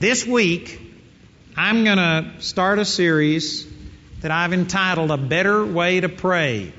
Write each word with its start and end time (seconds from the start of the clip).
This 0.00 0.24
week, 0.24 0.80
I'm 1.56 1.82
going 1.82 1.96
to 1.96 2.40
start 2.40 2.78
a 2.78 2.84
series 2.84 3.66
that 4.20 4.30
I've 4.30 4.52
entitled 4.52 5.10
A 5.10 5.16
Better 5.16 5.66
Way 5.66 5.98
to 5.98 6.08
Pray. 6.08 6.72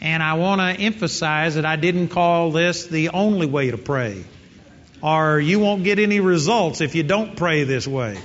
And 0.00 0.22
I 0.22 0.34
want 0.34 0.60
to 0.60 0.80
emphasize 0.80 1.56
that 1.56 1.66
I 1.66 1.74
didn't 1.74 2.10
call 2.10 2.52
this 2.52 2.86
the 2.86 3.08
only 3.08 3.48
way 3.48 3.72
to 3.72 3.78
pray, 3.78 4.22
or 5.02 5.40
you 5.40 5.58
won't 5.58 5.82
get 5.82 5.98
any 5.98 6.20
results 6.20 6.80
if 6.80 6.94
you 6.94 7.02
don't 7.02 7.34
pray 7.36 7.64
this 7.64 7.88
way. 7.88 8.16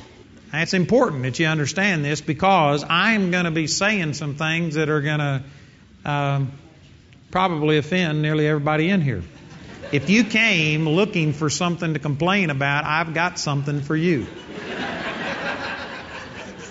It's 0.54 0.76
important 0.76 1.24
that 1.24 1.40
you 1.40 1.48
understand 1.48 2.06
this 2.06 2.22
because 2.22 2.86
I'm 2.88 3.32
going 3.32 3.46
to 3.46 3.52
be 3.52 3.66
saying 3.66 4.14
some 4.14 4.36
things 4.36 4.76
that 4.76 4.90
are 4.90 5.02
going 5.02 5.20
to 5.20 5.44
um, 6.06 6.52
probably 7.32 7.80
offend 7.80 8.22
nearly 8.22 8.48
everybody 8.48 8.88
in 8.90 9.02
here. 9.02 9.24
If 9.92 10.10
you 10.10 10.24
came 10.24 10.88
looking 10.88 11.34
for 11.34 11.50
something 11.50 11.96
to 11.96 12.00
complain 12.00 12.50
about, 12.50 12.86
I've 12.86 13.14
got 13.14 13.38
something 13.38 13.82
for 13.82 13.96
you. 13.96 14.26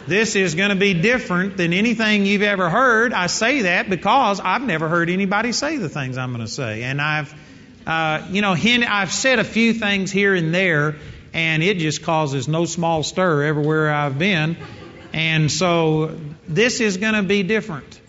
this 0.06 0.37
is 0.37 0.55
going 0.55 0.70
to 0.70 0.77
be 0.77 0.95
different 0.95 1.59
than 1.59 1.75
anything 1.75 2.25
you've 2.25 2.41
ever 2.41 2.70
heard. 2.70 3.12
I 3.12 3.27
say 3.27 3.62
that 3.62 3.91
because 3.91 4.41
I've 4.41 4.62
never 4.62 4.88
heard 4.88 5.11
anybody 5.11 5.52
say 5.52 5.77
the 5.77 5.91
things 5.91 6.16
I'm 6.16 6.33
going 6.33 6.47
to 6.47 6.51
say. 6.51 6.83
And 6.83 6.98
I've, 6.98 7.34
uh, 7.87 8.27
you 8.30 8.41
know, 8.41 8.56
I've 8.56 9.12
said 9.12 9.39
a 9.39 9.45
few 9.45 9.75
things 9.75 10.11
here 10.11 10.34
and 10.34 10.55
there, 10.55 10.97
and 11.34 11.62
it 11.62 11.77
just 11.77 12.02
causes 12.02 12.48
no 12.48 12.64
small 12.64 13.02
stir 13.02 13.45
everywhere 13.45 13.92
I've 13.92 14.19
been. 14.19 14.56
And 15.12 15.52
so 15.52 16.19
this 16.48 16.80
is 16.80 16.97
going 16.97 17.14
to 17.14 17.23
be 17.23 17.42
different. 17.42 18.00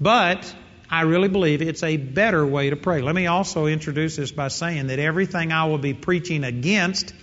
But 0.00 0.52
I 0.90 1.02
really 1.02 1.28
believe 1.28 1.62
it's 1.62 1.84
a 1.84 1.96
better 1.96 2.44
way 2.44 2.70
to 2.70 2.76
pray. 2.76 3.00
Let 3.00 3.14
me 3.14 3.28
also 3.28 3.66
introduce 3.66 4.16
this 4.16 4.32
by 4.32 4.48
saying 4.48 4.88
that 4.88 4.98
everything 4.98 5.52
I 5.52 5.66
will 5.66 5.78
be 5.78 5.94
preaching 5.94 6.42
against, 6.42 7.14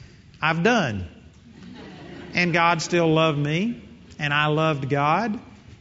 I've 0.41 0.63
done. 0.63 1.07
And 2.33 2.53
God 2.53 2.81
still 2.81 3.11
loved 3.11 3.37
me, 3.37 3.81
and 4.19 4.33
I 4.33 4.45
loved 4.47 4.89
God, 4.89 5.37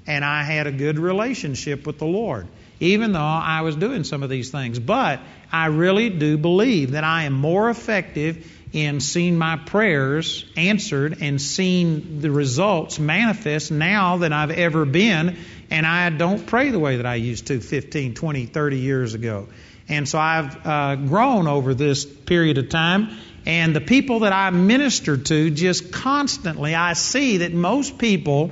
and 0.07 0.25
I 0.25 0.43
had 0.43 0.67
a 0.67 0.73
good 0.73 0.99
relationship 0.99 1.87
with 1.87 1.99
the 1.99 2.07
Lord, 2.07 2.49
even 2.81 3.13
though 3.13 3.21
I 3.21 3.61
was 3.61 3.77
doing 3.77 4.03
some 4.03 4.25
of 4.25 4.31
these 4.31 4.51
things. 4.51 4.81
But 4.81 5.21
I 5.53 5.67
really 5.67 6.11
do 6.11 6.37
believe 6.37 6.93
that 6.93 7.05
I 7.05 7.25
am 7.25 7.35
more 7.35 7.71
effective 7.71 8.56
in 8.73 9.01
seeing 9.01 9.39
my 9.39 9.57
prayers 9.57 10.45
answered 10.57 11.19
and 11.21 11.41
seeing 11.41 12.21
the 12.21 12.31
results 12.31 12.99
manifest 12.99 13.71
now 13.71 14.17
than 14.19 14.33
I've 14.33 14.51
ever 14.51 14.85
been. 14.85 15.39
And 15.71 15.87
I 15.87 16.11
don't 16.11 16.47
pray 16.47 16.71
the 16.71 16.79
way 16.79 16.97
that 16.97 17.07
I 17.07 17.17
used 17.17 17.47
to 17.49 17.61
15, 17.61 18.15
20, 18.15 18.47
30 18.47 18.79
years 18.79 19.15
ago. 19.15 19.49
And 19.89 20.09
so 20.09 20.19
I've 20.19 20.67
uh, 20.67 20.97
grown 20.97 21.47
over 21.47 21.75
this 21.75 22.05
period 22.05 22.59
of 22.59 22.69
time. 22.69 23.17
And 23.47 23.75
the 23.77 23.81
people 23.81 24.21
that 24.21 24.33
I 24.33 24.51
minister 24.51 25.17
to, 25.17 25.51
just 25.51 25.93
constantly, 25.93 26.75
I 26.75 26.95
see 26.95 27.39
that 27.39 27.53
most 27.53 27.97
people 27.97 28.51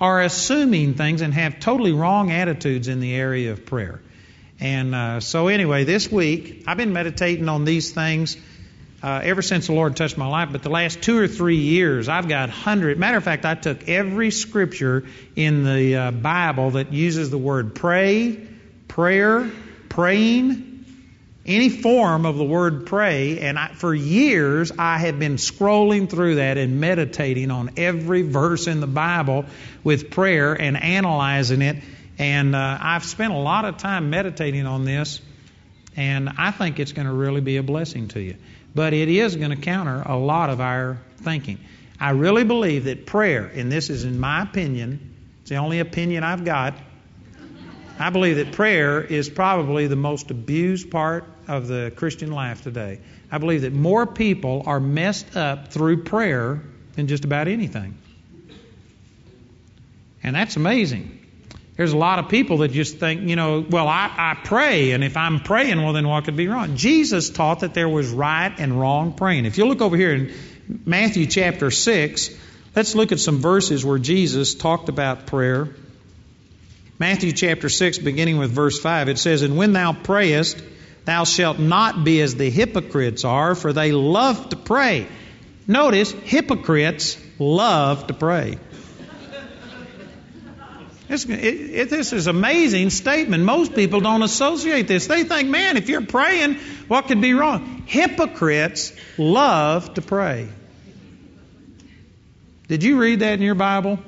are 0.00 0.20
assuming 0.20 0.94
things 0.94 1.20
and 1.20 1.32
have 1.32 1.60
totally 1.60 1.92
wrong 1.92 2.32
attitudes 2.32 2.88
in 2.88 2.98
the 2.98 3.14
area 3.14 3.52
of 3.52 3.64
prayer. 3.64 4.00
And 4.58 4.94
uh, 4.94 5.20
so, 5.20 5.48
anyway, 5.48 5.84
this 5.84 6.10
week 6.10 6.64
I've 6.66 6.76
been 6.76 6.92
meditating 6.92 7.48
on 7.48 7.64
these 7.64 7.92
things 7.92 8.36
uh, 9.04 9.20
ever 9.22 9.42
since 9.42 9.66
the 9.66 9.74
Lord 9.74 9.96
touched 9.96 10.16
my 10.16 10.26
life, 10.26 10.48
but 10.50 10.62
the 10.62 10.70
last 10.70 11.02
two 11.02 11.18
or 11.18 11.28
three 11.28 11.58
years, 11.58 12.08
I've 12.08 12.26
got 12.26 12.48
hundred. 12.48 12.98
Matter 12.98 13.18
of 13.18 13.24
fact, 13.24 13.44
I 13.44 13.54
took 13.54 13.86
every 13.86 14.30
scripture 14.30 15.04
in 15.36 15.62
the 15.62 15.96
uh, 15.96 16.10
Bible 16.10 16.70
that 16.70 16.90
uses 16.90 17.28
the 17.28 17.36
word 17.36 17.74
pray, 17.74 18.48
prayer, 18.88 19.50
praying, 19.90 20.86
any 21.44 21.68
form 21.68 22.24
of 22.24 22.38
the 22.38 22.44
word 22.44 22.86
pray, 22.86 23.40
and 23.40 23.58
I, 23.58 23.74
for 23.74 23.94
years 23.94 24.72
I 24.78 24.96
have 24.96 25.18
been 25.18 25.36
scrolling 25.36 26.08
through 26.08 26.36
that 26.36 26.56
and 26.56 26.80
meditating 26.80 27.50
on 27.50 27.72
every 27.76 28.22
verse 28.22 28.68
in 28.68 28.80
the 28.80 28.86
Bible 28.86 29.44
with 29.84 30.12
prayer 30.12 30.54
and 30.54 30.82
analyzing 30.82 31.60
it. 31.60 31.76
And 32.16 32.56
uh, 32.56 32.78
I've 32.80 33.04
spent 33.04 33.34
a 33.34 33.38
lot 33.38 33.66
of 33.66 33.76
time 33.76 34.08
meditating 34.08 34.64
on 34.64 34.86
this, 34.86 35.20
and 35.94 36.30
I 36.38 36.52
think 36.52 36.80
it's 36.80 36.92
going 36.92 37.06
to 37.06 37.12
really 37.12 37.42
be 37.42 37.58
a 37.58 37.62
blessing 37.62 38.08
to 38.08 38.20
you 38.20 38.36
but 38.74 38.92
it 38.92 39.08
is 39.08 39.36
going 39.36 39.50
to 39.50 39.56
counter 39.56 40.02
a 40.04 40.16
lot 40.16 40.50
of 40.50 40.60
our 40.60 40.98
thinking. 41.18 41.58
I 42.00 42.10
really 42.10 42.44
believe 42.44 42.84
that 42.84 43.06
prayer, 43.06 43.46
and 43.46 43.70
this 43.70 43.88
is 43.90 44.04
in 44.04 44.18
my 44.18 44.42
opinion, 44.42 45.14
it's 45.40 45.50
the 45.50 45.56
only 45.56 45.78
opinion 45.78 46.24
I've 46.24 46.44
got. 46.44 46.74
I 47.98 48.10
believe 48.10 48.36
that 48.36 48.52
prayer 48.52 49.00
is 49.00 49.30
probably 49.30 49.86
the 49.86 49.96
most 49.96 50.30
abused 50.30 50.90
part 50.90 51.24
of 51.46 51.68
the 51.68 51.92
Christian 51.94 52.32
life 52.32 52.62
today. 52.62 52.98
I 53.30 53.38
believe 53.38 53.62
that 53.62 53.72
more 53.72 54.06
people 54.06 54.64
are 54.66 54.80
messed 54.80 55.36
up 55.36 55.72
through 55.72 56.02
prayer 56.02 56.60
than 56.94 57.06
just 57.06 57.24
about 57.24 57.46
anything. 57.46 57.96
And 60.22 60.34
that's 60.34 60.56
amazing. 60.56 61.23
There's 61.76 61.92
a 61.92 61.96
lot 61.96 62.20
of 62.20 62.28
people 62.28 62.58
that 62.58 62.70
just 62.70 62.98
think, 62.98 63.28
you 63.28 63.34
know, 63.34 63.64
well, 63.68 63.88
I, 63.88 64.12
I 64.16 64.38
pray, 64.44 64.92
and 64.92 65.02
if 65.02 65.16
I'm 65.16 65.40
praying, 65.40 65.82
well, 65.82 65.92
then 65.92 66.06
what 66.06 66.24
could 66.24 66.36
be 66.36 66.46
wrong? 66.46 66.76
Jesus 66.76 67.30
taught 67.30 67.60
that 67.60 67.74
there 67.74 67.88
was 67.88 68.10
right 68.10 68.54
and 68.58 68.78
wrong 68.78 69.12
praying. 69.12 69.44
If 69.44 69.58
you 69.58 69.66
look 69.66 69.80
over 69.80 69.96
here 69.96 70.14
in 70.14 70.34
Matthew 70.86 71.26
chapter 71.26 71.72
6, 71.72 72.30
let's 72.76 72.94
look 72.94 73.10
at 73.10 73.18
some 73.18 73.38
verses 73.38 73.84
where 73.84 73.98
Jesus 73.98 74.54
talked 74.54 74.88
about 74.88 75.26
prayer. 75.26 75.68
Matthew 77.00 77.32
chapter 77.32 77.68
6, 77.68 77.98
beginning 77.98 78.38
with 78.38 78.52
verse 78.52 78.78
5, 78.78 79.08
it 79.08 79.18
says, 79.18 79.42
And 79.42 79.56
when 79.56 79.72
thou 79.72 79.92
prayest, 79.92 80.62
thou 81.04 81.24
shalt 81.24 81.58
not 81.58 82.04
be 82.04 82.20
as 82.20 82.36
the 82.36 82.50
hypocrites 82.50 83.24
are, 83.24 83.56
for 83.56 83.72
they 83.72 83.90
love 83.90 84.50
to 84.50 84.56
pray. 84.56 85.08
Notice, 85.66 86.12
hypocrites 86.12 87.18
love 87.40 88.06
to 88.06 88.14
pray. 88.14 88.58
It, 91.08 91.30
it, 91.30 91.90
this 91.90 92.12
is 92.12 92.26
amazing 92.26 92.90
statement. 92.90 93.44
Most 93.44 93.74
people 93.74 94.00
don't 94.00 94.22
associate 94.22 94.88
this. 94.88 95.06
They 95.06 95.24
think, 95.24 95.48
man, 95.48 95.76
if 95.76 95.88
you're 95.88 96.06
praying, 96.06 96.54
what 96.88 97.08
could 97.08 97.20
be 97.20 97.34
wrong? 97.34 97.84
Hypocrites 97.86 98.92
love 99.18 99.94
to 99.94 100.02
pray. 100.02 100.48
Did 102.68 102.82
you 102.82 102.98
read 102.98 103.20
that 103.20 103.34
in 103.34 103.42
your 103.42 103.54
Bible? 103.54 103.98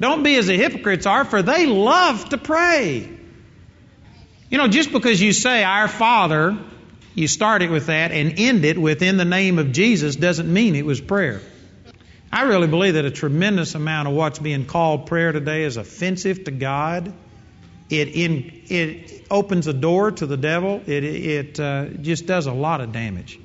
Don't 0.00 0.22
be 0.22 0.36
as 0.36 0.46
the 0.46 0.56
hypocrites 0.56 1.06
are, 1.06 1.24
for 1.24 1.42
they 1.42 1.66
love 1.66 2.30
to 2.30 2.38
pray. 2.38 3.08
You 4.48 4.58
know, 4.58 4.66
just 4.66 4.90
because 4.92 5.20
you 5.20 5.32
say, 5.32 5.62
Our 5.62 5.88
Father, 5.88 6.58
you 7.14 7.28
start 7.28 7.62
it 7.62 7.70
with 7.70 7.86
that 7.86 8.10
and 8.10 8.38
end 8.38 8.64
it 8.64 8.78
with 8.78 9.02
in 9.02 9.18
the 9.18 9.24
name 9.24 9.58
of 9.58 9.72
Jesus 9.72 10.16
doesn't 10.16 10.52
mean 10.52 10.74
it 10.74 10.86
was 10.86 11.00
prayer. 11.00 11.40
I 12.32 12.42
really 12.42 12.68
believe 12.68 12.94
that 12.94 13.04
a 13.04 13.10
tremendous 13.10 13.74
amount 13.74 14.06
of 14.06 14.14
what's 14.14 14.38
being 14.38 14.64
called 14.64 15.06
prayer 15.06 15.32
today 15.32 15.64
is 15.64 15.76
offensive 15.76 16.44
to 16.44 16.52
God. 16.52 17.12
It 17.88 18.08
in, 18.08 18.62
it 18.68 19.26
opens 19.30 19.66
a 19.66 19.72
door 19.72 20.12
to 20.12 20.26
the 20.26 20.36
devil. 20.36 20.80
It 20.86 21.02
it 21.02 21.60
uh, 21.60 21.86
just 21.86 22.26
does 22.26 22.46
a 22.46 22.52
lot 22.52 22.80
of 22.80 22.92
damage. 22.92 23.40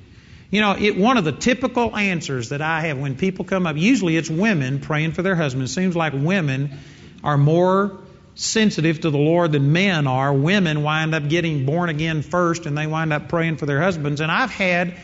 You 0.52 0.62
know, 0.62 0.76
it, 0.78 0.96
one 0.98 1.18
of 1.18 1.26
the 1.26 1.32
typical 1.32 1.96
answers 1.96 2.50
that 2.50 2.62
I 2.62 2.82
have 2.82 3.00
when 3.00 3.16
people 3.16 3.44
come 3.44 3.66
up, 3.66 3.76
usually 3.76 4.16
it's 4.18 4.30
women 4.30 4.80
praying 4.80 5.14
for 5.14 5.24
their 5.24 5.36
husbands. 5.36 5.72
It 5.72 5.74
seems 5.74 5.96
like 5.96 6.14
women 6.14 6.78
are 7.24 7.38
more 7.38 7.98
sensitive 8.36 9.02
to 9.02 9.10
the 9.10 9.18
Lord 9.18 9.54
than 9.54 9.74
men 9.74 10.06
are. 10.06 10.32
Women 10.32 10.84
wind 10.84 11.16
up 11.16 11.28
getting 11.28 11.66
born 11.66 11.90
again 11.90 12.22
first, 12.22 12.68
and 12.68 12.78
they 12.78 12.86
wind 12.86 13.12
up 13.12 13.30
praying 13.30 13.58
for 13.58 13.66
their 13.66 13.82
husbands. 13.82 14.22
And 14.22 14.32
I've 14.32 14.52
had 14.52 14.96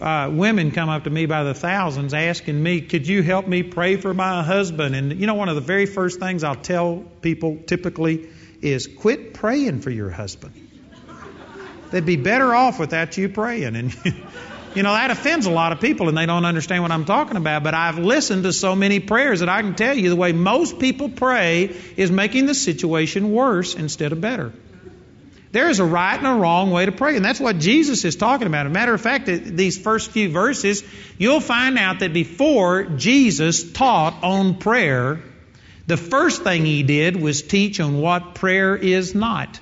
uh, 0.00 0.30
women 0.32 0.70
come 0.70 0.88
up 0.88 1.04
to 1.04 1.10
me 1.10 1.26
by 1.26 1.44
the 1.44 1.54
thousands 1.54 2.14
asking 2.14 2.62
me, 2.62 2.80
Could 2.80 3.06
you 3.06 3.22
help 3.22 3.46
me 3.46 3.62
pray 3.62 3.96
for 3.96 4.12
my 4.12 4.42
husband? 4.42 4.94
And 4.94 5.18
you 5.20 5.26
know, 5.26 5.34
one 5.34 5.48
of 5.48 5.54
the 5.54 5.60
very 5.60 5.86
first 5.86 6.20
things 6.20 6.44
I'll 6.44 6.54
tell 6.54 7.04
people 7.20 7.58
typically 7.66 8.28
is 8.60 8.86
quit 8.86 9.34
praying 9.34 9.80
for 9.80 9.90
your 9.90 10.10
husband. 10.10 10.68
They'd 11.90 12.04
be 12.04 12.16
better 12.16 12.54
off 12.54 12.78
without 12.78 13.16
you 13.16 13.28
praying. 13.28 13.76
And, 13.76 13.96
you 14.74 14.82
know, 14.82 14.92
that 14.92 15.10
offends 15.10 15.46
a 15.46 15.50
lot 15.50 15.72
of 15.72 15.80
people 15.80 16.08
and 16.08 16.18
they 16.18 16.26
don't 16.26 16.44
understand 16.44 16.82
what 16.82 16.92
I'm 16.92 17.06
talking 17.06 17.36
about. 17.36 17.62
But 17.62 17.74
I've 17.74 17.98
listened 17.98 18.42
to 18.42 18.52
so 18.52 18.74
many 18.74 19.00
prayers 19.00 19.40
that 19.40 19.48
I 19.48 19.62
can 19.62 19.74
tell 19.74 19.96
you 19.96 20.10
the 20.10 20.16
way 20.16 20.32
most 20.32 20.78
people 20.78 21.08
pray 21.08 21.74
is 21.96 22.10
making 22.10 22.46
the 22.46 22.54
situation 22.54 23.32
worse 23.32 23.74
instead 23.74 24.12
of 24.12 24.20
better. 24.20 24.52
There 25.50 25.70
is 25.70 25.80
a 25.80 25.84
right 25.84 26.18
and 26.18 26.26
a 26.26 26.34
wrong 26.34 26.70
way 26.70 26.84
to 26.84 26.92
pray, 26.92 27.16
and 27.16 27.24
that's 27.24 27.40
what 27.40 27.58
Jesus 27.58 28.04
is 28.04 28.16
talking 28.16 28.46
about. 28.46 28.66
As 28.66 28.70
a 28.70 28.74
matter 28.74 28.92
of 28.92 29.00
fact, 29.00 29.26
these 29.26 29.78
first 29.78 30.10
few 30.10 30.30
verses, 30.30 30.84
you'll 31.16 31.40
find 31.40 31.78
out 31.78 32.00
that 32.00 32.12
before 32.12 32.84
Jesus 32.84 33.72
taught 33.72 34.22
on 34.22 34.58
prayer, 34.58 35.20
the 35.86 35.96
first 35.96 36.42
thing 36.42 36.66
he 36.66 36.82
did 36.82 37.16
was 37.16 37.40
teach 37.40 37.80
on 37.80 37.98
what 37.98 38.34
prayer 38.34 38.76
is 38.76 39.14
not. 39.14 39.58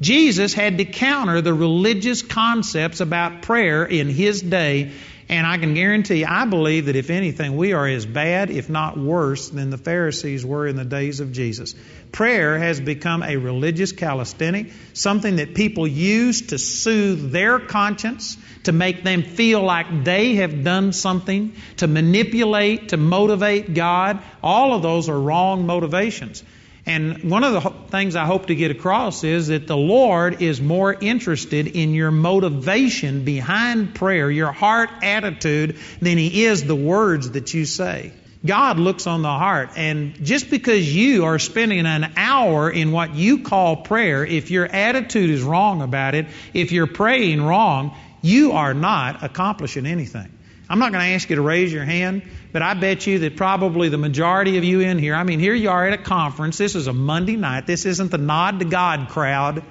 Jesus 0.00 0.52
had 0.52 0.78
to 0.78 0.84
counter 0.84 1.40
the 1.40 1.54
religious 1.54 2.20
concepts 2.20 3.00
about 3.00 3.42
prayer 3.42 3.84
in 3.84 4.08
his 4.08 4.42
day, 4.42 4.90
And 5.28 5.46
I 5.46 5.56
can 5.56 5.72
guarantee, 5.72 6.24
I 6.24 6.44
believe 6.44 6.86
that 6.86 6.96
if 6.96 7.08
anything, 7.08 7.56
we 7.56 7.72
are 7.72 7.88
as 7.88 8.04
bad, 8.04 8.50
if 8.50 8.68
not 8.68 8.98
worse, 8.98 9.48
than 9.48 9.70
the 9.70 9.78
Pharisees 9.78 10.44
were 10.44 10.66
in 10.66 10.76
the 10.76 10.84
days 10.84 11.20
of 11.20 11.32
Jesus. 11.32 11.74
Prayer 12.12 12.58
has 12.58 12.78
become 12.78 13.22
a 13.22 13.36
religious 13.36 13.92
calisthenic, 13.92 14.70
something 14.92 15.36
that 15.36 15.54
people 15.54 15.86
use 15.86 16.48
to 16.48 16.58
soothe 16.58 17.32
their 17.32 17.58
conscience, 17.58 18.36
to 18.64 18.72
make 18.72 19.02
them 19.02 19.22
feel 19.22 19.62
like 19.62 20.04
they 20.04 20.34
have 20.36 20.62
done 20.62 20.92
something, 20.92 21.54
to 21.78 21.86
manipulate, 21.86 22.90
to 22.90 22.98
motivate 22.98 23.72
God. 23.72 24.22
All 24.42 24.74
of 24.74 24.82
those 24.82 25.08
are 25.08 25.18
wrong 25.18 25.66
motivations. 25.66 26.44
And 26.86 27.30
one 27.30 27.44
of 27.44 27.54
the 27.54 27.70
things 27.88 28.14
I 28.14 28.26
hope 28.26 28.46
to 28.46 28.54
get 28.54 28.70
across 28.70 29.24
is 29.24 29.48
that 29.48 29.66
the 29.66 29.76
Lord 29.76 30.42
is 30.42 30.60
more 30.60 30.92
interested 30.92 31.66
in 31.66 31.94
your 31.94 32.10
motivation 32.10 33.24
behind 33.24 33.94
prayer, 33.94 34.30
your 34.30 34.52
heart 34.52 34.90
attitude, 35.02 35.78
than 36.02 36.18
He 36.18 36.44
is 36.44 36.64
the 36.64 36.76
words 36.76 37.30
that 37.30 37.54
you 37.54 37.64
say. 37.64 38.12
God 38.44 38.78
looks 38.78 39.06
on 39.06 39.22
the 39.22 39.28
heart. 39.28 39.70
And 39.76 40.22
just 40.22 40.50
because 40.50 40.94
you 40.94 41.24
are 41.24 41.38
spending 41.38 41.86
an 41.86 42.12
hour 42.16 42.70
in 42.70 42.92
what 42.92 43.14
you 43.14 43.42
call 43.42 43.76
prayer, 43.76 44.26
if 44.26 44.50
your 44.50 44.66
attitude 44.66 45.30
is 45.30 45.42
wrong 45.42 45.80
about 45.80 46.14
it, 46.14 46.26
if 46.52 46.70
you're 46.70 46.86
praying 46.86 47.42
wrong, 47.42 47.96
you 48.20 48.52
are 48.52 48.74
not 48.74 49.22
accomplishing 49.22 49.86
anything. 49.86 50.30
I'm 50.74 50.80
not 50.80 50.90
going 50.90 51.04
to 51.04 51.14
ask 51.14 51.30
you 51.30 51.36
to 51.36 51.42
raise 51.42 51.72
your 51.72 51.84
hand, 51.84 52.22
but 52.50 52.60
I 52.60 52.74
bet 52.74 53.06
you 53.06 53.20
that 53.20 53.36
probably 53.36 53.90
the 53.90 53.96
majority 53.96 54.58
of 54.58 54.64
you 54.64 54.80
in 54.80 54.98
here, 54.98 55.14
I 55.14 55.22
mean, 55.22 55.38
here 55.38 55.54
you 55.54 55.70
are 55.70 55.86
at 55.86 55.92
a 55.92 56.02
conference. 56.02 56.58
This 56.58 56.74
is 56.74 56.88
a 56.88 56.92
Monday 56.92 57.36
night. 57.36 57.64
This 57.64 57.86
isn't 57.86 58.10
the 58.10 58.18
nod 58.18 58.58
to 58.58 58.64
God 58.64 59.08
crowd. 59.08 59.62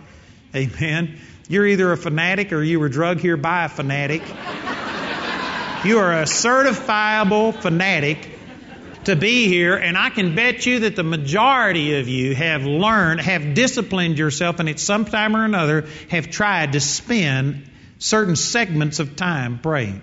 Amen. 0.55 1.19
You're 1.49 1.67
either 1.67 1.91
a 1.91 1.97
fanatic 1.97 2.53
or 2.53 2.63
you 2.63 2.79
were 2.79 2.87
drugged 2.87 3.19
here 3.19 3.35
by 3.35 3.65
a 3.65 3.67
fanatic. 3.67 4.21
you 5.83 5.99
are 5.99 6.13
a 6.13 6.23
certifiable 6.23 7.53
fanatic 7.53 8.29
to 9.03 9.17
be 9.17 9.49
here, 9.49 9.75
and 9.75 9.97
I 9.97 10.09
can 10.09 10.35
bet 10.35 10.65
you 10.65 10.79
that 10.79 10.95
the 10.95 11.03
majority 11.03 11.99
of 11.99 12.07
you 12.07 12.33
have 12.33 12.63
learned, 12.63 13.19
have 13.19 13.53
disciplined 13.55 14.17
yourself, 14.17 14.61
and 14.61 14.69
at 14.69 14.79
some 14.79 15.03
time 15.03 15.35
or 15.35 15.43
another 15.43 15.85
have 16.09 16.29
tried 16.29 16.71
to 16.71 16.79
spend 16.79 17.69
certain 17.99 18.37
segments 18.37 18.99
of 18.99 19.17
time 19.17 19.59
praying. 19.59 20.01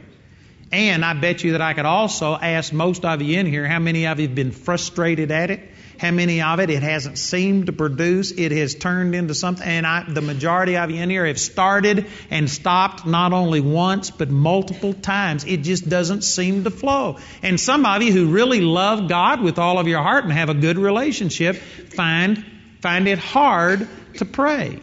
And 0.73 1.05
I 1.05 1.15
bet 1.15 1.43
you 1.43 1.53
that 1.53 1.61
I 1.61 1.75
could 1.75 1.87
also 1.87 2.35
ask 2.35 2.73
most 2.73 3.05
of 3.05 3.21
you 3.21 3.39
in 3.39 3.47
here 3.47 3.67
how 3.67 3.81
many 3.81 4.07
of 4.07 4.21
you 4.21 4.29
have 4.29 4.37
been 4.37 4.53
frustrated 4.53 5.33
at 5.33 5.51
it? 5.51 5.69
How 5.99 6.13
many 6.13 6.41
of 6.41 6.61
it 6.61 6.71
it 6.71 6.83
hasn't 6.83 7.19
seemed 7.19 7.67
to 7.67 7.73
produce? 7.73 8.31
It 8.31 8.53
has 8.53 8.75
turned 8.75 9.15
into 9.15 9.35
something. 9.35 9.67
And 9.67 9.87
I, 9.87 10.05
the 10.09 10.23
majority 10.23 10.79
of 10.79 10.91
you 10.91 11.03
in 11.03 11.11
here 11.11 11.27
have 11.27 11.39
started 11.39 12.07
and 12.31 12.49
stopped 12.49 13.05
not 13.05 13.35
only 13.35 13.61
once, 13.61 14.11
but 14.11 14.31
multiple 14.31 14.95
times. 14.95 15.45
It 15.45 15.59
just 15.59 15.89
doesn't 15.89 16.23
seem 16.23 16.65
to 16.65 16.71
flow. 16.71 17.19
And 17.43 17.61
some 17.61 17.85
of 17.85 18.03
you 18.03 18.13
who 18.13 18.33
really 18.33 18.63
love 18.63 19.09
God 19.09 19.43
with 19.43 19.59
all 19.59 19.79
of 19.79 19.89
your 19.89 20.03
heart 20.03 20.25
and 20.25 20.33
have 20.33 20.49
a 20.49 20.55
good 20.55 20.79
relationship 20.79 21.57
find, 21.57 22.47
find 22.81 23.07
it 23.07 23.19
hard 23.19 23.87
to 24.15 24.25
pray. 24.25 24.81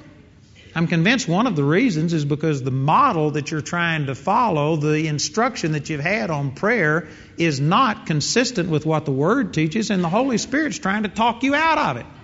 I'm 0.77 0.85
convinced 0.85 1.27
one 1.27 1.47
of 1.47 1.55
the 1.55 1.63
reasons 1.63 2.13
is 2.13 2.23
because 2.23 2.61
the 2.61 2.69
model 2.69 3.31
that 3.31 3.49
you're 3.49 3.61
trying 3.61 4.05
to 4.05 4.13
follow, 4.13 4.75
the 4.75 5.07
instruction 5.07 5.71
that 5.71 5.89
you've 5.89 6.01
had 6.01 6.29
on 6.29 6.51
prayer, 6.51 7.07
is 7.35 7.59
not 7.59 8.05
consistent 8.05 8.69
with 8.69 8.85
what 8.85 9.05
the 9.05 9.11
Word 9.11 9.55
teaches, 9.55 9.89
and 9.89 10.03
the 10.03 10.09
Holy 10.09 10.37
Spirit's 10.37 10.77
trying 10.77 11.01
to 11.01 11.09
talk 11.09 11.41
you 11.41 11.55
out 11.55 11.79
of 11.79 11.97
it. 11.97 12.05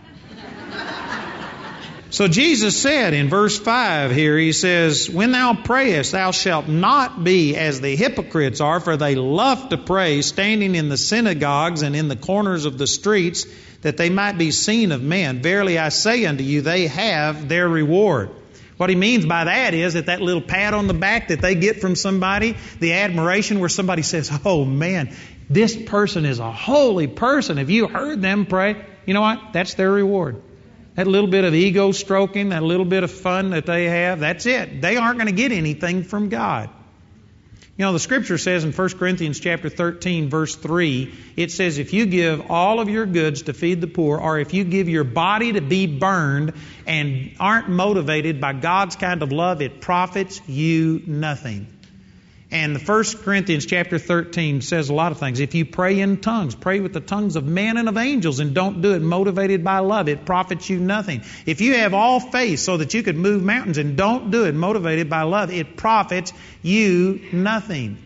So 2.11 2.27
Jesus 2.27 2.79
said 2.79 3.15
in 3.15 3.27
verse 3.27 3.57
5 3.57 4.11
here, 4.11 4.37
He 4.37 4.51
says, 4.51 5.09
When 5.09 5.31
thou 5.31 5.55
prayest, 5.55 6.11
thou 6.11 6.29
shalt 6.29 6.67
not 6.67 7.23
be 7.23 7.57
as 7.57 7.81
the 7.81 7.95
hypocrites 7.95 8.61
are, 8.61 8.79
for 8.79 8.97
they 8.97 9.15
love 9.15 9.69
to 9.69 9.79
pray, 9.79 10.21
standing 10.21 10.75
in 10.75 10.89
the 10.89 10.97
synagogues 10.97 11.81
and 11.81 11.95
in 11.95 12.09
the 12.09 12.15
corners 12.15 12.65
of 12.65 12.77
the 12.77 12.85
streets, 12.85 13.47
that 13.81 13.97
they 13.97 14.11
might 14.11 14.37
be 14.37 14.51
seen 14.51 14.91
of 14.91 15.01
men. 15.01 15.41
Verily 15.41 15.79
I 15.79 15.89
say 15.89 16.27
unto 16.27 16.43
you, 16.43 16.61
they 16.61 16.85
have 16.85 17.49
their 17.49 17.67
reward. 17.67 18.29
What 18.77 18.89
he 18.89 18.95
means 18.95 19.25
by 19.25 19.43
that 19.43 19.73
is 19.73 19.93
that 19.93 20.07
that 20.07 20.21
little 20.21 20.41
pat 20.41 20.73
on 20.73 20.87
the 20.87 20.93
back 20.93 21.27
that 21.27 21.41
they 21.41 21.55
get 21.55 21.79
from 21.79 21.95
somebody, 21.95 22.55
the 22.79 22.93
admiration 22.93 23.59
where 23.59 23.69
somebody 23.69 24.01
says, 24.01 24.31
Oh 24.45 24.65
man, 24.65 25.15
this 25.49 25.75
person 25.75 26.25
is 26.25 26.39
a 26.39 26.51
holy 26.51 27.07
person. 27.07 27.57
Have 27.57 27.69
you 27.69 27.87
heard 27.87 28.21
them 28.21 28.45
pray? 28.45 28.83
You 29.05 29.13
know 29.13 29.21
what? 29.21 29.53
That's 29.53 29.75
their 29.75 29.91
reward. 29.91 30.41
That 30.95 31.07
little 31.07 31.29
bit 31.29 31.43
of 31.43 31.53
ego 31.53 31.91
stroking, 31.91 32.49
that 32.49 32.63
little 32.63 32.85
bit 32.85 33.03
of 33.03 33.11
fun 33.11 33.51
that 33.51 33.65
they 33.65 33.85
have, 33.85 34.19
that's 34.19 34.45
it. 34.45 34.81
They 34.81 34.97
aren't 34.97 35.17
going 35.17 35.27
to 35.27 35.35
get 35.35 35.51
anything 35.51 36.03
from 36.03 36.29
God. 36.29 36.69
You 37.75 37.85
know, 37.85 37.93
the 37.93 37.99
scripture 37.99 38.37
says 38.37 38.63
in 38.63 38.71
1 38.71 38.89
Corinthians 38.99 39.39
chapter 39.39 39.67
13 39.67 40.29
verse 40.29 40.55
3, 40.55 41.11
it 41.35 41.51
says 41.51 41.79
if 41.79 41.91
you 41.91 42.05
give 42.05 42.51
all 42.51 42.79
of 42.79 42.87
your 42.87 43.07
goods 43.07 43.43
to 43.43 43.53
feed 43.53 43.81
the 43.81 43.87
poor 43.87 44.19
or 44.19 44.37
if 44.37 44.53
you 44.53 44.63
give 44.63 44.89
your 44.89 45.03
body 45.03 45.53
to 45.53 45.61
be 45.61 45.87
burned 45.87 46.53
and 46.85 47.31
aren't 47.39 47.69
motivated 47.69 48.39
by 48.39 48.53
God's 48.53 48.95
kind 48.95 49.23
of 49.23 49.31
love, 49.31 49.63
it 49.63 49.81
profits 49.81 50.39
you 50.47 51.01
nothing. 51.07 51.65
And 52.53 52.79
First 52.79 53.23
Corinthians 53.23 53.65
chapter 53.65 53.97
13 53.97 54.61
says 54.61 54.89
a 54.89 54.93
lot 54.93 55.11
of 55.11 55.17
things. 55.17 55.39
If 55.39 55.55
you 55.55 55.65
pray 55.65 55.99
in 55.99 56.21
tongues, 56.21 56.53
pray 56.53 56.81
with 56.81 56.93
the 56.93 56.99
tongues 56.99 57.35
of 57.35 57.45
men 57.45 57.77
and 57.77 57.89
of 57.89 57.97
angels 57.97 58.39
and 58.39 58.53
don't 58.53 58.83
do 58.83 58.93
it 58.93 59.01
motivated 59.01 59.63
by 59.63 59.79
love, 59.79 60.07
it 60.07 60.23
profits 60.23 60.69
you 60.69 60.79
nothing. 60.79 61.23
If 61.47 61.61
you 61.61 61.73
have 61.73 61.95
all 61.95 62.19
faith 62.19 62.59
so 62.59 62.77
that 62.77 62.93
you 62.93 63.01
could 63.01 63.15
move 63.15 63.41
mountains 63.41 63.79
and 63.79 63.97
don't 63.97 64.29
do 64.29 64.45
it 64.45 64.53
motivated 64.53 65.09
by 65.09 65.23
love, 65.23 65.49
it 65.49 65.77
profits 65.77 66.31
you 66.61 67.21
nothing. 67.33 67.97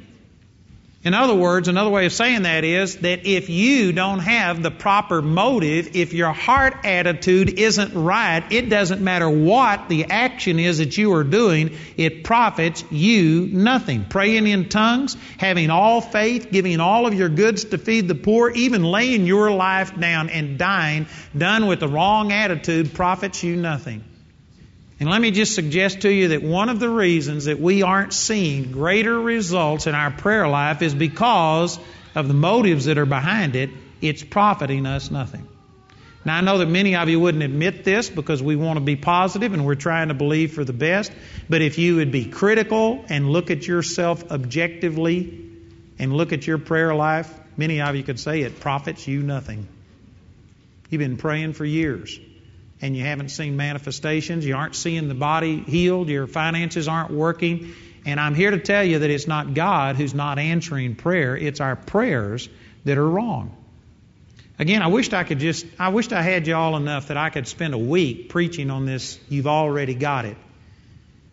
In 1.07 1.13
other 1.13 1.35
words, 1.35 1.69
another 1.69 1.89
way 1.89 2.05
of 2.05 2.11
saying 2.11 2.41
that 2.41 2.65
is 2.65 2.97
that 2.97 3.25
if 3.25 3.49
you 3.49 3.93
don't 3.93 4.19
have 4.19 4.61
the 4.61 4.69
proper 4.69 5.21
motive, 5.21 5.95
if 5.95 6.11
your 6.11 6.33
heart 6.33 6.79
attitude 6.83 7.57
isn't 7.57 7.93
right, 7.93 8.43
it 8.51 8.67
doesn't 8.67 8.99
matter 8.99 9.29
what 9.29 9.87
the 9.87 10.03
action 10.11 10.59
is 10.59 10.79
that 10.79 10.97
you 10.97 11.13
are 11.13 11.23
doing, 11.23 11.77
it 11.95 12.25
profits 12.25 12.83
you 12.91 13.47
nothing. 13.49 14.03
Praying 14.03 14.47
in 14.47 14.67
tongues, 14.67 15.15
having 15.37 15.69
all 15.69 16.01
faith, 16.01 16.51
giving 16.51 16.81
all 16.81 17.07
of 17.07 17.13
your 17.13 17.29
goods 17.29 17.63
to 17.63 17.77
feed 17.77 18.09
the 18.09 18.15
poor, 18.15 18.49
even 18.49 18.83
laying 18.83 19.25
your 19.25 19.49
life 19.49 19.97
down 19.97 20.29
and 20.29 20.57
dying, 20.57 21.05
done 21.37 21.67
with 21.67 21.79
the 21.79 21.87
wrong 21.87 22.33
attitude, 22.33 22.93
profits 22.93 23.41
you 23.43 23.55
nothing. 23.55 24.03
And 24.99 25.09
let 25.09 25.21
me 25.21 25.29
just 25.29 25.53
suggest 25.53 26.01
to 26.01 26.11
you 26.11 26.29
that 26.29 26.41
one 26.41 26.69
of 26.69 26.79
the 26.79 26.89
reasons 26.89 27.45
that 27.45 27.59
we 27.59 27.83
aren't 27.83 28.13
seeing 28.13 28.71
greater 28.71 29.19
results 29.19 29.85
in 29.85 29.93
our 29.93 30.09
prayer 30.09 30.47
life 30.47 30.81
is 30.81 30.95
because 30.95 31.77
of 32.15 32.27
the 32.27 32.33
motives 32.33 32.85
that 32.85 32.97
are 32.97 33.05
behind 33.05 33.55
it. 33.55 33.69
It's 34.01 34.23
profiting 34.23 34.87
us 34.87 35.11
nothing. 35.11 35.47
Now, 36.25 36.37
I 36.37 36.41
know 36.41 36.57
that 36.57 36.67
many 36.67 36.95
of 36.95 37.07
you 37.09 37.19
wouldn't 37.19 37.43
admit 37.43 37.83
this 37.83 38.09
because 38.09 38.41
we 38.41 38.55
want 38.55 38.77
to 38.77 38.83
be 38.83 38.95
positive 38.95 39.53
and 39.53 39.65
we're 39.65 39.75
trying 39.75 40.07
to 40.07 40.13
believe 40.15 40.53
for 40.53 40.65
the 40.65 40.73
best. 40.73 41.11
But 41.47 41.61
if 41.61 41.77
you 41.77 41.97
would 41.97 42.11
be 42.11 42.25
critical 42.25 43.05
and 43.07 43.29
look 43.29 43.51
at 43.51 43.67
yourself 43.67 44.29
objectively 44.31 45.45
and 45.99 46.11
look 46.11 46.33
at 46.33 46.45
your 46.45 46.57
prayer 46.57 46.93
life, 46.93 47.33
many 47.55 47.81
of 47.81 47.95
you 47.95 48.03
could 48.03 48.19
say 48.19 48.41
it 48.41 48.59
profits 48.59 49.07
you 49.07 49.21
nothing. 49.21 49.67
You've 50.89 50.99
been 50.99 51.17
praying 51.17 51.53
for 51.53 51.65
years 51.65 52.19
and 52.81 52.95
you 52.95 53.03
haven't 53.03 53.29
seen 53.29 53.57
manifestations, 53.57 54.45
you 54.45 54.55
aren't 54.55 54.75
seeing 54.75 55.07
the 55.07 55.15
body 55.15 55.59
healed, 55.59 56.09
your 56.09 56.27
finances 56.27 56.87
aren't 56.87 57.11
working. 57.11 57.73
And 58.05 58.19
I'm 58.19 58.35
here 58.35 58.51
to 58.51 58.59
tell 58.59 58.83
you 58.83 58.99
that 58.99 59.09
it's 59.09 59.27
not 59.27 59.53
God 59.53 59.95
who's 59.95 60.13
not 60.13 60.39
answering 60.39 60.95
prayer, 60.95 61.35
it's 61.35 61.59
our 61.59 61.75
prayers 61.75 62.47
that 62.85 62.97
are 62.97 63.09
wrong. 63.09 63.55
Again, 64.59 64.81
I 64.81 64.87
wished 64.87 65.13
I 65.13 65.23
could 65.23 65.39
just, 65.39 65.65
I 65.77 65.89
wished 65.89 66.13
I 66.13 66.21
had 66.21 66.47
you 66.47 66.55
all 66.55 66.75
enough 66.77 67.09
that 67.09 67.17
I 67.17 67.29
could 67.29 67.47
spend 67.47 67.73
a 67.73 67.77
week 67.77 68.29
preaching 68.29 68.71
on 68.71 68.85
this, 68.85 69.19
you've 69.29 69.47
already 69.47 69.93
got 69.93 70.25
it. 70.25 70.37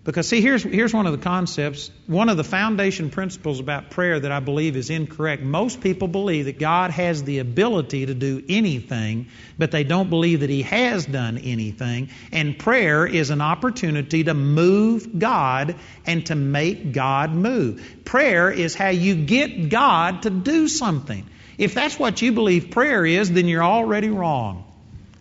Because, 0.05 0.29
see, 0.29 0.43
here's, 0.43 0.63
here's 0.63 0.93
one 0.93 1.07
of 1.07 1.13
the 1.13 1.25
concepts, 1.25 1.91
one 2.07 2.29
of 2.29 2.37
the 2.37 2.45
foundation 2.45 3.09
principles 3.09 3.59
about 3.59 3.89
prayer 3.89 4.21
that 4.21 4.31
I 4.31 4.41
believe 4.41 4.77
is 4.77 4.91
incorrect. 4.91 5.43
Most 5.43 5.81
people 5.81 6.09
believe 6.09 6.45
that 6.45 6.59
God 6.59 6.91
has 6.91 7.23
the 7.23 7.39
ability 7.39 8.05
to 8.05 8.15
do 8.15 8.45
anything, 8.47 9.29
but 9.57 9.71
they 9.71 9.83
don't 9.83 10.11
believe 10.11 10.41
that 10.41 10.51
He 10.51 10.61
has 10.61 11.07
done 11.07 11.39
anything. 11.39 12.11
And 12.33 12.59
prayer 12.59 13.07
is 13.07 13.31
an 13.31 13.41
opportunity 13.41 14.25
to 14.25 14.35
move 14.35 15.19
God 15.19 15.77
and 16.05 16.27
to 16.27 16.35
make 16.35 16.93
God 16.93 17.33
move. 17.33 18.03
Prayer 18.05 18.51
is 18.51 18.75
how 18.75 18.91
you 18.91 19.25
get 19.25 19.71
God 19.71 20.23
to 20.25 20.31
do 20.31 20.69
something. 20.69 21.25
If 21.57 21.73
that's 21.73 21.99
what 21.99 22.21
you 22.21 22.33
believe 22.33 22.71
prayer 22.71 23.07
is, 23.07 23.33
then 23.33 23.49
you're 23.49 23.65
already 23.65 24.11
wrong. 24.11 24.71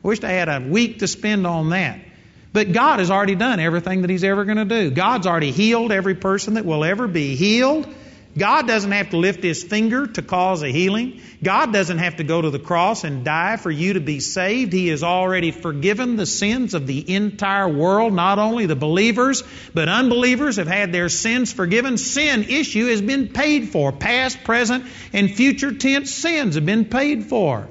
I 0.04 0.08
wished 0.10 0.26
I 0.26 0.32
had 0.32 0.50
a 0.50 0.60
week 0.60 1.00
to 1.00 1.08
spend 1.08 1.48
on 1.48 1.70
that. 1.70 2.00
But 2.54 2.72
God 2.72 3.00
has 3.00 3.12
already 3.12 3.36
done 3.36 3.60
everything 3.60 4.02
that 4.02 4.10
He's 4.10 4.24
ever 4.24 4.46
going 4.46 4.58
to 4.58 4.66
do. 4.66 4.92
God's 4.92 5.28
already 5.28 5.52
healed 5.52 5.92
every 5.92 6.16
person 6.16 6.54
that 6.54 6.66
will 6.66 6.84
ever 6.84 7.08
be 7.08 7.36
healed. 7.36 7.88
God 8.38 8.68
doesn't 8.68 8.92
have 8.92 9.12
to 9.12 9.18
lift 9.18 9.44
his 9.44 9.64
finger 9.64 10.08
to 10.08 10.24
cause 10.24 10.64
a 10.64 10.70
healing. 10.70 11.22
God 11.44 11.72
doesn't 11.72 12.00
have 12.00 12.16
to 12.16 12.24
go 12.24 12.42
to 12.42 12.50
the 12.50 12.58
cross 12.58 13.04
and 13.04 13.24
die 13.24 13.58
for 13.58 13.70
you 13.70 13.94
to 13.94 14.00
be 14.00 14.20
saved. 14.20 14.74
He 14.74 14.88
has 14.88 15.04
already 15.04 15.52
forgiven 15.52 16.16
the 16.16 16.26
sins 16.26 16.74
of 16.74 16.88
the 16.88 17.14
entire 17.14 17.70
world. 17.70 18.12
Not 18.14 18.40
only 18.40 18.66
the 18.66 18.76
believers, 18.76 19.44
but 19.76 19.88
unbelievers 19.88 20.56
have 20.56 20.68
had 20.68 20.92
their 20.92 21.10
sins 21.10 21.54
forgiven. 21.54 21.98
Sin 21.98 22.44
issue 22.44 22.88
has 22.88 23.04
been 23.04 23.28
paid 23.28 23.70
for. 23.70 23.92
Past, 23.92 24.44
present, 24.44 24.86
and 25.12 25.34
future 25.34 25.72
tense 25.72 26.12
sins 26.12 26.56
have 26.56 26.66
been 26.66 26.86
paid 26.86 27.26
for. 27.26 27.68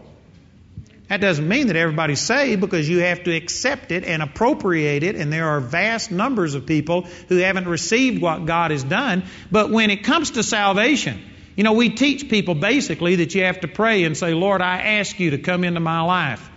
That 1.13 1.21
doesn't 1.21 1.47
mean 1.47 1.67
that 1.67 1.77
everybody's 1.77 2.23
saved 2.23 2.63
because 2.63 2.89
you 2.89 3.01
have 3.01 3.25
to 3.25 3.37
accept 3.37 3.93
it 3.93 4.03
and 4.03 4.23
appropriate 4.23 5.03
it, 5.03 5.15
and 5.15 5.31
there 5.31 5.47
are 5.47 5.61
vast 5.61 6.11
numbers 6.11 6.55
of 6.55 6.65
people 6.65 7.03
who 7.29 7.37
haven't 7.37 7.69
received 7.69 8.23
what 8.23 8.47
God 8.47 8.71
has 8.71 8.83
done. 8.83 9.25
But 9.51 9.69
when 9.69 9.91
it 9.91 10.05
comes 10.05 10.31
to 10.31 10.43
salvation, 10.43 11.23
you 11.55 11.65
know, 11.65 11.75
we 11.75 11.91
teach 11.91 12.31
people 12.31 12.55
basically 12.55 13.17
that 13.17 13.35
you 13.35 13.45
have 13.45 13.61
to 13.61 13.69
pray 13.69 14.05
and 14.05 14.17
say, 14.17 14.33
Lord, 14.33 14.63
I 14.63 15.01
ask 15.01 15.21
you 15.21 15.33
to 15.33 15.39
come 15.39 15.65
into 15.65 15.81
my 15.81 16.01
life. 16.01 16.51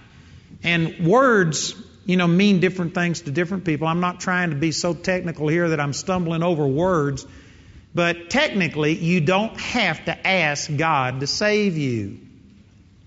And 0.63 1.05
words, 1.05 1.75
you 2.05 2.15
know, 2.15 2.25
mean 2.25 2.61
different 2.61 2.93
things 2.93 3.23
to 3.23 3.31
different 3.31 3.65
people. 3.65 3.89
I'm 3.89 3.99
not 3.99 4.21
trying 4.21 4.51
to 4.51 4.55
be 4.55 4.71
so 4.71 4.93
technical 4.93 5.49
here 5.49 5.67
that 5.67 5.81
I'm 5.81 5.91
stumbling 5.91 6.43
over 6.43 6.65
words, 6.65 7.27
but 7.93 8.29
technically, 8.29 8.93
you 8.93 9.19
don't 9.19 9.59
have 9.59 10.05
to 10.05 10.25
ask 10.25 10.73
God 10.73 11.19
to 11.19 11.27
save 11.27 11.75
you. 11.75 12.24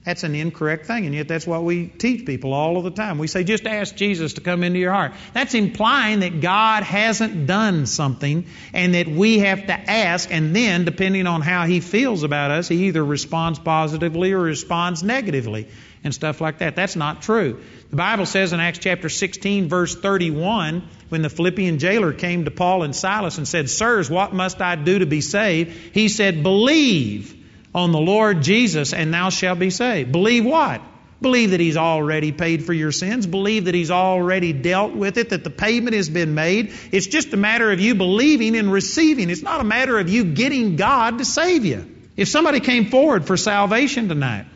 That's 0.09 0.23
an 0.23 0.35
incorrect 0.35 0.87
thing, 0.87 1.05
and 1.05 1.15
yet 1.15 1.29
that's 1.29 1.47
what 1.47 1.65
we 1.65 1.87
teach 1.87 2.25
people 2.25 2.55
all 2.55 2.79
of 2.79 2.85
the 2.85 2.91
time. 2.91 3.19
We 3.19 3.27
say, 3.27 3.45
just 3.45 3.67
ask 3.67 3.95
Jesus 3.95 4.33
to 4.33 4.41
come 4.41 4.62
into 4.62 4.79
your 4.79 4.91
heart. 4.91 5.12
That's 5.35 5.53
implying 5.53 6.21
that 6.21 6.41
God 6.41 6.83
hasn't 6.83 7.47
done 7.47 7.85
something 7.85 8.47
and 8.73 8.95
that 8.95 9.07
we 9.07 9.41
have 9.41 9.67
to 9.67 9.75
ask, 9.75 10.33
and 10.33 10.57
then, 10.57 10.87
depending 10.87 11.27
on 11.27 11.43
how 11.43 11.67
He 11.67 11.81
feels 11.81 12.23
about 12.23 12.50
us, 12.50 12.69
He 12.69 12.87
either 12.87 13.05
responds 13.05 13.59
positively 13.59 14.33
or 14.33 14.41
responds 14.41 15.03
negatively 15.03 15.69
and 16.03 16.15
stuff 16.15 16.41
like 16.41 16.61
that. 16.61 16.75
That's 16.75 16.97
not 16.97 17.21
true. 17.21 17.61
The 17.91 17.97
Bible 17.97 18.25
says 18.25 18.55
in 18.55 18.61
Acts 18.61 18.79
chapter 18.79 19.11
16, 19.11 19.69
verse 19.69 19.95
31, 19.95 20.88
when 21.11 21.21
the 21.21 21.29
Philippian 21.29 21.79
jailer 21.79 22.15
came 22.15 22.47
to 22.47 22.50
Paul 22.50 22.83
and 22.83 22.97
Silas 22.97 23.37
and 23.37 23.47
said, 23.47 23.69
Sirs, 23.69 24.09
what 24.09 24.33
must 24.33 24.62
I 24.62 24.75
do 24.77 25.00
to 25.00 25.07
be 25.07 25.21
saved? 25.21 25.71
He 25.93 26.09
said, 26.09 26.43
Believe 26.43 27.38
on 27.79 27.93
the 27.93 28.01
Lord 28.01 28.43
Jesus 28.43 28.93
and 28.93 29.15
thou 29.15 29.31
shalt 29.31 29.59
be 29.59 29.71
saved. 29.71 30.13
Believe 30.13 30.45
what? 30.45 30.83
Believe 31.21 31.51
that 31.51 31.61
He's 31.61 31.77
already 31.77 32.33
paid 32.33 32.65
for 32.65 32.73
your 32.73 32.93
sins. 32.93 33.27
Believe 33.27 33.65
that 33.65 33.75
He's 33.75 33.91
already 33.91 34.53
dealt 34.53 34.95
with 34.95 35.17
it, 35.17 35.31
that 35.31 35.45
the 35.45 35.51
payment 35.51 35.95
has 35.95 36.09
been 36.09 36.35
made. 36.35 36.73
It's 36.93 37.07
just 37.07 37.33
a 37.33 37.37
matter 37.37 37.73
of 37.73 37.81
you 37.81 37.95
believing 37.95 38.57
and 38.57 38.71
receiving. 38.71 39.31
It's 39.31 39.43
not 39.43 39.61
a 39.61 39.65
matter 39.65 39.99
of 39.99 40.09
you 40.09 40.25
getting 40.25 40.77
God 40.77 41.19
to 41.19 41.25
save 41.25 41.65
you. 41.65 41.87
If 42.17 42.29
somebody 42.29 42.61
came 42.61 42.87
forward 42.87 43.27
for 43.27 43.37
salvation 43.37 44.09
tonight, 44.09 44.47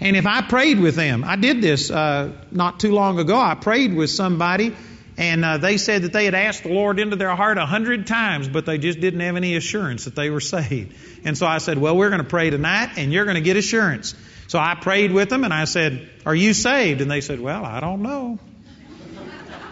and 0.00 0.16
if 0.16 0.26
I 0.26 0.42
prayed 0.42 0.80
with 0.80 0.96
them, 0.96 1.24
I 1.24 1.36
did 1.36 1.60
this 1.60 1.90
uh, 1.90 2.32
not 2.50 2.80
too 2.80 2.92
long 2.92 3.18
ago. 3.18 3.38
I 3.38 3.54
prayed 3.54 3.94
with 3.94 4.10
somebody 4.10 4.74
and 5.16 5.44
uh, 5.44 5.58
they 5.58 5.76
said 5.76 6.02
that 6.02 6.12
they 6.12 6.24
had 6.24 6.34
asked 6.34 6.62
the 6.62 6.72
Lord 6.72 6.98
into 6.98 7.16
their 7.16 7.34
heart 7.34 7.58
a 7.58 7.66
hundred 7.66 8.06
times, 8.06 8.48
but 8.48 8.66
they 8.66 8.78
just 8.78 9.00
didn't 9.00 9.20
have 9.20 9.36
any 9.36 9.56
assurance 9.56 10.04
that 10.04 10.14
they 10.14 10.30
were 10.30 10.40
saved. 10.40 10.94
And 11.24 11.36
so 11.36 11.46
I 11.46 11.58
said, 11.58 11.78
Well, 11.78 11.96
we're 11.96 12.10
going 12.10 12.22
to 12.22 12.28
pray 12.28 12.50
tonight, 12.50 12.92
and 12.96 13.12
you're 13.12 13.24
going 13.24 13.36
to 13.36 13.42
get 13.42 13.56
assurance. 13.56 14.14
So 14.46 14.58
I 14.58 14.74
prayed 14.74 15.12
with 15.12 15.28
them, 15.28 15.44
and 15.44 15.52
I 15.52 15.64
said, 15.64 16.08
Are 16.24 16.34
you 16.34 16.54
saved? 16.54 17.00
And 17.00 17.10
they 17.10 17.20
said, 17.20 17.40
Well, 17.40 17.64
I 17.64 17.80
don't 17.80 18.02
know. 18.02 18.38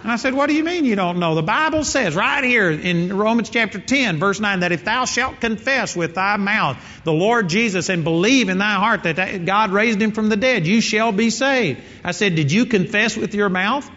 And 0.02 0.12
I 0.12 0.16
said, 0.16 0.34
What 0.34 0.48
do 0.48 0.54
you 0.54 0.62
mean 0.62 0.84
you 0.84 0.96
don't 0.96 1.18
know? 1.18 1.34
The 1.34 1.42
Bible 1.42 1.84
says 1.84 2.14
right 2.14 2.44
here 2.44 2.70
in 2.70 3.16
Romans 3.16 3.50
chapter 3.50 3.78
10, 3.80 4.18
verse 4.18 4.38
9, 4.38 4.60
that 4.60 4.72
if 4.72 4.84
thou 4.84 5.04
shalt 5.04 5.40
confess 5.40 5.96
with 5.96 6.14
thy 6.14 6.36
mouth 6.36 6.78
the 7.04 7.12
Lord 7.12 7.48
Jesus 7.48 7.88
and 7.88 8.04
believe 8.04 8.48
in 8.48 8.58
thy 8.58 8.74
heart 8.74 9.02
that 9.02 9.44
God 9.44 9.70
raised 9.70 10.00
him 10.00 10.12
from 10.12 10.28
the 10.28 10.36
dead, 10.36 10.66
you 10.66 10.80
shall 10.80 11.10
be 11.10 11.30
saved. 11.30 11.82
I 12.04 12.12
said, 12.12 12.36
Did 12.36 12.52
you 12.52 12.66
confess 12.66 13.16
with 13.16 13.34
your 13.34 13.48
mouth? 13.48 13.90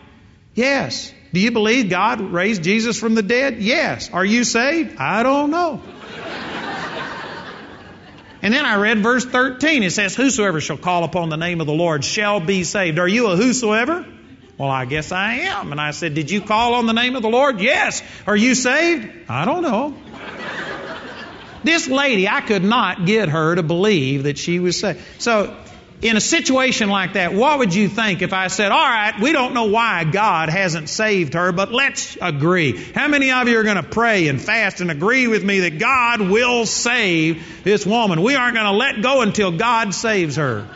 Yes. 0.56 1.14
Do 1.34 1.40
you 1.40 1.52
believe 1.52 1.90
God 1.90 2.20
raised 2.20 2.64
Jesus 2.64 3.00
from 3.00 3.16
the 3.16 3.24
dead? 3.24 3.60
Yes. 3.60 4.10
Are 4.12 4.26
you 4.26 4.44
saved? 4.44 4.98
I 4.98 5.24
don't 5.24 5.50
know. 5.50 5.82
and 8.42 8.54
then 8.54 8.66
I 8.66 8.76
read 8.76 9.00
verse 9.00 9.24
13. 9.24 9.84
It 9.84 9.92
says, 9.92 10.14
Whosoever 10.16 10.60
shall 10.60 10.78
call 10.78 11.06
upon 11.06 11.30
the 11.30 11.38
name 11.38 11.62
of 11.62 11.68
the 11.68 11.74
Lord 11.74 12.04
shall 12.04 12.42
be 12.42 12.66
saved. 12.66 13.00
Are 13.00 13.08
you 13.08 13.28
a 13.28 13.38
whosoever? 13.38 14.06
Well, 14.58 14.70
I 14.70 14.84
guess 14.86 15.14
I 15.14 15.34
am. 15.36 15.72
And 15.72 15.80
I 15.80 15.92
said, 15.92 16.16
Did 16.16 16.30
you 16.30 16.42
call 16.42 16.74
on 16.74 16.86
the 16.86 16.94
name 16.94 17.16
of 17.16 17.22
the 17.22 17.30
Lord? 17.30 17.62
Yes. 17.62 18.04
Are 18.28 18.36
you 18.36 18.54
saved? 18.54 19.08
I 19.30 19.46
don't 19.46 19.64
know. 19.64 19.96
this 21.64 21.88
lady, 21.88 22.28
I 22.28 22.42
could 22.42 22.64
not 22.64 23.06
get 23.06 23.30
her 23.30 23.56
to 23.56 23.64
believe 23.64 24.24
that 24.24 24.38
she 24.38 24.60
was 24.60 24.78
saved. 24.78 25.00
So 25.20 25.58
in 26.02 26.18
a 26.18 26.22
situation 26.22 26.90
like 26.90 27.14
that, 27.14 27.34
what 27.34 27.60
would 27.60 27.76
you 27.76 27.88
think 27.88 28.24
if 28.24 28.34
I 28.34 28.48
said, 28.48 28.72
all 28.72 28.78
right, 28.78 29.20
we 29.22 29.32
don't 29.32 29.54
know 29.54 29.66
why 29.66 30.04
God 30.04 30.50
hasn't 30.50 30.90
saved 30.90 31.36
her, 31.36 31.52
but 31.52 31.72
let's 31.72 32.18
agree. 32.20 32.76
How 32.76 33.08
many 33.08 33.32
of 33.32 33.48
you 33.48 33.60
are 33.60 33.64
going 33.64 33.78
to 33.78 33.84
pray 33.84 34.28
and 34.28 34.42
fast 34.42 34.82
and 34.82 34.90
agree 34.90 35.28
with 35.28 35.44
me 35.44 35.62
that 35.62 35.78
God 35.78 36.22
will 36.22 36.66
save 36.66 37.64
this 37.64 37.86
woman? 37.86 38.24
We 38.24 38.36
aren't 38.36 38.56
going 38.56 38.66
to 38.66 38.72
let 38.72 39.02
go 39.04 39.22
until 39.22 39.56
God 39.56 39.94
saves 39.94 40.38
her. 40.38 40.68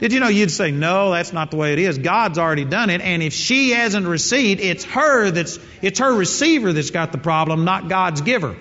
Did 0.00 0.12
you 0.12 0.18
know 0.18 0.28
you'd 0.28 0.50
say, 0.50 0.72
no, 0.72 1.12
that's 1.12 1.32
not 1.32 1.52
the 1.52 1.56
way 1.56 1.72
it 1.72 1.78
is. 1.78 1.98
God's 1.98 2.36
already 2.36 2.64
done 2.64 2.90
it. 2.90 3.00
And 3.00 3.22
if 3.22 3.32
she 3.32 3.70
hasn't 3.70 4.06
received, 4.06 4.60
it's 4.60 4.84
her 4.84 5.30
that's, 5.30 5.60
it's 5.80 6.00
her 6.00 6.12
receiver 6.12 6.72
that's 6.72 6.90
got 6.90 7.12
the 7.12 7.18
problem, 7.18 7.64
not 7.64 7.88
God's 7.88 8.20
giver. 8.20 8.56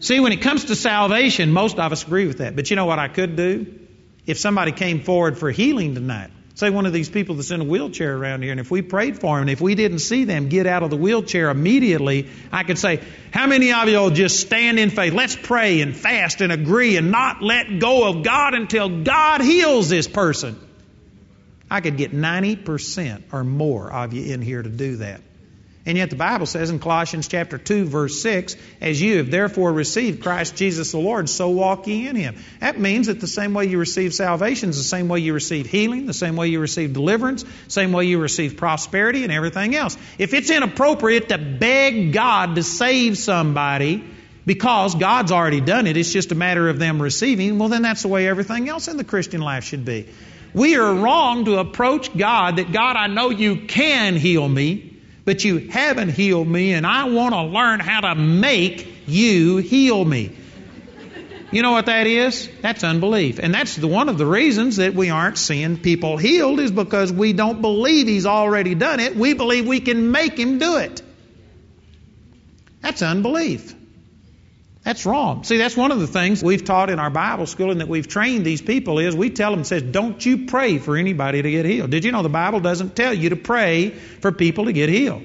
See, 0.00 0.20
when 0.20 0.32
it 0.32 0.42
comes 0.42 0.66
to 0.66 0.76
salvation, 0.76 1.52
most 1.52 1.78
of 1.78 1.92
us 1.92 2.04
agree 2.04 2.26
with 2.26 2.38
that. 2.38 2.54
But 2.54 2.70
you 2.70 2.76
know 2.76 2.86
what 2.86 2.98
I 2.98 3.08
could 3.08 3.36
do? 3.36 3.80
If 4.26 4.38
somebody 4.38 4.72
came 4.72 5.00
forward 5.00 5.38
for 5.38 5.50
healing 5.50 5.94
tonight, 5.94 6.30
say 6.54 6.68
one 6.68 6.84
of 6.84 6.92
these 6.92 7.08
people 7.08 7.36
that's 7.36 7.50
in 7.50 7.60
a 7.60 7.64
wheelchair 7.64 8.16
around 8.16 8.42
here, 8.42 8.50
and 8.50 8.60
if 8.60 8.70
we 8.70 8.82
prayed 8.82 9.18
for 9.18 9.36
them, 9.36 9.42
and 9.42 9.50
if 9.50 9.60
we 9.60 9.74
didn't 9.74 10.00
see 10.00 10.24
them 10.24 10.48
get 10.48 10.66
out 10.66 10.82
of 10.82 10.90
the 10.90 10.96
wheelchair 10.96 11.48
immediately, 11.48 12.28
I 12.52 12.64
could 12.64 12.78
say, 12.78 13.00
How 13.30 13.46
many 13.46 13.72
of 13.72 13.88
you 13.88 13.98
will 13.98 14.10
just 14.10 14.40
stand 14.40 14.78
in 14.78 14.90
faith? 14.90 15.14
Let's 15.14 15.36
pray 15.36 15.80
and 15.80 15.96
fast 15.96 16.40
and 16.40 16.52
agree 16.52 16.96
and 16.96 17.10
not 17.10 17.40
let 17.40 17.78
go 17.78 18.08
of 18.08 18.22
God 18.22 18.54
until 18.54 19.02
God 19.02 19.40
heals 19.40 19.88
this 19.88 20.08
person. 20.08 20.58
I 21.70 21.80
could 21.80 21.96
get 21.96 22.12
90% 22.12 23.32
or 23.32 23.44
more 23.44 23.92
of 23.92 24.12
you 24.12 24.32
in 24.32 24.42
here 24.42 24.62
to 24.62 24.68
do 24.68 24.96
that. 24.96 25.20
And 25.86 25.96
yet 25.96 26.10
the 26.10 26.16
Bible 26.16 26.46
says 26.46 26.70
in 26.70 26.80
Colossians 26.80 27.28
chapter 27.28 27.58
2 27.58 27.84
verse 27.84 28.20
6, 28.20 28.56
as 28.80 29.00
you 29.00 29.18
have 29.18 29.30
therefore 29.30 29.72
received 29.72 30.20
Christ 30.20 30.56
Jesus 30.56 30.90
the 30.90 30.98
Lord, 30.98 31.28
so 31.28 31.50
walk 31.50 31.86
ye 31.86 32.08
in 32.08 32.16
him. 32.16 32.34
That 32.58 32.78
means 32.80 33.06
that 33.06 33.20
the 33.20 33.28
same 33.28 33.54
way 33.54 33.66
you 33.66 33.78
receive 33.78 34.12
salvation 34.12 34.70
is 34.70 34.78
the 34.78 34.82
same 34.82 35.06
way 35.06 35.20
you 35.20 35.32
receive 35.32 35.66
healing, 35.66 36.06
the 36.06 36.12
same 36.12 36.34
way 36.34 36.48
you 36.48 36.58
receive 36.58 36.92
deliverance, 36.92 37.44
same 37.68 37.92
way 37.92 38.06
you 38.06 38.18
receive 38.18 38.56
prosperity 38.56 39.22
and 39.22 39.32
everything 39.32 39.76
else. 39.76 39.96
If 40.18 40.34
it's 40.34 40.50
inappropriate 40.50 41.28
to 41.28 41.38
beg 41.38 42.12
God 42.12 42.56
to 42.56 42.64
save 42.64 43.16
somebody, 43.16 44.02
because 44.44 44.96
God's 44.96 45.30
already 45.30 45.60
done 45.60 45.86
it, 45.86 45.96
it's 45.96 46.12
just 46.12 46.32
a 46.32 46.36
matter 46.36 46.68
of 46.68 46.80
them 46.80 47.00
receiving, 47.00 47.58
well, 47.58 47.68
then 47.68 47.82
that's 47.82 48.02
the 48.02 48.08
way 48.08 48.28
everything 48.28 48.68
else 48.68 48.88
in 48.88 48.96
the 48.96 49.04
Christian 49.04 49.40
life 49.40 49.64
should 49.64 49.84
be. 49.84 50.08
We 50.52 50.76
are 50.76 50.94
wrong 50.94 51.44
to 51.44 51.58
approach 51.58 52.16
God 52.16 52.56
that, 52.56 52.72
God, 52.72 52.96
I 52.96 53.08
know 53.08 53.30
you 53.30 53.66
can 53.66 54.16
heal 54.16 54.48
me 54.48 54.95
but 55.26 55.44
you 55.44 55.58
haven't 55.58 56.10
healed 56.10 56.48
me, 56.48 56.72
and 56.72 56.86
I 56.86 57.04
want 57.04 57.34
to 57.34 57.42
learn 57.42 57.80
how 57.80 58.00
to 58.00 58.14
make 58.14 58.88
you 59.06 59.58
heal 59.58 60.02
me. 60.02 60.34
You 61.50 61.62
know 61.62 61.72
what 61.72 61.86
that 61.86 62.06
is? 62.06 62.48
That's 62.62 62.84
unbelief. 62.84 63.38
And 63.40 63.52
that's 63.52 63.76
the, 63.76 63.88
one 63.88 64.08
of 64.08 64.18
the 64.18 64.26
reasons 64.26 64.76
that 64.76 64.94
we 64.94 65.10
aren't 65.10 65.36
seeing 65.36 65.78
people 65.78 66.16
healed 66.16 66.60
is 66.60 66.70
because 66.70 67.12
we 67.12 67.32
don't 67.32 67.60
believe 67.60 68.06
He's 68.06 68.26
already 68.26 68.74
done 68.74 69.00
it. 69.00 69.16
We 69.16 69.34
believe 69.34 69.66
we 69.66 69.80
can 69.80 70.10
make 70.12 70.38
Him 70.38 70.58
do 70.58 70.78
it. 70.78 71.02
That's 72.80 73.02
unbelief. 73.02 73.74
That's 74.86 75.04
wrong. 75.04 75.42
See, 75.42 75.56
that's 75.56 75.76
one 75.76 75.90
of 75.90 75.98
the 75.98 76.06
things 76.06 76.44
we've 76.44 76.64
taught 76.64 76.90
in 76.90 77.00
our 77.00 77.10
Bible 77.10 77.46
school 77.46 77.72
and 77.72 77.80
that 77.80 77.88
we've 77.88 78.06
trained 78.06 78.46
these 78.46 78.62
people 78.62 79.00
is 79.00 79.16
we 79.16 79.30
tell 79.30 79.50
them, 79.50 79.64
says, 79.64 79.82
don't 79.82 80.24
you 80.24 80.46
pray 80.46 80.78
for 80.78 80.96
anybody 80.96 81.42
to 81.42 81.50
get 81.50 81.66
healed. 81.66 81.90
Did 81.90 82.04
you 82.04 82.12
know 82.12 82.22
the 82.22 82.28
Bible 82.28 82.60
doesn't 82.60 82.94
tell 82.94 83.12
you 83.12 83.30
to 83.30 83.36
pray 83.36 83.90
for 83.90 84.30
people 84.30 84.66
to 84.66 84.72
get 84.72 84.88
healed? 84.88 85.24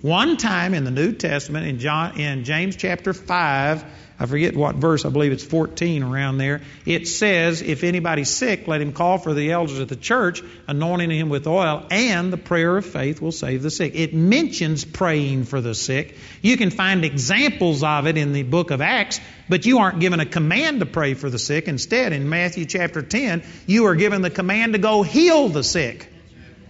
One 0.00 0.38
time 0.38 0.72
in 0.72 0.84
the 0.84 0.90
New 0.90 1.12
Testament, 1.12 1.66
in, 1.66 1.78
John, 1.78 2.18
in 2.18 2.44
James 2.44 2.74
chapter 2.74 3.12
5, 3.12 3.84
I 4.22 4.26
forget 4.26 4.54
what 4.54 4.76
verse, 4.76 5.04
I 5.04 5.08
believe 5.08 5.32
it's 5.32 5.42
14 5.42 6.04
around 6.04 6.38
there. 6.38 6.60
It 6.86 7.08
says, 7.08 7.60
if 7.60 7.82
anybody's 7.82 8.30
sick, 8.30 8.68
let 8.68 8.80
him 8.80 8.92
call 8.92 9.18
for 9.18 9.34
the 9.34 9.50
elders 9.50 9.80
of 9.80 9.88
the 9.88 9.96
church, 9.96 10.44
anointing 10.68 11.10
him 11.10 11.28
with 11.28 11.44
oil, 11.48 11.84
and 11.90 12.32
the 12.32 12.36
prayer 12.36 12.76
of 12.76 12.86
faith 12.86 13.20
will 13.20 13.32
save 13.32 13.64
the 13.64 13.70
sick. 13.70 13.96
It 13.96 14.14
mentions 14.14 14.84
praying 14.84 15.46
for 15.46 15.60
the 15.60 15.74
sick. 15.74 16.16
You 16.40 16.56
can 16.56 16.70
find 16.70 17.04
examples 17.04 17.82
of 17.82 18.06
it 18.06 18.16
in 18.16 18.32
the 18.32 18.44
book 18.44 18.70
of 18.70 18.80
Acts, 18.80 19.20
but 19.48 19.66
you 19.66 19.78
aren't 19.78 19.98
given 19.98 20.20
a 20.20 20.26
command 20.26 20.78
to 20.78 20.86
pray 20.86 21.14
for 21.14 21.28
the 21.28 21.40
sick. 21.40 21.66
Instead, 21.66 22.12
in 22.12 22.28
Matthew 22.28 22.64
chapter 22.64 23.02
10, 23.02 23.42
you 23.66 23.86
are 23.86 23.96
given 23.96 24.22
the 24.22 24.30
command 24.30 24.74
to 24.74 24.78
go 24.78 25.02
heal 25.02 25.48
the 25.48 25.64
sick. 25.64 26.08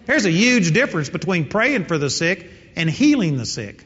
There's 0.06 0.24
a 0.24 0.32
huge 0.32 0.72
difference 0.72 1.10
between 1.10 1.50
praying 1.50 1.84
for 1.84 1.98
the 1.98 2.08
sick 2.08 2.50
and 2.76 2.88
healing 2.88 3.36
the 3.36 3.44
sick. 3.44 3.84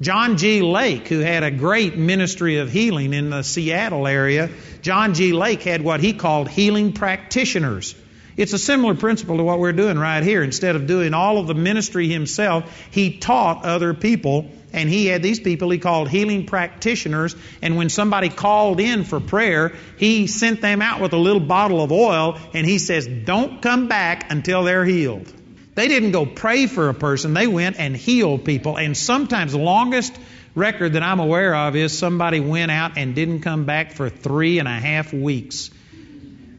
John 0.00 0.36
G. 0.36 0.60
Lake, 0.60 1.08
who 1.08 1.20
had 1.20 1.42
a 1.42 1.50
great 1.50 1.96
ministry 1.96 2.58
of 2.58 2.70
healing 2.70 3.14
in 3.14 3.30
the 3.30 3.42
Seattle 3.42 4.06
area, 4.06 4.50
John 4.82 5.14
G. 5.14 5.32
Lake 5.32 5.62
had 5.62 5.82
what 5.82 6.00
he 6.00 6.12
called 6.12 6.48
healing 6.48 6.92
practitioners. 6.92 7.94
It's 8.36 8.52
a 8.52 8.58
similar 8.58 8.94
principle 8.94 9.38
to 9.38 9.42
what 9.42 9.58
we're 9.58 9.72
doing 9.72 9.98
right 9.98 10.22
here. 10.22 10.42
Instead 10.42 10.76
of 10.76 10.86
doing 10.86 11.14
all 11.14 11.38
of 11.38 11.46
the 11.46 11.54
ministry 11.54 12.08
himself, 12.08 12.70
he 12.90 13.16
taught 13.16 13.64
other 13.64 13.94
people, 13.94 14.50
and 14.74 14.90
he 14.90 15.06
had 15.06 15.22
these 15.22 15.40
people 15.40 15.70
he 15.70 15.78
called 15.78 16.10
healing 16.10 16.44
practitioners. 16.44 17.34
And 17.62 17.78
when 17.78 17.88
somebody 17.88 18.28
called 18.28 18.80
in 18.80 19.04
for 19.04 19.20
prayer, 19.20 19.72
he 19.96 20.26
sent 20.26 20.60
them 20.60 20.82
out 20.82 21.00
with 21.00 21.14
a 21.14 21.18
little 21.18 21.40
bottle 21.40 21.82
of 21.82 21.90
oil, 21.90 22.38
and 22.52 22.66
he 22.66 22.78
says, 22.78 23.06
Don't 23.06 23.62
come 23.62 23.88
back 23.88 24.30
until 24.30 24.64
they're 24.64 24.84
healed. 24.84 25.32
They 25.76 25.88
didn't 25.88 26.12
go 26.12 26.24
pray 26.24 26.66
for 26.66 26.88
a 26.88 26.94
person, 26.94 27.34
they 27.34 27.46
went 27.46 27.78
and 27.78 27.94
healed 27.94 28.44
people. 28.44 28.76
And 28.78 28.96
sometimes 28.96 29.52
the 29.52 29.58
longest 29.58 30.18
record 30.54 30.94
that 30.94 31.02
I'm 31.02 31.20
aware 31.20 31.54
of 31.54 31.76
is 31.76 31.96
somebody 31.96 32.40
went 32.40 32.70
out 32.70 32.96
and 32.96 33.14
didn't 33.14 33.42
come 33.42 33.66
back 33.66 33.92
for 33.92 34.08
three 34.08 34.58
and 34.58 34.66
a 34.66 34.72
half 34.72 35.12
weeks. 35.12 35.70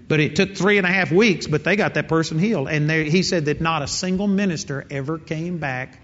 But 0.08 0.20
it 0.20 0.36
took 0.36 0.56
three 0.56 0.78
and 0.78 0.86
a 0.86 0.92
half 0.92 1.12
weeks, 1.12 1.48
but 1.48 1.64
they 1.64 1.76
got 1.76 1.96
that 1.96 2.08
person 2.08 2.38
healed. 2.38 2.70
And 2.70 2.88
they, 2.88 3.10
he 3.10 3.24
said 3.24 3.46
that 3.46 3.60
not 3.60 3.82
a 3.82 3.88
single 3.88 4.28
minister 4.28 4.86
ever 4.92 5.18
came 5.18 5.58
back 5.58 6.00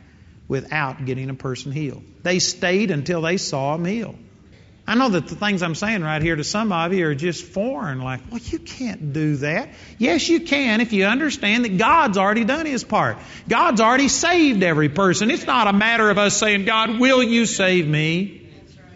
without 0.48 1.06
getting 1.06 1.30
a 1.30 1.36
person 1.36 1.72
healed. 1.72 2.04
They 2.24 2.40
stayed 2.40 2.90
until 2.90 3.22
they 3.22 3.38
saw 3.38 3.76
him 3.76 3.86
healed. 3.86 4.18
I 4.86 4.96
know 4.96 5.08
that 5.10 5.28
the 5.28 5.36
things 5.36 5.64
I'm 5.64 5.76
saying 5.76 6.02
right 6.02 6.22
here 6.22 6.36
to 6.36 6.44
some 6.44 6.74
of 6.74 6.94
you 6.94 7.08
are 7.08 7.16
just 7.16 7.46
foreign, 7.46 8.02
like, 8.02 8.20
well, 8.30 8.42
you 8.44 8.60
can't 8.60 9.14
do 9.14 9.38
that. 9.38 9.70
Yes, 9.98 10.28
you 10.28 10.42
can 10.42 10.82
if 10.82 10.92
you 10.92 11.06
understand 11.06 11.64
that 11.64 11.78
God's 11.78 12.18
already 12.18 12.44
done 12.44 12.66
His 12.66 12.84
part. 12.84 13.18
God's 13.48 13.80
already 13.80 14.10
saved 14.10 14.62
every 14.62 14.90
person. 14.90 15.32
It's 15.32 15.46
not 15.46 15.68
a 15.68 15.74
matter 15.74 16.10
of 16.10 16.18
us 16.18 16.38
saying, 16.38 16.66
God, 16.66 17.00
will 17.00 17.24
you 17.24 17.46
save 17.46 17.88
me? 17.88 18.42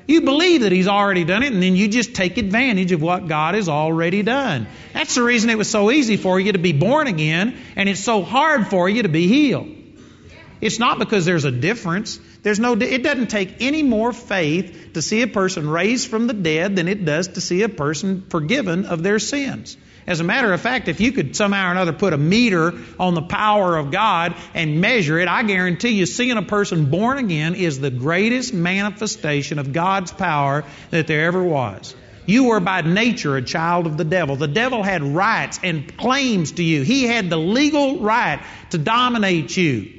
You 0.07 0.21
believe 0.21 0.61
that 0.61 0.73
He's 0.73 0.89
already 0.89 1.23
done 1.23 1.43
it, 1.43 1.53
and 1.53 1.63
then 1.63 1.77
you 1.77 1.87
just 1.87 2.15
take 2.15 2.37
advantage 2.37 2.91
of 2.91 3.01
what 3.01 3.29
God 3.29 3.55
has 3.55 3.69
already 3.69 4.23
done. 4.23 4.67
That's 4.91 5.15
the 5.15 5.23
reason 5.23 5.49
it 5.49 5.57
was 5.57 5.69
so 5.69 5.89
easy 5.89 6.17
for 6.17 6.37
you 6.37 6.51
to 6.51 6.59
be 6.59 6.73
born 6.73 7.07
again, 7.07 7.57
and 7.77 7.87
it's 7.87 8.01
so 8.01 8.23
hard 8.23 8.67
for 8.67 8.89
you 8.89 9.03
to 9.03 9.09
be 9.09 9.27
healed. 9.27 9.69
It's 10.59 10.79
not 10.79 10.99
because 10.99 11.25
there's 11.25 11.45
a 11.45 11.51
difference. 11.51 12.19
There's 12.43 12.59
no, 12.59 12.73
it 12.73 13.03
doesn't 13.03 13.27
take 13.27 13.61
any 13.61 13.83
more 13.83 14.11
faith 14.11 14.91
to 14.93 15.01
see 15.01 15.21
a 15.21 15.27
person 15.27 15.69
raised 15.69 16.07
from 16.07 16.27
the 16.27 16.33
dead 16.33 16.75
than 16.75 16.87
it 16.87 17.05
does 17.05 17.29
to 17.29 17.41
see 17.41 17.61
a 17.61 17.69
person 17.69 18.25
forgiven 18.29 18.85
of 18.85 19.03
their 19.03 19.19
sins. 19.19 19.77
As 20.07 20.21
a 20.21 20.23
matter 20.23 20.53
of 20.53 20.61
fact, 20.61 20.87
if 20.87 21.01
you 21.01 21.11
could 21.11 21.35
somehow 21.35 21.67
or 21.67 21.71
another 21.71 21.91
put 21.91 22.13
a 22.13 22.17
meter 22.17 22.73
on 22.97 23.13
the 23.13 23.21
power 23.21 23.75
of 23.75 23.91
God 23.91 24.35
and 24.53 24.79
measure 24.79 25.19
it, 25.19 25.27
I 25.27 25.43
guarantee 25.43 25.89
you 25.89 26.05
seeing 26.05 26.37
a 26.37 26.43
person 26.43 26.89
born 26.89 27.17
again 27.17 27.55
is 27.55 27.79
the 27.79 27.91
greatest 27.91 28.53
manifestation 28.53 29.59
of 29.59 29.73
God's 29.73 30.13
power 30.13 30.63
that 30.91 31.07
there 31.07 31.25
ever 31.25 31.43
was. 31.43 31.93
You 32.25 32.45
were 32.45 32.61
by 32.61 32.81
nature 32.81 33.35
a 33.35 33.41
child 33.41 33.85
of 33.85 33.97
the 33.97 34.05
devil. 34.05 34.37
The 34.37 34.47
devil 34.47 34.81
had 34.81 35.03
rights 35.03 35.59
and 35.61 35.95
claims 35.97 36.53
to 36.53 36.63
you. 36.63 36.83
He 36.83 37.03
had 37.03 37.29
the 37.29 37.37
legal 37.37 37.99
right 37.99 38.41
to 38.71 38.77
dominate 38.77 39.55
you. 39.55 39.96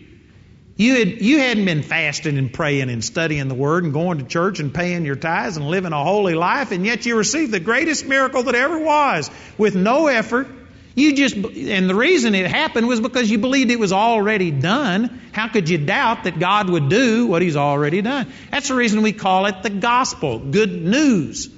You, 0.78 0.94
had, 0.94 1.20
you 1.20 1.40
hadn't 1.40 1.64
been 1.64 1.82
fasting 1.82 2.38
and 2.38 2.52
praying 2.52 2.88
and 2.88 3.04
studying 3.04 3.49
the 3.49 3.54
Word 3.56 3.82
and 3.82 3.92
going 3.92 4.18
to 4.18 4.25
church 4.25 4.61
and 4.61 4.73
paying 4.73 5.04
your 5.04 5.16
tithes 5.16 5.56
and 5.56 5.68
living 5.68 5.92
a 5.92 6.04
holy 6.04 6.37
life, 6.37 6.70
and 6.70 6.87
yet 6.87 7.04
you 7.04 7.16
received 7.16 7.50
the 7.50 7.58
greatest 7.58 8.06
miracle 8.06 8.44
that 8.44 8.54
ever 8.54 8.78
was 8.78 9.28
with 9.58 9.75
no 9.75 10.06
effort. 10.06 10.47
You 10.94 11.16
just, 11.16 11.35
and 11.35 11.90
the 11.90 11.97
reason 11.97 12.37
it 12.37 12.47
happened 12.47 12.87
was 12.87 13.00
because 13.00 13.28
you 13.28 13.38
believed 13.38 13.73
it 13.73 13.78
was 13.80 13.92
already 13.92 14.52
done. 14.52 15.20
How 15.32 15.49
could 15.49 15.68
you 15.68 15.78
doubt 15.78 16.25
that 16.25 16.38
God 16.38 16.70
would 16.70 16.88
do 16.88 17.26
what 17.26 17.42
He's 17.42 17.56
already 17.56 18.00
done? 18.00 18.32
That's 18.52 18.68
the 18.68 18.75
reason 18.75 19.02
we 19.02 19.12
call 19.12 19.47
it 19.47 19.64
the 19.64 19.70
gospel, 19.70 20.38
good 20.38 20.70
news. 20.70 21.50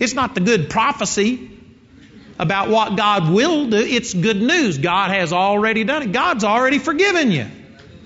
It's 0.00 0.14
not 0.14 0.34
the 0.34 0.40
good 0.40 0.70
prophecy 0.70 1.50
about 2.38 2.70
what 2.70 2.96
God 2.96 3.30
will 3.30 3.68
do, 3.68 3.76
it's 3.76 4.14
good 4.14 4.40
news. 4.40 4.78
God 4.78 5.10
has 5.10 5.34
already 5.34 5.84
done 5.84 6.04
it, 6.04 6.12
God's 6.12 6.42
already 6.42 6.78
forgiven 6.78 7.30
you. 7.30 7.48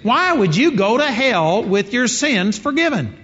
Why 0.09 0.33
would 0.33 0.57
you 0.57 0.71
go 0.71 0.97
to 0.97 1.05
hell 1.05 1.63
with 1.63 1.93
your 1.93 2.09
sins 2.09 2.59
forgiven? 2.59 3.15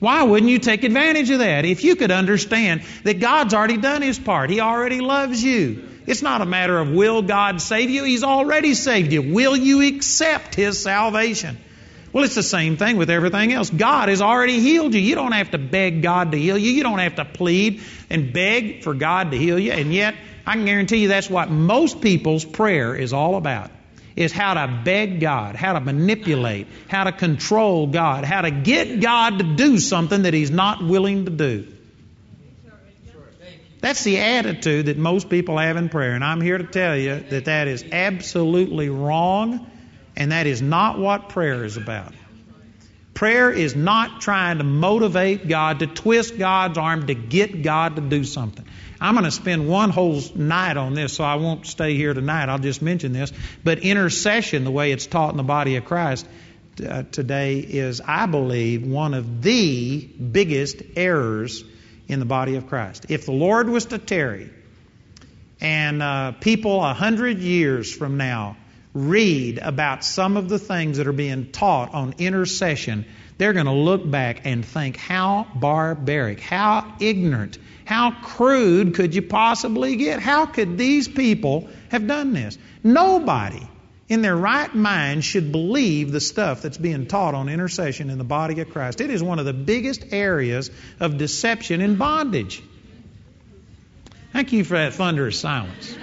Why 0.00 0.24
wouldn't 0.24 0.50
you 0.50 0.58
take 0.58 0.82
advantage 0.82 1.30
of 1.30 1.38
that? 1.38 1.64
If 1.64 1.84
you 1.84 1.94
could 1.94 2.10
understand 2.10 2.82
that 3.04 3.20
God's 3.20 3.54
already 3.54 3.76
done 3.76 4.02
His 4.02 4.18
part, 4.18 4.50
He 4.50 4.58
already 4.58 5.00
loves 5.00 5.40
you. 5.40 5.88
It's 6.04 6.20
not 6.20 6.40
a 6.40 6.44
matter 6.44 6.76
of 6.76 6.90
will 6.90 7.22
God 7.22 7.60
save 7.60 7.90
you, 7.90 8.02
He's 8.02 8.24
already 8.24 8.74
saved 8.74 9.12
you. 9.12 9.22
Will 9.22 9.56
you 9.56 9.82
accept 9.82 10.56
His 10.56 10.82
salvation? 10.82 11.58
Well, 12.12 12.24
it's 12.24 12.34
the 12.34 12.42
same 12.42 12.76
thing 12.76 12.96
with 12.96 13.08
everything 13.08 13.52
else. 13.52 13.70
God 13.70 14.08
has 14.08 14.20
already 14.20 14.58
healed 14.58 14.94
you. 14.94 15.00
You 15.00 15.14
don't 15.14 15.30
have 15.30 15.52
to 15.52 15.58
beg 15.58 16.02
God 16.02 16.32
to 16.32 16.38
heal 16.38 16.58
you. 16.58 16.72
You 16.72 16.82
don't 16.82 16.98
have 16.98 17.14
to 17.14 17.24
plead 17.24 17.82
and 18.10 18.32
beg 18.32 18.82
for 18.82 18.94
God 18.94 19.30
to 19.30 19.38
heal 19.38 19.60
you. 19.60 19.70
And 19.70 19.94
yet, 19.94 20.16
I 20.44 20.54
can 20.54 20.64
guarantee 20.64 21.02
you 21.02 21.06
that's 21.06 21.30
what 21.30 21.52
most 21.52 22.00
people's 22.00 22.44
prayer 22.44 22.96
is 22.96 23.12
all 23.12 23.36
about 23.36 23.70
is 24.16 24.32
how 24.32 24.54
to 24.54 24.82
beg 24.84 25.20
God, 25.20 25.56
how 25.56 25.72
to 25.72 25.80
manipulate, 25.80 26.66
how 26.88 27.04
to 27.04 27.12
control 27.12 27.86
God, 27.86 28.24
how 28.24 28.42
to 28.42 28.50
get 28.50 29.00
God 29.00 29.38
to 29.38 29.44
do 29.56 29.78
something 29.78 30.22
that 30.22 30.34
He's 30.34 30.50
not 30.50 30.82
willing 30.82 31.24
to 31.24 31.30
do. 31.30 31.66
That's 33.80 34.04
the 34.04 34.18
attitude 34.20 34.86
that 34.86 34.96
most 34.96 35.28
people 35.28 35.58
have 35.58 35.76
in 35.76 35.88
prayer. 35.88 36.12
And 36.12 36.22
I'm 36.22 36.40
here 36.40 36.56
to 36.56 36.64
tell 36.64 36.96
you 36.96 37.18
that 37.30 37.46
that 37.46 37.66
is 37.66 37.84
absolutely 37.90 38.88
wrong, 38.88 39.68
and 40.14 40.30
that 40.30 40.46
is 40.46 40.62
not 40.62 41.00
what 41.00 41.30
prayer 41.30 41.64
is 41.64 41.76
about. 41.76 42.14
Prayer 43.12 43.50
is 43.50 43.74
not 43.74 44.20
trying 44.20 44.58
to 44.58 44.64
motivate 44.64 45.48
God, 45.48 45.80
to 45.80 45.88
twist 45.88 46.38
God's 46.38 46.78
arm, 46.78 47.08
to 47.08 47.14
get 47.14 47.62
God 47.62 47.96
to 47.96 48.02
do 48.02 48.22
something. 48.22 48.64
I'm 49.02 49.14
going 49.14 49.24
to 49.24 49.32
spend 49.32 49.68
one 49.68 49.90
whole 49.90 50.22
night 50.36 50.76
on 50.76 50.94
this, 50.94 51.12
so 51.12 51.24
I 51.24 51.34
won't 51.34 51.66
stay 51.66 51.96
here 51.96 52.14
tonight. 52.14 52.48
I'll 52.48 52.60
just 52.60 52.82
mention 52.82 53.12
this. 53.12 53.32
But 53.64 53.80
intercession, 53.80 54.62
the 54.62 54.70
way 54.70 54.92
it's 54.92 55.06
taught 55.06 55.32
in 55.32 55.36
the 55.36 55.42
body 55.42 55.74
of 55.74 55.84
Christ 55.84 56.24
uh, 56.86 57.02
today, 57.10 57.58
is, 57.58 58.00
I 58.00 58.26
believe, 58.26 58.86
one 58.86 59.14
of 59.14 59.42
the 59.42 59.98
biggest 59.98 60.82
errors 60.94 61.64
in 62.06 62.20
the 62.20 62.24
body 62.24 62.54
of 62.54 62.68
Christ. 62.68 63.06
If 63.08 63.26
the 63.26 63.32
Lord 63.32 63.68
was 63.68 63.86
to 63.86 63.98
tarry, 63.98 64.50
and 65.60 66.00
uh, 66.00 66.32
people 66.32 66.84
a 66.84 66.94
hundred 66.94 67.38
years 67.38 67.92
from 67.92 68.16
now 68.16 68.56
read 68.94 69.58
about 69.58 70.04
some 70.04 70.36
of 70.36 70.48
the 70.48 70.58
things 70.58 70.98
that 70.98 71.06
are 71.06 71.12
being 71.12 71.50
taught 71.50 71.94
on 71.94 72.14
intercession, 72.18 73.06
they're 73.38 73.52
going 73.52 73.66
to 73.66 73.72
look 73.72 74.08
back 74.08 74.42
and 74.44 74.64
think, 74.64 74.96
how 74.96 75.46
barbaric, 75.54 76.40
how 76.40 76.94
ignorant 77.00 77.58
how 77.84 78.12
crude 78.12 78.94
could 78.94 79.14
you 79.14 79.22
possibly 79.22 79.96
get? 79.96 80.20
How 80.20 80.46
could 80.46 80.78
these 80.78 81.08
people 81.08 81.68
have 81.90 82.06
done 82.06 82.32
this? 82.32 82.56
Nobody 82.82 83.66
in 84.08 84.22
their 84.22 84.36
right 84.36 84.72
mind 84.74 85.24
should 85.24 85.52
believe 85.52 86.12
the 86.12 86.20
stuff 86.20 86.62
that's 86.62 86.78
being 86.78 87.06
taught 87.06 87.34
on 87.34 87.48
intercession 87.48 88.10
in 88.10 88.18
the 88.18 88.24
body 88.24 88.60
of 88.60 88.70
Christ. 88.70 89.00
It 89.00 89.10
is 89.10 89.22
one 89.22 89.38
of 89.38 89.44
the 89.44 89.52
biggest 89.52 90.12
areas 90.12 90.70
of 91.00 91.18
deception 91.18 91.80
and 91.80 91.98
bondage. 91.98 92.62
Thank 94.32 94.52
you 94.52 94.64
for 94.64 94.74
that 94.74 94.94
thunderous 94.94 95.38
silence. 95.38 95.94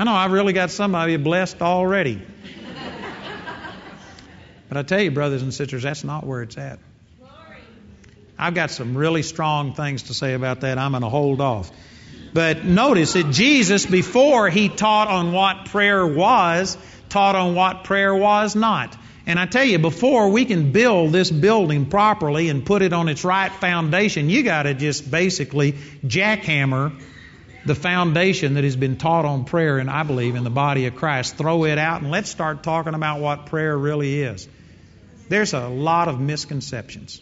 I 0.00 0.04
know 0.04 0.14
I've 0.14 0.32
really 0.32 0.54
got 0.54 0.70
some 0.70 0.94
of 0.94 1.10
you 1.10 1.18
blessed 1.18 1.60
already. 1.60 2.22
But 4.70 4.78
I 4.78 4.82
tell 4.82 5.02
you, 5.02 5.10
brothers 5.10 5.42
and 5.42 5.52
sisters, 5.52 5.82
that's 5.82 6.04
not 6.04 6.24
where 6.24 6.40
it's 6.40 6.56
at. 6.56 6.78
I've 8.38 8.54
got 8.54 8.70
some 8.70 8.96
really 8.96 9.22
strong 9.22 9.74
things 9.74 10.04
to 10.04 10.14
say 10.14 10.32
about 10.32 10.62
that. 10.62 10.78
I'm 10.78 10.92
going 10.92 11.02
to 11.02 11.10
hold 11.10 11.42
off. 11.42 11.70
But 12.32 12.64
notice 12.64 13.12
that 13.12 13.30
Jesus, 13.30 13.84
before 13.84 14.48
he 14.48 14.70
taught 14.70 15.08
on 15.08 15.32
what 15.32 15.66
prayer 15.66 16.06
was, 16.06 16.78
taught 17.10 17.34
on 17.36 17.54
what 17.54 17.84
prayer 17.84 18.14
was 18.14 18.56
not. 18.56 18.96
And 19.26 19.38
I 19.38 19.44
tell 19.44 19.64
you, 19.64 19.78
before 19.78 20.30
we 20.30 20.46
can 20.46 20.72
build 20.72 21.12
this 21.12 21.30
building 21.30 21.84
properly 21.84 22.48
and 22.48 22.64
put 22.64 22.80
it 22.80 22.94
on 22.94 23.10
its 23.10 23.22
right 23.22 23.52
foundation, 23.52 24.30
you 24.30 24.44
got 24.44 24.62
to 24.62 24.72
just 24.72 25.10
basically 25.10 25.72
jackhammer 26.06 26.98
the 27.64 27.74
foundation 27.74 28.54
that 28.54 28.64
has 28.64 28.76
been 28.76 28.96
taught 28.96 29.24
on 29.24 29.44
prayer, 29.44 29.78
and 29.78 29.90
I 29.90 30.02
believe 30.02 30.34
in 30.34 30.44
the 30.44 30.50
body 30.50 30.86
of 30.86 30.96
Christ. 30.96 31.36
Throw 31.36 31.64
it 31.64 31.78
out 31.78 32.02
and 32.02 32.10
let's 32.10 32.30
start 32.30 32.62
talking 32.62 32.94
about 32.94 33.20
what 33.20 33.46
prayer 33.46 33.76
really 33.76 34.22
is. 34.22 34.48
There's 35.28 35.52
a 35.52 35.68
lot 35.68 36.08
of 36.08 36.20
misconceptions. 36.20 37.20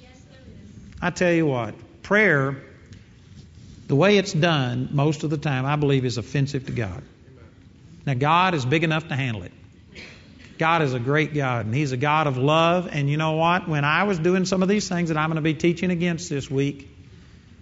I 1.03 1.11
tell 1.11 1.33
you 1.33 1.47
what, 1.47 1.75
prayer, 2.03 2.63
the 3.87 3.97
way 3.97 4.19
it's 4.19 4.33
done 4.33 4.91
most 4.93 5.25
of 5.25 5.31
the 5.31 5.39
time, 5.39 5.67
I 5.67 5.77
believe 5.77 6.05
is 6.05 6.19
offensive 6.19 6.67
to 6.67 6.73
God. 6.73 7.03
Now, 8.07 8.15
God 8.15 8.55
is 8.55 8.65
big 8.65 8.85
enough 8.85 9.09
to 9.09 9.17
handle 9.17 9.43
it. 9.43 9.53
God 10.59 10.83
is 10.83 10.93
a 10.93 10.99
great 10.99 11.35
God, 11.35 11.67
and 11.67 11.75
He's 11.75 11.93
a 11.93 11.97
God 11.97 12.27
of 12.27 12.37
love. 12.37 12.89
And 12.91 13.09
you 13.09 13.17
know 13.17 13.33
what? 13.33 13.69
When 13.69 13.85
I 13.85 14.05
was 14.05 14.19
doing 14.19 14.45
some 14.45 14.63
of 14.63 14.69
these 14.69 14.89
things 14.89 15.11
that 15.11 15.17
I'm 15.17 15.29
going 15.29 15.37
to 15.37 15.43
be 15.43 15.55
teaching 15.55 15.91
against 15.91 16.29
this 16.29 16.51
week, 16.51 16.89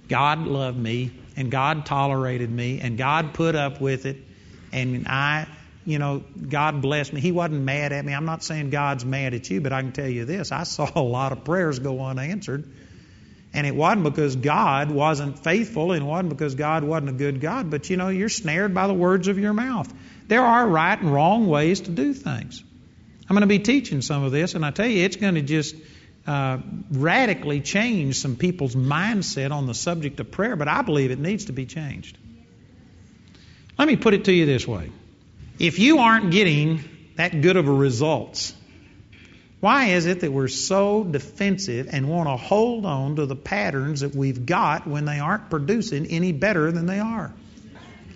God 0.08 0.46
loved 0.46 0.78
me, 0.78 1.10
and 1.36 1.50
God 1.50 1.86
tolerated 1.86 2.50
me, 2.50 2.80
and 2.80 2.96
God 2.98 3.34
put 3.34 3.54
up 3.54 3.80
with 3.80 4.06
it, 4.06 4.16
and 4.72 5.06
I 5.06 5.46
you 5.86 6.00
know, 6.00 6.24
God 6.48 6.82
blessed 6.82 7.12
me. 7.12 7.20
He 7.20 7.30
wasn't 7.30 7.62
mad 7.62 7.92
at 7.92 8.04
me. 8.04 8.12
I'm 8.12 8.24
not 8.24 8.42
saying 8.42 8.70
God's 8.70 9.04
mad 9.04 9.34
at 9.34 9.48
you, 9.48 9.60
but 9.60 9.72
I 9.72 9.82
can 9.82 9.92
tell 9.92 10.08
you 10.08 10.24
this 10.24 10.52
I 10.52 10.64
saw 10.64 10.90
a 10.94 11.00
lot 11.00 11.32
of 11.32 11.44
prayers 11.44 11.78
go 11.78 12.04
unanswered. 12.04 12.68
And 13.54 13.66
it 13.66 13.74
wasn't 13.74 14.02
because 14.02 14.36
God 14.36 14.90
wasn't 14.90 15.38
faithful, 15.38 15.92
and 15.92 16.02
it 16.02 16.04
wasn't 16.04 16.28
because 16.28 16.56
God 16.56 16.84
wasn't 16.84 17.10
a 17.10 17.12
good 17.14 17.40
God, 17.40 17.70
but 17.70 17.88
you 17.88 17.96
know, 17.96 18.08
you're 18.08 18.28
snared 18.28 18.74
by 18.74 18.86
the 18.86 18.92
words 18.92 19.28
of 19.28 19.38
your 19.38 19.54
mouth. 19.54 19.90
There 20.26 20.44
are 20.44 20.68
right 20.68 21.00
and 21.00 21.10
wrong 21.10 21.46
ways 21.46 21.80
to 21.82 21.90
do 21.90 22.12
things. 22.12 22.62
I'm 23.28 23.34
going 23.34 23.40
to 23.40 23.46
be 23.46 23.60
teaching 23.60 24.02
some 24.02 24.24
of 24.24 24.32
this, 24.32 24.54
and 24.54 24.64
I 24.64 24.72
tell 24.72 24.86
you, 24.86 25.04
it's 25.04 25.16
going 25.16 25.36
to 25.36 25.42
just 25.42 25.74
uh, 26.26 26.58
radically 26.90 27.60
change 27.60 28.16
some 28.16 28.36
people's 28.36 28.74
mindset 28.74 29.52
on 29.52 29.66
the 29.66 29.74
subject 29.74 30.18
of 30.20 30.30
prayer, 30.30 30.56
but 30.56 30.68
I 30.68 30.82
believe 30.82 31.10
it 31.10 31.18
needs 31.18 31.46
to 31.46 31.52
be 31.52 31.66
changed. 31.66 32.18
Let 33.78 33.86
me 33.86 33.96
put 33.96 34.14
it 34.14 34.24
to 34.24 34.32
you 34.32 34.46
this 34.46 34.66
way 34.66 34.90
if 35.58 35.78
you 35.78 35.98
aren't 35.98 36.30
getting 36.30 36.84
that 37.16 37.40
good 37.40 37.56
of 37.56 37.66
a 37.68 37.72
results, 37.72 38.54
why 39.60 39.86
is 39.86 40.06
it 40.06 40.20
that 40.20 40.32
we're 40.32 40.48
so 40.48 41.02
defensive 41.02 41.88
and 41.90 42.08
want 42.08 42.28
to 42.28 42.36
hold 42.36 42.84
on 42.84 43.16
to 43.16 43.26
the 43.26 43.36
patterns 43.36 44.00
that 44.00 44.14
we've 44.14 44.44
got 44.44 44.86
when 44.86 45.06
they 45.06 45.18
aren't 45.18 45.48
producing 45.48 46.06
any 46.06 46.32
better 46.32 46.70
than 46.72 46.86
they 46.86 46.98
are? 46.98 47.32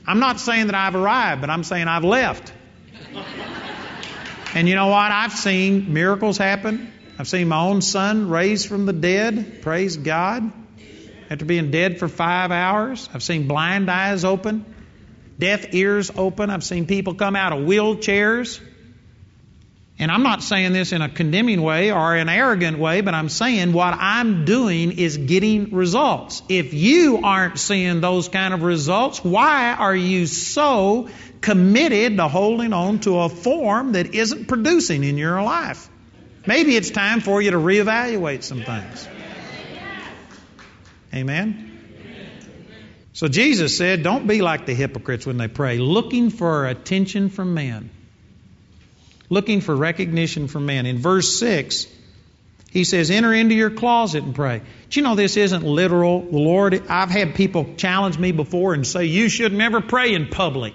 I'm 0.07 0.19
not 0.19 0.41
saying 0.41 0.67
that 0.67 0.75
I've 0.75 0.95
arrived, 0.95 1.41
but 1.41 1.51
I'm 1.51 1.65
saying 1.65 1.89
I've 1.89 2.05
left. 2.05 2.53
and 4.55 4.69
you 4.69 4.75
know 4.75 4.89
what? 4.89 5.13
I've 5.13 5.33
seen 5.33 5.93
miracles 5.93 6.37
happen. 6.37 6.93
I've 7.21 7.29
seen 7.29 7.49
my 7.49 7.61
own 7.61 7.83
son 7.83 8.29
raised 8.29 8.67
from 8.67 8.87
the 8.87 8.93
dead. 8.93 9.63
Praise 9.63 9.97
God. 9.97 10.51
After 11.31 11.45
being 11.45 11.71
dead 11.71 12.01
for 12.01 12.09
five 12.09 12.51
hours, 12.51 13.09
I've 13.15 13.23
seen 13.23 13.47
blind 13.47 13.89
eyes 13.91 14.25
open 14.25 14.65
deaf 15.41 15.75
ears 15.75 16.13
open. 16.17 16.51
I've 16.51 16.63
seen 16.63 16.87
people 16.87 17.15
come 17.15 17.35
out 17.35 17.53
of 17.53 17.61
wheelchairs. 17.61 18.61
And 19.99 20.11
I'm 20.11 20.23
not 20.23 20.43
saying 20.43 20.73
this 20.73 20.93
in 20.93 21.03
a 21.03 21.09
condemning 21.09 21.61
way 21.61 21.93
or 21.93 22.15
an 22.15 22.29
arrogant 22.29 22.79
way, 22.79 23.01
but 23.01 23.13
I'm 23.13 23.29
saying 23.29 23.73
what 23.73 23.95
I'm 23.99 24.45
doing 24.45 24.99
is 24.99 25.19
getting 25.19 25.75
results. 25.75 26.43
If 26.49 26.73
you 26.73 27.21
aren't 27.23 27.59
seeing 27.59 28.01
those 28.01 28.29
kind 28.29 28.55
of 28.55 28.63
results, 28.63 29.23
why 29.23 29.75
are 29.75 29.95
you 29.95 30.27
so 30.27 31.09
committed 31.43 32.17
to 32.17 32.29
holding 32.29 32.73
on 32.73 33.01
to 33.01 33.19
a 33.21 33.29
form 33.29 33.93
that 33.93 34.15
isn't 34.15 34.47
producing 34.47 35.05
in 35.05 35.19
your 35.19 35.43
life? 35.43 35.91
Maybe 36.47 36.77
it's 36.77 36.91
time 36.91 37.21
for 37.21 37.43
you 37.43 37.51
to 37.51 37.59
reevaluate 37.59 38.43
some 38.43 38.63
things. 38.63 39.09
Amen. 41.15 41.67
So 43.13 43.29
Jesus 43.29 43.77
said, 43.77 44.03
Don't 44.03 44.27
be 44.27 44.41
like 44.41 44.67
the 44.67 44.75
hypocrites 44.75 45.27
when 45.27 45.37
they 45.37 45.49
pray, 45.49 45.79
looking 45.79 46.31
for 46.31 46.67
attention 46.67 47.29
from 47.29 47.55
men, 47.55 47.91
looking 49.29 49.61
for 49.61 49.77
recognition 49.77 50.49
from 50.49 50.67
men. 50.67 50.87
In 50.87 50.99
verse 50.99 51.39
6, 51.39 51.87
he 52.71 52.85
says, 52.85 53.11
Enter 53.11 53.35
into 53.35 53.55
your 53.55 53.71
closet 53.71 54.23
and 54.23 54.35
pray. 54.35 54.63
Do 54.89 55.01
you 55.01 55.05
know 55.05 55.17
this 55.17 55.37
isn't 55.37 55.65
literal? 55.65 56.23
The 56.23 56.39
Lord, 56.39 56.87
I've 56.89 57.11
had 57.11 57.35
people 57.35 57.75
challenge 57.77 58.19
me 58.19 58.33
before 58.33 58.75
and 58.75 58.87
say, 58.87 59.05
You 59.07 59.29
should 59.29 59.53
never 59.53 59.81
pray 59.81 60.15
in 60.15 60.29
public. 60.29 60.73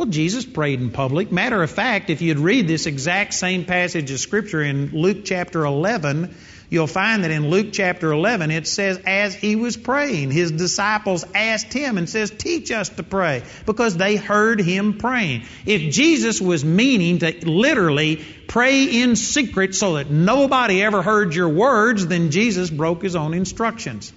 Well, 0.00 0.08
Jesus 0.08 0.46
prayed 0.46 0.80
in 0.80 0.92
public. 0.92 1.30
Matter 1.30 1.62
of 1.62 1.70
fact, 1.70 2.08
if 2.08 2.22
you'd 2.22 2.38
read 2.38 2.66
this 2.66 2.86
exact 2.86 3.34
same 3.34 3.66
passage 3.66 4.10
of 4.10 4.18
Scripture 4.18 4.62
in 4.62 4.92
Luke 4.92 5.26
chapter 5.26 5.62
11, 5.62 6.34
you'll 6.70 6.86
find 6.86 7.22
that 7.22 7.30
in 7.30 7.50
Luke 7.50 7.66
chapter 7.74 8.10
11 8.10 8.50
it 8.50 8.66
says, 8.66 8.98
as 9.04 9.34
he 9.34 9.56
was 9.56 9.76
praying, 9.76 10.30
his 10.30 10.52
disciples 10.52 11.26
asked 11.34 11.74
him 11.74 11.98
and 11.98 12.08
says, 12.08 12.30
teach 12.30 12.70
us 12.70 12.88
to 12.88 13.02
pray 13.02 13.42
because 13.66 13.94
they 13.94 14.16
heard 14.16 14.58
him 14.58 14.96
praying. 14.96 15.42
If 15.66 15.92
Jesus 15.92 16.40
was 16.40 16.64
meaning 16.64 17.18
to 17.18 17.46
literally 17.46 18.24
pray 18.48 18.84
in 18.84 19.16
secret 19.16 19.74
so 19.74 19.96
that 19.96 20.08
nobody 20.08 20.82
ever 20.82 21.02
heard 21.02 21.34
your 21.34 21.50
words, 21.50 22.06
then 22.06 22.30
Jesus 22.30 22.70
broke 22.70 23.02
his 23.02 23.16
own 23.16 23.34
instructions. 23.34 24.14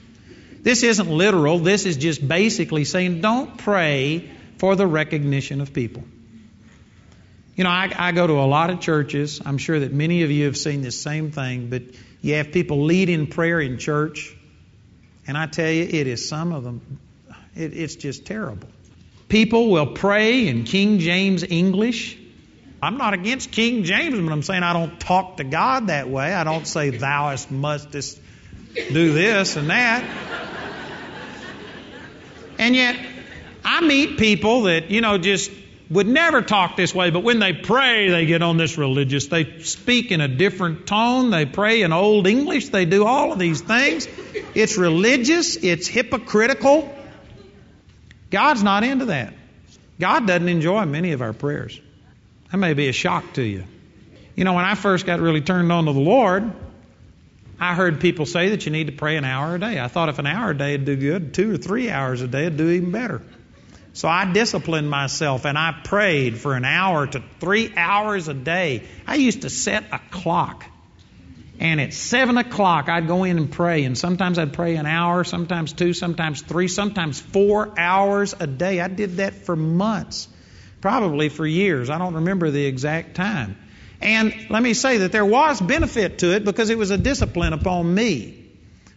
This 0.61 0.83
isn't 0.83 1.09
literal. 1.09 1.59
This 1.59 1.85
is 1.85 1.97
just 1.97 2.25
basically 2.25 2.85
saying 2.85 3.19
don't 3.19 3.57
pray 3.57 4.31
for 4.63 4.77
the 4.77 4.87
recognition 4.87 5.59
of 5.59 5.73
people. 5.73 6.05
You 7.57 7.65
know, 7.65 7.69
I, 7.69 7.91
I, 7.93 8.11
go 8.13 8.25
to 8.25 8.35
a 8.35 8.47
lot 8.47 8.69
of 8.69 8.79
churches. 8.79 9.41
I'm 9.45 9.57
sure 9.57 9.77
that 9.77 9.91
many 9.91 10.23
of 10.23 10.31
you 10.31 10.45
have 10.45 10.55
seen 10.55 10.81
this 10.81 10.97
same 10.97 11.31
thing, 11.31 11.69
but 11.69 11.81
you 12.21 12.35
have 12.35 12.53
people 12.53 12.85
lead 12.85 13.09
in 13.09 13.27
prayer 13.27 13.59
in 13.59 13.77
church, 13.77 14.33
and 15.27 15.37
I 15.37 15.47
tell 15.47 15.69
you, 15.69 15.83
it 15.83 16.07
is 16.07 16.29
some 16.29 16.53
of 16.53 16.63
them, 16.63 16.97
it, 17.57 17.75
it's 17.75 17.97
just 17.97 18.25
terrible. 18.25 18.69
People 19.27 19.69
will 19.69 19.87
pray 19.87 20.47
in 20.47 20.63
King 20.63 20.99
James 20.99 21.43
English. 21.43 22.17
I'm 22.81 22.95
not 22.95 23.13
against 23.13 23.51
King 23.51 23.83
James, 23.83 24.17
but 24.17 24.31
I'm 24.31 24.43
saying 24.43 24.63
I 24.63 24.71
don't 24.71 24.97
talk 24.97 25.35
to 25.37 25.43
God 25.43 25.87
that 25.87 26.07
way. 26.07 26.33
I 26.33 26.45
don't 26.45 26.65
say, 26.65 26.89
Thou 26.89 27.35
mustest 27.49 28.17
do 28.75 29.11
this 29.11 29.57
and 29.57 29.69
that. 29.69 30.05
And 32.57 32.75
yet, 32.77 33.12
I 33.63 33.81
meet 33.81 34.17
people 34.17 34.63
that, 34.63 34.91
you 34.91 35.01
know, 35.01 35.17
just 35.17 35.51
would 35.89 36.07
never 36.07 36.41
talk 36.41 36.75
this 36.75 36.93
way, 36.93 37.11
but 37.11 37.21
when 37.21 37.39
they 37.39 37.53
pray, 37.53 38.09
they 38.09 38.25
get 38.25 38.41
on 38.41 38.57
this 38.57 38.77
religious. 38.77 39.27
They 39.27 39.59
speak 39.59 40.11
in 40.11 40.21
a 40.21 40.27
different 40.27 40.87
tone. 40.87 41.29
They 41.29 41.45
pray 41.45 41.81
in 41.81 41.93
Old 41.93 42.25
English. 42.25 42.69
They 42.69 42.85
do 42.85 43.05
all 43.05 43.31
of 43.31 43.39
these 43.39 43.61
things. 43.61 44.07
It's 44.55 44.77
religious. 44.77 45.55
It's 45.57 45.87
hypocritical. 45.87 46.93
God's 48.31 48.63
not 48.63 48.83
into 48.83 49.05
that. 49.05 49.33
God 49.99 50.25
doesn't 50.25 50.49
enjoy 50.49 50.85
many 50.85 51.11
of 51.11 51.21
our 51.21 51.33
prayers. 51.33 51.79
That 52.51 52.57
may 52.57 52.73
be 52.73 52.87
a 52.87 52.93
shock 52.93 53.33
to 53.33 53.43
you. 53.43 53.65
You 54.35 54.45
know, 54.45 54.53
when 54.53 54.65
I 54.65 54.73
first 54.75 55.05
got 55.05 55.19
really 55.19 55.41
turned 55.41 55.71
on 55.71 55.85
to 55.85 55.93
the 55.93 55.99
Lord, 55.99 56.51
I 57.59 57.75
heard 57.75 57.99
people 57.99 58.25
say 58.25 58.49
that 58.49 58.65
you 58.65 58.71
need 58.71 58.87
to 58.87 58.93
pray 58.93 59.17
an 59.17 59.25
hour 59.25 59.55
a 59.55 59.59
day. 59.59 59.79
I 59.79 59.87
thought 59.87 60.09
if 60.09 60.17
an 60.17 60.25
hour 60.25 60.51
a 60.51 60.57
day 60.57 60.71
would 60.71 60.85
do 60.85 60.95
good, 60.95 61.33
two 61.33 61.53
or 61.53 61.57
three 61.57 61.89
hours 61.89 62.21
a 62.21 62.27
day 62.27 62.45
would 62.45 62.57
do 62.57 62.69
even 62.69 62.91
better. 62.91 63.21
So 63.93 64.07
I 64.07 64.31
disciplined 64.31 64.89
myself 64.89 65.45
and 65.45 65.55
I 65.57 65.79
prayed 65.83 66.39
for 66.39 66.55
an 66.55 66.65
hour 66.65 67.05
to 67.05 67.23
three 67.39 67.71
hours 67.75 68.27
a 68.27 68.33
day. 68.33 68.83
I 69.05 69.15
used 69.15 69.43
to 69.43 69.51
set 69.51 69.85
a 69.91 69.99
clock. 70.09 70.65
And 71.59 71.79
at 71.79 71.93
seven 71.93 72.37
o'clock, 72.37 72.89
I'd 72.89 73.07
go 73.07 73.23
in 73.23 73.37
and 73.37 73.51
pray. 73.51 73.83
And 73.83 73.95
sometimes 73.95 74.39
I'd 74.39 74.53
pray 74.53 74.75
an 74.77 74.87
hour, 74.87 75.23
sometimes 75.23 75.73
two, 75.73 75.93
sometimes 75.93 76.41
three, 76.41 76.67
sometimes 76.67 77.19
four 77.19 77.71
hours 77.77 78.33
a 78.37 78.47
day. 78.47 78.81
I 78.81 78.87
did 78.87 79.17
that 79.17 79.35
for 79.45 79.55
months, 79.55 80.27
probably 80.81 81.29
for 81.29 81.45
years. 81.45 81.91
I 81.91 81.99
don't 81.99 82.15
remember 82.15 82.49
the 82.49 82.65
exact 82.65 83.15
time. 83.15 83.57
And 84.01 84.33
let 84.49 84.63
me 84.63 84.73
say 84.73 84.97
that 84.97 85.11
there 85.11 85.25
was 85.25 85.61
benefit 85.61 86.19
to 86.19 86.35
it 86.35 86.43
because 86.43 86.71
it 86.71 86.77
was 86.77 86.89
a 86.89 86.97
discipline 86.97 87.53
upon 87.53 87.93
me. 87.93 88.42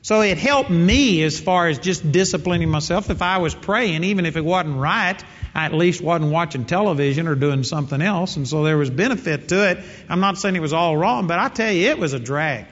So 0.06 0.20
it 0.20 0.38
helped 0.38 0.70
me 0.70 1.24
as 1.24 1.40
far 1.40 1.66
as 1.66 1.80
just 1.80 2.12
disciplining 2.12 2.70
myself. 2.70 3.10
If 3.10 3.22
I 3.22 3.38
was 3.38 3.56
praying, 3.56 4.04
even 4.04 4.24
if 4.24 4.36
it 4.36 4.44
wasn't 4.44 4.76
right, 4.76 5.20
I 5.52 5.64
at 5.64 5.74
least 5.74 6.00
wasn't 6.00 6.30
watching 6.30 6.64
television 6.64 7.26
or 7.26 7.34
doing 7.34 7.64
something 7.64 8.00
else. 8.00 8.36
And 8.36 8.46
so 8.46 8.62
there 8.62 8.78
was 8.78 8.88
benefit 8.88 9.48
to 9.48 9.68
it. 9.68 9.78
I'm 10.08 10.20
not 10.20 10.38
saying 10.38 10.54
it 10.54 10.62
was 10.62 10.72
all 10.72 10.96
wrong, 10.96 11.26
but 11.26 11.40
I 11.40 11.48
tell 11.48 11.72
you, 11.72 11.88
it 11.88 11.98
was 11.98 12.12
a 12.12 12.20
drag. 12.20 12.66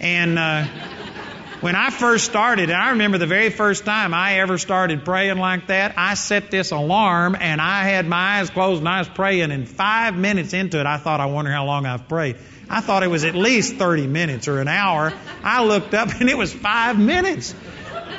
And 0.00 0.38
uh, 0.38 0.64
when 1.60 1.76
I 1.76 1.90
first 1.90 2.24
started, 2.24 2.70
and 2.70 2.78
I 2.80 2.92
remember 2.92 3.18
the 3.18 3.26
very 3.26 3.50
first 3.50 3.84
time 3.84 4.14
I 4.14 4.38
ever 4.38 4.56
started 4.56 5.04
praying 5.04 5.36
like 5.36 5.66
that, 5.66 5.92
I 5.98 6.14
set 6.14 6.50
this 6.50 6.70
alarm 6.70 7.36
and 7.38 7.60
I 7.60 7.82
had 7.82 8.06
my 8.06 8.38
eyes 8.38 8.48
closed 8.48 8.78
and 8.78 8.88
I 8.88 9.00
was 9.00 9.10
praying. 9.10 9.50
And 9.50 9.68
five 9.68 10.16
minutes 10.16 10.54
into 10.54 10.80
it, 10.80 10.86
I 10.86 10.96
thought, 10.96 11.20
I 11.20 11.26
wonder 11.26 11.50
how 11.50 11.66
long 11.66 11.84
I've 11.84 12.08
prayed. 12.08 12.36
I 12.70 12.80
thought 12.80 13.02
it 13.02 13.08
was 13.08 13.24
at 13.24 13.34
least 13.34 13.76
30 13.76 14.06
minutes 14.06 14.48
or 14.48 14.60
an 14.60 14.68
hour. 14.68 15.12
I 15.42 15.64
looked 15.64 15.94
up 15.94 16.20
and 16.20 16.28
it 16.28 16.36
was 16.36 16.52
five 16.52 16.98
minutes. 16.98 17.54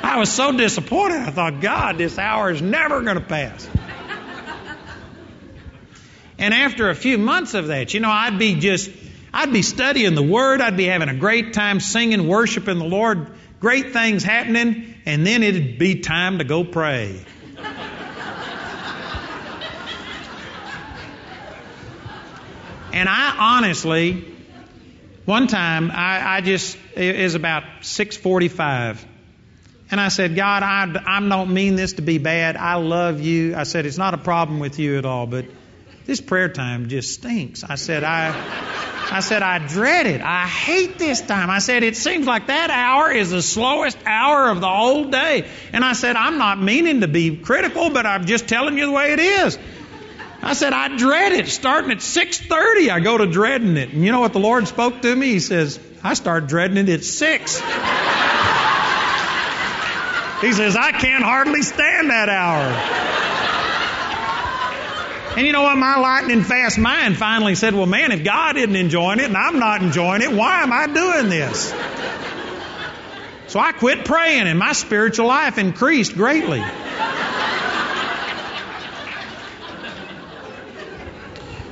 I 0.02 0.18
was 0.18 0.30
so 0.30 0.56
disappointed. 0.56 1.18
I 1.18 1.30
thought, 1.30 1.60
God, 1.60 1.98
this 1.98 2.18
hour 2.18 2.50
is 2.50 2.60
never 2.60 3.02
going 3.02 3.16
to 3.16 3.24
pass. 3.24 3.68
And 6.40 6.54
after 6.54 6.88
a 6.88 6.94
few 6.94 7.18
months 7.18 7.52
of 7.52 7.66
that, 7.66 7.92
you 7.92 8.00
know, 8.00 8.10
I'd 8.10 8.38
be 8.38 8.54
just, 8.54 8.90
I'd 9.32 9.52
be 9.52 9.60
studying 9.60 10.14
the 10.14 10.22
Word. 10.22 10.62
I'd 10.62 10.76
be 10.76 10.86
having 10.86 11.10
a 11.10 11.14
great 11.14 11.52
time 11.52 11.80
singing, 11.80 12.26
worshiping 12.26 12.78
the 12.78 12.86
Lord, 12.86 13.30
great 13.60 13.92
things 13.92 14.24
happening, 14.24 14.94
and 15.04 15.26
then 15.26 15.42
it'd 15.42 15.78
be 15.78 16.00
time 16.00 16.38
to 16.38 16.44
go 16.44 16.64
pray. 16.64 17.22
and 22.94 23.06
I 23.06 23.36
honestly, 23.58 24.29
one 25.30 25.46
time, 25.46 25.92
I, 25.92 26.38
I 26.38 26.40
just, 26.40 26.76
it 26.96 27.22
was 27.22 27.36
about 27.36 27.62
645. 27.82 29.06
And 29.92 30.00
I 30.00 30.08
said, 30.08 30.34
God, 30.34 30.64
I, 30.64 30.92
I 31.06 31.20
don't 31.20 31.54
mean 31.54 31.76
this 31.76 31.92
to 31.94 32.02
be 32.02 32.18
bad. 32.18 32.56
I 32.56 32.74
love 32.74 33.20
you. 33.20 33.54
I 33.54 33.62
said, 33.62 33.86
it's 33.86 33.96
not 33.96 34.12
a 34.12 34.18
problem 34.18 34.58
with 34.58 34.80
you 34.80 34.98
at 34.98 35.06
all, 35.06 35.28
but 35.28 35.44
this 36.04 36.20
prayer 36.20 36.48
time 36.48 36.88
just 36.88 37.14
stinks. 37.14 37.62
I 37.62 37.76
said, 37.76 38.02
I, 38.02 38.34
I 39.12 39.20
said, 39.20 39.44
I 39.44 39.64
dread 39.64 40.06
it. 40.06 40.20
I 40.20 40.48
hate 40.48 40.98
this 40.98 41.20
time. 41.20 41.48
I 41.48 41.60
said, 41.60 41.84
it 41.84 41.96
seems 41.96 42.26
like 42.26 42.48
that 42.48 42.70
hour 42.70 43.12
is 43.12 43.30
the 43.30 43.42
slowest 43.42 43.98
hour 44.04 44.50
of 44.50 44.60
the 44.60 44.68
whole 44.68 45.10
day. 45.10 45.48
And 45.72 45.84
I 45.84 45.92
said, 45.92 46.16
I'm 46.16 46.38
not 46.38 46.60
meaning 46.60 47.02
to 47.02 47.08
be 47.08 47.36
critical, 47.36 47.90
but 47.90 48.04
I'm 48.04 48.26
just 48.26 48.48
telling 48.48 48.76
you 48.76 48.86
the 48.86 48.92
way 48.92 49.12
it 49.12 49.20
is. 49.20 49.56
I 50.42 50.54
said, 50.54 50.72
I 50.72 50.96
dread 50.96 51.32
it. 51.32 51.48
Starting 51.48 51.90
at 51.90 51.98
6.30, 51.98 52.88
I 52.90 53.00
go 53.00 53.18
to 53.18 53.26
dreading 53.26 53.76
it. 53.76 53.90
And 53.90 54.04
you 54.04 54.10
know 54.10 54.20
what 54.20 54.32
the 54.32 54.38
Lord 54.38 54.66
spoke 54.68 55.02
to 55.02 55.14
me? 55.14 55.32
He 55.32 55.40
says, 55.40 55.78
I 56.02 56.14
start 56.14 56.46
dreading 56.46 56.78
it 56.78 56.88
at 56.88 57.04
6. 57.04 57.56
he 60.40 60.52
says, 60.52 60.76
I 60.76 60.92
can't 60.92 61.22
hardly 61.22 61.60
stand 61.62 62.08
that 62.08 62.30
hour. 62.30 63.10
And 65.36 65.46
you 65.46 65.52
know 65.52 65.62
what? 65.62 65.76
My 65.76 65.96
lightning 65.96 66.42
fast 66.42 66.78
mind 66.78 67.16
finally 67.16 67.54
said, 67.54 67.74
Well, 67.74 67.86
man, 67.86 68.10
if 68.10 68.24
God 68.24 68.56
isn't 68.56 68.74
enjoying 68.74 69.20
it 69.20 69.26
and 69.26 69.36
I'm 69.36 69.60
not 69.60 69.80
enjoying 69.80 70.22
it, 70.22 70.32
why 70.32 70.62
am 70.62 70.72
I 70.72 70.86
doing 70.86 71.28
this? 71.28 71.72
So 73.46 73.60
I 73.60 73.72
quit 73.72 74.04
praying 74.04 74.48
and 74.48 74.58
my 74.58 74.72
spiritual 74.72 75.26
life 75.26 75.58
increased 75.58 76.14
greatly. 76.14 76.62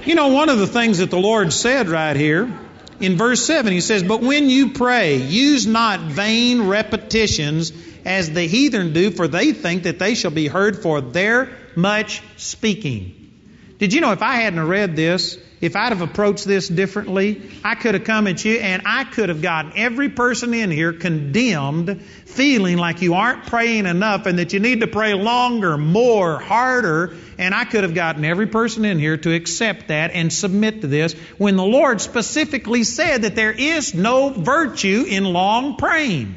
You 0.09 0.14
know, 0.14 0.29
one 0.29 0.49
of 0.49 0.59
the 0.59 0.66
things 0.66 0.99
that 0.99 1.11
the 1.11 1.18
Lord 1.18 1.53
said 1.53 1.90
right 1.90 2.16
here 2.16 2.51
in 2.99 3.18
verse 3.18 3.44
7, 3.44 3.71
He 3.71 3.83
says, 3.83 4.03
But 4.03 4.23
when 4.23 4.49
you 4.49 4.71
pray, 4.71 5.16
use 5.16 5.66
not 5.66 6.01
vain 6.01 6.66
repetitions 6.66 7.75
as 8.07 8.31
the 8.31 8.44
heathen 8.47 8.94
do, 8.94 9.11
for 9.11 9.29
they 9.29 9.53
think 9.53 9.83
that 9.83 9.99
they 9.99 10.14
shall 10.14 10.31
be 10.31 10.47
heard 10.47 10.79
for 10.79 11.03
their 11.03 11.51
much 11.77 12.23
speaking. 12.38 13.35
Did 13.77 13.92
you 13.92 14.01
know 14.01 14.12
if 14.12 14.23
I 14.23 14.37
hadn't 14.37 14.66
read 14.66 14.97
this, 14.97 15.37
if 15.61 15.75
I'd 15.75 15.88
have 15.88 16.03
approached 16.03 16.44
this 16.44 16.68
differently, 16.68 17.42
I 17.64 17.75
could 17.75 17.94
have 17.94 18.05
come 18.05 18.29
at 18.29 18.44
you 18.44 18.59
and 18.59 18.83
I 18.87 19.05
could 19.05 19.29
have 19.29 19.42
gotten 19.42 19.73
every 19.75 20.09
person 20.09 20.55
in 20.55 20.71
here 20.71 20.92
condemned, 20.92 22.01
feeling 22.27 22.79
like 22.79 23.03
you 23.03 23.14
aren't 23.14 23.47
praying 23.47 23.87
enough 23.87 24.27
and 24.27 24.38
that 24.38 24.53
you 24.53 24.61
need 24.61 24.81
to 24.81 24.87
pray 24.87 25.14
longer, 25.14 25.77
more, 25.77 26.38
harder. 26.38 27.14
And 27.38 27.55
I 27.55 27.64
could 27.64 27.83
have 27.83 27.94
gotten 27.94 28.25
every 28.25 28.47
person 28.47 28.85
in 28.85 29.01
here 29.01 29.16
to 29.16 29.35
accept 29.35 29.88
that 29.88 30.12
and 30.12 30.33
submit 30.33 30.83
to 30.83 30.87
this 30.87 31.14
when 31.38 31.57
the 31.57 31.64
Lord 31.64 32.01
specifically 32.01 32.85
said 32.85 33.23
that 33.23 33.35
there 33.35 33.53
is 33.53 33.94
no 33.94 34.31
virtue 34.31 35.07
in 35.09 35.25
long 35.25 35.77
praying. 35.77 36.37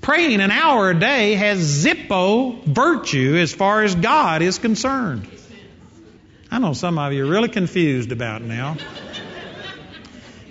Praying 0.00 0.40
an 0.40 0.50
hour 0.50 0.90
a 0.90 0.98
day 0.98 1.34
has 1.34 1.84
zippo 1.84 2.64
virtue 2.64 3.36
as 3.36 3.52
far 3.52 3.82
as 3.82 3.94
God 3.94 4.40
is 4.40 4.58
concerned. 4.58 5.28
I 6.50 6.58
know 6.58 6.72
some 6.72 6.98
of 6.98 7.12
you 7.12 7.24
are 7.24 7.30
really 7.30 7.48
confused 7.48 8.10
about 8.10 8.42
now. 8.42 8.76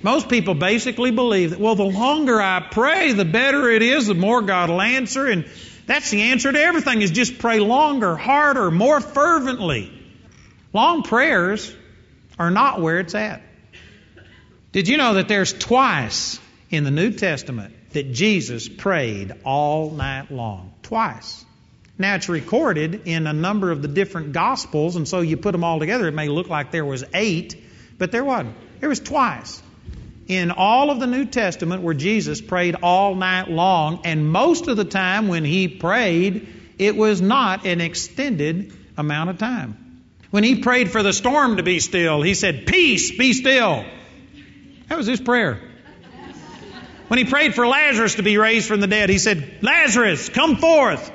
Most 0.02 0.30
people 0.30 0.54
basically 0.54 1.12
believe 1.12 1.50
that, 1.50 1.60
well, 1.60 1.76
the 1.76 1.84
longer 1.84 2.42
I 2.42 2.66
pray, 2.72 3.12
the 3.12 3.26
better 3.26 3.70
it 3.70 3.82
is, 3.82 4.08
the 4.08 4.14
more 4.14 4.42
God 4.42 4.70
will 4.70 4.80
answer. 4.80 5.28
And 5.28 5.46
that's 5.88 6.10
the 6.10 6.22
answer 6.22 6.52
to 6.52 6.60
everything 6.60 7.02
is 7.02 7.12
just 7.12 7.40
pray 7.40 7.60
longer, 7.60 8.16
harder, 8.16 8.72
more 8.72 9.02
fervently. 9.02 9.92
Long 10.72 11.04
prayers 11.04 11.76
are 12.38 12.50
not 12.50 12.80
where 12.82 13.00
it's 13.00 13.14
at. 13.14 13.42
Did 14.72 14.88
you 14.88 14.96
know 14.96 15.16
that 15.16 15.28
there's 15.28 15.52
twice 15.52 16.40
in 16.70 16.86
the 16.86 16.92
New 16.92 17.12
Testament 17.12 17.74
that 17.92 18.14
Jesus 18.14 18.70
prayed 18.70 19.34
all 19.44 19.92
night 19.92 20.32
long? 20.32 20.74
Twice. 20.82 21.44
Now 22.00 22.16
it's 22.16 22.30
recorded 22.30 23.02
in 23.06 23.28
a 23.28 23.34
number 23.34 23.72
of 23.72 23.82
the 23.82 23.90
different 23.90 24.32
gospels, 24.32 24.96
and 24.96 25.06
so 25.06 25.20
you 25.20 25.36
put 25.38 25.52
them 25.52 25.66
all 25.66 25.80
together, 25.80 26.08
it 26.08 26.14
may 26.14 26.30
look 26.30 26.48
like 26.48 26.72
there 26.72 26.86
was 26.86 27.04
eight, 27.14 27.62
but 27.98 28.12
there 28.14 28.24
wasn't. 28.24 28.56
There 28.80 28.88
was 28.88 29.02
twice 29.02 29.62
in 30.30 30.52
all 30.52 30.92
of 30.92 31.00
the 31.00 31.08
New 31.08 31.26
Testament 31.26 31.82
where 31.82 31.94
Jesus 31.96 32.40
prayed 32.40 32.76
all 32.82 33.16
night 33.16 33.50
long, 33.50 34.02
and 34.06 34.32
most 34.32 34.68
of 34.70 34.78
the 34.78 34.86
time 34.86 35.28
when 35.28 35.44
he 35.44 35.68
prayed, 35.68 36.48
it 36.78 36.96
was 36.96 37.20
not 37.20 37.66
an 37.66 37.82
extended 37.82 38.72
amount 38.96 39.32
of 39.32 39.38
time. 39.38 40.04
When 40.30 40.44
he 40.44 40.62
prayed 40.62 40.92
for 40.92 41.04
the 41.04 41.12
storm 41.12 41.58
to 41.58 41.64
be 41.64 41.80
still, 41.80 42.22
he 42.22 42.36
said, 42.36 42.68
Peace, 42.68 43.12
be 43.12 43.34
still. 43.34 43.84
That 44.88 44.98
was 44.98 45.08
his 45.08 45.20
prayer. 45.20 45.60
When 47.08 47.18
he 47.18 47.26
prayed 47.26 47.56
for 47.56 47.68
Lazarus 47.68 48.16
to 48.16 48.24
be 48.24 48.38
raised 48.38 48.68
from 48.68 48.82
the 48.82 48.88
dead, 48.88 49.10
he 49.10 49.18
said, 49.18 49.64
Lazarus, 49.64 50.30
come 50.30 50.58
forth. 50.58 51.12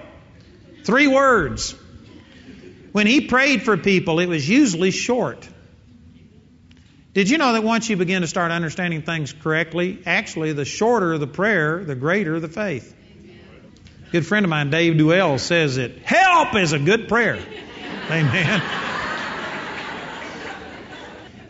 Three 0.85 1.07
words. 1.07 1.75
When 2.92 3.07
he 3.07 3.23
prayed 3.23 3.62
for 3.62 3.77
people, 3.77 4.20
it 4.20 4.27
was 4.27 4.49
usually 4.49 4.92
short. 4.92 5.49
Did 7.14 7.31
you 7.31 7.38
know 7.38 7.55
that 7.55 7.64
once 7.64 7.88
you 7.88 7.97
begin 7.97 8.23
to 8.23 8.29
start 8.29 8.53
understanding 8.53 9.03
things 9.03 9.33
correctly, 9.33 9.99
actually, 10.05 10.53
the 10.53 10.64
shorter 10.64 11.16
the 11.16 11.27
prayer, 11.27 11.83
the 11.85 11.94
greater 11.94 12.38
the 12.38 12.49
faith? 12.49 12.94
A 14.09 14.11
good 14.11 14.27
friend 14.27 14.44
of 14.44 14.51
mine, 14.51 14.70
Dave 14.70 14.94
Duell, 14.94 15.40
says 15.40 15.77
that 15.77 15.99
help 15.99 16.55
is 16.55 16.73
a 16.73 16.79
good 16.79 17.09
prayer. 17.09 17.38
Amen. 18.11 18.62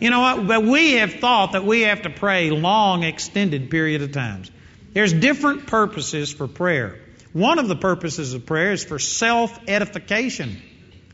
You 0.00 0.10
know 0.10 0.20
what? 0.20 0.46
But 0.46 0.64
we 0.64 0.92
have 0.94 1.14
thought 1.14 1.52
that 1.52 1.64
we 1.64 1.82
have 1.82 2.02
to 2.02 2.10
pray 2.10 2.50
long, 2.50 3.02
extended 3.02 3.70
period 3.70 4.02
of 4.02 4.12
times. 4.12 4.50
There's 4.92 5.12
different 5.12 5.66
purposes 5.66 6.32
for 6.32 6.46
prayer. 6.46 7.00
One 7.34 7.58
of 7.58 7.66
the 7.66 7.74
purposes 7.74 8.32
of 8.32 8.46
prayer 8.46 8.70
is 8.70 8.84
for 8.84 9.00
self 9.00 9.58
edification. 9.66 10.62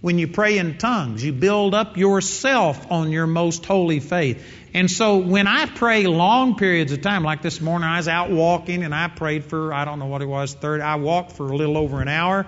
When 0.02 0.18
you 0.18 0.28
pray 0.28 0.58
in 0.58 0.76
tongues, 0.76 1.24
you 1.24 1.32
build 1.32 1.74
up 1.74 1.96
yourself 1.96 2.92
on 2.92 3.10
your 3.10 3.26
most 3.26 3.64
holy 3.64 4.00
faith. 4.00 4.44
And 4.74 4.90
so 4.90 5.16
when 5.16 5.46
I 5.46 5.64
pray 5.64 6.06
long 6.06 6.56
periods 6.56 6.92
of 6.92 7.00
time, 7.00 7.22
like 7.22 7.40
this 7.40 7.62
morning, 7.62 7.88
I 7.88 7.96
was 7.96 8.06
out 8.06 8.30
walking 8.30 8.82
and 8.82 8.94
I 8.94 9.08
prayed 9.08 9.46
for, 9.46 9.72
I 9.72 9.86
don't 9.86 9.98
know 9.98 10.06
what 10.06 10.20
it 10.20 10.26
was, 10.26 10.52
30, 10.52 10.82
I 10.82 10.96
walked 10.96 11.32
for 11.32 11.50
a 11.50 11.56
little 11.56 11.78
over 11.78 12.02
an 12.02 12.08
hour. 12.08 12.46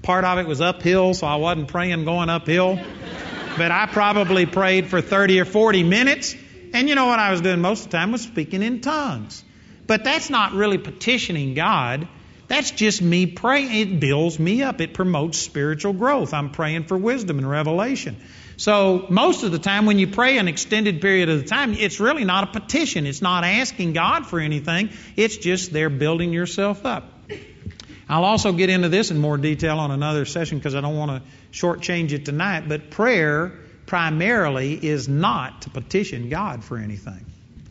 Part 0.00 0.24
of 0.24 0.38
it 0.38 0.46
was 0.46 0.62
uphill, 0.62 1.12
so 1.12 1.26
I 1.26 1.36
wasn't 1.36 1.68
praying 1.68 2.06
going 2.06 2.30
uphill. 2.30 2.76
but 3.58 3.70
I 3.70 3.84
probably 3.84 4.46
prayed 4.46 4.86
for 4.86 5.02
30 5.02 5.40
or 5.40 5.44
40 5.44 5.82
minutes. 5.82 6.34
And 6.72 6.88
you 6.88 6.94
know 6.94 7.04
what 7.04 7.18
I 7.18 7.32
was 7.32 7.42
doing 7.42 7.60
most 7.60 7.84
of 7.84 7.90
the 7.90 7.98
time 7.98 8.12
was 8.12 8.22
speaking 8.22 8.62
in 8.62 8.80
tongues. 8.80 9.44
But 9.86 10.04
that's 10.04 10.30
not 10.30 10.54
really 10.54 10.78
petitioning 10.78 11.52
God. 11.52 12.08
That's 12.50 12.72
just 12.72 13.00
me 13.00 13.26
praying. 13.26 13.70
It 13.70 14.00
builds 14.00 14.36
me 14.40 14.64
up. 14.64 14.80
It 14.80 14.92
promotes 14.92 15.38
spiritual 15.38 15.92
growth. 15.92 16.34
I'm 16.34 16.50
praying 16.50 16.82
for 16.82 16.98
wisdom 16.98 17.38
and 17.38 17.48
revelation. 17.48 18.16
So 18.56 19.06
most 19.08 19.44
of 19.44 19.52
the 19.52 19.60
time 19.60 19.86
when 19.86 20.00
you 20.00 20.08
pray 20.08 20.36
an 20.36 20.48
extended 20.48 21.00
period 21.00 21.28
of 21.28 21.44
the 21.44 21.48
time, 21.48 21.74
it's 21.74 22.00
really 22.00 22.24
not 22.24 22.42
a 22.42 22.60
petition. 22.60 23.06
It's 23.06 23.22
not 23.22 23.44
asking 23.44 23.92
God 23.92 24.26
for 24.26 24.40
anything. 24.40 24.90
It's 25.14 25.36
just 25.36 25.72
there 25.72 25.90
building 25.90 26.32
yourself 26.32 26.84
up. 26.84 27.04
I'll 28.08 28.24
also 28.24 28.52
get 28.52 28.68
into 28.68 28.88
this 28.88 29.12
in 29.12 29.18
more 29.18 29.38
detail 29.38 29.78
on 29.78 29.92
another 29.92 30.24
session 30.24 30.58
because 30.58 30.74
I 30.74 30.80
don't 30.80 30.96
want 30.96 31.22
to 31.22 31.30
shortchange 31.52 32.10
it 32.10 32.24
tonight. 32.24 32.68
But 32.68 32.90
prayer 32.90 33.52
primarily 33.86 34.74
is 34.74 35.08
not 35.08 35.62
to 35.62 35.70
petition 35.70 36.30
God 36.30 36.64
for 36.64 36.78
anything. 36.78 37.29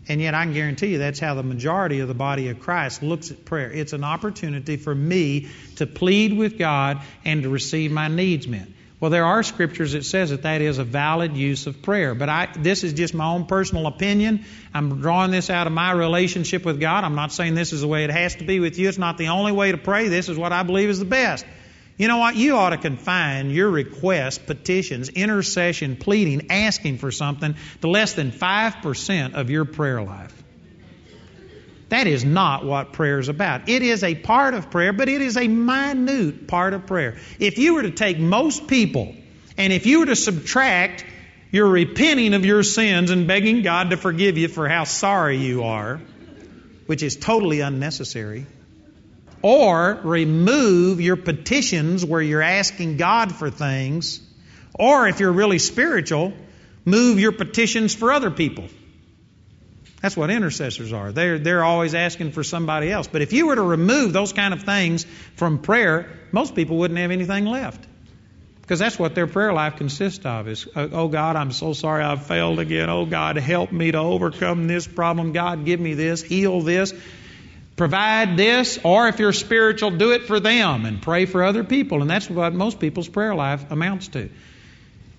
And 0.09 0.19
yet, 0.19 0.33
I 0.33 0.43
can 0.43 0.53
guarantee 0.53 0.87
you 0.87 0.97
that's 0.97 1.19
how 1.19 1.35
the 1.35 1.43
majority 1.43 1.99
of 1.99 2.07
the 2.07 2.15
body 2.15 2.49
of 2.49 2.59
Christ 2.59 3.03
looks 3.03 3.29
at 3.29 3.45
prayer. 3.45 3.71
It's 3.71 3.93
an 3.93 4.03
opportunity 4.03 4.75
for 4.75 4.93
me 4.93 5.49
to 5.75 5.85
plead 5.85 6.35
with 6.35 6.57
God 6.57 7.01
and 7.23 7.43
to 7.43 7.49
receive 7.49 7.91
my 7.91 8.07
needs 8.07 8.47
met. 8.47 8.67
Well, 8.99 9.11
there 9.11 9.25
are 9.25 9.43
scriptures 9.43 9.93
that 9.93 10.03
says 10.03 10.31
that 10.31 10.41
that 10.41 10.61
is 10.61 10.77
a 10.77 10.83
valid 10.83 11.37
use 11.37 11.67
of 11.67 11.81
prayer. 11.81 12.15
But 12.15 12.27
I, 12.27 12.49
this 12.57 12.83
is 12.83 12.91
just 12.91 13.13
my 13.13 13.27
own 13.27 13.45
personal 13.45 13.87
opinion. 13.87 14.43
I'm 14.73 14.99
drawing 14.99 15.31
this 15.31 15.49
out 15.49 15.67
of 15.67 15.73
my 15.73 15.91
relationship 15.91 16.65
with 16.65 16.81
God. 16.81 17.05
I'm 17.05 17.15
not 17.15 17.31
saying 17.31 17.55
this 17.55 17.71
is 17.71 17.79
the 17.79 17.87
way 17.87 18.03
it 18.03 18.09
has 18.09 18.35
to 18.37 18.43
be 18.43 18.59
with 18.59 18.77
you. 18.77 18.89
It's 18.89 18.97
not 18.97 19.17
the 19.17 19.29
only 19.29 19.53
way 19.53 19.71
to 19.71 19.77
pray. 19.77 20.09
This 20.09 20.27
is 20.27 20.37
what 20.37 20.51
I 20.51 20.63
believe 20.63 20.89
is 20.89 20.99
the 20.99 21.05
best. 21.05 21.45
You 21.99 22.07
know 22.07 22.17
what? 22.17 22.37
You 22.37 22.55
ought 22.55 22.69
to 22.69 22.77
confine 22.77 23.49
your 23.49 23.69
requests, 23.69 24.37
petitions, 24.37 25.09
intercession, 25.09 25.97
pleading, 25.97 26.49
asking 26.49 26.97
for 26.97 27.11
something 27.11 27.55
to 27.81 27.89
less 27.89 28.13
than 28.13 28.31
5% 28.31 29.33
of 29.33 29.49
your 29.49 29.65
prayer 29.65 30.01
life. 30.01 30.33
That 31.89 32.07
is 32.07 32.23
not 32.23 32.63
what 32.63 32.93
prayer 32.93 33.19
is 33.19 33.27
about. 33.27 33.67
It 33.67 33.81
is 33.81 34.05
a 34.05 34.15
part 34.15 34.53
of 34.53 34.71
prayer, 34.71 34.93
but 34.93 35.09
it 35.09 35.21
is 35.21 35.35
a 35.35 35.49
minute 35.49 36.47
part 36.47 36.73
of 36.73 36.87
prayer. 36.87 37.17
If 37.37 37.57
you 37.57 37.73
were 37.73 37.81
to 37.81 37.91
take 37.91 38.17
most 38.17 38.67
people 38.67 39.13
and 39.57 39.73
if 39.73 39.85
you 39.85 39.99
were 39.99 40.05
to 40.05 40.15
subtract 40.15 41.03
your 41.51 41.67
repenting 41.67 42.33
of 42.33 42.45
your 42.45 42.63
sins 42.63 43.11
and 43.11 43.27
begging 43.27 43.61
God 43.61 43.89
to 43.89 43.97
forgive 43.97 44.37
you 44.37 44.47
for 44.47 44.69
how 44.69 44.85
sorry 44.85 45.35
you 45.35 45.63
are, 45.63 45.99
which 46.85 47.03
is 47.03 47.17
totally 47.17 47.59
unnecessary, 47.59 48.45
or 49.41 49.99
remove 50.03 51.01
your 51.01 51.15
petitions 51.15 52.05
where 52.05 52.21
you're 52.21 52.41
asking 52.41 52.97
God 52.97 53.33
for 53.33 53.49
things. 53.49 54.21
Or 54.73 55.07
if 55.07 55.19
you're 55.19 55.31
really 55.31 55.59
spiritual, 55.59 56.33
move 56.85 57.19
your 57.19 57.31
petitions 57.31 57.95
for 57.95 58.11
other 58.11 58.31
people. 58.31 58.65
That's 60.01 60.15
what 60.15 60.29
intercessors 60.29 60.93
are. 60.93 61.11
They're, 61.11 61.39
they're 61.39 61.63
always 61.63 61.93
asking 61.93 62.31
for 62.31 62.43
somebody 62.43 62.89
else. 62.89 63.07
But 63.07 63.21
if 63.21 63.33
you 63.33 63.47
were 63.47 63.55
to 63.55 63.61
remove 63.61 64.13
those 64.13 64.31
kind 64.31 64.53
of 64.53 64.63
things 64.63 65.05
from 65.35 65.59
prayer, 65.59 66.09
most 66.31 66.55
people 66.55 66.77
wouldn't 66.77 66.99
have 66.99 67.11
anything 67.11 67.45
left. 67.45 67.85
Because 68.61 68.79
that's 68.79 68.99
what 68.99 69.15
their 69.15 69.27
prayer 69.27 69.51
life 69.51 69.77
consists 69.77 70.25
of 70.25 70.47
is, 70.47 70.67
oh 70.75 71.07
God, 71.07 71.35
I'm 71.35 71.51
so 71.51 71.73
sorry 71.73 72.03
I've 72.03 72.27
failed 72.27 72.59
again. 72.59 72.89
Oh 72.89 73.05
God, 73.05 73.35
help 73.37 73.71
me 73.71 73.91
to 73.91 73.97
overcome 73.97 74.67
this 74.67 74.87
problem. 74.87 75.33
God, 75.33 75.65
give 75.65 75.79
me 75.79 75.95
this, 75.95 76.21
heal 76.21 76.61
this 76.61 76.93
provide 77.79 78.35
this, 78.35 78.77
or 78.83 79.07
if 79.07 79.19
you're 79.19 79.31
spiritual, 79.31 79.89
do 79.89 80.11
it 80.11 80.23
for 80.23 80.41
them 80.41 80.85
and 80.85 81.01
pray 81.01 81.25
for 81.25 81.45
other 81.45 81.63
people. 81.63 82.01
And 82.01 82.09
that's 82.09 82.29
what 82.29 82.53
most 82.53 82.77
people's 82.77 83.07
prayer 83.07 83.33
life 83.33 83.71
amounts 83.71 84.09
to. 84.09 84.29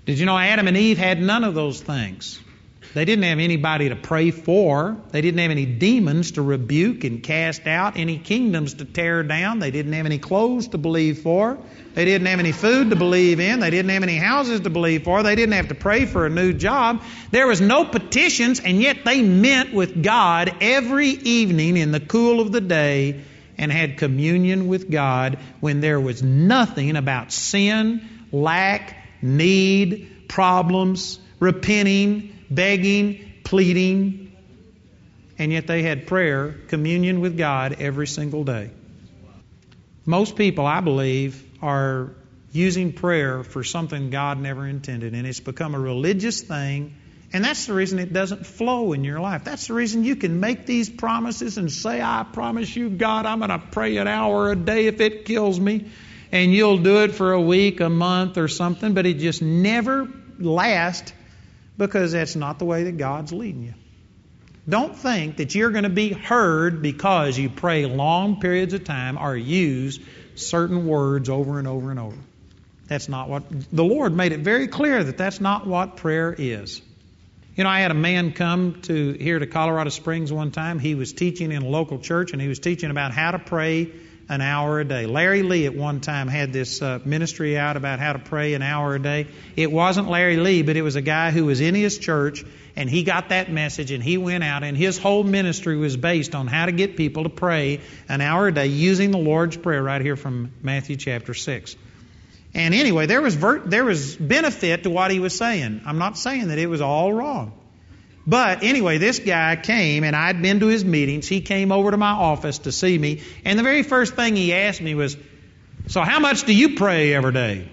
Did 0.05 0.19
you 0.19 0.27
know 0.27 0.37
Adam 0.37 0.69
and 0.69 0.77
Eve 0.77 0.99
had 0.99 1.23
none 1.23 1.43
of 1.43 1.55
those 1.55 1.81
things? 1.81 2.39
They 2.93 3.05
didn't 3.05 3.23
have 3.23 3.39
anybody 3.39 3.89
to 3.89 3.97
pray 3.97 4.33
for. 4.33 4.97
They 5.11 5.21
didn't 5.21 5.39
have 5.39 5.53
any 5.53 5.65
demons 5.65 6.33
to 6.33 6.43
rebuke 6.43 7.05
and 7.05 7.23
cast 7.23 7.69
out, 7.69 7.97
any 7.97 8.19
kingdoms 8.19 8.75
to 8.75 8.85
tear 8.85 9.23
down. 9.23 9.61
They 9.61 9.71
didn't 9.71 9.93
have 9.93 10.07
any 10.07 10.19
clothes 10.19 10.69
to 10.69 10.79
believe 10.79 11.21
for. 11.21 11.57
They 11.95 12.05
didn't 12.05 12.27
have 12.27 12.41
any 12.41 12.51
food 12.51 12.91
to 12.91 12.97
believe 12.97 13.39
in. 13.39 13.61
They 13.61 13.71
didn't 13.71 13.91
have 13.91 14.03
any 14.03 14.17
houses 14.17 14.61
to 14.63 14.71
believe 14.71 15.05
for. 15.05 15.23
They 15.23 15.37
didn't 15.37 15.55
have 15.55 15.69
to 15.69 15.77
pray 15.77 16.05
for 16.07 16.27
a 16.27 16.31
new 16.31 16.53
job. 16.53 17.03
There 17.31 17.47
was 17.47 17.61
no 17.61 17.85
petitions, 17.85 18.59
and 18.59 18.83
yet 18.83 19.05
they 19.05 19.23
met 19.23 19.73
with 19.73 20.03
God 20.03 20.57
every 20.61 21.11
evening 21.11 21.77
in 21.77 21.93
the 21.93 22.01
cool 22.01 22.41
of 22.41 22.51
the 22.51 22.61
day 22.61 23.23
and 23.57 23.71
had 23.71 23.99
communion 23.99 24.67
with 24.67 24.91
God 24.91 25.39
when 25.61 25.81
there 25.81 26.01
was 26.01 26.25
nothing 26.25 26.97
about 26.97 27.31
sin, 27.31 28.27
lack, 28.33 28.97
need, 29.23 30.29
problems, 30.29 31.21
repenting, 31.39 32.37
begging, 32.51 33.33
pleading, 33.45 34.33
and 35.39 35.53
yet 35.53 35.67
they 35.67 35.83
had 35.83 36.07
prayer, 36.07 36.55
communion 36.69 37.21
with 37.21 37.39
God 37.39 37.77
every 37.81 38.07
single 38.07 38.45
day. 38.45 38.71
Most 40.05 40.37
people, 40.37 40.67
I 40.67 40.81
believe, 40.81 41.43
are 41.63 42.11
using 42.53 42.93
prayer 42.93 43.45
for 43.45 43.63
something 43.63 44.11
God 44.11 44.41
never 44.41 44.67
intended, 44.67 45.15
and 45.15 45.27
it's 45.27 45.41
become 45.41 45.75
a 45.75 45.79
religious 45.79 46.43
thing. 46.43 46.97
And 47.33 47.45
that's 47.45 47.67
the 47.67 47.75
reason 47.75 48.01
it 48.01 48.13
doesn't 48.13 48.45
flow 48.45 48.93
in 48.93 49.05
your 49.05 49.21
life. 49.21 49.45
That's 49.45 49.69
the 49.69 49.75
reason 49.75 50.03
you 50.03 50.17
can 50.17 50.41
make 50.41 50.67
these 50.67 50.91
promises 50.91 51.59
and 51.59 51.71
say, 51.71 52.03
I 52.03 52.27
promise 52.31 52.75
you, 52.75 52.91
God, 52.91 53.25
I'm 53.25 53.39
going 53.39 53.51
to 53.51 53.63
pray 53.71 53.99
an 53.99 54.09
hour 54.09 54.51
a 54.51 54.57
day 54.57 54.87
if 54.87 55.01
it 55.01 55.27
kills 55.27 55.61
me. 55.61 55.87
And 56.33 56.53
you'll 56.53 56.79
do 56.79 57.05
it 57.05 57.13
for 57.13 57.33
a 57.33 57.41
week, 57.41 57.81
a 57.81 57.89
month, 57.89 58.37
or 58.37 58.49
something, 58.49 58.95
but 58.95 59.07
it 59.07 59.19
just 59.19 59.43
never 59.43 60.09
lasts 60.39 61.13
because 61.81 62.13
that's 62.13 62.37
not 62.37 62.59
the 62.59 62.67
way 62.67 62.85
that 62.85 62.99
God's 62.99 63.33
leading 63.33 63.63
you. 63.63 63.75
Don't 64.69 64.95
think 64.95 65.39
that 65.39 65.55
you're 65.55 65.71
going 65.71 65.85
to 65.85 65.89
be 65.89 66.13
heard 66.13 66.83
because 66.83 67.39
you 67.39 67.49
pray 67.49 67.87
long 67.87 68.39
periods 68.39 68.75
of 68.75 68.85
time 68.85 69.17
or 69.17 69.35
use 69.35 69.99
certain 70.35 70.87
words 70.87 71.31
over 71.31 71.59
and 71.59 71.67
over 71.67 71.91
and 71.91 71.99
over. 71.99 72.17
That's 72.87 73.09
not 73.09 73.31
what 73.31 73.45
the 73.73 73.83
Lord 73.83 74.15
made 74.15 74.33
it 74.33 74.41
very 74.41 74.69
clear 74.69 75.03
that 75.03 75.17
that's 75.17 75.41
not 75.41 75.67
what 75.67 75.97
prayer 75.97 76.35
is. 76.37 76.83
You 77.57 77.65
know, 77.65 77.71
I 77.71 77.81
had 77.81 77.91
a 77.91 77.95
man 77.95 78.33
come 78.33 78.83
to 78.83 79.13
here 79.13 79.39
to 79.39 79.47
Colorado 79.47 79.89
Springs 79.89 80.31
one 80.31 80.51
time. 80.51 80.79
He 80.79 80.95
was 80.95 81.15
teaching 81.15 81.51
in 81.51 81.63
a 81.63 81.69
local 81.69 81.99
church 81.99 82.33
and 82.33 82.43
he 82.43 82.49
was 82.49 82.59
teaching 82.59 82.91
about 82.91 83.13
how 83.13 83.31
to 83.31 83.39
pray 83.39 83.91
an 84.31 84.41
hour 84.41 84.79
a 84.79 84.85
day. 84.85 85.07
Larry 85.07 85.43
Lea 85.43 85.67
at 85.67 85.75
one 85.75 86.01
time 86.01 86.29
had 86.29 86.53
this 86.53 86.81
uh, 86.81 87.01
ministry 87.05 87.59
out 87.59 87.77
about 87.77 87.99
how 87.99 88.13
to 88.13 88.21
pray 88.21 88.55
an 88.55 88.63
hour 88.63 88.95
a 88.95 88.99
day. 89.01 89.27
It 89.57 89.73
wasn't 89.73 90.09
Larry 90.09 90.37
Lea, 90.37 90.63
but 90.63 90.77
it 90.77 90.83
was 90.83 90.95
a 90.95 91.03
guy 91.03 91.33
who 91.33 91.47
was 91.47 91.61
in 91.61 91.75
his 91.75 91.99
church 91.99 92.45
and 92.77 92.89
he 92.89 93.03
got 93.03 93.31
that 93.31 93.51
message 93.51 93.91
and 93.91 94.03
he 94.05 94.19
went 94.19 94.45
out 94.45 94.63
and 94.63 94.77
his 94.77 94.99
whole 94.99 95.25
ministry 95.25 95.77
was 95.77 95.97
based 95.97 96.37
on 96.37 96.47
how 96.47 96.67
to 96.67 96.73
get 96.73 96.97
people 96.97 97.25
to 97.25 97.29
pray 97.29 97.81
an 98.09 98.21
hour 98.21 98.47
a 98.47 98.55
day 98.55 98.69
using 98.69 99.11
the 99.11 99.19
Lord's 99.19 99.57
Prayer 99.57 99.83
right 99.83 100.01
here 100.01 100.17
from 100.17 100.53
Matthew 100.63 100.95
chapter 100.95 101.35
6. 101.35 101.75
And 102.55 102.73
anyway, 102.73 103.07
there 103.07 103.21
was 103.21 103.35
ver- 103.35 103.67
there 103.67 103.85
was 103.85 104.15
benefit 104.15 104.85
to 104.85 104.91
what 104.91 105.11
he 105.11 105.19
was 105.19 105.37
saying. 105.37 105.83
I'm 105.85 105.99
not 105.99 106.17
saying 106.17 106.49
that 106.49 106.59
it 106.59 106.69
was 106.69 106.81
all 106.81 107.13
wrong. 107.13 107.60
But 108.31 108.63
anyway, 108.63 108.99
this 108.99 109.19
guy 109.19 109.57
came 109.57 110.05
and 110.05 110.15
I'd 110.15 110.41
been 110.41 110.61
to 110.61 110.69
his 110.69 110.85
meetings. 110.85 111.27
He 111.27 111.41
came 111.41 111.73
over 111.73 111.91
to 111.91 111.97
my 111.97 112.13
office 112.13 112.59
to 112.59 112.71
see 112.71 112.97
me. 112.97 113.23
And 113.45 113.59
the 113.59 113.65
very 113.65 113.83
first 113.83 114.15
thing 114.15 114.37
he 114.37 114.55
asked 114.55 114.81
me 114.81 114.95
was, 114.95 115.17
So, 115.89 116.03
how 116.03 116.21
much 116.21 116.45
do 116.45 116.55
you 116.55 116.77
pray 116.77 117.13
every 117.13 117.33
day? 117.33 117.69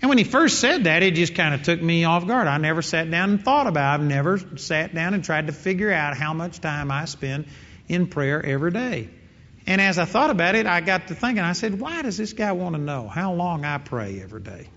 And 0.00 0.08
when 0.08 0.18
he 0.18 0.24
first 0.24 0.60
said 0.60 0.84
that, 0.84 1.02
it 1.02 1.14
just 1.16 1.34
kind 1.34 1.52
of 1.52 1.64
took 1.64 1.82
me 1.82 2.04
off 2.04 2.28
guard. 2.28 2.46
I 2.46 2.58
never 2.58 2.80
sat 2.80 3.10
down 3.10 3.30
and 3.30 3.44
thought 3.44 3.66
about 3.66 3.98
it. 3.98 4.02
I've 4.02 4.08
never 4.08 4.38
sat 4.56 4.94
down 4.94 5.14
and 5.14 5.24
tried 5.24 5.48
to 5.48 5.52
figure 5.52 5.90
out 5.90 6.16
how 6.16 6.32
much 6.32 6.60
time 6.60 6.92
I 6.92 7.06
spend 7.06 7.46
in 7.88 8.06
prayer 8.06 8.40
every 8.40 8.70
day. 8.70 9.08
And 9.66 9.80
as 9.80 9.98
I 9.98 10.04
thought 10.04 10.30
about 10.30 10.54
it, 10.54 10.66
I 10.66 10.80
got 10.80 11.08
to 11.08 11.16
thinking, 11.16 11.42
I 11.42 11.54
said, 11.54 11.80
why 11.80 12.02
does 12.02 12.16
this 12.16 12.34
guy 12.34 12.52
want 12.52 12.76
to 12.76 12.80
know 12.80 13.08
how 13.08 13.32
long 13.32 13.64
I 13.64 13.78
pray 13.78 14.20
every 14.22 14.42
day? 14.42 14.68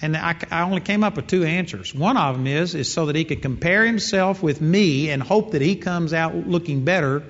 And 0.00 0.16
I, 0.16 0.36
I, 0.50 0.62
only 0.62 0.80
came 0.80 1.02
up 1.02 1.16
with 1.16 1.26
two 1.26 1.44
answers. 1.44 1.92
One 1.92 2.16
of 2.16 2.36
them 2.36 2.46
is, 2.46 2.74
is 2.74 2.92
so 2.92 3.06
that 3.06 3.16
he 3.16 3.24
could 3.24 3.42
compare 3.42 3.84
himself 3.84 4.42
with 4.42 4.60
me 4.60 5.10
and 5.10 5.20
hope 5.20 5.52
that 5.52 5.62
he 5.62 5.74
comes 5.74 6.12
out 6.12 6.36
looking 6.36 6.84
better 6.84 7.24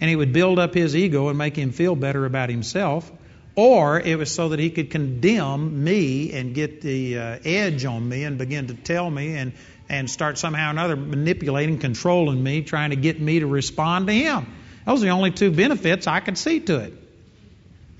and 0.00 0.10
he 0.10 0.16
would 0.16 0.32
build 0.32 0.58
up 0.58 0.74
his 0.74 0.96
ego 0.96 1.28
and 1.28 1.38
make 1.38 1.56
him 1.56 1.70
feel 1.70 1.94
better 1.94 2.24
about 2.26 2.50
himself. 2.50 3.10
Or 3.54 4.00
it 4.00 4.16
was 4.16 4.32
so 4.32 4.48
that 4.48 4.58
he 4.58 4.70
could 4.70 4.90
condemn 4.90 5.84
me 5.84 6.32
and 6.32 6.54
get 6.54 6.80
the 6.80 7.18
uh, 7.18 7.38
edge 7.44 7.84
on 7.84 8.08
me 8.08 8.24
and 8.24 8.38
begin 8.38 8.68
to 8.68 8.74
tell 8.74 9.08
me 9.08 9.36
and, 9.36 9.52
and 9.88 10.10
start 10.10 10.38
somehow 10.38 10.68
or 10.68 10.70
another 10.70 10.96
manipulating, 10.96 11.78
controlling 11.78 12.42
me, 12.42 12.62
trying 12.62 12.90
to 12.90 12.96
get 12.96 13.20
me 13.20 13.40
to 13.40 13.46
respond 13.46 14.06
to 14.06 14.12
him. 14.12 14.46
Those 14.86 15.02
are 15.02 15.06
the 15.06 15.10
only 15.10 15.30
two 15.30 15.50
benefits 15.50 16.06
I 16.06 16.20
could 16.20 16.38
see 16.38 16.60
to 16.60 16.78
it. 16.78 16.99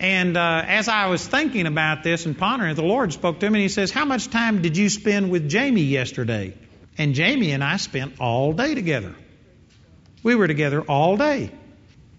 And 0.01 0.39
uh, 0.39 0.65
as 0.67 0.89
I 0.89 1.09
was 1.09 1.27
thinking 1.27 1.67
about 1.67 2.03
this 2.03 2.25
and 2.25 2.37
pondering, 2.37 2.75
the 2.75 2.83
Lord 2.83 3.13
spoke 3.13 3.39
to 3.41 3.51
me 3.51 3.59
and 3.59 3.63
He 3.63 3.69
says, 3.69 3.91
How 3.91 4.07
much 4.07 4.31
time 4.31 4.63
did 4.63 4.79
you 4.79 4.89
spend 4.89 5.31
with 5.31 5.49
Jamie 5.49 5.83
yesterday? 5.83 6.55
And 6.97 7.15
Jamie 7.15 7.51
and 7.51 7.63
I 7.63 7.77
spent 7.77 8.19
all 8.19 8.55
day 8.55 8.75
together. 8.75 9.15
We 10.23 10.35
were 10.35 10.49
together 10.49 10.81
all 10.81 11.19
day. 11.19 11.53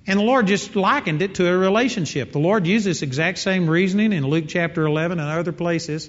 And 0.06 0.20
the 0.20 0.24
Lord 0.24 0.46
just 0.46 0.76
likened 0.76 1.24
it 1.24 1.36
to 1.36 1.48
a 1.48 1.58
relationship. 1.58 2.32
The 2.32 2.40
Lord 2.40 2.68
used 2.68 2.86
this 2.86 3.02
exact 3.02 3.40
same 3.40 3.68
reasoning 3.68 4.14
in 4.14 4.28
Luke 4.28 4.46
chapter 4.48 4.86
11 4.86 5.20
and 5.20 5.28
other 5.28 5.52
places. 5.52 6.08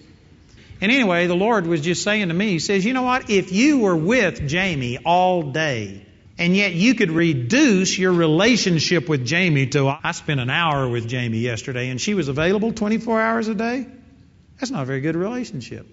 And 0.82 0.92
anyway, 0.92 1.26
the 1.26 1.37
Lord 1.37 1.66
was 1.66 1.80
just 1.80 2.02
saying 2.02 2.28
to 2.28 2.35
me, 2.35 2.50
He 2.50 2.58
says, 2.58 2.85
You 2.85 2.92
know 2.92 3.02
what? 3.02 3.30
If 3.30 3.50
you 3.50 3.78
were 3.78 3.96
with 3.96 4.46
Jamie 4.46 4.98
all 4.98 5.52
day, 5.52 6.04
and 6.38 6.56
yet 6.56 6.72
you 6.72 6.94
could 6.94 7.10
reduce 7.10 7.98
your 7.98 8.12
relationship 8.12 9.08
with 9.08 9.26
Jamie 9.26 9.66
to, 9.68 9.98
I 10.02 10.12
spent 10.12 10.40
an 10.40 10.50
hour 10.50 10.88
with 10.88 11.08
Jamie 11.08 11.38
yesterday 11.38 11.90
and 11.90 12.00
she 12.00 12.14
was 12.14 12.28
available 12.28 12.72
24 12.72 13.20
hours 13.20 13.48
a 13.48 13.54
day. 13.54 13.86
That's 14.58 14.70
not 14.70 14.82
a 14.82 14.86
very 14.86 15.00
good 15.00 15.16
relationship. 15.16 15.86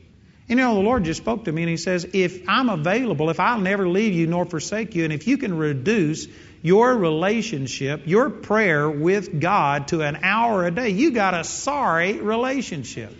And 0.47 0.57
you 0.57 0.65
know, 0.65 0.75
the 0.75 0.81
Lord 0.81 1.03
just 1.03 1.21
spoke 1.21 1.45
to 1.45 1.51
me 1.51 1.63
and 1.63 1.69
He 1.69 1.77
says, 1.77 2.07
if 2.13 2.47
I'm 2.47 2.69
available, 2.69 3.29
if 3.29 3.39
I'll 3.39 3.59
never 3.59 3.87
leave 3.87 4.13
you 4.13 4.27
nor 4.27 4.45
forsake 4.45 4.95
you, 4.95 5.03
and 5.03 5.13
if 5.13 5.27
you 5.27 5.37
can 5.37 5.57
reduce 5.57 6.27
your 6.61 6.95
relationship, 6.95 8.03
your 8.05 8.29
prayer 8.29 8.89
with 8.89 9.39
God 9.39 9.89
to 9.89 10.01
an 10.01 10.19
hour 10.23 10.65
a 10.65 10.71
day, 10.71 10.89
you 10.89 11.11
got 11.11 11.33
a 11.33 11.43
sorry 11.43 12.19
relationship. 12.19 13.15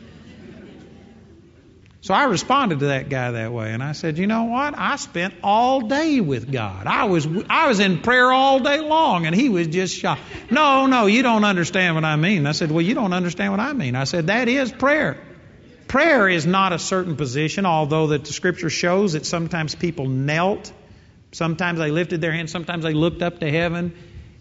So 2.02 2.14
I 2.14 2.26
responded 2.26 2.80
to 2.80 2.86
that 2.88 3.10
guy 3.10 3.32
that 3.32 3.52
way, 3.52 3.74
and 3.74 3.84
I 3.84 3.92
said, 3.92 4.18
"You 4.18 4.26
know 4.26 4.46
what? 4.46 4.74
I 4.78 4.96
spent 4.96 5.34
all 5.44 5.82
day 5.82 6.22
with 6.22 6.50
God. 6.50 6.88
I 6.88 7.06
was 7.06 7.28
I 7.50 7.68
was 7.68 7.82
in 7.82 8.00
prayer 8.00 8.32
all 8.32 8.62
day 8.62 8.80
long, 8.80 9.26
and 9.26 9.36
he 9.36 9.50
was 9.50 9.68
just 9.68 9.98
shocked. 9.98 10.22
No, 10.50 10.86
no, 10.86 11.08
you 11.08 11.24
don't 11.24 11.44
understand 11.44 11.96
what 11.96 12.06
I 12.06 12.16
mean." 12.16 12.46
I 12.46 12.54
said, 12.54 12.72
"Well, 12.72 12.82
you 12.82 12.96
don't 12.96 13.12
understand 13.12 13.52
what 13.52 13.60
I 13.60 13.74
mean." 13.74 13.96
I 13.96 14.06
said, 14.06 14.28
"That 14.28 14.48
is 14.48 14.72
prayer. 14.72 15.18
Prayer 15.90 16.30
is 16.30 16.46
not 16.46 16.72
a 16.72 16.80
certain 16.80 17.18
position, 17.18 17.66
although 17.66 18.08
that 18.08 18.24
the 18.24 18.32
Scripture 18.32 18.70
shows 18.70 19.14
that 19.14 19.26
sometimes 19.26 19.76
people 19.76 20.08
knelt, 20.08 20.72
sometimes 21.34 21.80
they 21.80 21.92
lifted 21.92 22.22
their 22.22 22.32
hands, 22.32 22.52
sometimes 22.52 22.84
they 22.84 22.94
looked 22.94 23.22
up 23.22 23.42
to 23.42 23.52
heaven." 23.52 23.92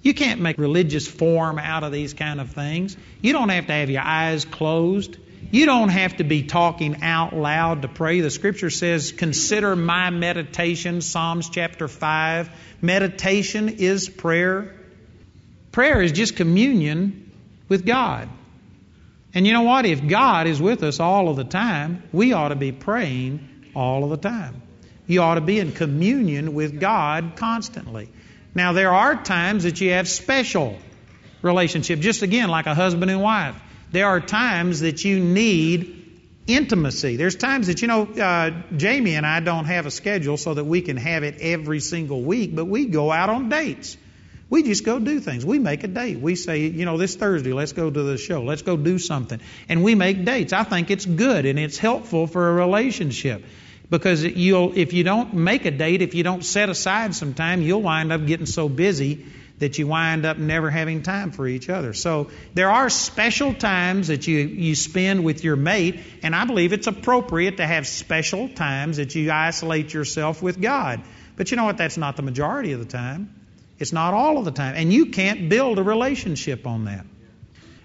You 0.01 0.15
can't 0.15 0.41
make 0.41 0.59
religious 0.59 1.09
form 1.09 1.59
out 1.59 1.83
of 1.83 1.91
these 1.91 2.15
kind 2.15 2.41
of 2.41 2.51
things. 2.51 2.97
You 3.21 3.33
don't 3.33 3.49
have 3.49 3.67
to 3.67 3.73
have 3.73 3.91
your 3.91 4.03
eyes 4.03 4.45
closed. 4.45 5.17
You 5.51 5.65
don't 5.65 5.89
have 5.89 6.19
to 6.19 6.25
be 6.25 6.43
talking 6.43 7.03
out 7.03 7.35
loud 7.35 7.83
to 7.83 7.89
pray. 7.89 8.21
The 8.21 8.31
scripture 8.31 8.69
says, 8.69 9.13
Consider 9.13 9.75
my 9.77 10.11
meditation, 10.11 11.01
Psalms 11.01 11.49
chapter 11.49 11.89
5. 11.89 12.51
Meditation 12.83 13.69
is 13.71 14.09
prayer. 14.09 14.75
Prayer 15.73 16.03
is 16.03 16.13
just 16.13 16.37
communion 16.37 17.31
with 17.69 17.87
God. 17.87 18.29
And 19.33 19.47
you 19.47 19.55
know 19.55 19.63
what? 19.63 19.87
If 19.87 20.07
God 20.07 20.47
is 20.47 20.61
with 20.61 20.83
us 20.83 21.01
all 21.01 21.29
of 21.29 21.37
the 21.37 21.45
time, 21.45 22.03
we 22.13 22.35
ought 22.35 22.49
to 22.49 22.57
be 22.57 22.73
praying 22.73 23.71
all 23.75 24.05
of 24.05 24.11
the 24.11 24.17
time. 24.17 24.61
You 25.07 25.23
ought 25.23 25.37
to 25.37 25.41
be 25.41 25.59
in 25.59 25.73
communion 25.73 26.53
with 26.53 26.79
God 26.79 27.35
constantly. 27.37 28.11
Now, 28.55 28.73
there 28.75 28.93
are 28.93 29.23
times 29.23 29.65
that 29.65 29.81
you 29.81 29.93
have 29.93 30.09
special 30.09 30.79
relationship, 31.41 32.01
just 32.01 32.23
again, 32.23 32.51
like 32.51 32.67
a 32.67 32.75
husband 32.75 33.11
and 33.11 33.23
wife 33.23 33.57
there 33.91 34.07
are 34.07 34.21
times 34.21 34.81
that 34.81 35.05
you 35.05 35.21
need 35.21 35.99
intimacy. 36.47 37.17
There's 37.17 37.37
times 37.37 37.67
that, 37.67 37.83
you 37.83 37.89
know, 37.89 38.07
uh, 38.07 38.51
Jamie 38.77 39.15
and 39.15 39.27
I 39.27 39.41
don't 39.41 39.67
have 39.67 39.87
a 39.87 39.91
schedule 39.91 40.37
so 40.37 40.55
that 40.55 40.65
we 40.65 40.81
can 40.81 40.97
have 40.97 41.23
it 41.23 41.37
every 41.41 41.81
single 41.81 42.23
week, 42.23 42.55
but 42.55 42.65
we 42.65 42.87
go 42.87 43.13
out 43.13 43.31
on 43.31 43.49
dates. 43.49 43.97
We 44.51 44.63
just 44.63 44.83
go 44.83 44.99
do 44.99 45.21
things. 45.21 45.45
We 45.45 45.59
make 45.59 45.85
a 45.85 45.89
date. 45.89 46.21
We 46.21 46.35
say, 46.35 46.69
you 46.69 46.87
know, 46.87 46.97
this 46.97 47.17
Thursday, 47.17 47.53
let's 47.53 47.73
go 47.73 47.91
to 47.91 48.03
the 48.03 48.17
show. 48.17 48.43
Let's 48.43 48.63
go 48.63 48.79
do 48.79 48.99
something. 48.99 49.41
And 49.69 49.85
we 49.85 49.95
make 49.95 50.25
dates. 50.25 50.55
I 50.55 50.65
think 50.65 50.91
it's 50.91 51.05
good 51.05 51.45
and 51.45 51.59
it's 51.59 51.77
helpful 51.77 52.27
for 52.27 52.49
a 52.49 52.53
relationship. 52.55 53.45
Because 53.91 54.23
you'll, 54.25 54.73
if 54.77 54.95
you 54.95 55.05
don't 55.05 55.35
make 55.35 55.65
a 55.67 55.71
date, 55.71 56.03
if 56.03 56.15
you 56.15 56.23
don't 56.23 56.45
set 56.45 56.69
aside 56.69 57.15
some 57.15 57.35
time, 57.35 57.63
you'll 57.63 57.83
wind 57.83 58.11
up 58.11 58.27
getting 58.27 58.47
so 58.47 58.69
busy 58.69 59.27
that 59.59 59.79
you 59.79 59.87
wind 59.87 60.25
up 60.25 60.39
never 60.39 60.71
having 60.71 61.03
time 61.03 61.33
for 61.33 61.47
each 61.47 61.69
other. 61.69 61.93
So 61.93 62.31
there 62.55 62.71
are 62.71 62.89
special 62.91 63.55
times 63.55 64.09
that 64.09 64.27
you, 64.27 64.39
you 64.39 64.75
spend 64.75 65.25
with 65.25 65.43
your 65.45 65.57
mate, 65.57 66.01
and 66.23 66.35
I 66.35 66.45
believe 66.45 66.73
it's 66.73 66.87
appropriate 66.87 67.57
to 67.57 67.67
have 67.67 67.87
special 67.87 68.49
times 68.49 68.99
that 68.99 69.15
you 69.15 69.31
isolate 69.31 69.93
yourself 69.93 70.43
with 70.43 70.61
God. 70.61 71.03
But 71.37 71.51
you 71.51 71.57
know 71.57 71.65
what? 71.65 71.77
That's 71.77 71.97
not 71.97 72.17
the 72.17 72.23
majority 72.23 72.73
of 72.73 72.81
the 72.81 72.87
time. 72.87 73.35
It's 73.79 73.93
not 73.93 74.15
all 74.15 74.39
of 74.39 74.45
the 74.45 74.51
time. 74.51 74.75
And 74.77 74.93
you 74.93 75.07
can't 75.07 75.49
build 75.49 75.79
a 75.79 75.83
relationship 75.83 76.67
on 76.67 76.87
that. 76.87 77.07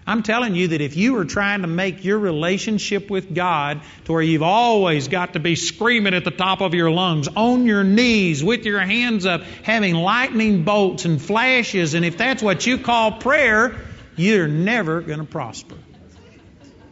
I'm 0.05 0.23
telling 0.23 0.55
you 0.55 0.69
that 0.69 0.81
if 0.81 0.97
you 0.97 1.17
are 1.17 1.25
trying 1.25 1.61
to 1.61 1.67
make 1.67 2.03
your 2.03 2.19
relationship 2.19 3.09
with 3.09 3.33
God 3.33 3.81
to 4.05 4.11
where 4.11 4.21
you've 4.21 4.43
always 4.43 5.07
got 5.07 5.33
to 5.33 5.39
be 5.39 5.55
screaming 5.55 6.13
at 6.13 6.25
the 6.25 6.31
top 6.31 6.61
of 6.61 6.73
your 6.73 6.91
lungs, 6.91 7.27
on 7.29 7.65
your 7.65 7.83
knees, 7.83 8.43
with 8.43 8.65
your 8.65 8.81
hands 8.81 9.25
up, 9.25 9.41
having 9.63 9.95
lightning 9.95 10.63
bolts 10.63 11.05
and 11.05 11.21
flashes, 11.21 11.93
and 11.93 12.03
if 12.03 12.17
that's 12.17 12.43
what 12.43 12.65
you 12.65 12.77
call 12.77 13.13
prayer, 13.13 13.75
you're 14.15 14.47
never 14.47 15.01
going 15.01 15.19
to 15.19 15.25
prosper. 15.25 15.75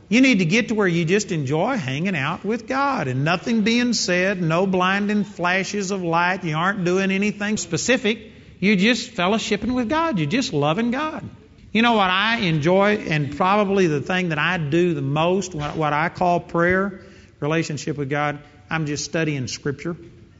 You 0.07 0.19
need 0.19 0.39
to 0.39 0.45
get 0.45 0.67
to 0.67 0.75
where 0.75 0.87
you 0.87 1.05
just 1.05 1.31
enjoy 1.31 1.77
hanging 1.77 2.17
out 2.17 2.43
with 2.43 2.67
God 2.67 3.07
and 3.07 3.23
nothing 3.23 3.61
being 3.61 3.93
said, 3.93 4.41
no 4.41 4.67
blinding 4.67 5.23
flashes 5.23 5.91
of 5.91 6.03
light. 6.03 6.43
You 6.43 6.57
aren't 6.57 6.83
doing 6.83 7.11
anything 7.11 7.55
specific. 7.55 8.19
You're 8.59 8.75
just 8.75 9.11
fellowshipping 9.11 9.73
with 9.73 9.87
God. 9.87 10.19
You're 10.19 10.29
just 10.29 10.51
loving 10.51 10.91
God. 10.91 11.23
You 11.71 11.81
know 11.81 11.93
what 11.93 12.09
I 12.09 12.39
enjoy, 12.39 12.97
and 12.97 13.37
probably 13.37 13.87
the 13.87 14.01
thing 14.01 14.29
that 14.29 14.37
I 14.37 14.57
do 14.57 14.93
the 14.93 15.01
most, 15.01 15.55
what 15.55 15.93
I 15.93 16.09
call 16.09 16.41
prayer, 16.41 17.01
relationship 17.39 17.97
with 17.97 18.09
God, 18.09 18.39
I'm 18.69 18.85
just 18.85 19.05
studying 19.05 19.47
Scripture. 19.47 19.95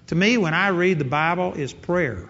To 0.08 0.16
me, 0.16 0.38
when 0.38 0.54
I 0.54 0.70
read 0.70 1.00
the 1.00 1.06
Bible, 1.06 1.54
is 1.54 1.72
prayer. 1.72 2.30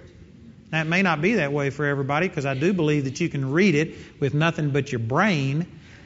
Now, 0.72 0.82
it 0.82 0.88
may 0.88 1.02
not 1.02 1.20
be 1.20 1.36
that 1.36 1.52
way 1.52 1.72
for 1.72 1.86
everybody 1.86 2.28
because 2.28 2.45
I 2.45 2.54
do 2.54 2.74
believe 2.74 3.06
that 3.06 3.20
you 3.20 3.28
can 3.28 3.52
read 3.52 3.74
it 3.74 3.95
with 4.20 4.36
nothing 4.36 4.70
but 4.70 4.91
your 4.91 4.99
brain. 4.99 5.66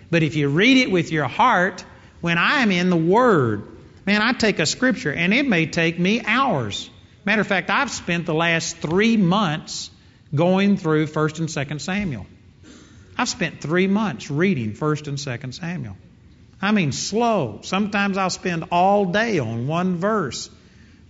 But 0.09 0.23
if 0.23 0.37
you 0.37 0.47
read 0.47 0.77
it 0.77 0.89
with 0.89 1.11
your 1.11 1.27
heart, 1.27 1.83
when 2.21 2.37
I 2.37 2.61
am 2.61 2.71
in 2.71 2.89
the 2.89 2.95
Word, 2.95 3.67
man, 4.05 4.21
I 4.21 4.31
take 4.31 4.59
a 4.59 4.65
Scripture 4.65 5.11
and 5.11 5.33
it 5.33 5.45
may 5.45 5.65
take 5.65 5.99
me 5.99 6.21
hours. 6.25 6.89
Matter 7.25 7.41
of 7.41 7.47
fact, 7.47 7.69
I've 7.69 7.91
spent 7.91 8.25
the 8.25 8.33
last 8.33 8.77
three 8.77 9.17
months 9.17 9.91
going 10.33 10.77
through 10.77 11.07
1st 11.07 11.39
and 11.39 11.49
2nd 11.49 11.81
Samuel. 11.81 12.25
I've 13.17 13.29
spent 13.29 13.61
three 13.61 13.87
months 13.87 14.29
reading 14.29 14.73
1st 14.73 15.07
and 15.07 15.17
2nd 15.17 15.53
Samuel. 15.53 15.97
I 16.61 16.71
mean, 16.71 16.91
slow. 16.91 17.59
Sometimes 17.63 18.17
I'll 18.17 18.29
spend 18.29 18.65
all 18.71 19.05
day 19.05 19.39
on 19.39 19.67
one 19.67 19.97
verse. 19.97 20.49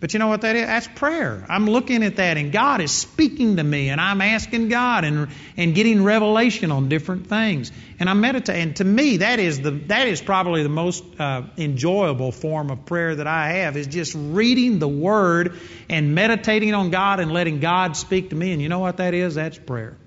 But 0.01 0.13
you 0.13 0.19
know 0.19 0.27
what 0.27 0.41
that 0.41 0.55
is? 0.55 0.67
That's 0.67 0.87
prayer. 0.87 1.45
I'm 1.47 1.67
looking 1.67 2.03
at 2.03 2.17
that, 2.17 2.37
and 2.37 2.51
God 2.51 2.81
is 2.81 2.91
speaking 2.91 3.55
to 3.55 3.63
me, 3.63 3.89
and 3.89 4.01
I'm 4.01 4.21
asking 4.21 4.67
God 4.67 5.05
and, 5.05 5.29
and 5.55 5.73
getting 5.73 6.03
revelation 6.03 6.71
on 6.71 6.89
different 6.89 7.27
things. 7.27 7.71
And 7.99 8.09
I'm 8.09 8.19
meditating. 8.19 8.61
And 8.61 8.75
to 8.75 8.83
me, 8.83 9.17
that 9.17 9.39
is, 9.39 9.61
the, 9.61 9.71
that 9.71 10.07
is 10.07 10.21
probably 10.21 10.63
the 10.63 10.69
most 10.69 11.03
uh, 11.17 11.43
enjoyable 11.57 12.33
form 12.33 12.69
of 12.71 12.85
prayer 12.85 13.15
that 13.15 13.25
I 13.25 13.51
have, 13.51 13.77
is 13.77 13.87
just 13.87 14.13
reading 14.15 14.79
the 14.79 14.87
Word 14.87 15.57
and 15.89 16.13
meditating 16.13 16.73
on 16.73 16.91
God 16.91 17.21
and 17.21 17.31
letting 17.31 17.61
God 17.61 17.95
speak 17.95 18.31
to 18.31 18.35
me. 18.35 18.51
And 18.51 18.61
you 18.61 18.67
know 18.67 18.79
what 18.79 18.97
that 18.97 19.13
is? 19.13 19.35
That's 19.35 19.57
prayer. 19.57 19.97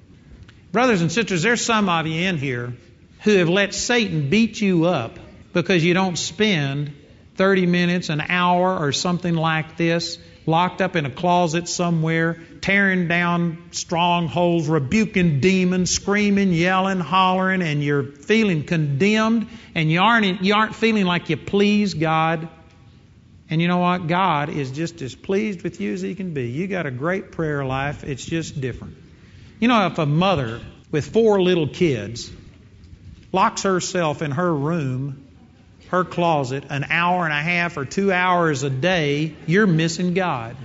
Brothers 0.70 1.00
and 1.00 1.10
sisters, 1.10 1.42
there's 1.42 1.64
some 1.64 1.88
of 1.88 2.06
you 2.06 2.28
in 2.28 2.36
here 2.36 2.74
who 3.22 3.36
have 3.36 3.48
let 3.48 3.74
Satan 3.74 4.28
beat 4.28 4.60
you 4.60 4.84
up 4.84 5.18
because 5.52 5.84
you 5.84 5.94
don't 5.94 6.16
spend 6.16 6.94
30 7.36 7.66
minutes, 7.66 8.10
an 8.10 8.20
hour, 8.20 8.78
or 8.78 8.92
something 8.92 9.34
like 9.34 9.76
this 9.76 10.18
locked 10.44 10.80
up 10.80 10.96
in 10.96 11.04
a 11.06 11.10
closet 11.10 11.68
somewhere, 11.68 12.38
tearing 12.60 13.06
down 13.06 13.68
strongholds, 13.70 14.66
rebuking 14.66 15.40
demons, 15.40 15.90
screaming, 15.90 16.52
yelling, 16.52 17.00
hollering, 17.00 17.62
and 17.62 17.82
you're 17.82 18.02
feeling 18.02 18.64
condemned 18.64 19.46
and 19.74 19.90
you 19.90 20.00
aren't, 20.00 20.42
you 20.42 20.54
aren't 20.54 20.74
feeling 20.74 21.04
like 21.04 21.28
you 21.28 21.36
please 21.36 21.94
God. 21.94 22.48
And 23.50 23.62
you 23.62 23.68
know 23.68 23.78
what? 23.78 24.06
God 24.06 24.48
is 24.48 24.70
just 24.70 25.00
as 25.00 25.14
pleased 25.14 25.62
with 25.62 25.80
you 25.80 25.92
as 25.92 26.02
He 26.02 26.14
can 26.14 26.34
be. 26.34 26.48
You 26.48 26.66
got 26.66 26.86
a 26.86 26.90
great 26.90 27.32
prayer 27.32 27.64
life, 27.64 28.04
it's 28.04 28.24
just 28.24 28.60
different. 28.60 28.96
You 29.60 29.68
know, 29.68 29.86
if 29.86 29.98
a 29.98 30.06
mother 30.06 30.60
with 30.90 31.12
four 31.12 31.42
little 31.42 31.68
kids 31.68 32.30
locks 33.32 33.62
herself 33.62 34.22
in 34.22 34.30
her 34.30 34.54
room, 34.54 35.26
her 35.88 36.04
closet, 36.04 36.64
an 36.70 36.84
hour 36.88 37.24
and 37.24 37.32
a 37.32 37.42
half 37.42 37.76
or 37.76 37.84
two 37.84 38.12
hours 38.12 38.62
a 38.62 38.70
day, 38.70 39.34
you're 39.46 39.66
missing 39.66 40.14
God. 40.14 40.56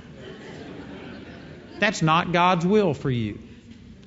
That's 1.80 2.02
not 2.02 2.32
God's 2.32 2.66
will 2.66 2.94
for 2.94 3.10
you. 3.10 3.40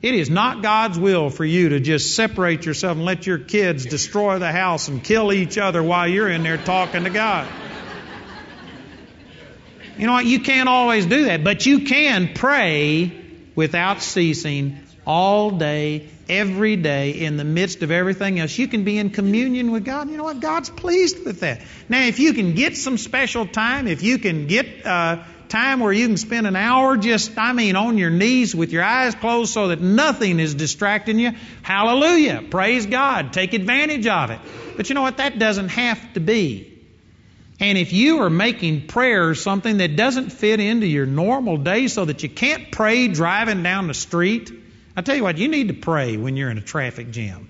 It 0.02 0.14
is 0.14 0.30
not 0.30 0.62
God's 0.62 0.98
will 0.98 1.30
for 1.30 1.44
you 1.44 1.70
to 1.70 1.80
just 1.80 2.14
separate 2.14 2.64
yourself 2.64 2.96
and 2.96 3.04
let 3.04 3.26
your 3.26 3.38
kids 3.38 3.86
destroy 3.86 4.38
the 4.38 4.52
house 4.52 4.88
and 4.88 5.02
kill 5.02 5.32
each 5.32 5.58
other 5.58 5.82
while 5.82 6.06
you're 6.06 6.28
in 6.28 6.42
there 6.42 6.58
talking 6.58 7.04
to 7.04 7.10
God. 7.10 7.48
You 9.98 10.06
know 10.06 10.12
what? 10.12 10.26
You 10.26 10.40
can't 10.40 10.68
always 10.68 11.06
do 11.06 11.24
that, 11.24 11.42
but 11.42 11.66
you 11.66 11.80
can 11.86 12.34
pray 12.34 13.25
without 13.56 14.02
ceasing 14.02 14.78
all 15.06 15.52
day, 15.52 16.08
every 16.28 16.76
day, 16.76 17.10
in 17.10 17.36
the 17.36 17.44
midst 17.44 17.82
of 17.82 17.90
everything 17.90 18.38
else. 18.38 18.56
You 18.58 18.68
can 18.68 18.84
be 18.84 18.98
in 18.98 19.10
communion 19.10 19.70
with 19.70 19.84
God. 19.84 20.10
You 20.10 20.16
know 20.16 20.24
what? 20.24 20.40
God's 20.40 20.68
pleased 20.68 21.24
with 21.24 21.40
that. 21.40 21.60
Now, 21.88 22.02
if 22.02 22.18
you 22.18 22.34
can 22.34 22.54
get 22.54 22.76
some 22.76 22.98
special 22.98 23.46
time, 23.46 23.86
if 23.86 24.02
you 24.02 24.18
can 24.18 24.46
get 24.46 24.84
uh, 24.84 25.22
time 25.48 25.80
where 25.80 25.92
you 25.92 26.06
can 26.08 26.16
spend 26.16 26.46
an 26.46 26.56
hour 26.56 26.96
just, 26.96 27.38
I 27.38 27.52
mean, 27.52 27.76
on 27.76 27.98
your 27.98 28.10
knees 28.10 28.54
with 28.54 28.72
your 28.72 28.82
eyes 28.82 29.14
closed 29.14 29.52
so 29.52 29.68
that 29.68 29.80
nothing 29.80 30.40
is 30.40 30.54
distracting 30.54 31.18
you, 31.18 31.32
hallelujah. 31.62 32.42
Praise 32.50 32.86
God. 32.86 33.32
Take 33.32 33.54
advantage 33.54 34.06
of 34.06 34.30
it. 34.30 34.40
But 34.76 34.88
you 34.88 34.94
know 34.94 35.02
what? 35.02 35.18
That 35.18 35.38
doesn't 35.38 35.68
have 35.68 36.14
to 36.14 36.20
be. 36.20 36.75
And 37.58 37.78
if 37.78 37.92
you 37.92 38.22
are 38.22 38.30
making 38.30 38.86
prayer 38.86 39.34
something 39.34 39.78
that 39.78 39.96
doesn't 39.96 40.30
fit 40.30 40.60
into 40.60 40.86
your 40.86 41.06
normal 41.06 41.56
day 41.56 41.88
so 41.88 42.04
that 42.04 42.22
you 42.22 42.28
can't 42.28 42.70
pray 42.70 43.08
driving 43.08 43.62
down 43.62 43.86
the 43.86 43.94
street, 43.94 44.52
I 44.94 45.02
tell 45.02 45.16
you 45.16 45.22
what, 45.22 45.38
you 45.38 45.48
need 45.48 45.68
to 45.68 45.74
pray 45.74 46.16
when 46.16 46.36
you're 46.36 46.50
in 46.50 46.58
a 46.58 46.62
traffic 46.62 47.10
jam. 47.10 47.48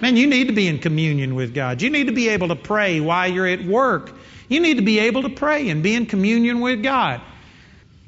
Man, 0.00 0.16
you 0.16 0.26
need 0.26 0.48
to 0.48 0.52
be 0.52 0.66
in 0.66 0.78
communion 0.78 1.34
with 1.34 1.54
God. 1.54 1.80
You 1.82 1.90
need 1.90 2.08
to 2.08 2.12
be 2.12 2.28
able 2.30 2.48
to 2.48 2.56
pray 2.56 3.00
while 3.00 3.30
you're 3.30 3.46
at 3.46 3.64
work. 3.64 4.12
You 4.48 4.60
need 4.60 4.78
to 4.78 4.82
be 4.82 5.00
able 5.00 5.22
to 5.22 5.30
pray 5.30 5.68
and 5.68 5.82
be 5.82 5.94
in 5.94 6.06
communion 6.06 6.60
with 6.60 6.82
God. 6.82 7.20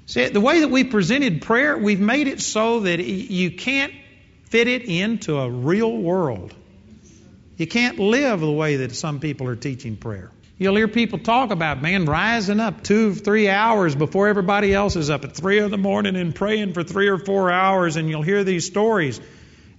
See, 0.07 0.29
the 0.29 0.41
way 0.41 0.61
that 0.61 0.69
we 0.69 0.85
presented 0.85 1.43
prayer, 1.43 1.79
we've 1.79 2.01
made 2.01 2.29
it 2.29 2.41
so 2.41 2.81
that 2.81 3.01
you 3.01 3.53
can't 3.53 3.93
fit 4.47 4.69
it 4.69 4.83
into 4.83 5.39
a 5.39 5.49
real 5.49 5.97
world. 5.97 6.53
You 7.57 7.67
can't 7.67 7.99
live 7.99 8.41
the 8.41 8.51
way 8.51 8.77
that 8.77 8.95
some 8.95 9.21
people 9.21 9.49
are 9.49 9.57
teaching 9.57 9.97
prayer. 9.97 10.31
You'll 10.57 10.77
hear 10.77 10.87
people 10.87 11.19
talk 11.19 11.51
about, 11.51 11.83
man, 11.83 12.05
rising 12.05 12.61
up 12.61 12.85
two, 12.85 13.13
three 13.13 13.49
hours 13.49 13.97
before 13.97 14.29
everybody 14.29 14.73
else 14.73 14.95
is 14.95 15.11
up 15.11 15.25
at 15.25 15.35
three 15.35 15.59
in 15.59 15.73
the 15.73 15.77
morning 15.77 16.15
and 16.15 16.33
praying 16.33 16.75
for 16.75 16.85
three 16.85 17.09
or 17.09 17.19
four 17.19 17.51
hours, 17.51 17.97
and 17.97 18.09
you'll 18.09 18.23
hear 18.23 18.45
these 18.45 18.65
stories. 18.65 19.21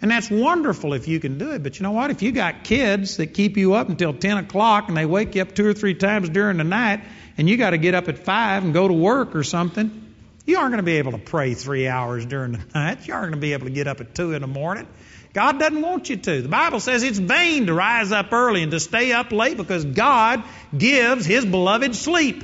And 0.02 0.12
that's 0.12 0.30
wonderful 0.30 0.92
if 0.92 1.08
you 1.08 1.22
can 1.22 1.38
do 1.38 1.54
it. 1.54 1.64
But 1.64 1.80
you 1.80 1.84
know 1.84 1.94
what? 1.94 2.12
If 2.12 2.22
you 2.22 2.34
got 2.34 2.66
kids 2.66 3.16
that 3.18 3.28
keep 3.28 3.56
you 3.56 3.76
up 3.76 3.88
until 3.88 4.14
10 4.14 4.38
o'clock 4.38 4.90
and 4.90 4.98
they 4.98 5.06
wake 5.06 5.36
you 5.36 5.44
up 5.44 5.56
two 5.56 5.66
or 5.66 5.74
three 5.74 5.94
times 5.94 6.28
during 6.28 6.58
the 6.58 6.66
night, 6.66 7.06
and 7.38 7.50
you 7.50 7.56
got 7.56 7.70
to 7.70 7.78
get 7.78 7.96
up 7.96 8.10
at 8.10 8.20
5 8.20 8.66
and 8.66 8.74
go 8.74 8.86
to 8.86 8.94
work 8.94 9.34
or 9.34 9.44
something, 9.44 10.14
you 10.46 10.58
aren't 10.58 10.72
going 10.72 10.78
to 10.78 10.84
be 10.84 10.98
able 10.98 11.14
to 11.14 11.18
pray 11.18 11.54
three 11.54 11.88
hours 11.88 12.26
during 12.26 12.52
the 12.52 12.66
night. 12.76 13.08
You 13.08 13.14
aren't 13.14 13.32
going 13.32 13.40
to 13.40 13.48
be 13.48 13.54
able 13.54 13.68
to 13.68 13.74
get 13.74 13.88
up 13.88 14.02
at 14.02 14.14
2 14.14 14.34
in 14.34 14.42
the 14.42 14.48
morning. 14.48 14.88
God 15.36 15.60
doesn't 15.60 15.82
want 15.82 16.10
you 16.10 16.16
to. 16.16 16.42
The 16.42 16.48
Bible 16.48 16.80
says 16.80 17.04
it's 17.04 17.20
vain 17.20 17.66
to 17.66 17.74
rise 17.74 18.14
up 18.14 18.32
early 18.32 18.64
and 18.64 18.72
to 18.72 18.80
stay 18.80 19.12
up 19.12 19.34
late 19.34 19.58
because 19.58 19.84
God 19.84 20.42
gives 20.76 21.26
His 21.26 21.46
beloved 21.46 21.94
sleep. 21.94 22.42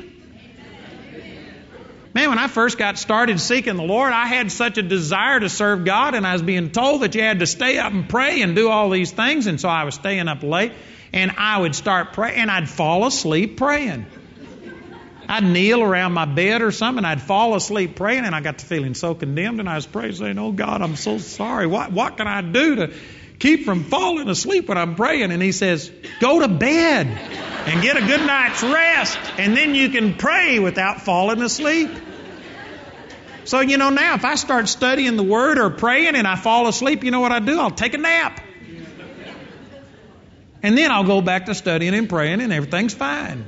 Man, 2.14 2.28
when 2.28 2.38
I 2.38 2.48
first 2.48 2.78
got 2.78 2.98
started 2.98 3.40
seeking 3.40 3.78
the 3.78 3.84
Lord, 3.84 4.12
I 4.12 4.26
had 4.26 4.52
such 4.52 4.78
a 4.78 4.82
desire 4.82 5.40
to 5.40 5.48
serve 5.48 5.86
God, 5.86 6.16
and 6.16 6.28
I 6.28 6.34
was 6.34 6.42
being 6.42 6.70
told 6.70 7.04
that 7.04 7.16
you 7.16 7.22
had 7.22 7.40
to 7.40 7.48
stay 7.48 7.78
up 7.78 7.94
and 7.94 8.10
pray 8.10 8.42
and 8.42 8.58
do 8.58 8.68
all 8.68 8.90
these 8.90 9.12
things, 9.12 9.48
and 9.48 9.62
so 9.62 9.70
I 9.70 9.86
was 9.86 9.96
staying 9.96 10.28
up 10.28 10.44
late, 10.44 10.74
and 11.14 11.32
I 11.38 11.62
would 11.62 11.74
start 11.74 12.12
praying, 12.12 12.38
and 12.38 12.52
I'd 12.52 12.70
fall 12.70 13.08
asleep 13.08 13.56
praying. 13.56 14.06
I'd 15.32 15.46
kneel 15.46 15.82
around 15.82 16.12
my 16.12 16.26
bed 16.26 16.62
or 16.62 16.72
something, 16.72 17.06
I'd 17.06 17.22
fall 17.22 17.56
asleep 17.56 17.96
praying, 17.96 18.26
and 18.26 18.36
I 18.36 18.42
got 18.42 18.58
to 18.58 18.66
feeling 18.66 18.94
so 18.94 19.16
condemned, 19.16 19.62
and 19.62 19.70
I 19.70 19.76
was 19.76 19.86
praying, 19.86 20.16
saying, 20.16 20.38
Oh 20.38 20.52
God, 20.52 20.82
I'm 20.82 20.98
so 20.98 21.20
sorry. 21.20 21.68
What, 21.68 21.94
what 21.94 22.18
can 22.18 22.28
I 22.28 22.42
do 22.42 22.76
to 22.76 22.94
keep 23.40 23.64
from 23.64 23.86
falling 23.86 24.28
asleep 24.28 24.68
when 24.68 24.78
I'm 24.78 24.96
praying? 24.96 25.32
And 25.32 25.42
he 25.42 25.54
says, 25.54 25.90
Go 26.20 26.42
to 26.42 26.50
bed 26.50 27.08
and 27.08 27.82
get 27.82 27.96
a 27.96 28.02
good 28.02 28.20
night's 28.20 28.62
rest, 28.62 29.18
and 29.38 29.56
then 29.56 29.74
you 29.74 29.88
can 29.88 30.16
pray 30.16 30.60
without 30.60 31.04
falling 31.04 31.42
asleep. 31.42 31.90
So, 33.46 33.62
you 33.62 33.78
know, 33.78 33.90
now 33.90 34.16
if 34.16 34.26
I 34.26 34.36
start 34.36 34.68
studying 34.68 35.16
the 35.16 35.24
Word 35.24 35.60
or 35.60 35.70
praying 35.70 36.16
and 36.18 36.28
I 36.28 36.36
fall 36.36 36.68
asleep, 36.68 37.06
you 37.06 37.12
know 37.12 37.22
what 37.22 37.32
I 37.32 37.40
do? 37.40 37.58
I'll 37.58 37.72
take 37.72 37.94
a 37.94 38.00
nap. 38.00 38.42
And 40.62 40.78
then 40.78 40.92
I'll 40.92 41.06
go 41.06 41.22
back 41.22 41.46
to 41.46 41.56
studying 41.56 41.96
and 41.96 42.10
praying, 42.10 42.42
and 42.42 42.52
everything's 42.52 42.94
fine. 42.94 43.46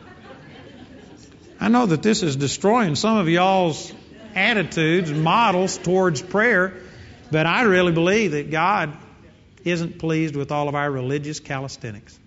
I 1.64 1.70
know 1.70 1.86
that 1.86 2.04
this 2.04 2.24
is 2.24 2.36
destroying 2.36 2.96
some 2.96 3.16
of 3.16 3.30
y'all's 3.30 3.94
attitudes, 4.36 5.12
and 5.12 5.24
models 5.24 5.78
towards 5.78 6.22
prayer. 6.22 6.74
But 7.32 7.46
I 7.46 7.62
really 7.62 7.94
believe 7.94 8.32
that 8.32 8.52
God 8.52 8.92
isn't 9.64 9.98
pleased 9.98 10.36
with 10.36 10.52
all 10.52 10.68
of 10.68 10.76
our 10.76 10.92
religious 10.92 11.40
calisthenics. 11.40 12.20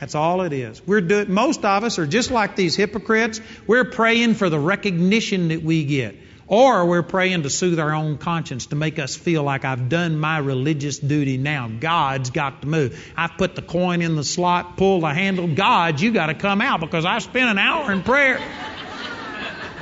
That's 0.00 0.14
all 0.14 0.40
it 0.40 0.54
is. 0.54 0.80
We're 0.86 1.02
doing, 1.02 1.30
most 1.30 1.66
of 1.66 1.84
us 1.84 1.98
are 1.98 2.06
just 2.06 2.30
like 2.30 2.56
these 2.56 2.74
hypocrites. 2.76 3.42
We're 3.66 3.84
praying 3.84 4.36
for 4.36 4.48
the 4.48 4.58
recognition 4.58 5.48
that 5.48 5.62
we 5.62 5.84
get. 5.84 6.16
Or 6.46 6.86
we're 6.86 7.02
praying 7.02 7.44
to 7.44 7.50
soothe 7.50 7.78
our 7.78 7.94
own 7.94 8.18
conscience 8.18 8.66
to 8.66 8.76
make 8.76 8.98
us 8.98 9.16
feel 9.16 9.42
like 9.42 9.64
I've 9.64 9.88
done 9.88 10.18
my 10.18 10.38
religious 10.38 10.98
duty 10.98 11.38
now. 11.38 11.68
God's 11.68 12.30
got 12.30 12.62
to 12.62 12.68
move. 12.68 13.12
I've 13.16 13.38
put 13.38 13.54
the 13.54 13.62
coin 13.62 14.02
in 14.02 14.16
the 14.16 14.24
slot, 14.24 14.76
pulled 14.76 15.02
the 15.02 15.14
handle. 15.14 15.54
God, 15.54 16.00
you 16.00 16.12
got 16.12 16.26
to 16.26 16.34
come 16.34 16.60
out 16.60 16.80
because 16.80 17.04
I 17.04 17.18
spent 17.20 17.48
an 17.48 17.58
hour 17.58 17.92
in 17.92 18.02
prayer. 18.02 18.40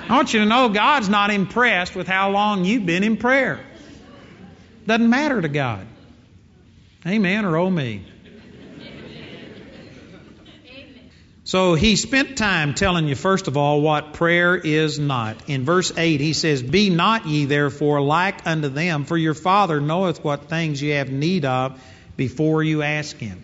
I 0.09 0.17
want 0.17 0.35
you 0.35 0.41
to 0.41 0.47
know 0.47 0.69
God's 0.69 1.09
not 1.09 1.31
impressed 1.31 1.95
with 1.95 2.09
how 2.09 2.31
long 2.31 2.65
you've 2.65 2.85
been 2.85 3.05
in 3.05 3.17
prayer. 3.17 3.65
Doesn't 4.87 5.09
matter 5.09 5.41
to 5.41 5.49
God. 5.49 5.87
Amen 7.07 7.45
or 7.45 7.57
oh 7.57 7.71
me. 7.71 8.05
So 11.51 11.75
he 11.75 11.97
spent 11.97 12.39
time 12.39 12.75
telling 12.75 13.09
you, 13.09 13.17
first 13.17 13.49
of 13.49 13.57
all, 13.57 13.81
what 13.81 14.13
prayer 14.13 14.55
is 14.57 15.01
not. 15.01 15.49
In 15.49 15.65
verse 15.65 15.91
8, 15.97 16.21
he 16.21 16.33
says, 16.33 16.63
Be 16.63 16.91
not 16.91 17.27
ye 17.27 17.45
therefore 17.47 18.01
like 18.01 18.47
unto 18.47 18.69
them, 18.69 19.05
for 19.05 19.17
your 19.17 19.35
Father 19.35 19.81
knoweth 19.81 20.23
what 20.23 20.49
things 20.49 20.81
ye 20.81 20.91
have 20.91 21.11
need 21.11 21.45
of 21.45 21.83
before 22.17 22.63
you 22.63 22.83
ask 22.83 23.17
him. 23.17 23.43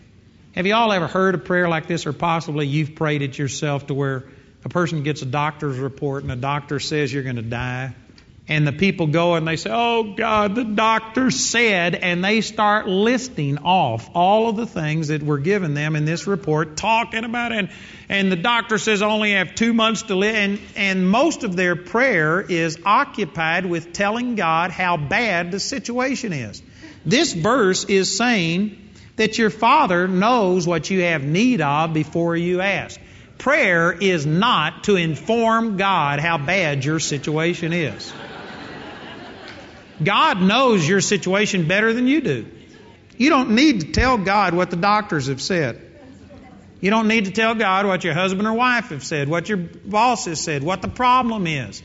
Have 0.55 0.67
you 0.67 0.75
all 0.77 0.93
ever 0.93 1.09
heard 1.09 1.35
a 1.35 1.39
prayer 1.39 1.69
like 1.69 1.89
this, 1.89 2.07
or 2.07 2.13
possibly 2.13 2.69
you've 2.69 2.95
prayed 2.95 3.23
it 3.23 3.37
yourself 3.37 3.89
to 3.89 3.95
where 3.95 4.23
a 4.65 4.69
person 4.69 5.03
gets 5.03 5.23
a 5.23 5.27
doctor's 5.27 5.77
report 5.77 6.23
and 6.23 6.31
the 6.31 6.37
doctor 6.37 6.79
says 6.79 7.13
you're 7.13 7.25
going 7.25 7.35
to 7.35 7.43
die? 7.43 7.93
And 8.49 8.65
the 8.65 8.73
people 8.73 9.09
go 9.09 9.35
and 9.35 9.47
they 9.47 9.57
say, 9.57 9.71
Oh 9.73 10.15
God, 10.17 10.55
the 10.55 10.63
doctor 10.63 11.33
said, 11.33 11.97
and 11.97 12.25
they 12.25 12.43
start 12.43 12.87
listing 12.87 13.59
off 13.59 14.09
all 14.15 14.49
of 14.49 14.57
the 14.57 14.67
things 14.67 15.09
that 15.09 15.21
were 15.23 15.39
given 15.39 15.75
them 15.75 15.97
in 15.97 16.05
this 16.05 16.29
report, 16.29 16.77
talking 16.77 17.25
about 17.25 17.51
it. 17.51 17.59
And, 17.59 17.71
and 18.09 18.31
the 18.31 18.37
doctor 18.37 18.79
says 18.79 19.03
I 19.03 19.09
only 19.09 19.33
have 19.33 19.57
two 19.57 19.75
months 19.75 20.03
to 20.03 20.15
live. 20.15 20.37
And, 20.37 20.61
and 20.77 21.11
most 21.11 21.43
of 21.43 21.57
their 21.57 21.75
prayer 21.75 22.41
is 22.41 22.79
occupied 22.85 23.67
with 23.67 23.93
telling 23.93 24.37
God 24.37 24.71
how 24.71 24.97
bad 24.97 25.51
the 25.51 25.59
situation 25.59 26.33
is. 26.33 26.63
This 27.05 27.33
verse 27.33 27.85
is 27.85 28.17
saying 28.17 28.79
that 29.17 29.39
your 29.39 29.51
Father 29.51 30.07
knows 30.07 30.69
what 30.69 30.89
you 30.89 31.03
have 31.03 31.25
need 31.25 31.61
of 31.61 31.93
before 31.93 32.37
you 32.37 32.61
ask. 32.61 33.01
Prayer 33.39 33.93
is 33.93 34.25
not 34.25 34.85
to 34.85 34.97
inform 34.97 35.77
God 35.77 36.21
how 36.21 36.39
bad 36.39 36.85
your 36.85 37.01
situation 37.01 37.73
is. 37.73 38.13
God 40.03 40.41
knows 40.41 40.87
your 40.87 41.01
situation 41.01 41.69
better 41.69 41.93
than 41.93 42.07
you 42.07 42.21
do. 42.21 42.47
You 43.17 43.31
don't 43.31 43.51
need 43.51 43.81
to 43.81 43.93
tell 43.93 44.19
God 44.19 44.55
what 44.55 44.71
the 44.71 44.77
doctors 44.77 45.29
have 45.29 45.41
said. 45.41 45.83
You 46.81 46.91
don't 46.91 47.09
need 47.09 47.25
to 47.25 47.31
tell 47.31 47.55
God 47.55 47.87
what 47.87 48.05
your 48.05 48.15
husband 48.15 48.47
or 48.47 48.53
wife 48.53 48.91
have 48.91 49.03
said, 49.03 49.29
what 49.29 49.49
your 49.49 49.57
boss 49.59 50.27
has 50.27 50.41
said, 50.41 50.63
what 50.63 50.83
the 50.83 50.89
problem 50.89 51.47
is. 51.47 51.83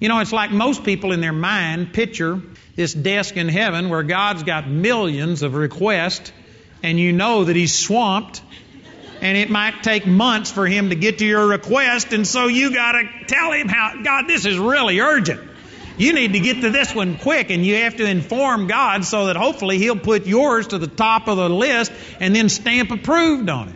You 0.00 0.08
know, 0.08 0.18
it's 0.18 0.32
like 0.32 0.50
most 0.50 0.82
people 0.82 1.12
in 1.12 1.20
their 1.20 1.32
mind 1.32 1.92
picture 1.92 2.40
this 2.74 2.92
desk 2.92 3.36
in 3.36 3.48
heaven 3.48 3.88
where 3.88 4.02
God's 4.02 4.42
got 4.42 4.68
millions 4.68 5.42
of 5.42 5.54
requests 5.54 6.32
and 6.82 6.98
you 6.98 7.12
know 7.12 7.44
that 7.44 7.54
He's 7.54 7.76
swamped 7.76 8.42
and 9.20 9.36
it 9.36 9.50
might 9.50 9.82
take 9.82 10.06
months 10.06 10.50
for 10.50 10.66
Him 10.66 10.88
to 10.88 10.96
get 10.96 11.18
to 11.18 11.26
your 11.26 11.46
request 11.46 12.12
and 12.12 12.26
so 12.26 12.46
you 12.46 12.72
got 12.72 12.92
to 12.92 13.04
tell 13.26 13.52
Him 13.52 13.68
how, 13.68 14.02
God, 14.02 14.26
this 14.26 14.46
is 14.46 14.58
really 14.58 15.00
urgent. 15.00 15.49
You 16.00 16.14
need 16.14 16.32
to 16.32 16.40
get 16.40 16.62
to 16.62 16.70
this 16.70 16.94
one 16.94 17.18
quick, 17.18 17.50
and 17.50 17.62
you 17.64 17.74
have 17.74 17.96
to 17.96 18.06
inform 18.06 18.68
God 18.68 19.04
so 19.04 19.26
that 19.26 19.36
hopefully 19.36 19.76
He'll 19.76 19.98
put 19.98 20.24
yours 20.24 20.68
to 20.68 20.78
the 20.78 20.86
top 20.86 21.28
of 21.28 21.36
the 21.36 21.50
list 21.50 21.92
and 22.20 22.34
then 22.34 22.48
stamp 22.48 22.90
approved 22.90 23.50
on 23.50 23.68
it. 23.68 23.74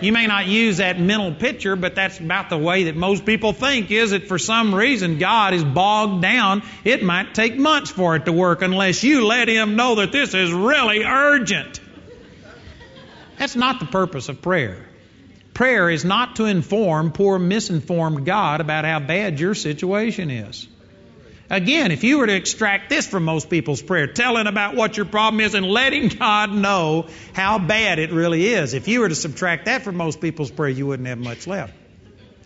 You 0.00 0.10
may 0.10 0.26
not 0.26 0.48
use 0.48 0.78
that 0.78 0.98
mental 0.98 1.32
picture, 1.32 1.76
but 1.76 1.94
that's 1.94 2.18
about 2.18 2.50
the 2.50 2.58
way 2.58 2.84
that 2.84 2.96
most 2.96 3.24
people 3.24 3.52
think 3.52 3.92
is 3.92 4.10
that 4.10 4.26
for 4.26 4.40
some 4.40 4.74
reason 4.74 5.18
God 5.18 5.54
is 5.54 5.62
bogged 5.62 6.20
down. 6.20 6.64
It 6.82 7.04
might 7.04 7.32
take 7.32 7.56
months 7.56 7.92
for 7.92 8.16
it 8.16 8.24
to 8.24 8.32
work 8.32 8.62
unless 8.62 9.04
you 9.04 9.24
let 9.24 9.46
Him 9.46 9.76
know 9.76 9.94
that 9.94 10.10
this 10.10 10.34
is 10.34 10.52
really 10.52 11.04
urgent. 11.04 11.78
That's 13.38 13.54
not 13.54 13.78
the 13.78 13.86
purpose 13.86 14.28
of 14.28 14.42
prayer. 14.42 14.84
Prayer 15.54 15.88
is 15.88 16.04
not 16.04 16.34
to 16.36 16.46
inform 16.46 17.12
poor, 17.12 17.38
misinformed 17.38 18.26
God 18.26 18.60
about 18.60 18.84
how 18.84 18.98
bad 18.98 19.38
your 19.38 19.54
situation 19.54 20.28
is. 20.28 20.66
Again, 21.52 21.92
if 21.92 22.02
you 22.02 22.16
were 22.16 22.26
to 22.26 22.34
extract 22.34 22.88
this 22.88 23.06
from 23.06 23.26
most 23.26 23.50
people's 23.50 23.82
prayer, 23.82 24.06
telling 24.06 24.46
about 24.46 24.74
what 24.74 24.96
your 24.96 25.04
problem 25.04 25.38
is 25.40 25.52
and 25.52 25.66
letting 25.66 26.08
God 26.18 26.50
know 26.50 27.08
how 27.34 27.58
bad 27.58 27.98
it 27.98 28.10
really 28.10 28.46
is, 28.46 28.72
if 28.72 28.88
you 28.88 29.00
were 29.00 29.10
to 29.10 29.14
subtract 29.14 29.66
that 29.66 29.82
from 29.82 29.96
most 29.96 30.22
people's 30.22 30.50
prayer, 30.50 30.70
you 30.70 30.86
wouldn't 30.86 31.06
have 31.08 31.18
much 31.18 31.46
left. 31.46 31.74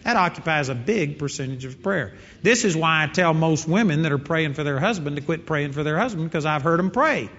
That 0.02 0.16
occupies 0.16 0.70
a 0.70 0.74
big 0.74 1.20
percentage 1.20 1.64
of 1.64 1.84
prayer. 1.84 2.14
This 2.42 2.64
is 2.64 2.76
why 2.76 3.04
I 3.04 3.06
tell 3.06 3.32
most 3.32 3.68
women 3.68 4.02
that 4.02 4.10
are 4.10 4.18
praying 4.18 4.54
for 4.54 4.64
their 4.64 4.80
husband 4.80 5.14
to 5.14 5.22
quit 5.22 5.46
praying 5.46 5.70
for 5.70 5.84
their 5.84 5.98
husband 5.98 6.28
because 6.28 6.44
I've 6.44 6.62
heard 6.62 6.80
them 6.80 6.90
pray. 6.90 7.30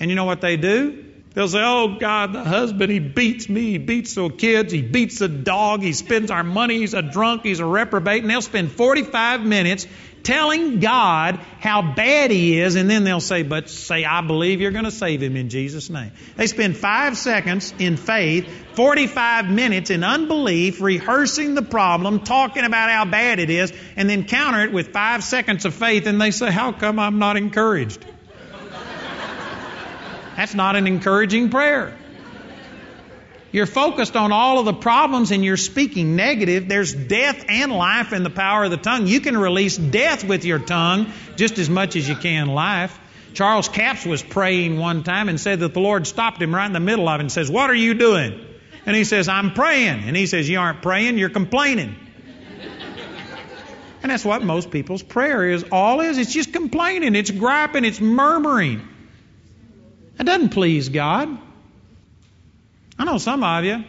And 0.00 0.10
you 0.10 0.16
know 0.16 0.26
what 0.26 0.42
they 0.42 0.58
do? 0.58 1.08
They'll 1.34 1.46
say, 1.46 1.62
Oh 1.62 1.98
God, 2.00 2.32
the 2.32 2.42
husband, 2.42 2.90
he 2.90 2.98
beats 2.98 3.48
me, 3.48 3.72
he 3.72 3.78
beats 3.78 4.14
the 4.14 4.28
kids, 4.28 4.72
he 4.72 4.82
beats 4.82 5.18
the 5.18 5.28
dog, 5.28 5.82
he 5.82 5.92
spends 5.92 6.30
our 6.30 6.42
money, 6.42 6.78
he's 6.78 6.94
a 6.94 7.02
drunk, 7.02 7.44
he's 7.44 7.60
a 7.60 7.64
reprobate. 7.64 8.22
And 8.22 8.30
they'll 8.30 8.42
spend 8.42 8.72
45 8.72 9.42
minutes 9.42 9.86
telling 10.22 10.80
God 10.80 11.40
how 11.60 11.94
bad 11.94 12.30
he 12.30 12.60
is, 12.60 12.76
and 12.76 12.88
then 12.88 13.04
they'll 13.04 13.20
say, 13.20 13.42
But 13.42 13.68
say, 13.68 14.04
I 14.04 14.20
believe 14.20 14.60
you're 14.60 14.70
going 14.70 14.84
to 14.84 14.90
save 14.90 15.22
him 15.22 15.36
in 15.36 15.48
Jesus' 15.48 15.90
name. 15.90 16.12
They 16.36 16.46
spend 16.46 16.76
five 16.76 17.16
seconds 17.16 17.72
in 17.78 17.96
faith, 17.96 18.48
45 18.74 19.50
minutes 19.50 19.90
in 19.90 20.04
unbelief, 20.04 20.80
rehearsing 20.80 21.54
the 21.54 21.62
problem, 21.62 22.20
talking 22.20 22.64
about 22.64 22.90
how 22.90 23.04
bad 23.04 23.38
it 23.38 23.50
is, 23.50 23.72
and 23.96 24.08
then 24.08 24.24
counter 24.24 24.64
it 24.64 24.72
with 24.72 24.92
five 24.92 25.24
seconds 25.24 25.64
of 25.64 25.74
faith, 25.74 26.06
and 26.06 26.20
they 26.20 26.30
say, 26.30 26.50
How 26.50 26.72
come 26.72 26.98
I'm 26.98 27.18
not 27.18 27.36
encouraged? 27.36 28.04
That's 30.36 30.54
not 30.54 30.76
an 30.76 30.86
encouraging 30.86 31.50
prayer. 31.50 31.96
You're 33.50 33.66
focused 33.66 34.14
on 34.14 34.30
all 34.30 34.58
of 34.58 34.66
the 34.66 34.74
problems 34.74 35.30
and 35.30 35.42
you're 35.42 35.56
speaking 35.56 36.16
negative. 36.16 36.68
There's 36.68 36.92
death 36.92 37.46
and 37.48 37.72
life 37.72 38.12
in 38.12 38.22
the 38.22 38.30
power 38.30 38.64
of 38.64 38.70
the 38.70 38.76
tongue. 38.76 39.06
You 39.06 39.20
can 39.20 39.36
release 39.36 39.76
death 39.76 40.22
with 40.22 40.44
your 40.44 40.58
tongue 40.58 41.12
just 41.36 41.58
as 41.58 41.70
much 41.70 41.96
as 41.96 42.06
you 42.06 42.14
can 42.14 42.48
life. 42.48 42.98
Charles 43.32 43.68
Capps 43.68 44.04
was 44.04 44.22
praying 44.22 44.78
one 44.78 45.02
time 45.02 45.28
and 45.28 45.40
said 45.40 45.60
that 45.60 45.72
the 45.72 45.80
Lord 45.80 46.06
stopped 46.06 46.42
him 46.42 46.54
right 46.54 46.66
in 46.66 46.72
the 46.72 46.80
middle 46.80 47.08
of 47.08 47.20
it 47.20 47.22
and 47.22 47.32
says, 47.32 47.50
What 47.50 47.70
are 47.70 47.74
you 47.74 47.94
doing? 47.94 48.44
And 48.84 48.96
he 48.96 49.04
says, 49.04 49.28
I'm 49.28 49.54
praying. 49.54 50.04
And 50.04 50.16
he 50.16 50.26
says, 50.26 50.48
You 50.48 50.58
aren't 50.58 50.82
praying, 50.82 51.18
you're 51.18 51.30
complaining. 51.30 51.94
and 54.02 54.10
that's 54.10 54.24
what 54.24 54.42
most 54.42 54.70
people's 54.70 55.02
prayer 55.02 55.48
is. 55.48 55.64
All 55.72 56.00
is, 56.00 56.18
it's 56.18 56.32
just 56.32 56.52
complaining, 56.52 57.14
it's 57.14 57.30
griping, 57.30 57.84
it's 57.84 58.00
murmuring. 58.00 58.86
It 60.18 60.24
doesn't 60.24 60.50
please 60.50 60.88
God. 60.88 61.38
I 62.98 63.04
know 63.04 63.18
some 63.18 63.44
of 63.44 63.64
you 63.64 63.84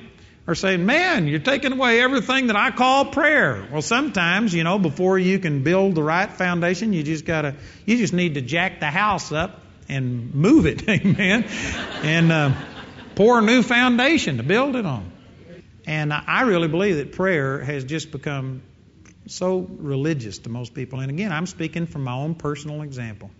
are 0.47 0.55
saying, 0.55 0.86
man, 0.86 1.28
you're 1.28 1.39
taking 1.39 1.74
away 1.74 2.01
everything 2.01 2.47
that 2.47 2.55
I 2.55 2.72
call 2.72 3.05
prayer. 3.05 3.68
Well, 3.72 3.82
sometimes, 3.82 4.53
you 4.53 4.64
know, 4.64 4.80
before 4.80 5.20
you 5.20 5.39
can 5.39 5.64
build 5.64 5.95
the 5.95 6.03
right 6.03 6.32
foundation, 6.32 6.93
you 6.93 7.03
just 7.03 7.26
gotta, 7.26 7.55
you 7.86 7.97
just 7.97 8.14
need 8.14 8.36
to 8.36 8.41
jack 8.41 8.80
the 8.80 8.88
house 8.88 9.32
up 9.32 9.62
and 9.88 10.34
move 10.34 10.66
it, 10.66 10.88
amen, 10.89 11.45
and 12.03 12.32
uh, 12.32 12.53
pour 13.16 13.39
a 13.39 13.41
new 13.41 13.64
foundation 13.64 14.38
to 14.38 14.43
build 14.43 14.76
it 14.76 14.86
on. 14.86 15.12
And 15.86 16.14
I 16.14 16.41
really 16.41 16.68
believe 16.68 16.97
that 16.97 17.14
prayer 17.14 17.60
has 17.60 17.84
just 17.84 18.12
become 18.12 18.62
so 19.26 19.60
religious 19.60 20.39
to 20.39 20.49
most 20.49 20.74
people. 20.74 20.99
And 20.99 21.10
again, 21.10 21.32
I'm 21.32 21.47
speaking 21.47 21.88
from 21.88 22.03
my 22.03 22.14
own 22.14 22.36
personal 22.36 22.82
example. 22.82 23.32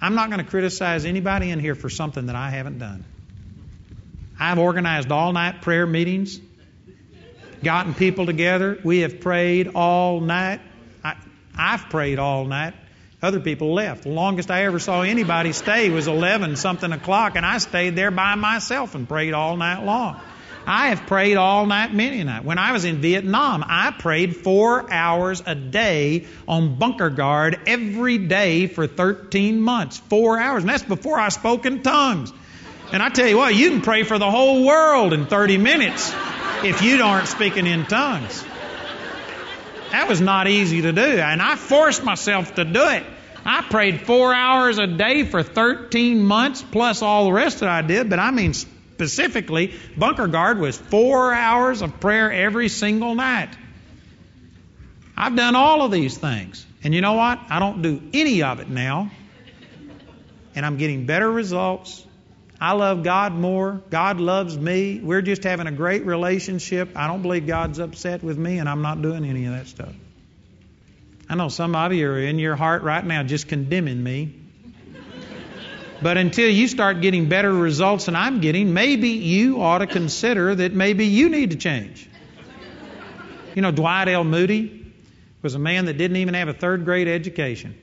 I'm 0.00 0.14
not 0.16 0.30
going 0.30 0.44
to 0.44 0.50
criticize 0.50 1.04
anybody 1.04 1.50
in 1.50 1.60
here 1.60 1.76
for 1.76 1.88
something 1.88 2.26
that 2.26 2.36
I 2.36 2.50
haven't 2.50 2.78
done. 2.78 3.04
I've 4.38 4.58
organized 4.58 5.10
all 5.10 5.32
night 5.32 5.62
prayer 5.62 5.86
meetings, 5.86 6.40
gotten 7.62 7.94
people 7.94 8.26
together. 8.26 8.78
We 8.82 9.00
have 9.00 9.20
prayed 9.20 9.68
all 9.74 10.20
night. 10.20 10.60
I, 11.04 11.16
I've 11.56 11.88
prayed 11.90 12.18
all 12.18 12.44
night. 12.44 12.74
Other 13.22 13.38
people 13.38 13.72
left. 13.72 14.02
The 14.02 14.08
longest 14.08 14.50
I 14.50 14.64
ever 14.64 14.80
saw 14.80 15.02
anybody 15.02 15.52
stay 15.52 15.90
was 15.90 16.08
11 16.08 16.56
something 16.56 16.90
o'clock, 16.90 17.36
and 17.36 17.46
I 17.46 17.58
stayed 17.58 17.94
there 17.94 18.10
by 18.10 18.34
myself 18.34 18.96
and 18.96 19.08
prayed 19.08 19.32
all 19.32 19.56
night 19.56 19.84
long. 19.84 20.20
I 20.66 20.88
have 20.88 21.06
prayed 21.06 21.36
all 21.36 21.66
night, 21.66 21.92
many 21.92 22.22
night. 22.22 22.44
When 22.44 22.58
I 22.58 22.72
was 22.72 22.84
in 22.84 23.00
Vietnam, 23.00 23.64
I 23.66 23.90
prayed 23.92 24.36
four 24.36 24.92
hours 24.92 25.42
a 25.44 25.54
day 25.54 26.26
on 26.46 26.76
bunker 26.76 27.10
guard 27.10 27.60
every 27.66 28.18
day 28.18 28.66
for 28.68 28.86
13 28.86 29.60
months. 29.60 29.98
Four 29.98 30.38
hours. 30.38 30.62
And 30.62 30.70
that's 30.70 30.84
before 30.84 31.18
I 31.18 31.30
spoke 31.30 31.66
in 31.66 31.82
tongues. 31.82 32.32
And 32.92 33.02
I 33.02 33.08
tell 33.08 33.26
you 33.26 33.38
what, 33.38 33.54
you 33.54 33.70
can 33.70 33.80
pray 33.80 34.02
for 34.02 34.18
the 34.18 34.30
whole 34.30 34.66
world 34.66 35.14
in 35.14 35.26
30 35.26 35.56
minutes 35.56 36.12
if 36.62 36.82
you 36.82 37.02
aren't 37.02 37.26
speaking 37.26 37.66
in 37.66 37.86
tongues. 37.86 38.44
That 39.90 40.08
was 40.08 40.20
not 40.20 40.46
easy 40.46 40.82
to 40.82 40.92
do. 40.92 41.00
And 41.00 41.40
I 41.40 41.56
forced 41.56 42.04
myself 42.04 42.54
to 42.56 42.64
do 42.64 42.88
it. 42.88 43.04
I 43.44 43.62
prayed 43.62 44.02
four 44.02 44.32
hours 44.34 44.78
a 44.78 44.86
day 44.86 45.24
for 45.24 45.42
13 45.42 46.20
months, 46.20 46.62
plus 46.62 47.02
all 47.02 47.24
the 47.24 47.32
rest 47.32 47.60
that 47.60 47.68
I 47.68 47.82
did, 47.82 48.08
but 48.08 48.18
I 48.18 48.30
mean 48.30 48.52
specifically, 48.52 49.74
bunker 49.96 50.28
guard 50.28 50.58
was 50.58 50.76
four 50.76 51.32
hours 51.32 51.82
of 51.82 51.98
prayer 51.98 52.30
every 52.30 52.68
single 52.68 53.14
night. 53.14 53.48
I've 55.16 55.34
done 55.34 55.56
all 55.56 55.82
of 55.82 55.90
these 55.90 56.16
things. 56.16 56.64
And 56.84 56.94
you 56.94 57.00
know 57.00 57.14
what? 57.14 57.40
I 57.48 57.58
don't 57.58 57.82
do 57.82 58.02
any 58.12 58.42
of 58.42 58.60
it 58.60 58.68
now. 58.68 59.10
And 60.54 60.66
I'm 60.66 60.76
getting 60.76 61.06
better 61.06 61.30
results. 61.30 62.06
I 62.62 62.74
love 62.74 63.02
God 63.02 63.32
more. 63.32 63.82
God 63.90 64.20
loves 64.20 64.56
me. 64.56 65.00
We're 65.02 65.20
just 65.20 65.42
having 65.42 65.66
a 65.66 65.72
great 65.72 66.06
relationship. 66.06 66.90
I 66.94 67.08
don't 67.08 67.20
believe 67.20 67.44
God's 67.44 67.80
upset 67.80 68.22
with 68.22 68.38
me, 68.38 68.58
and 68.58 68.68
I'm 68.68 68.82
not 68.82 69.02
doing 69.02 69.24
any 69.24 69.46
of 69.46 69.52
that 69.52 69.66
stuff. 69.66 69.92
I 71.28 71.34
know 71.34 71.48
some 71.48 71.74
of 71.74 71.92
you 71.92 72.08
are 72.08 72.20
in 72.20 72.38
your 72.38 72.54
heart 72.54 72.84
right 72.84 73.04
now 73.04 73.24
just 73.24 73.48
condemning 73.48 74.00
me. 74.00 74.36
But 76.02 76.18
until 76.18 76.48
you 76.48 76.68
start 76.68 77.00
getting 77.00 77.28
better 77.28 77.52
results 77.52 78.06
than 78.06 78.14
I'm 78.14 78.40
getting, 78.40 78.72
maybe 78.72 79.08
you 79.08 79.60
ought 79.60 79.78
to 79.78 79.88
consider 79.88 80.54
that 80.54 80.72
maybe 80.72 81.06
you 81.06 81.30
need 81.30 81.50
to 81.50 81.56
change. 81.56 82.08
You 83.56 83.62
know, 83.62 83.72
Dwight 83.72 84.06
L. 84.06 84.22
Moody 84.22 84.94
was 85.42 85.56
a 85.56 85.58
man 85.58 85.86
that 85.86 85.94
didn't 85.94 86.18
even 86.18 86.34
have 86.34 86.46
a 86.46 86.54
third 86.54 86.84
grade 86.84 87.08
education. 87.08 87.74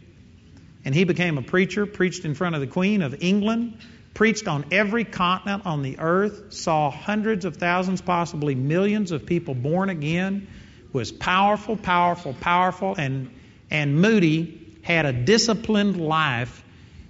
And 0.86 0.96
he 0.96 1.04
became 1.04 1.38
a 1.38 1.42
preacher, 1.42 1.86
preached 1.86 2.24
in 2.24 2.34
front 2.34 2.56
of 2.56 2.62
the 2.62 2.68
Queen 2.68 3.02
of 3.02 3.22
England, 3.22 3.78
preached 4.20 4.50
on 4.50 4.66
every 4.70 5.06
continent 5.06 5.66
on 5.66 5.82
the 5.82 5.98
earth, 5.98 6.52
saw 6.52 6.92
hundreds 6.92 7.46
of 7.46 7.56
thousands, 7.56 8.02
possibly 8.02 8.54
millions 8.54 9.14
of 9.14 9.26
people 9.26 9.56
born 9.56 9.90
again, 9.90 10.46
was 10.92 11.10
powerful, 11.10 11.78
powerful, 11.78 12.34
powerful, 12.34 12.94
and, 12.98 13.34
and 13.72 13.96
Moody 13.96 14.76
had 14.82 15.06
a 15.06 15.14
disciplined 15.14 15.96
life 15.96 16.66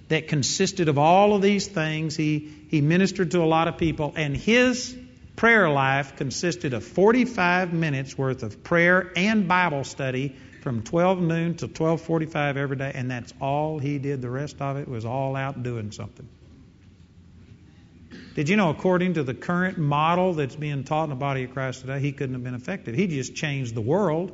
that 0.06 0.28
consisted 0.28 0.88
of 0.88 0.98
all 0.98 1.34
of 1.34 1.42
these 1.42 1.66
things. 1.66 2.14
He, 2.14 2.48
he 2.68 2.80
ministered 2.80 3.32
to 3.32 3.42
a 3.42 3.44
lot 3.44 3.66
of 3.66 3.76
people, 3.76 4.12
and 4.14 4.36
his 4.36 4.96
prayer 5.34 5.68
life 5.68 6.14
consisted 6.14 6.74
of 6.74 6.84
45 6.84 7.72
minutes 7.72 8.16
worth 8.16 8.44
of 8.44 8.62
prayer 8.62 9.10
and 9.16 9.48
Bible 9.48 9.82
study 9.82 10.36
from 10.62 10.84
12 10.84 11.20
noon 11.20 11.54
to 11.56 11.66
12:45 11.66 12.56
every 12.56 12.76
day, 12.76 12.92
and 12.94 13.10
that's 13.10 13.34
all 13.40 13.80
he 13.80 13.98
did. 13.98 14.22
The 14.22 14.30
rest 14.30 14.62
of 14.62 14.76
it 14.76 14.86
was 14.86 15.04
all 15.04 15.34
out 15.34 15.64
doing 15.64 15.90
something. 15.90 16.28
Did 18.40 18.48
you 18.48 18.56
know, 18.56 18.70
according 18.70 19.12
to 19.14 19.22
the 19.22 19.34
current 19.34 19.76
model 19.76 20.32
that's 20.32 20.56
being 20.56 20.82
taught 20.84 21.04
in 21.04 21.10
the 21.10 21.14
body 21.14 21.44
of 21.44 21.52
Christ 21.52 21.82
today, 21.82 22.00
he 22.00 22.10
couldn't 22.10 22.34
have 22.34 22.42
been 22.42 22.54
affected. 22.54 22.94
He 22.94 23.06
just 23.06 23.34
changed 23.34 23.74
the 23.74 23.82
world. 23.82 24.32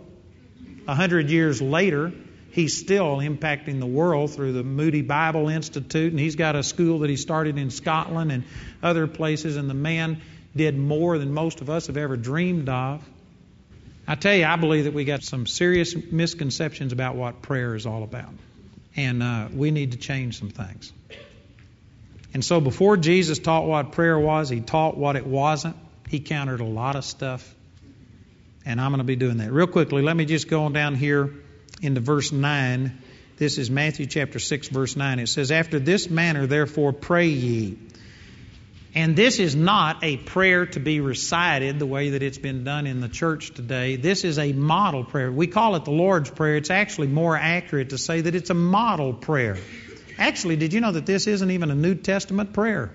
A 0.86 0.94
hundred 0.94 1.28
years 1.28 1.60
later, 1.60 2.12
he's 2.52 2.78
still 2.78 3.16
impacting 3.16 3.80
the 3.80 3.86
world 3.86 4.30
through 4.30 4.52
the 4.52 4.62
Moody 4.62 5.02
Bible 5.02 5.48
Institute, 5.48 6.12
and 6.12 6.20
he's 6.20 6.36
got 6.36 6.54
a 6.54 6.62
school 6.62 7.00
that 7.00 7.10
he 7.10 7.16
started 7.16 7.58
in 7.58 7.70
Scotland 7.70 8.30
and 8.30 8.44
other 8.80 9.08
places, 9.08 9.56
and 9.56 9.68
the 9.68 9.74
man 9.74 10.22
did 10.54 10.78
more 10.78 11.18
than 11.18 11.34
most 11.34 11.60
of 11.60 11.68
us 11.68 11.88
have 11.88 11.96
ever 11.96 12.16
dreamed 12.16 12.68
of. 12.68 13.04
I 14.06 14.14
tell 14.14 14.36
you, 14.36 14.44
I 14.44 14.54
believe 14.54 14.84
that 14.84 14.94
we 14.94 15.04
got 15.04 15.24
some 15.24 15.48
serious 15.48 15.96
misconceptions 15.96 16.92
about 16.92 17.16
what 17.16 17.42
prayer 17.42 17.74
is 17.74 17.86
all 17.86 18.04
about, 18.04 18.30
and 18.94 19.20
uh, 19.20 19.48
we 19.52 19.72
need 19.72 19.90
to 19.90 19.98
change 19.98 20.38
some 20.38 20.50
things. 20.50 20.92
And 22.34 22.44
so, 22.44 22.60
before 22.60 22.96
Jesus 22.96 23.38
taught 23.38 23.66
what 23.66 23.92
prayer 23.92 24.18
was, 24.18 24.48
he 24.48 24.60
taught 24.60 24.96
what 24.96 25.16
it 25.16 25.26
wasn't. 25.26 25.76
He 26.08 26.20
countered 26.20 26.60
a 26.60 26.64
lot 26.64 26.96
of 26.96 27.04
stuff, 27.04 27.54
and 28.64 28.80
I'm 28.80 28.90
going 28.90 28.98
to 28.98 29.04
be 29.04 29.16
doing 29.16 29.38
that 29.38 29.52
real 29.52 29.66
quickly. 29.66 30.02
Let 30.02 30.16
me 30.16 30.24
just 30.24 30.48
go 30.48 30.64
on 30.64 30.72
down 30.72 30.94
here 30.94 31.32
into 31.82 32.00
verse 32.00 32.32
9. 32.32 32.98
This 33.38 33.58
is 33.58 33.70
Matthew 33.70 34.06
chapter 34.06 34.38
6, 34.38 34.68
verse 34.68 34.96
9. 34.96 35.18
It 35.18 35.28
says, 35.28 35.50
After 35.50 35.78
this 35.78 36.08
manner, 36.08 36.46
therefore, 36.46 36.92
pray 36.92 37.28
ye. 37.28 37.78
And 38.94 39.14
this 39.14 39.40
is 39.40 39.54
not 39.54 40.02
a 40.02 40.16
prayer 40.16 40.64
to 40.64 40.80
be 40.80 41.00
recited 41.00 41.78
the 41.78 41.84
way 41.84 42.10
that 42.10 42.22
it's 42.22 42.38
been 42.38 42.64
done 42.64 42.86
in 42.86 43.02
the 43.02 43.10
church 43.10 43.52
today. 43.52 43.96
This 43.96 44.24
is 44.24 44.38
a 44.38 44.54
model 44.54 45.04
prayer. 45.04 45.30
We 45.30 45.48
call 45.48 45.76
it 45.76 45.84
the 45.84 45.90
Lord's 45.90 46.30
Prayer. 46.30 46.56
It's 46.56 46.70
actually 46.70 47.08
more 47.08 47.36
accurate 47.36 47.90
to 47.90 47.98
say 47.98 48.22
that 48.22 48.34
it's 48.34 48.48
a 48.48 48.54
model 48.54 49.12
prayer. 49.12 49.58
Actually, 50.18 50.56
did 50.56 50.72
you 50.72 50.80
know 50.80 50.92
that 50.92 51.06
this 51.06 51.26
isn't 51.26 51.50
even 51.50 51.70
a 51.70 51.74
New 51.74 51.94
Testament 51.94 52.52
prayer? 52.52 52.90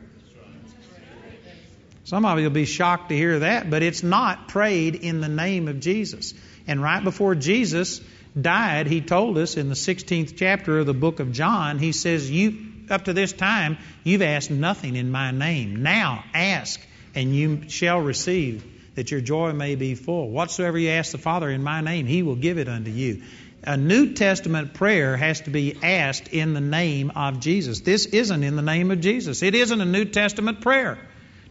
Some 2.04 2.26
of 2.26 2.38
you 2.40 2.46
will 2.46 2.52
be 2.52 2.66
shocked 2.66 3.10
to 3.10 3.16
hear 3.16 3.40
that, 3.40 3.70
but 3.70 3.84
it's 3.84 4.04
not 4.04 4.48
prayed 4.48 4.96
in 4.96 5.22
the 5.22 5.30
name 5.30 5.68
of 5.68 5.80
Jesus. 5.80 6.34
And 6.68 6.82
right 6.82 7.04
before 7.04 7.36
Jesus 7.36 8.02
died, 8.40 8.88
he 8.88 9.02
told 9.02 9.38
us 9.38 9.56
in 9.56 9.70
the 9.70 9.76
16th 9.76 10.36
chapter 10.36 10.80
of 10.80 10.86
the 10.88 10.94
book 10.94 11.20
of 11.20 11.32
John, 11.32 11.80
he 11.80 11.92
says, 11.92 12.30
You 12.30 12.58
up 12.90 13.06
to 13.06 13.14
this 13.14 13.32
time 13.32 13.78
you've 14.04 14.22
asked 14.22 14.52
nothing 14.52 14.96
in 14.96 15.12
my 15.12 15.32
name. 15.32 15.84
Now 15.84 16.24
ask 16.34 16.80
and 17.16 17.36
you 17.36 17.70
shall 17.70 18.00
receive 18.00 18.66
that 18.96 19.12
your 19.12 19.22
joy 19.22 19.54
may 19.54 19.76
be 19.76 19.96
full. 19.96 20.30
Whatsoever 20.30 20.78
you 20.78 20.90
ask 20.90 21.12
the 21.12 21.18
Father 21.18 21.50
in 21.50 21.64
my 21.64 21.82
name, 21.82 22.06
he 22.06 22.24
will 22.24 22.36
give 22.36 22.58
it 22.58 22.68
unto 22.68 22.92
you. 22.92 23.24
A 23.64 23.78
New 23.78 24.14
Testament 24.14 24.74
prayer 24.74 25.16
has 25.18 25.42
to 25.42 25.50
be 25.50 25.78
asked 25.84 26.30
in 26.30 26.54
the 26.54 26.62
name 26.62 27.12
of 27.16 27.40
Jesus. 27.40 27.82
This 27.82 28.06
isn't 28.08 28.44
in 28.44 28.56
the 28.56 28.62
name 28.62 28.92
of 28.92 29.02
Jesus. 29.02 29.44
It 29.44 29.56
isn't 29.56 29.82
a 29.82 29.86
New 29.86 30.06
Testament 30.06 30.62
prayer. 30.62 30.98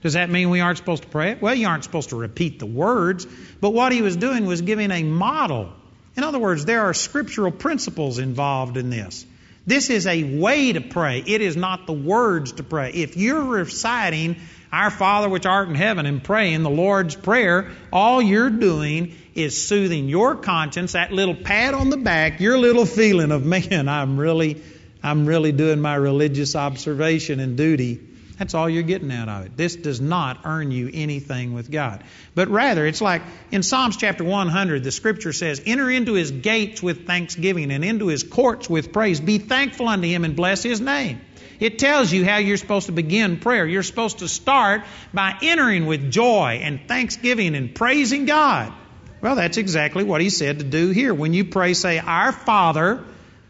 Does 0.03 0.15
that 0.15 0.31
mean 0.31 0.51
we 0.51 0.61
aren't 0.61 0.79
supposed 0.79 1.03
to 1.03 1.09
pray 1.09 1.33
it? 1.33 1.43
Well, 1.43 1.55
you 1.55 1.69
aren't 1.69 1.85
supposed 1.85 2.09
to 2.09 2.17
repeat 2.17 2.59
the 2.59 2.67
words, 2.67 3.27
but 3.61 3.71
what 3.71 3.93
he 3.93 4.03
was 4.03 4.17
doing 4.17 4.47
was 4.47 4.63
giving 4.63 4.91
a 4.91 5.03
model 5.03 5.73
in 6.17 6.25
other 6.25 6.39
words, 6.39 6.65
there 6.65 6.83
are 6.83 6.95
scriptural 6.95 7.53
principles 7.53 8.19
involved 8.19 8.77
in 8.77 8.91
this. 8.91 9.25
This 9.67 9.91
is 9.91 10.07
a 10.07 10.39
way 10.39 10.73
to 10.73 10.81
pray. 10.81 11.23
It 11.25 11.41
is 11.41 11.57
not 11.57 11.87
the 11.87 11.93
words 11.93 12.53
to 12.53 12.63
pray. 12.63 12.91
If 12.93 13.17
you're 13.17 13.45
reciting 13.45 14.37
Our 14.73 14.91
Father 14.91 15.29
which 15.29 15.47
art 15.47 15.69
in 15.69 15.75
heaven 15.75 16.07
and 16.07 16.23
praying 16.23 16.63
the 16.63 16.71
Lord's 16.71 17.17
Prayer, 17.17 17.71
all 17.93 18.23
you're 18.23 18.51
doing 18.51 19.17
is 19.35 19.67
soothing 19.67 20.09
your 20.09 20.37
conscience, 20.37 20.93
that 20.93 21.13
little 21.13 21.35
pat 21.35 21.75
on 21.75 21.91
the 21.91 21.97
back, 21.97 22.41
your 22.41 22.59
little 22.59 22.87
feeling 22.87 23.33
of, 23.33 23.45
man, 23.45 23.89
I'm 23.89 24.19
really, 24.19 24.63
I'm 25.03 25.27
really 25.27 25.53
doing 25.53 25.81
my 25.81 25.95
religious 25.97 26.55
observation 26.55 27.41
and 27.41 27.57
duty 27.57 28.01
that's 28.41 28.55
all 28.55 28.71
you're 28.71 28.85
getting 28.85 29.13
out 29.13 29.29
of 29.29 29.45
it. 29.45 29.55
This 29.55 29.77
does 29.77 30.01
not 30.01 30.41
earn 30.47 30.71
you 30.71 30.91
anything 30.91 31.53
with 31.53 31.71
God. 31.71 32.03
But 32.35 32.49
rather, 32.49 32.87
it's 32.87 33.03
like 33.03 33.21
in 33.51 33.63
Psalms 33.63 33.99
chapter 33.99 34.25
100, 34.25 34.83
the 34.83 34.91
scripture 34.91 35.35
says, 35.35 35.61
Enter 35.67 35.91
into 35.91 36.15
his 36.15 36.31
gates 36.31 36.83
with 36.83 37.07
thanksgiving 37.07 37.71
and 37.71 37.85
into 37.85 38.07
his 38.07 38.23
courts 38.23 38.71
with 38.71 38.95
praise. 38.95 39.21
Be 39.21 39.37
thankful 39.37 39.89
unto 39.89 40.09
him 40.09 40.25
and 40.25 40.35
bless 40.35 40.63
his 40.63 40.81
name. 40.81 41.21
It 41.61 41.79
tells 41.79 42.11
you 42.11 42.25
how 42.25 42.39
you're 42.39 42.57
supposed 42.57 42.87
to 42.87 42.93
begin 42.93 43.39
prayer. 43.39 43.67
You're 43.67 43.83
supposed 43.83 44.21
to 44.21 44.29
start 44.29 44.83
by 45.13 45.37
entering 45.43 45.87
with 45.87 46.11
joy 46.11 46.61
and 46.63 46.89
thanksgiving 46.89 47.55
and 47.55 47.75
praising 47.75 48.25
God. 48.25 48.73
Well, 49.21 49.37
that's 49.37 49.59
exactly 49.59 50.03
what 50.03 50.23
he 50.23 50.31
said 50.31 50.61
to 50.61 50.65
do 50.65 50.89
here. 50.89 51.13
When 51.13 51.35
you 51.35 51.45
pray, 51.45 51.75
say, 51.75 51.99
Our 51.99 52.33
Father, 52.33 53.05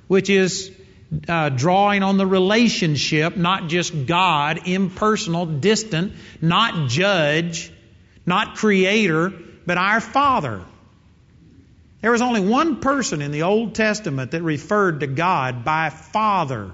which 0.08 0.28
is 0.28 0.72
uh, 1.28 1.50
drawing 1.50 2.02
on 2.02 2.16
the 2.16 2.26
relationship, 2.26 3.36
not 3.36 3.68
just 3.68 4.06
God, 4.06 4.66
impersonal, 4.66 5.46
distant, 5.46 6.12
not 6.40 6.88
judge, 6.88 7.72
not 8.26 8.56
creator, 8.56 9.32
but 9.66 9.78
our 9.78 10.00
Father. 10.00 10.62
There 12.00 12.10
was 12.10 12.22
only 12.22 12.40
one 12.40 12.80
person 12.80 13.22
in 13.22 13.30
the 13.30 13.42
Old 13.42 13.74
Testament 13.74 14.32
that 14.32 14.42
referred 14.42 15.00
to 15.00 15.06
God 15.06 15.64
by 15.64 15.90
Father. 15.90 16.72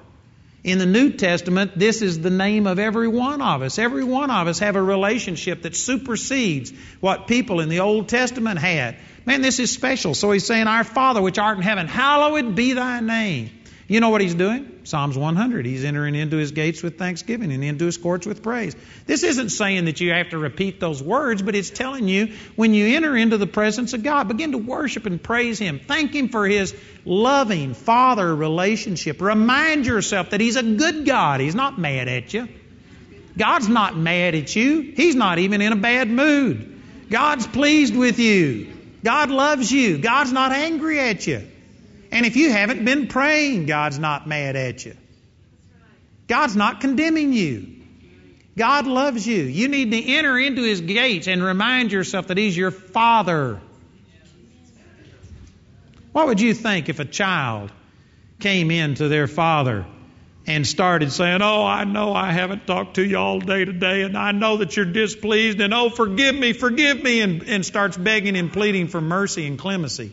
In 0.66 0.78
the 0.78 0.84
New 0.84 1.10
Testament, 1.10 1.78
this 1.78 2.02
is 2.02 2.18
the 2.18 2.28
name 2.28 2.66
of 2.66 2.80
every 2.80 3.06
one 3.06 3.40
of 3.40 3.62
us. 3.62 3.78
Every 3.78 4.02
one 4.02 4.32
of 4.32 4.48
us 4.48 4.58
have 4.58 4.74
a 4.74 4.82
relationship 4.82 5.62
that 5.62 5.76
supersedes 5.76 6.72
what 6.98 7.28
people 7.28 7.60
in 7.60 7.68
the 7.68 7.78
Old 7.78 8.08
Testament 8.08 8.58
had. 8.58 8.96
Man, 9.24 9.42
this 9.42 9.60
is 9.60 9.72
special. 9.72 10.12
So 10.12 10.32
he's 10.32 10.44
saying, 10.44 10.66
Our 10.66 10.82
Father 10.82 11.22
which 11.22 11.38
art 11.38 11.56
in 11.56 11.62
heaven, 11.62 11.86
hallowed 11.86 12.56
be 12.56 12.72
thy 12.72 12.98
name. 12.98 13.55
You 13.88 14.00
know 14.00 14.08
what 14.08 14.20
he's 14.20 14.34
doing? 14.34 14.80
Psalms 14.82 15.16
100. 15.16 15.64
He's 15.64 15.84
entering 15.84 16.16
into 16.16 16.36
his 16.36 16.50
gates 16.50 16.82
with 16.82 16.98
thanksgiving 16.98 17.52
and 17.52 17.62
into 17.62 17.84
his 17.84 17.96
courts 17.96 18.26
with 18.26 18.42
praise. 18.42 18.74
This 19.06 19.22
isn't 19.22 19.50
saying 19.50 19.84
that 19.84 20.00
you 20.00 20.10
have 20.10 20.30
to 20.30 20.38
repeat 20.38 20.80
those 20.80 21.00
words, 21.00 21.40
but 21.40 21.54
it's 21.54 21.70
telling 21.70 22.08
you 22.08 22.34
when 22.56 22.74
you 22.74 22.96
enter 22.96 23.16
into 23.16 23.38
the 23.38 23.46
presence 23.46 23.92
of 23.92 24.02
God, 24.02 24.26
begin 24.26 24.52
to 24.52 24.58
worship 24.58 25.06
and 25.06 25.22
praise 25.22 25.60
him. 25.60 25.78
Thank 25.78 26.14
him 26.14 26.30
for 26.30 26.48
his 26.48 26.74
loving 27.04 27.74
father 27.74 28.34
relationship. 28.34 29.20
Remind 29.20 29.86
yourself 29.86 30.30
that 30.30 30.40
he's 30.40 30.56
a 30.56 30.64
good 30.64 31.06
God. 31.06 31.40
He's 31.40 31.54
not 31.54 31.78
mad 31.78 32.08
at 32.08 32.34
you. 32.34 32.48
God's 33.38 33.68
not 33.68 33.96
mad 33.96 34.34
at 34.34 34.56
you. 34.56 34.80
He's 34.96 35.14
not 35.14 35.38
even 35.38 35.60
in 35.60 35.72
a 35.72 35.76
bad 35.76 36.08
mood. 36.08 36.82
God's 37.08 37.46
pleased 37.46 37.94
with 37.94 38.18
you. 38.18 38.72
God 39.04 39.30
loves 39.30 39.70
you. 39.70 39.98
God's 39.98 40.32
not 40.32 40.50
angry 40.50 40.98
at 40.98 41.24
you. 41.26 41.46
And 42.12 42.26
if 42.26 42.36
you 42.36 42.50
haven't 42.50 42.84
been 42.84 43.08
praying, 43.08 43.66
God's 43.66 43.98
not 43.98 44.26
mad 44.26 44.56
at 44.56 44.84
you. 44.84 44.96
God's 46.28 46.56
not 46.56 46.80
condemning 46.80 47.32
you. 47.32 47.76
God 48.56 48.86
loves 48.86 49.26
you. 49.26 49.42
You 49.42 49.68
need 49.68 49.90
to 49.90 50.02
enter 50.02 50.38
into 50.38 50.62
His 50.62 50.80
gates 50.80 51.26
and 51.28 51.42
remind 51.42 51.92
yourself 51.92 52.28
that 52.28 52.38
He's 52.38 52.56
your 52.56 52.70
Father. 52.70 53.60
What 56.12 56.28
would 56.28 56.40
you 56.40 56.54
think 56.54 56.88
if 56.88 56.98
a 56.98 57.04
child 57.04 57.70
came 58.40 58.70
in 58.70 58.94
to 58.94 59.08
their 59.08 59.26
father 59.26 59.84
and 60.46 60.66
started 60.66 61.12
saying, 61.12 61.42
Oh, 61.42 61.64
I 61.64 61.84
know 61.84 62.14
I 62.14 62.32
haven't 62.32 62.66
talked 62.66 62.94
to 62.94 63.04
you 63.04 63.18
all 63.18 63.40
day 63.40 63.66
today, 63.66 64.02
and 64.02 64.16
I 64.16 64.32
know 64.32 64.58
that 64.58 64.76
you're 64.76 64.86
displeased, 64.86 65.60
and 65.60 65.74
oh, 65.74 65.90
forgive 65.90 66.34
me, 66.34 66.54
forgive 66.54 67.02
me, 67.02 67.20
and, 67.20 67.42
and 67.42 67.66
starts 67.66 67.98
begging 67.98 68.36
and 68.36 68.52
pleading 68.52 68.88
for 68.88 69.00
mercy 69.00 69.46
and 69.46 69.58
clemency, 69.58 70.12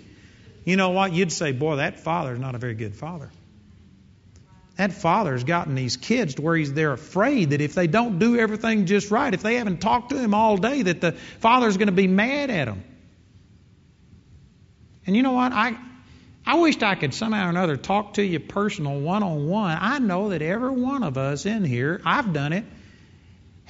you 0.65 0.75
know 0.75 0.91
what? 0.91 1.13
You'd 1.13 1.31
say, 1.31 1.51
Boy, 1.51 1.77
that 1.77 1.99
father's 1.99 2.39
not 2.39 2.55
a 2.55 2.57
very 2.57 2.75
good 2.75 2.95
father. 2.95 3.29
That 4.77 4.93
father's 4.93 5.43
gotten 5.43 5.75
these 5.75 5.97
kids 5.97 6.35
to 6.35 6.41
where 6.41 6.55
he's, 6.55 6.73
they're 6.73 6.93
afraid 6.93 7.51
that 7.51 7.61
if 7.61 7.75
they 7.75 7.85
don't 7.85 8.17
do 8.17 8.37
everything 8.37 8.87
just 8.87 9.11
right, 9.11 9.31
if 9.31 9.43
they 9.43 9.55
haven't 9.55 9.81
talked 9.81 10.09
to 10.09 10.17
him 10.17 10.33
all 10.33 10.57
day, 10.57 10.81
that 10.81 10.99
the 10.99 11.11
father's 11.11 11.77
going 11.77 11.89
to 11.89 11.93
be 11.93 12.07
mad 12.07 12.49
at 12.49 12.65
them. 12.65 12.83
And 15.05 15.15
you 15.15 15.21
know 15.21 15.33
what? 15.33 15.51
I, 15.51 15.77
I 16.45 16.55
wished 16.55 16.81
I 16.81 16.95
could 16.95 17.13
somehow 17.13 17.45
or 17.45 17.49
another 17.49 17.77
talk 17.77 18.15
to 18.15 18.23
you 18.23 18.39
personal, 18.39 18.99
one 18.99 19.21
on 19.21 19.47
one. 19.47 19.77
I 19.79 19.99
know 19.99 20.29
that 20.29 20.41
every 20.41 20.71
one 20.71 21.03
of 21.03 21.17
us 21.17 21.45
in 21.45 21.65
here, 21.65 22.01
I've 22.03 22.33
done 22.33 22.53
it, 22.53 22.65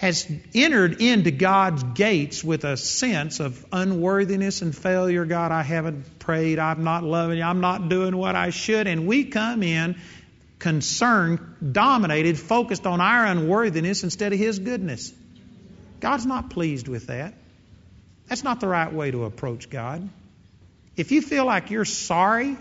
has 0.03 0.29
entered 0.53 1.01
into 1.01 1.31
God's 1.31 1.81
gates 1.81 2.43
with 2.43 2.65
a 2.65 2.75
sense 2.75 3.39
of 3.39 3.65
unworthiness 3.71 4.61
and 4.61 4.75
failure. 4.75 5.23
God, 5.23 5.53
I 5.53 5.61
haven't 5.61 6.19
prayed. 6.19 6.59
I'm 6.59 6.83
not 6.83 7.05
loving 7.05 7.37
you. 7.37 7.43
I'm 7.45 7.61
not 7.61 7.87
doing 7.87 8.17
what 8.17 8.35
I 8.35 8.49
should. 8.49 8.85
And 8.87 9.07
we 9.07 9.23
come 9.23 9.63
in 9.63 9.95
concerned, 10.59 11.39
dominated, 11.71 12.37
focused 12.37 12.85
on 12.85 12.99
our 12.99 13.25
unworthiness 13.27 14.03
instead 14.03 14.33
of 14.33 14.39
His 14.39 14.59
goodness. 14.59 15.13
God's 16.01 16.25
not 16.25 16.49
pleased 16.49 16.89
with 16.89 17.07
that. 17.07 17.33
That's 18.27 18.43
not 18.43 18.59
the 18.59 18.67
right 18.67 18.91
way 18.91 19.09
to 19.09 19.23
approach 19.23 19.69
God. 19.69 20.09
If 20.97 21.13
you 21.13 21.21
feel 21.21 21.45
like 21.45 21.71
you're 21.71 21.85
sorry, 21.85 22.57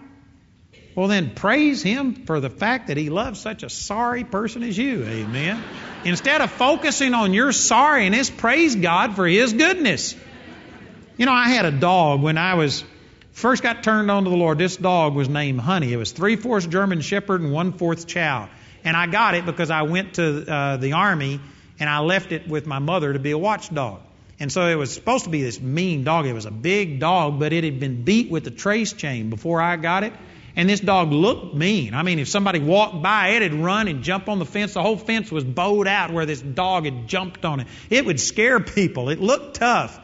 well, 0.95 1.09
then 1.09 1.31
praise 1.31 1.83
Him 1.83 2.27
for 2.27 2.41
the 2.41 2.51
fact 2.51 2.89
that 2.89 2.97
He 2.97 3.11
loves 3.11 3.41
such 3.41 3.63
a 3.63 3.71
sorry 3.71 4.25
person 4.25 4.63
as 4.63 4.77
you. 4.77 5.05
Amen. 5.05 5.63
Instead 6.05 6.41
of 6.41 6.51
focusing 6.51 7.15
on 7.15 7.33
your 7.33 7.49
sorriness, 7.49 8.35
praise 8.35 8.77
God 8.77 9.17
for 9.17 9.27
His 9.27 9.53
goodness. 9.53 10.15
You 11.17 11.27
know, 11.27 11.33
I 11.33 11.49
had 11.49 11.65
a 11.65 11.71
dog 11.71 12.23
when 12.23 12.39
I 12.39 12.55
was 12.55 12.85
first 13.33 13.63
got 13.63 13.83
turned 13.83 14.11
on 14.11 14.25
to 14.25 14.31
the 14.31 14.37
Lord. 14.37 14.59
This 14.59 14.77
dog 14.77 15.15
was 15.15 15.29
named 15.29 15.61
Honey. 15.61 15.93
It 15.93 15.97
was 15.97 16.13
three 16.13 16.37
fourths 16.37 16.67
German 16.67 17.01
Shepherd 17.01 17.41
and 17.41 17.53
one 17.53 17.73
fourth 17.73 18.07
Chow. 18.07 18.49
And 18.85 18.97
I 18.97 19.07
got 19.07 19.35
it 19.35 19.47
because 19.47 19.71
I 19.71 19.83
went 19.83 20.15
to 20.15 20.53
uh, 20.53 20.77
the 20.77 20.93
Army 20.95 21.41
and 21.79 21.89
I 21.89 22.01
left 22.01 22.33
it 22.33 22.49
with 22.49 22.67
my 22.67 22.79
mother 22.79 23.13
to 23.13 23.19
be 23.19 23.31
a 23.31 23.39
watchdog. 23.39 24.01
And 24.41 24.51
so 24.51 24.67
it 24.67 24.75
was 24.75 24.93
supposed 24.93 25.25
to 25.25 25.31
be 25.31 25.43
this 25.43 25.61
mean 25.61 26.05
dog. 26.05 26.27
It 26.27 26.33
was 26.33 26.47
a 26.47 26.51
big 26.51 26.99
dog, 26.99 27.39
but 27.39 27.53
it 27.53 27.63
had 27.63 27.79
been 27.79 28.03
beat 28.03 28.31
with 28.31 28.47
a 28.47 28.51
trace 28.51 28.93
chain 28.93 29.31
before 29.31 29.63
I 29.63 29.77
got 29.77 30.03
it. 30.03 30.13
And 30.55 30.69
this 30.69 30.81
dog 30.81 31.13
looked 31.13 31.55
mean. 31.55 31.95
I 31.95 32.03
mean, 32.03 32.19
if 32.19 32.29
somebody 32.29 32.59
walked 32.59 33.03
by, 33.03 33.29
it'd 33.29 33.55
run 33.55 33.89
and 33.89 34.03
jump 34.03 34.29
on 34.29 34.39
the 34.39 34.45
fence. 34.45 34.75
The 34.75 34.83
whole 34.83 34.99
fence 34.99 35.33
was 35.33 35.45
bowed 35.45 35.89
out 35.89 36.13
where 36.13 36.27
this 36.27 36.43
dog 36.43 36.85
had 36.85 37.09
jumped 37.09 37.45
on 37.45 37.61
it. 37.61 37.67
It 37.89 38.05
would 38.05 38.21
scare 38.21 38.61
people. 38.61 39.09
It 39.09 39.21
looked 39.21 39.57
tough. 39.57 39.99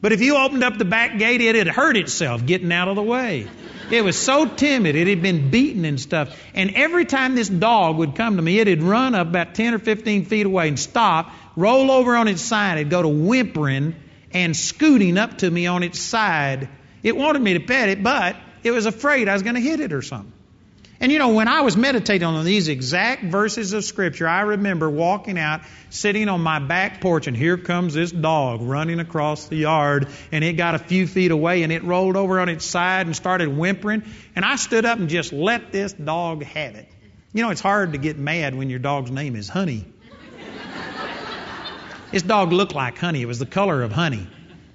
But 0.00 0.10
if 0.10 0.20
you 0.20 0.36
opened 0.36 0.64
up 0.64 0.78
the 0.78 0.84
back 0.84 1.16
gate, 1.16 1.40
it 1.40 1.54
had 1.54 1.68
hurt 1.68 1.96
itself 1.96 2.44
getting 2.44 2.72
out 2.72 2.88
of 2.88 2.96
the 2.96 3.02
way. 3.02 3.46
It 3.92 4.02
was 4.02 4.16
so 4.16 4.46
timid. 4.46 4.96
It 4.96 5.06
had 5.06 5.22
been 5.22 5.50
beaten 5.50 5.84
and 5.84 6.00
stuff. 6.00 6.36
And 6.54 6.74
every 6.74 7.04
time 7.04 7.36
this 7.36 7.48
dog 7.48 7.98
would 7.98 8.16
come 8.16 8.36
to 8.36 8.42
me, 8.42 8.58
it'd 8.58 8.82
run 8.82 9.14
up 9.14 9.28
about 9.28 9.54
10 9.54 9.74
or 9.74 9.78
15 9.78 10.24
feet 10.24 10.46
away 10.46 10.66
and 10.66 10.78
stop, 10.78 11.30
roll 11.54 11.92
over 11.92 12.16
on 12.16 12.26
its 12.26 12.42
side. 12.42 12.78
It'd 12.78 12.90
go 12.90 13.02
to 13.02 13.08
whimpering 13.08 13.94
and 14.32 14.56
scooting 14.56 15.18
up 15.18 15.38
to 15.38 15.50
me 15.50 15.68
on 15.68 15.84
its 15.84 16.00
side. 16.00 16.68
It 17.04 17.16
wanted 17.16 17.42
me 17.42 17.54
to 17.54 17.60
pet 17.60 17.88
it, 17.88 18.02
but 18.02 18.36
it 18.62 18.70
was 18.70 18.86
afraid 18.86 19.28
I 19.28 19.32
was 19.32 19.42
going 19.42 19.54
to 19.54 19.60
hit 19.60 19.80
it 19.80 19.92
or 19.92 20.02
something. 20.02 20.32
And 21.02 21.10
you 21.10 21.18
know, 21.18 21.30
when 21.30 21.48
I 21.48 21.62
was 21.62 21.76
meditating 21.76 22.24
on 22.24 22.44
these 22.44 22.68
exact 22.68 23.24
verses 23.24 23.72
of 23.72 23.82
Scripture, 23.82 24.28
I 24.28 24.42
remember 24.42 24.88
walking 24.88 25.36
out, 25.36 25.62
sitting 25.90 26.28
on 26.28 26.40
my 26.42 26.60
back 26.60 27.00
porch, 27.00 27.26
and 27.26 27.36
here 27.36 27.58
comes 27.58 27.94
this 27.94 28.12
dog 28.12 28.62
running 28.62 29.00
across 29.00 29.48
the 29.48 29.56
yard. 29.56 30.06
And 30.30 30.44
it 30.44 30.52
got 30.52 30.76
a 30.76 30.78
few 30.78 31.08
feet 31.08 31.32
away, 31.32 31.64
and 31.64 31.72
it 31.72 31.82
rolled 31.82 32.16
over 32.16 32.38
on 32.38 32.48
its 32.48 32.64
side 32.64 33.06
and 33.06 33.16
started 33.16 33.48
whimpering. 33.48 34.04
And 34.36 34.44
I 34.44 34.54
stood 34.54 34.84
up 34.84 35.00
and 35.00 35.08
just 35.08 35.32
let 35.32 35.72
this 35.72 35.92
dog 35.92 36.44
have 36.44 36.76
it. 36.76 36.88
You 37.32 37.42
know, 37.42 37.50
it's 37.50 37.60
hard 37.60 37.94
to 37.94 37.98
get 37.98 38.16
mad 38.16 38.54
when 38.54 38.70
your 38.70 38.78
dog's 38.78 39.10
name 39.10 39.34
is 39.34 39.48
Honey. 39.48 39.84
this 42.12 42.22
dog 42.22 42.52
looked 42.52 42.76
like 42.76 42.96
honey, 42.96 43.22
it 43.22 43.26
was 43.26 43.40
the 43.40 43.46
color 43.46 43.82
of 43.82 43.90
honey. 43.90 44.28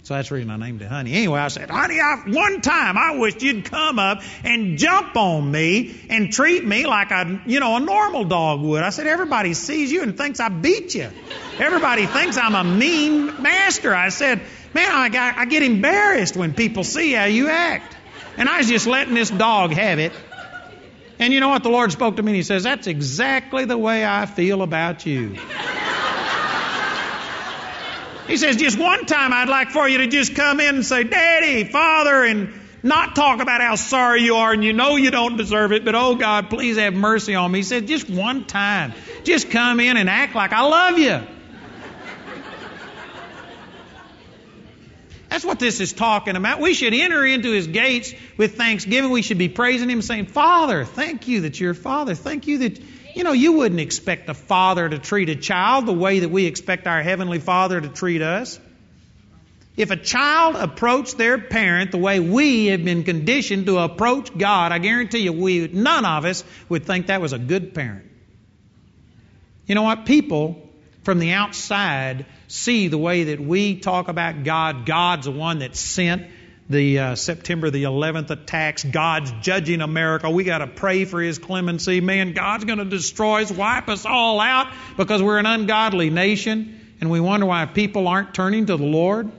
So 0.08 0.14
that's 0.14 0.30
the 0.30 0.36
reason 0.36 0.50
I 0.52 0.56
named 0.56 0.82
it 0.82 0.88
Honey. 0.88 1.12
Anyway, 1.12 1.38
I 1.38 1.50
said, 1.50 1.70
Honey, 1.70 2.00
I, 2.00 2.22
one 2.28 2.62
time 2.62 2.98
I 2.98 3.18
wished 3.18 3.42
you'd 3.42 3.66
come 3.66 4.00
up 4.00 4.22
and 4.46 4.78
jump 4.78 5.18
on 5.18 5.52
me 5.52 6.00
and 6.10 6.32
treat 6.32 6.64
me 6.64 6.88
like 6.88 7.12
a, 7.12 7.42
you 7.46 7.60
know, 7.60 7.76
a 7.76 7.82
normal 7.82 8.24
dog 8.24 8.62
would. 8.62 8.84
I 8.84 8.92
said, 8.92 9.06
Everybody 9.06 9.54
sees 9.54 9.92
you 9.92 10.04
and 10.04 10.18
thinks 10.18 10.40
I 10.40 10.48
beat 10.48 10.96
you. 10.96 11.10
Everybody 11.60 12.06
thinks 12.06 12.38
I'm 12.38 12.56
a 12.56 12.64
mean 12.64 13.42
master. 13.42 13.94
I 13.94 14.08
said, 14.08 14.40
Man, 14.74 14.90
I, 14.90 15.10
got, 15.10 15.38
I 15.40 15.44
get 15.44 15.62
embarrassed 15.62 16.38
when 16.38 16.54
people 16.54 16.86
see 16.86 17.12
how 17.12 17.26
you 17.26 17.50
act. 17.50 17.98
And 18.38 18.48
I 18.48 18.60
was 18.60 18.70
just 18.70 18.88
letting 18.88 19.14
this 19.14 19.30
dog 19.30 19.74
have 19.74 20.00
it. 20.00 20.14
And 21.20 21.34
you 21.34 21.42
know 21.42 21.50
what? 21.50 21.64
The 21.64 21.70
Lord 21.70 21.92
spoke 21.92 22.16
to 22.16 22.24
me 22.24 22.32
and 22.32 22.38
He 22.38 22.44
says, 22.44 22.64
That's 22.64 22.88
exactly 22.88 23.66
the 23.66 23.78
way 23.78 24.06
I 24.06 24.26
feel 24.26 24.62
about 24.62 25.06
you. 25.06 25.36
He 28.28 28.38
says, 28.38 28.58
just 28.58 28.78
one 28.78 29.06
time 29.06 29.32
I'd 29.32 29.50
like 29.50 29.72
for 29.72 29.88
you 29.88 30.00
to 30.00 30.08
just 30.08 30.36
come 30.36 30.60
in 30.60 30.76
and 30.76 30.86
say, 30.86 31.04
Daddy, 31.06 31.64
Father, 31.64 32.24
and 32.24 32.54
not 32.84 33.16
talk 33.16 33.42
about 33.42 33.62
how 33.62 33.76
sorry 33.76 34.22
you 34.22 34.36
are 34.36 34.52
and 34.52 34.64
you 34.64 34.74
know 34.74 34.98
you 34.98 35.12
don't 35.12 35.38
deserve 35.38 35.72
it, 35.72 35.86
but 35.86 35.96
oh 35.96 36.16
God, 36.16 36.50
please 36.50 36.78
have 36.78 36.94
mercy 36.94 37.36
on 37.36 37.52
me. 37.52 37.60
He 37.60 37.64
said, 37.64 37.88
just 37.88 38.10
one 38.10 38.46
time. 38.46 38.94
Just 39.24 39.50
come 39.50 39.80
in 39.80 39.98
and 39.98 40.10
act 40.10 40.36
like 40.36 40.52
I 40.52 40.62
love 40.62 41.00
you. 41.00 41.22
That's 45.30 45.46
what 45.46 45.60
this 45.60 45.82
is 45.82 45.94
talking 45.94 46.36
about. 46.36 46.60
We 46.62 46.74
should 46.74 46.94
enter 46.94 47.26
into 47.26 47.52
his 47.52 47.68
gates 47.68 48.14
with 48.38 48.56
thanksgiving. 48.56 49.12
We 49.12 49.22
should 49.22 49.38
be 49.38 49.50
praising 49.50 49.90
him, 49.90 50.02
saying, 50.02 50.28
Father, 50.28 50.86
thank 50.86 51.28
you 51.28 51.42
that 51.42 51.60
you're 51.60 51.74
Father. 51.74 52.16
Thank 52.16 52.48
you 52.48 52.60
that 52.60 52.82
you 53.18 53.24
know, 53.24 53.32
you 53.32 53.54
wouldn't 53.54 53.82
expect 53.82 54.30
a 54.30 54.36
father 54.36 54.88
to 54.88 55.00
treat 55.00 55.30
a 55.30 55.36
child 55.36 55.88
the 55.88 55.94
way 55.94 56.20
that 56.20 56.30
we 56.30 56.46
expect 56.46 56.86
our 56.86 57.02
Heavenly 57.02 57.40
Father 57.40 57.82
to 57.82 57.88
treat 57.88 58.22
us. 58.22 58.60
If 59.76 59.90
a 59.90 59.96
child 59.96 60.56
approached 60.56 61.18
their 61.18 61.40
parent 61.40 61.90
the 61.90 61.98
way 61.98 62.20
we 62.20 62.68
have 62.68 62.86
been 62.86 63.04
conditioned 63.04 63.66
to 63.66 63.80
approach 63.80 64.38
God, 64.38 64.72
I 64.72 64.78
guarantee 64.78 65.20
you, 65.20 65.34
we, 65.34 65.68
none 65.68 66.06
of 66.06 66.26
us 66.26 66.44
would 66.70 66.86
think 66.86 67.08
that 67.08 67.20
was 67.20 67.34
a 67.34 67.40
good 67.40 67.74
parent. 67.74 68.06
You 69.66 69.74
know 69.74 69.84
what? 69.84 70.06
People 70.06 70.70
from 71.02 71.18
the 71.18 71.32
outside 71.32 72.28
see 72.48 72.88
the 72.88 73.00
way 73.00 73.24
that 73.26 73.40
we 73.40 73.80
talk 73.80 74.10
about 74.10 74.44
God. 74.44 74.86
God's 74.86 75.26
the 75.26 75.32
one 75.32 75.60
that 75.60 75.76
sent 75.76 76.28
the 76.70 77.00
uh, 77.00 77.16
September 77.16 77.70
the 77.70 77.84
11th 77.84 78.30
attacks. 78.30 78.84
God's 78.84 79.32
judging 79.42 79.82
America. 79.82 80.30
We 80.30 80.44
got 80.44 80.60
to 80.60 80.68
pray 80.68 81.06
for 81.06 81.22
His 81.22 81.40
clemency. 81.40 82.02
Man, 82.02 82.34
God's 82.34 82.66
going 82.66 82.80
to 82.80 82.86
destroy 82.86 83.44
us, 83.44 83.52
wipe 83.52 83.88
us 83.90 84.06
all 84.06 84.40
out 84.40 84.68
because 84.98 85.22
we're 85.22 85.40
an 85.40 85.46
ungodly 85.46 86.10
nation, 86.10 86.80
and 87.00 87.10
we 87.10 87.20
wonder 87.20 87.46
why 87.46 87.66
people 87.66 88.08
aren't 88.08 88.34
turning 88.34 88.66
to 88.66 88.78
the 88.78 88.86
Lord. 88.86 89.32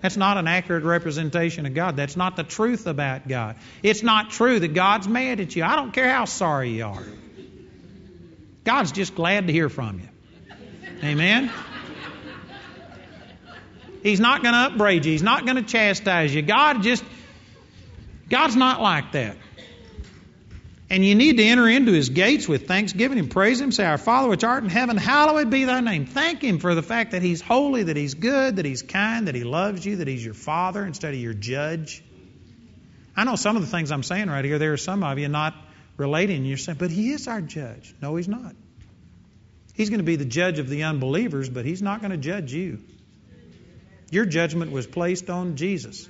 That's 0.00 0.16
not 0.16 0.36
an 0.36 0.48
accurate 0.48 0.82
representation 0.82 1.64
of 1.64 1.74
God. 1.74 1.96
That's 1.96 2.16
not 2.16 2.34
the 2.34 2.42
truth 2.42 2.88
about 2.88 3.28
God. 3.28 3.54
It's 3.84 4.02
not 4.02 4.30
true 4.30 4.58
that 4.58 4.74
God's 4.74 5.06
mad 5.06 5.38
at 5.38 5.54
you. 5.54 5.62
I 5.62 5.76
don't 5.76 5.92
care 5.92 6.10
how 6.10 6.24
sorry 6.24 6.70
you 6.70 6.86
are. 6.86 7.04
God's 8.64 8.90
just 8.90 9.14
glad 9.14 9.46
to 9.46 9.52
hear 9.52 9.68
from 9.68 10.00
you. 10.00 10.08
Amen. 11.04 11.52
He's 14.02 14.20
not 14.20 14.42
going 14.42 14.54
to 14.54 14.74
upbraid 14.74 15.04
you. 15.04 15.12
He's 15.12 15.22
not 15.22 15.44
going 15.44 15.56
to 15.56 15.62
chastise 15.62 16.34
you. 16.34 16.42
God 16.42 16.82
just, 16.82 17.04
God's 18.28 18.56
not 18.56 18.80
like 18.80 19.12
that. 19.12 19.36
And 20.90 21.02
you 21.02 21.14
need 21.14 21.38
to 21.38 21.42
enter 21.42 21.66
into 21.68 21.92
his 21.92 22.10
gates 22.10 22.46
with 22.46 22.68
thanksgiving 22.68 23.18
and 23.18 23.30
praise 23.30 23.58
him. 23.58 23.72
Say, 23.72 23.86
Our 23.86 23.96
Father 23.96 24.28
which 24.28 24.44
art 24.44 24.62
in 24.62 24.68
heaven, 24.68 24.98
hallowed 24.98 25.48
be 25.48 25.64
thy 25.64 25.80
name. 25.80 26.04
Thank 26.04 26.42
him 26.42 26.58
for 26.58 26.74
the 26.74 26.82
fact 26.82 27.12
that 27.12 27.22
he's 27.22 27.40
holy, 27.40 27.84
that 27.84 27.96
he's 27.96 28.12
good, 28.12 28.56
that 28.56 28.66
he's 28.66 28.82
kind, 28.82 29.26
that 29.26 29.34
he 29.34 29.44
loves 29.44 29.86
you, 29.86 29.96
that 29.96 30.08
he's 30.08 30.22
your 30.22 30.34
father 30.34 30.84
instead 30.84 31.14
of 31.14 31.20
your 31.20 31.32
judge. 31.32 32.04
I 33.16 33.24
know 33.24 33.36
some 33.36 33.56
of 33.56 33.62
the 33.62 33.68
things 33.68 33.90
I'm 33.90 34.02
saying 34.02 34.28
right 34.28 34.44
here, 34.44 34.58
there 34.58 34.74
are 34.74 34.78
some 34.78 35.02
of 35.02 35.18
you 35.18 35.28
not 35.28 35.54
relating, 35.96 36.44
you're 36.44 36.58
saying, 36.58 36.78
but 36.78 36.90
he 36.90 37.12
is 37.12 37.28
our 37.28 37.40
judge. 37.40 37.94
No, 38.02 38.16
he's 38.16 38.28
not. 38.28 38.54
He's 39.74 39.88
going 39.88 40.00
to 40.00 40.04
be 40.04 40.16
the 40.16 40.26
judge 40.26 40.58
of 40.58 40.68
the 40.68 40.82
unbelievers, 40.82 41.48
but 41.48 41.64
he's 41.64 41.80
not 41.80 42.00
going 42.00 42.10
to 42.10 42.18
judge 42.18 42.52
you. 42.52 42.80
Your 44.12 44.26
judgment 44.26 44.72
was 44.72 44.86
placed 44.86 45.30
on 45.30 45.56
Jesus. 45.56 46.06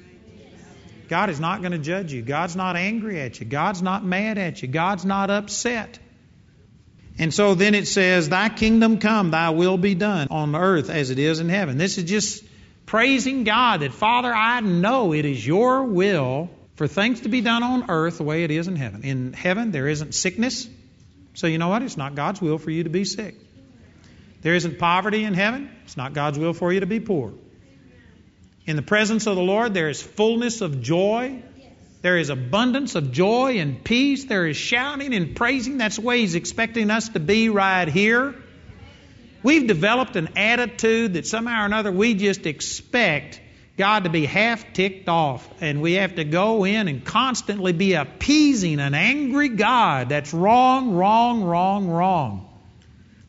God 1.09 1.31
is 1.31 1.39
not 1.39 1.61
going 1.61 1.71
to 1.71 1.79
judge 1.79 2.13
you. 2.13 2.21
God's 2.21 2.57
not 2.57 2.75
angry 2.75 3.21
at 3.21 3.39
you. 3.39 3.47
God's 3.47 3.81
not 3.81 4.05
mad 4.05 4.39
at 4.39 4.61
you. 4.61 4.67
God's 4.67 5.05
not 5.05 5.31
upset. 5.31 6.01
And 7.17 7.33
so 7.33 7.55
then 7.55 7.77
it 7.77 7.87
says, 7.87 8.29
Thy 8.29 8.49
kingdom 8.49 8.99
come, 8.99 9.31
thy 9.31 9.51
will 9.51 9.79
be 9.79 9.95
done 9.95 10.27
on 10.33 10.57
earth 10.57 10.91
as 10.91 11.11
it 11.11 11.21
is 11.21 11.39
in 11.39 11.49
heaven. 11.49 11.79
This 11.79 11.97
is 11.97 12.03
just 12.03 12.43
praising 12.87 13.45
God 13.45 13.83
that, 13.83 13.93
Father, 13.93 14.35
I 14.35 14.59
know 14.61 15.15
it 15.15 15.25
is 15.25 15.47
your 15.47 15.85
will 15.85 16.51
for 16.75 16.89
things 16.89 17.21
to 17.21 17.29
be 17.29 17.41
done 17.41 17.63
on 17.63 17.89
earth 17.89 18.19
the 18.19 18.25
way 18.25 18.43
it 18.43 18.51
is 18.51 18.67
in 18.67 18.75
heaven. 18.75 19.05
In 19.05 19.33
heaven, 19.33 19.71
there 19.71 19.87
isn't 19.87 20.13
sickness. 20.13 20.69
So 21.35 21.47
you 21.47 21.59
know 21.59 21.69
what? 21.69 21.83
It's 21.83 21.97
not 21.97 22.17
God's 22.17 22.41
will 22.41 22.59
for 22.59 22.73
you 22.73 22.83
to 22.83 22.91
be 22.91 23.05
sick. 23.05 23.37
There 24.41 24.57
isn't 24.57 24.81
poverty 24.81 25.23
in 25.23 25.35
heaven. 25.35 25.71
It's 25.85 25.97
not 25.97 26.15
God's 26.15 26.37
will 26.37 26.53
for 26.53 26.73
you 26.73 26.81
to 26.81 26.87
be 26.87 26.99
poor. 26.99 27.33
In 28.67 28.77
the 28.77 28.83
presence 28.83 29.27
of 29.27 29.37
the 29.37 29.43
Lord, 29.43 29.75
there 29.75 29.89
is 29.89 30.01
fullness 30.01 30.61
of 30.61 30.81
joy. 30.83 31.43
There 32.03 32.17
is 32.17 32.31
abundance 32.31 32.95
of 32.95 33.13
joy 33.13 33.59
and 33.59 33.83
peace. 33.83 34.25
There 34.25 34.47
is 34.47 34.57
shouting 34.57 35.15
and 35.15 35.35
praising. 35.35 35.79
That's 35.79 35.97
the 35.97 36.03
way 36.03 36.21
He's 36.21 36.35
expecting 36.35 36.91
us 36.91 37.09
to 37.11 37.21
be 37.21 37.49
right 37.49 37.89
here. 37.89 38.35
We've 39.43 39.67
developed 39.67 40.15
an 40.17 40.31
attitude 40.37 41.15
that 41.15 41.27
somehow 41.27 41.63
or 41.63 41.67
another 41.67 41.91
we 41.91 42.15
just 42.15 42.47
expect 42.47 43.41
God 43.77 44.05
to 44.05 44.11
be 44.11 44.27
half 44.27 44.73
ticked 44.73 45.09
off, 45.09 45.49
and 45.61 45.81
we 45.81 45.95
have 45.95 46.17
to 46.17 46.25
go 46.25 46.65
in 46.65 46.89
and 46.89 47.05
constantly 47.05 47.73
be 47.73 47.95
appeasing 47.95 48.79
an 48.79 48.95
angry 48.95 49.49
God. 49.49 50.11
That's 50.11 50.33
wrong, 50.33 50.93
wrong, 50.93 51.43
wrong, 51.43 51.89
wrong. 51.89 52.49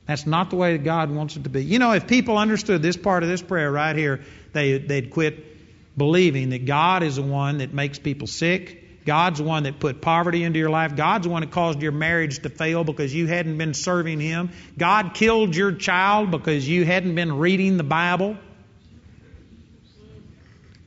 That's 0.05 0.27
not 0.27 0.49
the 0.49 0.57
way 0.57 0.77
God 0.77 1.09
wants 1.11 1.38
it 1.38 1.45
to 1.45 1.49
be. 1.49 1.63
You 1.63 1.79
know, 1.79 1.93
if 1.93 2.07
people 2.07 2.38
understood 2.38 2.81
this 2.81 2.97
part 2.97 3.23
of 3.23 3.29
this 3.29 3.41
prayer 3.41 3.71
right 3.71 3.95
here, 3.95 4.21
they, 4.54 4.78
they'd 4.78 5.10
quit 5.10 5.97
believing 5.97 6.49
that 6.49 6.66
God 6.66 7.04
is 7.04 7.18
the 7.18 7.22
one 7.22 7.60
that 7.60 7.74
makes 7.74 7.99
people 7.99 8.28
sick. 8.28 8.80
God's 9.06 9.39
the 9.39 9.43
one 9.43 9.64
that 9.64 9.80
put 9.80 10.01
poverty 10.01 10.43
into 10.43 10.60
your 10.60 10.70
life. 10.70 10.95
God's 10.95 11.26
the 11.26 11.32
one 11.32 11.41
that 11.41 11.51
caused 11.51 11.82
your 11.82 11.91
marriage 11.91 12.39
to 12.39 12.49
fail 12.49 12.84
because 12.84 13.14
you 13.14 13.28
hadn't 13.28 13.58
been 13.58 13.74
serving 13.74 14.20
Him. 14.20 14.51
God 14.78 15.14
killed 15.14 15.56
your 15.56 15.74
child 15.74 16.32
because 16.32 16.68
you 16.68 16.86
hadn't 16.86 17.16
been 17.16 17.38
reading 17.38 17.78
the 17.78 17.84
Bible. 17.84 18.38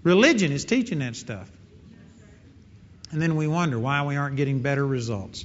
Religion 0.02 0.52
is 0.52 0.64
teaching 0.64 1.00
that 1.00 1.16
stuff. 1.16 1.50
And 3.10 3.20
then 3.20 3.36
we 3.36 3.46
wonder 3.46 3.78
why 3.78 4.02
we 4.04 4.16
aren't 4.16 4.36
getting 4.36 4.60
better 4.60 4.84
results. 4.86 5.44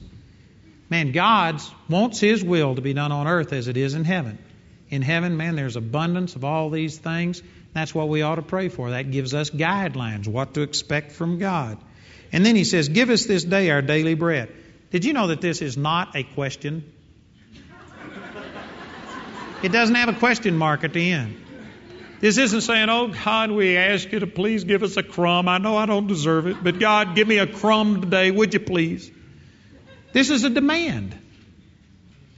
Man, 0.89 1.11
God 1.11 1.61
wants 1.89 2.19
His 2.19 2.43
will 2.43 2.75
to 2.75 2.81
be 2.81 2.93
done 2.93 3.11
on 3.11 3.27
earth 3.27 3.53
as 3.53 3.67
it 3.67 3.77
is 3.77 3.93
in 3.93 4.03
heaven. 4.03 4.37
In 4.89 5.01
heaven, 5.01 5.37
man, 5.37 5.55
there's 5.55 5.77
abundance 5.77 6.35
of 6.35 6.43
all 6.43 6.69
these 6.69 6.97
things. 6.97 7.41
That's 7.73 7.95
what 7.95 8.09
we 8.09 8.21
ought 8.21 8.35
to 8.35 8.41
pray 8.41 8.69
for. 8.69 8.91
That 8.91 9.11
gives 9.11 9.33
us 9.33 9.49
guidelines, 9.49 10.27
what 10.27 10.53
to 10.55 10.61
expect 10.61 11.13
from 11.13 11.39
God. 11.39 11.77
And 12.31 12.45
then 12.45 12.55
He 12.55 12.63
says, 12.63 12.89
Give 12.89 13.09
us 13.09 13.25
this 13.25 13.43
day 13.43 13.69
our 13.69 13.81
daily 13.81 14.13
bread. 14.13 14.53
Did 14.91 15.05
you 15.05 15.13
know 15.13 15.27
that 15.27 15.41
this 15.41 15.61
is 15.61 15.77
not 15.77 16.15
a 16.15 16.23
question? 16.23 16.91
It 19.63 19.71
doesn't 19.71 19.95
have 19.95 20.09
a 20.09 20.13
question 20.13 20.57
mark 20.57 20.83
at 20.83 20.91
the 20.91 21.11
end. 21.11 21.37
This 22.19 22.37
isn't 22.37 22.61
saying, 22.61 22.89
Oh 22.89 23.07
God, 23.07 23.51
we 23.51 23.77
ask 23.77 24.11
you 24.11 24.19
to 24.19 24.27
please 24.27 24.63
give 24.63 24.83
us 24.83 24.97
a 24.97 25.03
crumb. 25.03 25.47
I 25.47 25.57
know 25.59 25.77
I 25.77 25.85
don't 25.85 26.07
deserve 26.07 26.47
it, 26.47 26.63
but 26.63 26.79
God, 26.79 27.15
give 27.15 27.27
me 27.27 27.37
a 27.37 27.47
crumb 27.47 28.01
today, 28.01 28.31
would 28.31 28.53
you 28.53 28.59
please? 28.59 29.09
This 30.13 30.29
is 30.29 30.43
a 30.43 30.49
demand. 30.49 31.17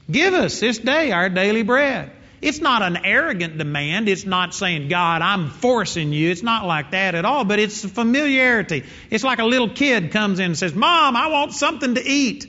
Give 0.10 0.34
us 0.34 0.60
this 0.60 0.78
day 0.78 1.12
our 1.12 1.30
daily 1.30 1.64
bread. 1.64 2.12
It's 2.44 2.60
not 2.60 2.82
an 2.82 2.98
arrogant 3.06 3.58
demand. 3.58 4.10
It's 4.10 4.26
not 4.26 4.54
saying, 4.54 4.90
God, 4.90 5.22
I'm 5.22 5.50
forcing 5.50 6.12
you. 6.12 6.30
It's 6.30 6.44
not 6.44 6.66
like 6.66 6.92
that 6.92 7.16
at 7.16 7.24
all, 7.24 7.46
but 7.46 7.58
it's 7.58 7.86
familiarity. 7.86 8.84
It's 9.10 9.24
like 9.24 9.40
a 9.40 9.46
little 9.46 9.70
kid 9.70 10.12
comes 10.12 10.40
in 10.40 10.46
and 10.46 10.58
says, 10.58 10.76
Mom, 10.76 11.16
I 11.16 11.28
want 11.28 11.54
something 11.54 11.96
to 11.96 12.06
eat. 12.06 12.46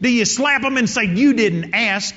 Do 0.00 0.08
you 0.08 0.24
slap 0.24 0.62
them 0.62 0.76
and 0.76 0.88
say, 0.88 1.06
You 1.06 1.34
didn't 1.34 1.74
ask? 1.74 2.14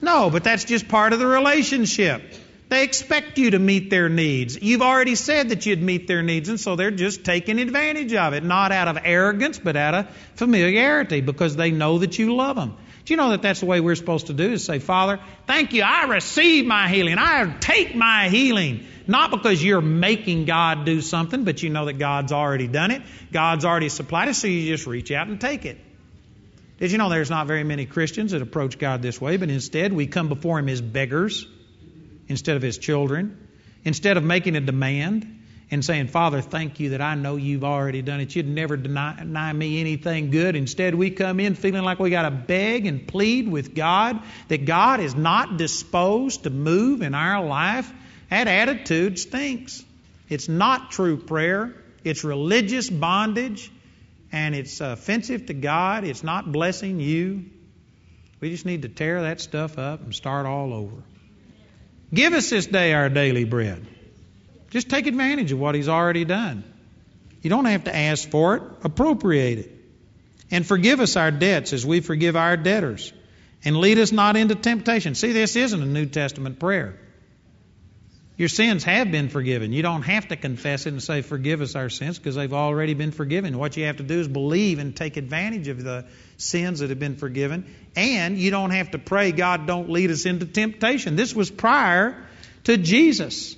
No, 0.00 0.30
but 0.30 0.44
that's 0.44 0.64
just 0.64 0.86
part 0.86 1.12
of 1.12 1.18
the 1.18 1.26
relationship. 1.26 2.22
They 2.68 2.84
expect 2.84 3.38
you 3.38 3.50
to 3.52 3.58
meet 3.58 3.90
their 3.90 4.08
needs. 4.08 4.60
You've 4.60 4.82
already 4.82 5.16
said 5.16 5.50
that 5.50 5.66
you'd 5.66 5.82
meet 5.82 6.06
their 6.06 6.22
needs, 6.22 6.48
and 6.48 6.58
so 6.58 6.76
they're 6.76 6.90
just 6.90 7.24
taking 7.24 7.58
advantage 7.58 8.14
of 8.14 8.32
it, 8.32 8.42
not 8.42 8.72
out 8.72 8.88
of 8.88 8.98
arrogance, 9.02 9.58
but 9.58 9.76
out 9.76 9.94
of 9.94 10.10
familiarity, 10.34 11.20
because 11.20 11.56
they 11.56 11.70
know 11.70 11.98
that 11.98 12.18
you 12.18 12.34
love 12.34 12.56
them. 12.56 12.76
Do 13.04 13.12
you 13.12 13.16
know 13.18 13.30
that 13.30 13.42
that's 13.42 13.60
the 13.60 13.66
way 13.66 13.80
we're 13.80 13.96
supposed 13.96 14.28
to 14.28 14.32
do? 14.32 14.52
Is 14.52 14.64
say, 14.64 14.78
Father, 14.78 15.20
thank 15.46 15.74
you. 15.74 15.82
I 15.82 16.04
receive 16.04 16.64
my 16.64 16.88
healing. 16.88 17.16
I 17.18 17.54
take 17.60 17.94
my 17.94 18.28
healing. 18.28 18.86
Not 19.06 19.30
because 19.30 19.62
you're 19.62 19.82
making 19.82 20.46
God 20.46 20.86
do 20.86 21.02
something, 21.02 21.44
but 21.44 21.62
you 21.62 21.68
know 21.68 21.84
that 21.84 21.98
God's 21.98 22.32
already 22.32 22.66
done 22.66 22.90
it. 22.90 23.02
God's 23.30 23.66
already 23.66 23.90
supplied 23.90 24.28
it, 24.28 24.34
so 24.34 24.46
you 24.46 24.74
just 24.74 24.86
reach 24.86 25.10
out 25.10 25.28
and 25.28 25.38
take 25.38 25.66
it. 25.66 25.78
Did 26.78 26.92
you 26.92 26.98
know 26.98 27.10
there's 27.10 27.30
not 27.30 27.46
very 27.46 27.62
many 27.62 27.84
Christians 27.84 28.32
that 28.32 28.40
approach 28.40 28.78
God 28.78 29.02
this 29.02 29.20
way, 29.20 29.36
but 29.36 29.50
instead 29.50 29.92
we 29.92 30.06
come 30.06 30.28
before 30.28 30.58
Him 30.58 30.70
as 30.70 30.80
beggars 30.80 31.46
instead 32.28 32.56
of 32.56 32.62
his 32.62 32.78
children, 32.78 33.48
instead 33.84 34.16
of 34.16 34.24
making 34.24 34.56
a 34.56 34.60
demand 34.60 35.43
and 35.74 35.84
saying, 35.84 36.06
Father, 36.06 36.40
thank 36.40 36.78
you 36.78 36.90
that 36.90 37.00
I 37.00 37.16
know 37.16 37.34
you've 37.34 37.64
already 37.64 38.00
done 38.00 38.20
it. 38.20 38.34
You'd 38.34 38.46
never 38.46 38.76
deny, 38.76 39.16
deny, 39.18 39.52
me 39.52 39.80
anything 39.80 40.30
good. 40.30 40.54
Instead, 40.54 40.94
we 40.94 41.10
come 41.10 41.40
in 41.40 41.56
feeling 41.56 41.82
like 41.82 41.98
we 41.98 42.10
got 42.10 42.22
to 42.22 42.30
beg 42.30 42.86
and 42.86 43.06
plead 43.06 43.48
with 43.48 43.74
God 43.74 44.22
that 44.48 44.66
God 44.66 45.00
is 45.00 45.16
not 45.16 45.56
disposed 45.56 46.44
to 46.44 46.50
move 46.50 47.02
in 47.02 47.14
our 47.14 47.44
life. 47.44 47.92
That 48.30 48.46
attitude 48.46 49.18
stinks. 49.18 49.84
It's 50.28 50.48
not 50.48 50.92
true 50.92 51.16
prayer, 51.16 51.74
it's 52.04 52.22
religious 52.22 52.88
bondage, 52.88 53.70
and 54.30 54.54
it's 54.54 54.80
offensive 54.80 55.46
to 55.46 55.54
God. 55.54 56.04
It's 56.04 56.22
not 56.22 56.50
blessing 56.50 57.00
you. 57.00 57.46
We 58.40 58.50
just 58.50 58.64
need 58.64 58.82
to 58.82 58.88
tear 58.88 59.22
that 59.22 59.40
stuff 59.40 59.76
up 59.78 60.02
and 60.02 60.14
start 60.14 60.46
all 60.46 60.72
over. 60.72 61.02
Give 62.12 62.32
us 62.32 62.50
this 62.50 62.66
day 62.66 62.92
our 62.92 63.08
daily 63.08 63.44
bread. 63.44 63.84
Just 64.74 64.90
take 64.90 65.06
advantage 65.06 65.52
of 65.52 65.60
what 65.60 65.76
He's 65.76 65.88
already 65.88 66.24
done. 66.24 66.64
You 67.42 67.48
don't 67.48 67.66
have 67.66 67.84
to 67.84 67.94
ask 67.94 68.28
for 68.28 68.56
it, 68.56 68.62
appropriate 68.82 69.58
it. 69.60 69.70
And 70.50 70.66
forgive 70.66 70.98
us 70.98 71.14
our 71.14 71.30
debts 71.30 71.72
as 71.72 71.86
we 71.86 72.00
forgive 72.00 72.34
our 72.34 72.56
debtors. 72.56 73.12
And 73.64 73.76
lead 73.76 74.00
us 74.00 74.10
not 74.10 74.36
into 74.36 74.56
temptation. 74.56 75.14
See, 75.14 75.30
this 75.30 75.54
isn't 75.54 75.80
a 75.80 75.86
New 75.86 76.06
Testament 76.06 76.58
prayer. 76.58 76.98
Your 78.36 78.48
sins 78.48 78.82
have 78.82 79.12
been 79.12 79.28
forgiven. 79.28 79.72
You 79.72 79.82
don't 79.82 80.02
have 80.02 80.26
to 80.28 80.36
confess 80.36 80.86
it 80.86 80.88
and 80.88 81.00
say, 81.00 81.22
Forgive 81.22 81.60
us 81.60 81.76
our 81.76 81.88
sins, 81.88 82.18
because 82.18 82.34
they've 82.34 82.52
already 82.52 82.94
been 82.94 83.12
forgiven. 83.12 83.56
What 83.56 83.76
you 83.76 83.84
have 83.84 83.98
to 83.98 84.02
do 84.02 84.18
is 84.18 84.26
believe 84.26 84.80
and 84.80 84.96
take 84.96 85.16
advantage 85.16 85.68
of 85.68 85.84
the 85.84 86.04
sins 86.36 86.80
that 86.80 86.90
have 86.90 86.98
been 86.98 87.14
forgiven. 87.14 87.72
And 87.94 88.38
you 88.38 88.50
don't 88.50 88.72
have 88.72 88.90
to 88.90 88.98
pray, 88.98 89.30
God, 89.30 89.68
don't 89.68 89.88
lead 89.88 90.10
us 90.10 90.26
into 90.26 90.46
temptation. 90.46 91.14
This 91.14 91.32
was 91.32 91.48
prior 91.48 92.26
to 92.64 92.76
Jesus 92.76 93.54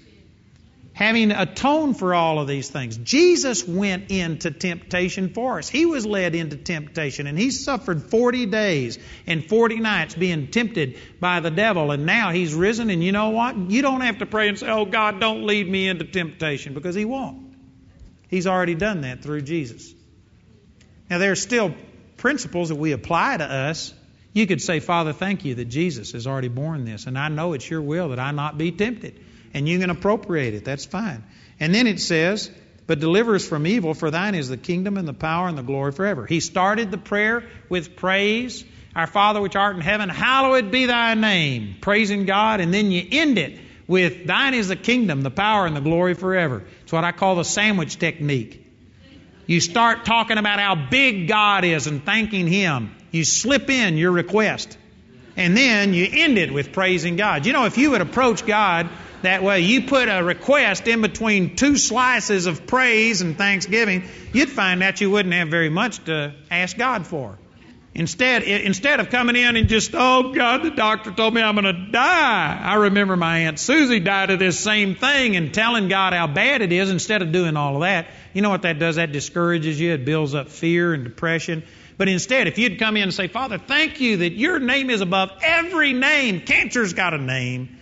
having 0.96 1.30
atoned 1.30 1.98
for 1.98 2.14
all 2.14 2.38
of 2.38 2.48
these 2.48 2.70
things. 2.70 2.96
Jesus 2.96 3.68
went 3.68 4.10
into 4.10 4.50
temptation 4.50 5.28
for 5.28 5.58
us. 5.58 5.68
He 5.68 5.84
was 5.84 6.06
led 6.06 6.34
into 6.34 6.56
temptation 6.56 7.26
and 7.26 7.38
he 7.38 7.50
suffered 7.50 8.04
40 8.04 8.46
days 8.46 8.98
and 9.26 9.46
40 9.46 9.78
nights 9.80 10.14
being 10.14 10.48
tempted 10.48 10.98
by 11.20 11.40
the 11.40 11.50
devil. 11.50 11.90
And 11.90 12.06
now 12.06 12.32
he's 12.32 12.54
risen, 12.54 12.88
and 12.88 13.04
you 13.04 13.12
know 13.12 13.28
what? 13.28 13.58
You 13.70 13.82
don't 13.82 14.00
have 14.00 14.20
to 14.20 14.26
pray 14.26 14.48
and 14.48 14.58
say, 14.58 14.70
Oh 14.70 14.86
God, 14.86 15.20
don't 15.20 15.44
lead 15.44 15.68
me 15.68 15.86
into 15.86 16.06
temptation 16.06 16.72
because 16.72 16.94
he 16.94 17.04
won't. 17.04 17.54
He's 18.28 18.46
already 18.46 18.74
done 18.74 19.02
that 19.02 19.22
through 19.22 19.42
Jesus. 19.42 19.92
Now, 21.10 21.18
there 21.18 21.30
are 21.30 21.36
still 21.36 21.74
principles 22.16 22.70
that 22.70 22.76
we 22.76 22.92
apply 22.92 23.36
to 23.36 23.44
us. 23.44 23.92
You 24.32 24.46
could 24.46 24.62
say, 24.62 24.80
Father, 24.80 25.12
thank 25.12 25.44
you 25.44 25.56
that 25.56 25.66
Jesus 25.66 26.12
has 26.12 26.26
already 26.26 26.48
borne 26.48 26.86
this, 26.86 27.06
and 27.06 27.18
I 27.18 27.28
know 27.28 27.52
it's 27.52 27.68
your 27.68 27.82
will 27.82 28.08
that 28.08 28.18
I 28.18 28.30
not 28.30 28.56
be 28.56 28.72
tempted 28.72 29.20
and 29.56 29.66
you 29.66 29.78
can 29.78 29.88
appropriate 29.88 30.52
it. 30.52 30.66
That's 30.66 30.84
fine. 30.84 31.24
And 31.58 31.74
then 31.74 31.86
it 31.86 31.98
says, 31.98 32.50
But 32.86 33.00
deliver 33.00 33.34
us 33.34 33.48
from 33.48 33.66
evil, 33.66 33.94
for 33.94 34.10
thine 34.10 34.34
is 34.34 34.50
the 34.50 34.58
kingdom 34.58 34.98
and 34.98 35.08
the 35.08 35.14
power 35.14 35.48
and 35.48 35.56
the 35.56 35.62
glory 35.62 35.92
forever. 35.92 36.26
He 36.26 36.40
started 36.40 36.90
the 36.90 36.98
prayer 36.98 37.42
with 37.70 37.96
praise. 37.96 38.66
Our 38.94 39.06
Father 39.06 39.40
which 39.40 39.56
art 39.56 39.74
in 39.74 39.80
heaven, 39.80 40.10
hallowed 40.10 40.70
be 40.70 40.84
thy 40.84 41.14
name. 41.14 41.76
Praising 41.80 42.26
God, 42.26 42.60
and 42.60 42.72
then 42.72 42.90
you 42.90 43.02
end 43.10 43.38
it 43.38 43.58
with 43.86 44.26
thine 44.26 44.52
is 44.52 44.68
the 44.68 44.76
kingdom, 44.76 45.22
the 45.22 45.30
power, 45.30 45.66
and 45.66 45.74
the 45.74 45.80
glory 45.80 46.12
forever. 46.12 46.62
It's 46.82 46.92
what 46.92 47.04
I 47.04 47.12
call 47.12 47.36
the 47.36 47.44
sandwich 47.44 47.98
technique. 47.98 48.62
You 49.46 49.60
start 49.62 50.04
talking 50.04 50.36
about 50.36 50.60
how 50.60 50.74
big 50.74 51.28
God 51.28 51.64
is 51.64 51.86
and 51.86 52.04
thanking 52.04 52.46
Him. 52.46 52.94
You 53.10 53.24
slip 53.24 53.70
in 53.70 53.96
your 53.96 54.12
request. 54.12 54.76
And 55.34 55.56
then 55.56 55.94
you 55.94 56.08
end 56.10 56.38
it 56.38 56.52
with 56.52 56.72
praising 56.72 57.16
God. 57.16 57.46
You 57.46 57.52
know, 57.52 57.66
if 57.66 57.78
you 57.78 57.90
would 57.92 58.00
approach 58.00 58.46
God 58.46 58.88
that 59.26 59.42
way, 59.42 59.60
you 59.60 59.82
put 59.82 60.08
a 60.08 60.22
request 60.22 60.88
in 60.88 61.02
between 61.02 61.54
two 61.54 61.76
slices 61.76 62.46
of 62.46 62.66
praise 62.66 63.20
and 63.20 63.36
thanksgiving, 63.36 64.08
you'd 64.32 64.48
find 64.48 64.82
that 64.82 65.00
you 65.00 65.10
wouldn't 65.10 65.34
have 65.34 65.48
very 65.48 65.68
much 65.68 66.02
to 66.04 66.34
ask 66.50 66.76
God 66.76 67.06
for. 67.06 67.38
Instead, 67.94 68.42
instead 68.42 69.00
of 69.00 69.08
coming 69.08 69.36
in 69.36 69.56
and 69.56 69.68
just, 69.68 69.92
oh 69.94 70.34
God, 70.34 70.62
the 70.62 70.70
doctor 70.70 71.10
told 71.12 71.32
me 71.32 71.40
I'm 71.40 71.54
going 71.54 71.64
to 71.64 71.90
die. 71.90 72.60
I 72.62 72.74
remember 72.74 73.16
my 73.16 73.38
Aunt 73.38 73.58
Susie 73.58 74.00
died 74.00 74.28
of 74.28 74.38
this 74.38 74.58
same 74.60 74.96
thing 74.96 75.34
and 75.34 75.54
telling 75.54 75.88
God 75.88 76.12
how 76.12 76.26
bad 76.26 76.60
it 76.60 76.72
is 76.72 76.90
instead 76.90 77.22
of 77.22 77.32
doing 77.32 77.56
all 77.56 77.76
of 77.76 77.80
that. 77.80 78.08
You 78.34 78.42
know 78.42 78.50
what 78.50 78.62
that 78.62 78.78
does? 78.78 78.96
That 78.96 79.12
discourages 79.12 79.80
you. 79.80 79.94
It 79.94 80.04
builds 80.04 80.34
up 80.34 80.50
fear 80.50 80.92
and 80.92 81.04
depression. 81.04 81.62
But 81.96 82.10
instead, 82.10 82.48
if 82.48 82.58
you'd 82.58 82.78
come 82.78 82.98
in 82.98 83.04
and 83.04 83.14
say, 83.14 83.28
Father, 83.28 83.56
thank 83.56 83.98
you 83.98 84.18
that 84.18 84.32
your 84.32 84.58
name 84.58 84.90
is 84.90 85.00
above 85.00 85.30
every 85.42 85.94
name. 85.94 86.42
Cancer's 86.42 86.92
got 86.92 87.14
a 87.14 87.18
name. 87.18 87.78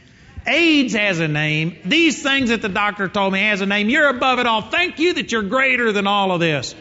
AIDS 0.46 0.94
has 0.94 1.20
a 1.20 1.28
name. 1.28 1.78
These 1.84 2.22
things 2.22 2.50
that 2.50 2.62
the 2.62 2.68
doctor 2.68 3.08
told 3.08 3.32
me 3.32 3.40
has 3.40 3.60
a 3.60 3.66
name. 3.66 3.88
You're 3.88 4.08
above 4.08 4.38
it 4.38 4.46
all. 4.46 4.62
Thank 4.62 4.98
you 4.98 5.14
that 5.14 5.32
you're 5.32 5.42
greater 5.42 5.92
than 5.92 6.06
all 6.06 6.32
of 6.32 6.40
this. 6.40 6.74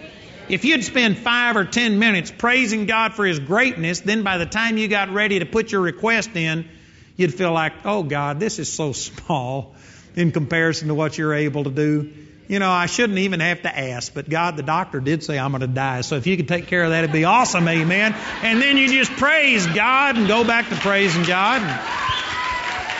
If 0.49 0.65
you'd 0.65 0.83
spend 0.83 1.17
five 1.17 1.55
or 1.55 1.63
ten 1.63 1.99
minutes 1.99 2.31
praising 2.31 2.85
God 2.85 3.13
for 3.13 3.25
His 3.25 3.39
greatness, 3.39 4.01
then 4.01 4.23
by 4.23 4.37
the 4.37 4.45
time 4.45 4.77
you 4.77 4.87
got 4.87 5.09
ready 5.09 5.39
to 5.39 5.45
put 5.45 5.71
your 5.71 5.81
request 5.81 6.35
in, 6.35 6.67
you'd 7.15 7.33
feel 7.33 7.53
like, 7.53 7.73
oh 7.85 8.03
God, 8.03 8.39
this 8.39 8.59
is 8.59 8.71
so 8.71 8.91
small 8.93 9.73
in 10.15 10.31
comparison 10.31 10.89
to 10.89 10.93
what 10.93 11.17
you're 11.17 11.33
able 11.33 11.63
to 11.63 11.71
do. 11.71 12.11
You 12.49 12.59
know, 12.59 12.69
I 12.69 12.87
shouldn't 12.87 13.19
even 13.19 13.39
have 13.39 13.61
to 13.61 13.75
ask, 13.75 14.13
but 14.13 14.29
God, 14.29 14.57
the 14.57 14.63
doctor 14.63 14.99
did 14.99 15.23
say 15.23 15.39
I'm 15.39 15.51
going 15.51 15.61
to 15.61 15.67
die. 15.67 16.01
So 16.01 16.17
if 16.17 16.27
you 16.27 16.35
could 16.35 16.49
take 16.49 16.67
care 16.67 16.83
of 16.83 16.89
that, 16.89 17.05
it'd 17.05 17.13
be 17.13 17.23
awesome, 17.23 17.65
amen. 17.67 18.13
And 18.41 18.61
then 18.61 18.75
you 18.75 18.89
just 18.89 19.11
praise 19.13 19.65
God 19.67 20.17
and 20.17 20.27
go 20.27 20.43
back 20.43 20.67
to 20.67 20.75
praising 20.75 21.23
God. 21.23 21.61
And 21.61 22.32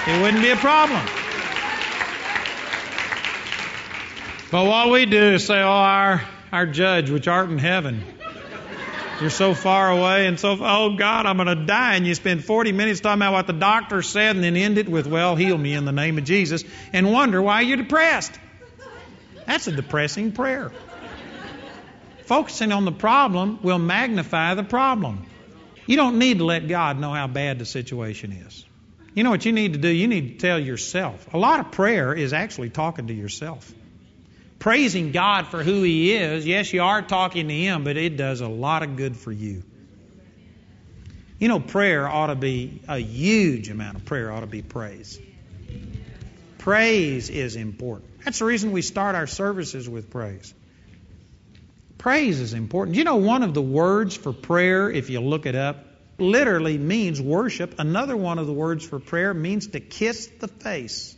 it 0.08 0.22
wouldn't 0.22 0.44
be 0.44 0.50
a 0.50 0.56
problem. 0.56 1.06
But 4.52 4.66
what 4.68 4.92
we 4.92 5.06
do 5.06 5.34
is 5.34 5.46
say, 5.48 5.62
oh, 5.62 5.68
our, 5.68 6.22
our 6.52 6.66
judge, 6.68 7.10
which 7.10 7.28
art 7.28 7.50
in 7.50 7.58
heaven, 7.58 8.04
you're 9.20 9.30
so 9.30 9.54
far 9.54 9.90
away 9.90 10.28
and 10.28 10.40
so, 10.40 10.58
oh 10.60 10.96
God, 10.96 11.26
I'm 11.26 11.38
going 11.38 11.48
to 11.48 11.66
die. 11.66 11.96
And 11.96 12.06
you 12.06 12.14
spend 12.14 12.44
40 12.44 12.72
minutes 12.72 13.00
talking 13.00 13.22
about 13.22 13.34
what 13.34 13.48
the 13.48 13.54
doctor 13.54 14.02
said 14.02 14.36
and 14.36 14.44
then 14.44 14.56
end 14.56 14.78
it 14.78 14.90
with, 14.90 15.08
well, 15.08 15.36
heal 15.36 15.58
me 15.58 15.74
in 15.74 15.86
the 15.86 15.92
name 15.92 16.18
of 16.18 16.26
Jesus 16.26 16.64
and 16.92 17.12
wonder 17.12 17.42
why 17.42 17.62
you're 17.62 17.78
depressed. 17.78 18.38
That's 19.48 19.68
a 19.68 19.72
depressing 19.72 20.34
prayer. 20.34 20.72
Focusing 22.26 22.72
on 22.72 22.86
the 22.86 22.92
problem 22.92 23.60
will 23.64 23.80
magnify 23.80 24.56
the 24.56 24.64
problem. 24.64 25.26
You 25.86 25.98
don't 25.98 26.20
need 26.20 26.38
to 26.38 26.46
let 26.46 26.68
God 26.68 27.00
know 27.00 27.12
how 27.12 27.28
bad 27.28 27.60
the 27.60 27.66
situation 27.66 28.32
is. 28.32 28.66
You 29.14 29.24
know 29.24 29.30
what 29.30 29.46
you 29.46 29.52
need 29.52 29.74
to 29.74 29.80
do? 29.80 29.90
You 29.90 30.08
need 30.08 30.40
to 30.40 30.48
tell 30.48 30.60
yourself. 30.60 31.34
A 31.34 31.38
lot 31.38 31.60
of 31.60 31.72
prayer 31.72 32.14
is 32.14 32.34
actually 32.34 32.70
talking 32.70 33.08
to 33.08 33.14
yourself. 33.14 33.72
Praising 34.58 35.12
God 35.12 35.48
for 35.48 35.62
who 35.62 35.84
He 35.84 36.14
is. 36.14 36.46
Yes, 36.48 36.72
you 36.74 36.82
are 36.82 37.02
talking 37.02 37.48
to 37.48 37.54
Him, 37.54 37.84
but 37.84 37.98
it 37.98 38.18
does 38.18 38.42
a 38.42 38.48
lot 38.48 38.82
of 38.82 38.96
good 38.96 39.16
for 39.16 39.32
you. 39.32 39.64
You 41.38 41.48
know, 41.48 41.60
prayer 41.60 42.08
ought 42.08 42.28
to 42.28 42.36
be, 42.36 42.82
a 42.88 42.98
huge 42.98 43.70
amount 43.70 43.98
of 43.98 44.06
prayer 44.06 44.32
ought 44.32 44.40
to 44.40 44.48
be 44.48 44.62
praise. 44.62 45.20
Praise 46.58 47.30
is 47.30 47.58
important. 47.58 48.24
That's 48.24 48.40
the 48.40 48.46
reason 48.46 48.72
we 48.72 48.82
start 48.82 49.16
our 49.16 49.28
services 49.28 49.90
with 49.90 50.10
praise. 50.10 50.54
Praise 51.98 52.40
is 52.40 52.54
important. 52.54 52.96
You 52.96 53.04
know, 53.04 53.18
one 53.18 53.44
of 53.44 53.54
the 53.54 53.62
words 53.62 54.16
for 54.16 54.32
prayer, 54.32 54.90
if 54.90 55.10
you 55.10 55.20
look 55.20 55.46
it 55.46 55.56
up, 55.56 55.86
literally 56.18 56.78
means 56.78 57.22
worship. 57.22 57.76
Another 57.80 58.16
one 58.16 58.40
of 58.40 58.48
the 58.48 58.54
words 58.54 58.86
for 58.86 59.00
prayer 59.00 59.34
means 59.34 59.68
to 59.68 59.80
kiss 59.80 60.28
the 60.40 60.48
face. 60.48 61.16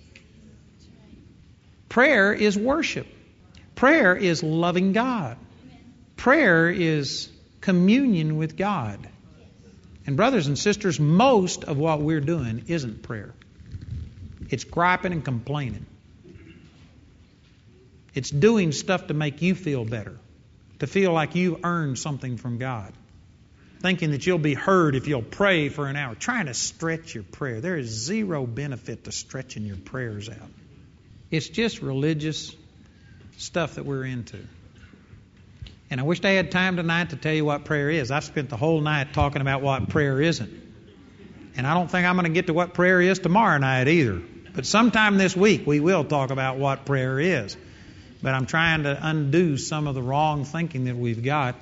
Prayer 1.90 2.34
is 2.34 2.58
worship. 2.58 3.08
Prayer 3.76 4.16
is 4.16 4.42
loving 4.44 4.94
God. 4.94 5.38
Prayer 6.16 6.70
is 6.70 7.30
communion 7.62 8.38
with 8.38 8.58
God. 8.58 9.08
And, 10.08 10.16
brothers 10.16 10.48
and 10.48 10.58
sisters, 10.58 11.00
most 11.00 11.64
of 11.64 11.78
what 11.78 12.00
we're 12.00 12.22
doing 12.22 12.66
isn't 12.68 13.04
prayer, 13.04 13.34
it's 14.50 14.64
griping 14.64 15.14
and 15.14 15.26
complaining. 15.26 15.86
It's 18.14 18.30
doing 18.30 18.72
stuff 18.72 19.08
to 19.08 19.14
make 19.14 19.42
you 19.42 19.56
feel 19.56 19.84
better, 19.84 20.18
to 20.80 20.88
feel 20.88 21.12
like 21.12 21.36
you've 21.36 21.66
earned 21.66 22.00
something 22.00 22.38
from 22.38 22.60
God. 22.60 22.94
Thinking 23.82 24.12
that 24.12 24.26
you'll 24.26 24.38
be 24.38 24.54
heard 24.54 24.96
if 24.96 25.08
you'll 25.08 25.22
pray 25.22 25.70
for 25.70 25.88
an 25.88 25.96
hour, 25.96 26.16
trying 26.16 26.48
to 26.48 26.54
stretch 26.54 27.14
your 27.14 27.24
prayer. 27.24 27.62
There 27.62 27.78
is 27.78 27.88
zero 27.88 28.46
benefit 28.46 29.04
to 29.04 29.12
stretching 29.12 29.66
your 29.66 29.78
prayers 29.78 30.30
out. 30.30 30.50
It's 31.30 31.50
just 31.50 31.82
religious 31.82 32.56
stuff 33.38 33.76
that 33.76 33.86
we're 33.86 34.06
into. 34.06 34.40
And 35.90 36.00
I 36.00 36.04
wish 36.04 36.24
I 36.24 36.32
had 36.32 36.52
time 36.52 36.78
tonight 36.78 37.12
to 37.12 37.16
tell 37.16 37.34
you 37.34 37.46
what 37.46 37.66
prayer 37.66 37.90
is. 37.90 38.10
I've 38.10 38.24
spent 38.24 38.50
the 38.50 38.58
whole 38.58 38.82
night 38.82 39.14
talking 39.14 39.42
about 39.42 39.62
what 39.62 39.90
prayer 39.90 40.20
isn't. 40.20 40.52
And 41.58 41.68
I 41.68 41.74
don't 41.74 41.90
think 41.90 42.08
I'm 42.08 42.16
going 42.16 42.26
to 42.26 42.34
get 42.34 42.48
to 42.48 42.54
what 42.54 42.74
prayer 42.74 43.00
is 43.00 43.20
tomorrow 43.20 43.58
night 43.60 43.88
either. 43.88 44.22
But 44.54 44.66
sometime 44.66 45.18
this 45.18 45.36
week 45.36 45.68
we 45.68 45.80
will 45.80 46.04
talk 46.04 46.32
about 46.32 46.58
what 46.58 46.86
prayer 46.86 47.20
is. 47.20 47.56
But 48.22 48.34
I'm 48.34 48.46
trying 48.46 48.84
to 48.84 48.98
undo 49.00 49.58
some 49.58 49.88
of 49.88 49.96
the 49.96 50.02
wrong 50.02 50.46
thinking 50.46 50.86
that 50.86 50.96
we've 50.96 51.24
got. 51.24 51.56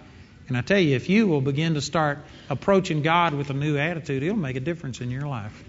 And 0.47 0.57
I 0.57 0.61
tell 0.61 0.79
you, 0.79 0.95
if 0.95 1.09
you 1.09 1.27
will 1.27 1.41
begin 1.41 1.75
to 1.75 1.81
start 1.81 2.19
approaching 2.49 3.01
God 3.01 3.33
with 3.33 3.49
a 3.49 3.53
new 3.53 3.77
attitude, 3.77 4.23
it'll 4.23 4.35
make 4.35 4.55
a 4.55 4.61
difference 4.61 4.99
in 5.01 5.09
your 5.09 5.27
life. 5.27 5.63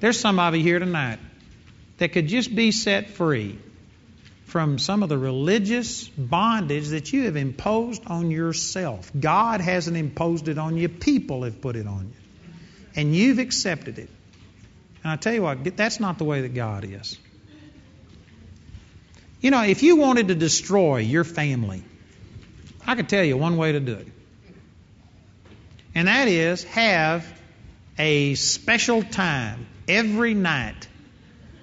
There's 0.00 0.18
some 0.18 0.38
of 0.38 0.54
you 0.54 0.62
here 0.62 0.78
tonight 0.78 1.18
that 1.98 2.12
could 2.12 2.28
just 2.28 2.54
be 2.54 2.72
set 2.72 3.10
free 3.10 3.58
from 4.44 4.78
some 4.78 5.02
of 5.02 5.08
the 5.08 5.16
religious 5.16 6.08
bondage 6.08 6.88
that 6.88 7.12
you 7.12 7.24
have 7.24 7.36
imposed 7.36 8.02
on 8.06 8.30
yourself. 8.30 9.10
God 9.18 9.60
hasn't 9.60 9.96
imposed 9.96 10.48
it 10.48 10.58
on 10.58 10.76
you, 10.76 10.88
people 10.88 11.44
have 11.44 11.60
put 11.60 11.76
it 11.76 11.86
on 11.86 12.08
you. 12.08 12.52
And 12.96 13.14
you've 13.14 13.38
accepted 13.38 13.98
it. 13.98 14.10
And 15.02 15.12
I 15.12 15.16
tell 15.16 15.32
you 15.32 15.42
what, 15.42 15.76
that's 15.76 16.00
not 16.00 16.18
the 16.18 16.24
way 16.24 16.42
that 16.42 16.54
God 16.54 16.84
is. 16.84 17.18
You 19.40 19.50
know, 19.50 19.62
if 19.62 19.82
you 19.82 19.96
wanted 19.96 20.28
to 20.28 20.34
destroy 20.34 20.98
your 20.98 21.24
family, 21.24 21.82
I 22.90 22.96
could 22.96 23.08
tell 23.08 23.22
you 23.22 23.36
one 23.36 23.56
way 23.56 23.70
to 23.70 23.78
do 23.78 23.92
it. 23.92 24.08
And 25.94 26.08
that 26.08 26.26
is 26.26 26.64
have 26.64 27.24
a 27.96 28.34
special 28.34 29.04
time 29.04 29.68
every 29.86 30.34
night 30.34 30.88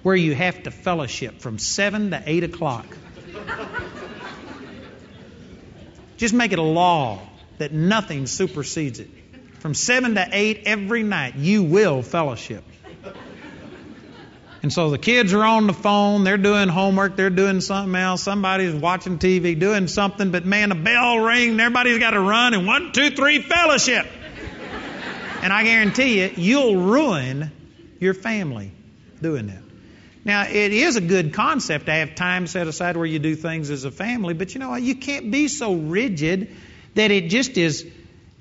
where 0.02 0.16
you 0.16 0.34
have 0.34 0.62
to 0.62 0.70
fellowship 0.70 1.42
from 1.42 1.58
7 1.58 2.12
to 2.12 2.22
8 2.24 2.44
o'clock. 2.44 2.86
Just 6.16 6.32
make 6.32 6.52
it 6.52 6.58
a 6.58 6.62
law 6.62 7.20
that 7.58 7.74
nothing 7.74 8.26
supersedes 8.26 8.98
it. 8.98 9.10
From 9.58 9.74
7 9.74 10.14
to 10.14 10.26
8 10.32 10.62
every 10.64 11.02
night, 11.02 11.36
you 11.36 11.62
will 11.62 12.00
fellowship. 12.00 12.64
And 14.62 14.72
so 14.72 14.90
the 14.90 14.98
kids 14.98 15.32
are 15.34 15.44
on 15.44 15.68
the 15.68 15.72
phone, 15.72 16.24
they're 16.24 16.36
doing 16.36 16.68
homework, 16.68 17.14
they're 17.14 17.30
doing 17.30 17.60
something 17.60 17.94
else, 17.94 18.22
somebody's 18.22 18.74
watching 18.74 19.18
TV, 19.18 19.58
doing 19.58 19.86
something, 19.86 20.32
but 20.32 20.44
man, 20.44 20.72
a 20.72 20.74
bell 20.74 21.28
and 21.28 21.60
everybody's 21.60 21.98
got 21.98 22.10
to 22.10 22.20
run 22.20 22.54
and 22.54 22.66
one, 22.66 22.92
two, 22.92 23.10
three, 23.10 23.40
fellowship. 23.40 24.06
And 25.42 25.52
I 25.52 25.62
guarantee 25.62 26.20
you, 26.20 26.32
you'll 26.36 26.76
ruin 26.76 27.52
your 28.00 28.14
family 28.14 28.72
doing 29.22 29.46
that. 29.46 29.62
Now, 30.24 30.42
it 30.42 30.72
is 30.72 30.96
a 30.96 31.00
good 31.00 31.32
concept 31.32 31.86
to 31.86 31.92
have 31.92 32.16
time 32.16 32.48
set 32.48 32.66
aside 32.66 32.96
where 32.96 33.06
you 33.06 33.20
do 33.20 33.36
things 33.36 33.70
as 33.70 33.84
a 33.84 33.90
family, 33.92 34.34
but 34.34 34.54
you 34.54 34.60
know 34.60 34.70
what? 34.70 34.82
You 34.82 34.96
can't 34.96 35.30
be 35.30 35.46
so 35.46 35.74
rigid 35.74 36.54
that 36.96 37.12
it 37.12 37.30
just 37.30 37.56
is, 37.56 37.86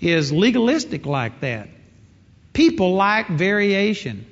is 0.02 0.32
legalistic 0.32 1.06
like 1.06 1.42
that. 1.42 1.70
People 2.54 2.96
like 2.96 3.28
variation. 3.28 4.26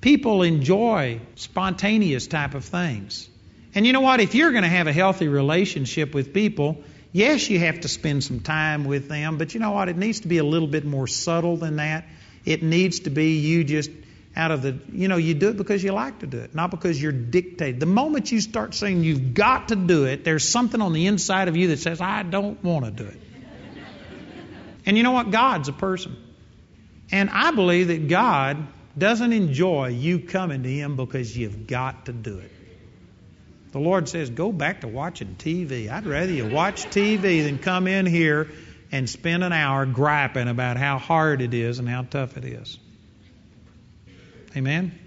People 0.00 0.42
enjoy 0.42 1.20
spontaneous 1.34 2.26
type 2.26 2.54
of 2.54 2.64
things. 2.64 3.28
And 3.74 3.86
you 3.86 3.92
know 3.92 4.00
what? 4.00 4.20
If 4.20 4.34
you're 4.34 4.50
going 4.50 4.64
to 4.64 4.68
have 4.68 4.86
a 4.86 4.92
healthy 4.92 5.28
relationship 5.28 6.14
with 6.14 6.32
people, 6.32 6.82
yes, 7.12 7.48
you 7.50 7.58
have 7.60 7.80
to 7.80 7.88
spend 7.88 8.24
some 8.24 8.40
time 8.40 8.84
with 8.84 9.08
them, 9.08 9.36
but 9.36 9.54
you 9.54 9.60
know 9.60 9.72
what? 9.72 9.88
It 9.88 9.96
needs 9.96 10.20
to 10.20 10.28
be 10.28 10.38
a 10.38 10.44
little 10.44 10.68
bit 10.68 10.84
more 10.84 11.06
subtle 11.06 11.56
than 11.56 11.76
that. 11.76 12.06
It 12.44 12.62
needs 12.62 13.00
to 13.00 13.10
be 13.10 13.38
you 13.38 13.64
just 13.64 13.90
out 14.34 14.50
of 14.50 14.62
the, 14.62 14.78
you 14.92 15.08
know, 15.08 15.16
you 15.16 15.34
do 15.34 15.48
it 15.50 15.56
because 15.56 15.82
you 15.82 15.92
like 15.92 16.20
to 16.20 16.26
do 16.26 16.38
it, 16.38 16.54
not 16.54 16.70
because 16.70 17.00
you're 17.00 17.12
dictated. 17.12 17.80
The 17.80 17.86
moment 17.86 18.32
you 18.32 18.40
start 18.40 18.74
saying 18.74 19.02
you've 19.02 19.34
got 19.34 19.68
to 19.68 19.76
do 19.76 20.04
it, 20.04 20.24
there's 20.24 20.48
something 20.48 20.80
on 20.80 20.92
the 20.92 21.06
inside 21.06 21.48
of 21.48 21.56
you 21.56 21.68
that 21.68 21.80
says, 21.80 22.00
I 22.00 22.22
don't 22.22 22.62
want 22.62 22.84
to 22.86 22.90
do 22.90 23.04
it. 23.04 23.20
And 24.86 24.96
you 24.96 25.02
know 25.02 25.12
what? 25.12 25.30
God's 25.30 25.68
a 25.68 25.72
person. 25.72 26.16
And 27.12 27.28
I 27.28 27.50
believe 27.50 27.88
that 27.88 28.08
God 28.08 28.66
doesn't 28.96 29.32
enjoy 29.32 29.88
you 29.88 30.20
coming 30.20 30.62
to 30.62 30.68
Him 30.68 30.96
because 30.96 31.36
you've 31.36 31.66
got 31.66 32.06
to 32.06 32.12
do 32.12 32.38
it. 32.38 32.50
The 33.72 33.78
Lord 33.78 34.08
says, 34.08 34.30
go 34.30 34.50
back 34.50 34.80
to 34.80 34.88
watching 34.88 35.36
TV. 35.38 35.90
I'd 35.90 36.06
rather 36.06 36.32
you 36.32 36.48
watch 36.48 36.86
TV 36.86 37.44
than 37.44 37.58
come 37.58 37.86
in 37.86 38.04
here 38.04 38.48
and 38.90 39.08
spend 39.08 39.44
an 39.44 39.52
hour 39.52 39.86
griping 39.86 40.48
about 40.48 40.76
how 40.76 40.98
hard 40.98 41.40
it 41.40 41.54
is 41.54 41.78
and 41.78 41.88
how 41.88 42.02
tough 42.02 42.36
it 42.36 42.44
is. 42.44 42.78
Amen? 44.56 44.98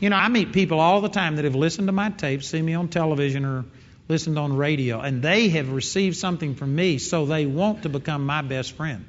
You 0.00 0.10
know, 0.10 0.16
I 0.16 0.28
meet 0.28 0.52
people 0.52 0.80
all 0.80 1.02
the 1.02 1.08
time 1.10 1.36
that 1.36 1.44
have 1.44 1.54
listened 1.54 1.88
to 1.88 1.92
my 1.92 2.10
tapes, 2.10 2.48
see 2.48 2.60
me 2.60 2.74
on 2.74 2.88
television 2.88 3.44
or 3.44 3.64
listened 4.08 4.38
on 4.38 4.56
radio, 4.56 5.00
and 5.00 5.22
they 5.22 5.48
have 5.50 5.70
received 5.70 6.16
something 6.16 6.54
from 6.54 6.74
me, 6.74 6.98
so 6.98 7.26
they 7.26 7.46
want 7.46 7.82
to 7.82 7.88
become 7.88 8.24
my 8.26 8.42
best 8.42 8.72
friend. 8.72 9.06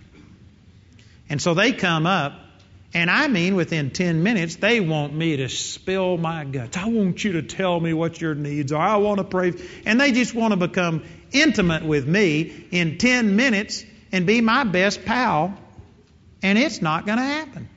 And 1.29 1.41
so 1.41 1.53
they 1.53 1.71
come 1.71 2.05
up 2.05 2.33
and 2.95 3.11
I 3.11 3.27
mean, 3.27 3.55
within 3.55 3.91
10 3.91 4.23
minutes, 4.23 4.55
they 4.55 4.79
want 4.79 5.13
me 5.13 5.35
to 5.35 5.49
spill 5.49 6.17
my 6.17 6.45
guts. 6.45 6.77
I 6.77 6.87
want 6.87 7.21
you 7.25 7.33
to 7.33 7.41
tell 7.41 7.77
me 7.77 7.91
what 7.91 8.21
your 8.21 8.35
needs 8.35 8.71
are. 8.71 8.81
I 8.81 8.95
want 8.95 9.17
to 9.17 9.25
pray. 9.25 9.51
And 9.85 9.99
they 9.99 10.13
just 10.13 10.33
want 10.33 10.53
to 10.53 10.57
become 10.57 11.03
intimate 11.33 11.83
with 11.83 12.07
me 12.07 12.67
in 12.71 12.97
10 12.97 13.35
minutes 13.35 13.83
and 14.13 14.25
be 14.25 14.39
my 14.39 14.63
best 14.63 15.03
pal. 15.03 15.57
And 16.41 16.57
it's 16.57 16.81
not 16.81 17.05
going 17.05 17.17
to 17.17 17.23
happen. 17.25 17.67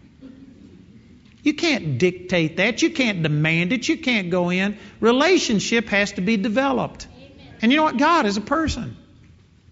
You 1.43 1.55
can't 1.55 1.99
dictate 1.99 2.59
that. 2.59 2.83
You 2.83 2.91
can't 2.91 3.25
demand 3.25 3.73
it. 3.73 3.89
You 3.89 3.99
can't 3.99 4.31
go 4.31 4.51
in. 4.51 4.79
Relationship 5.01 5.89
has 5.89 6.13
to 6.13 6.21
be 6.21 6.37
developed. 6.37 7.09
Amen. 7.17 7.55
And 7.61 7.73
you 7.73 7.79
know 7.79 7.85
what? 7.85 7.97
God 7.97 8.27
is 8.27 8.37
a 8.37 8.41
person. 8.41 8.97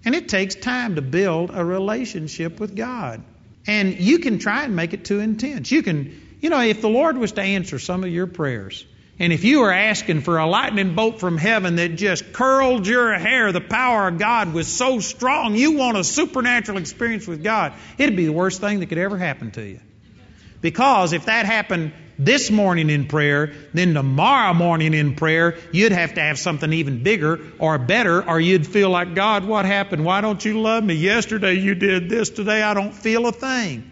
And 0.04 0.16
it 0.16 0.28
takes 0.28 0.56
time 0.56 0.96
to 0.96 1.02
build 1.02 1.52
a 1.54 1.64
relationship 1.64 2.58
with 2.58 2.74
God. 2.74 3.22
And 3.66 3.98
you 3.98 4.18
can 4.18 4.38
try 4.38 4.64
and 4.64 4.76
make 4.76 4.92
it 4.94 5.04
too 5.04 5.20
intense. 5.20 5.70
You 5.70 5.82
can, 5.82 6.38
you 6.40 6.50
know, 6.50 6.60
if 6.60 6.80
the 6.80 6.88
Lord 6.88 7.18
was 7.18 7.32
to 7.32 7.42
answer 7.42 7.78
some 7.78 8.04
of 8.04 8.10
your 8.10 8.26
prayers, 8.26 8.84
and 9.18 9.32
if 9.32 9.44
you 9.44 9.60
were 9.60 9.72
asking 9.72 10.20
for 10.20 10.38
a 10.38 10.46
lightning 10.46 10.94
bolt 10.94 11.20
from 11.20 11.38
heaven 11.38 11.76
that 11.76 11.96
just 11.96 12.32
curled 12.32 12.86
your 12.86 13.14
hair, 13.14 13.50
the 13.50 13.62
power 13.62 14.08
of 14.08 14.18
God 14.18 14.52
was 14.52 14.68
so 14.68 15.00
strong, 15.00 15.54
you 15.56 15.72
want 15.72 15.96
a 15.96 16.04
supernatural 16.04 16.78
experience 16.78 17.26
with 17.26 17.42
God, 17.42 17.72
it'd 17.96 18.16
be 18.16 18.26
the 18.26 18.32
worst 18.32 18.60
thing 18.60 18.80
that 18.80 18.86
could 18.86 18.98
ever 18.98 19.16
happen 19.16 19.50
to 19.52 19.66
you. 19.66 19.80
Because 20.60 21.12
if 21.12 21.26
that 21.26 21.46
happened 21.46 21.92
this 22.18 22.50
morning 22.50 22.90
in 22.90 23.06
prayer, 23.06 23.52
then 23.74 23.94
tomorrow 23.94 24.54
morning 24.54 24.94
in 24.94 25.14
prayer, 25.14 25.58
you'd 25.72 25.92
have 25.92 26.14
to 26.14 26.20
have 26.20 26.38
something 26.38 26.72
even 26.72 27.02
bigger 27.02 27.40
or 27.58 27.78
better, 27.78 28.26
or 28.26 28.40
you'd 28.40 28.66
feel 28.66 28.90
like, 28.90 29.14
God, 29.14 29.44
what 29.44 29.64
happened? 29.64 30.04
Why 30.04 30.20
don't 30.20 30.44
you 30.44 30.60
love 30.60 30.82
me? 30.82 30.94
Yesterday 30.94 31.54
you 31.54 31.74
did 31.74 32.08
this, 32.08 32.30
today 32.30 32.62
I 32.62 32.74
don't 32.74 32.94
feel 32.94 33.26
a 33.26 33.32
thing. 33.32 33.90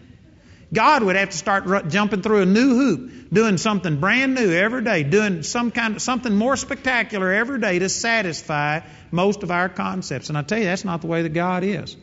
God 0.72 1.04
would 1.04 1.16
have 1.16 1.30
to 1.30 1.36
start 1.36 1.88
jumping 1.88 2.22
through 2.22 2.42
a 2.42 2.46
new 2.46 2.74
hoop, 2.74 3.32
doing 3.32 3.58
something 3.58 4.00
brand 4.00 4.34
new 4.34 4.52
every 4.52 4.82
day, 4.82 5.04
doing 5.04 5.42
some 5.42 5.70
kind 5.70 5.96
of 5.96 6.02
something 6.02 6.34
more 6.34 6.56
spectacular 6.56 7.32
every 7.32 7.60
day 7.60 7.78
to 7.78 7.88
satisfy 7.88 8.80
most 9.10 9.42
of 9.42 9.50
our 9.50 9.68
concepts. 9.68 10.30
And 10.30 10.38
I 10.38 10.42
tell 10.42 10.58
you, 10.58 10.64
that's 10.64 10.84
not 10.84 11.00
the 11.00 11.06
way 11.06 11.22
that 11.22 11.32
God 11.32 11.62
is. 11.62 11.96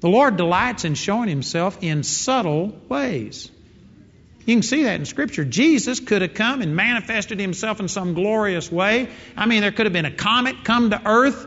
The 0.00 0.08
Lord 0.08 0.36
delights 0.36 0.84
in 0.84 0.94
showing 0.94 1.28
Himself 1.28 1.78
in 1.80 2.02
subtle 2.02 2.76
ways. 2.88 3.50
You 4.48 4.54
can 4.54 4.62
see 4.62 4.84
that 4.84 4.94
in 4.94 5.04
Scripture. 5.04 5.44
Jesus 5.44 6.00
could 6.00 6.22
have 6.22 6.32
come 6.32 6.62
and 6.62 6.74
manifested 6.74 7.38
Himself 7.38 7.80
in 7.80 7.88
some 7.88 8.14
glorious 8.14 8.72
way. 8.72 9.10
I 9.36 9.44
mean, 9.44 9.60
there 9.60 9.72
could 9.72 9.84
have 9.84 9.92
been 9.92 10.06
a 10.06 10.10
comet 10.10 10.64
come 10.64 10.88
to 10.88 11.02
earth. 11.04 11.46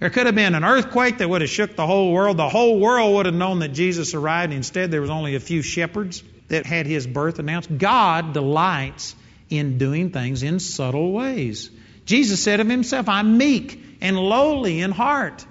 There 0.00 0.08
could 0.08 0.24
have 0.24 0.34
been 0.34 0.54
an 0.54 0.64
earthquake 0.64 1.18
that 1.18 1.28
would 1.28 1.42
have 1.42 1.50
shook 1.50 1.76
the 1.76 1.86
whole 1.86 2.10
world. 2.10 2.38
The 2.38 2.48
whole 2.48 2.80
world 2.80 3.16
would 3.16 3.26
have 3.26 3.34
known 3.34 3.58
that 3.58 3.74
Jesus 3.74 4.14
arrived. 4.14 4.54
Instead, 4.54 4.90
there 4.90 5.02
was 5.02 5.10
only 5.10 5.34
a 5.34 5.40
few 5.40 5.60
shepherds 5.60 6.24
that 6.48 6.64
had 6.64 6.86
his 6.86 7.06
birth 7.06 7.38
announced. 7.38 7.76
God 7.76 8.32
delights 8.32 9.14
in 9.50 9.76
doing 9.76 10.10
things 10.10 10.42
in 10.42 10.58
subtle 10.58 11.12
ways. 11.12 11.70
Jesus 12.06 12.42
said 12.42 12.60
of 12.60 12.66
himself, 12.66 13.10
I'm 13.10 13.36
meek 13.36 13.98
and 14.00 14.16
lowly 14.16 14.80
in 14.80 14.92
heart. 14.92 15.44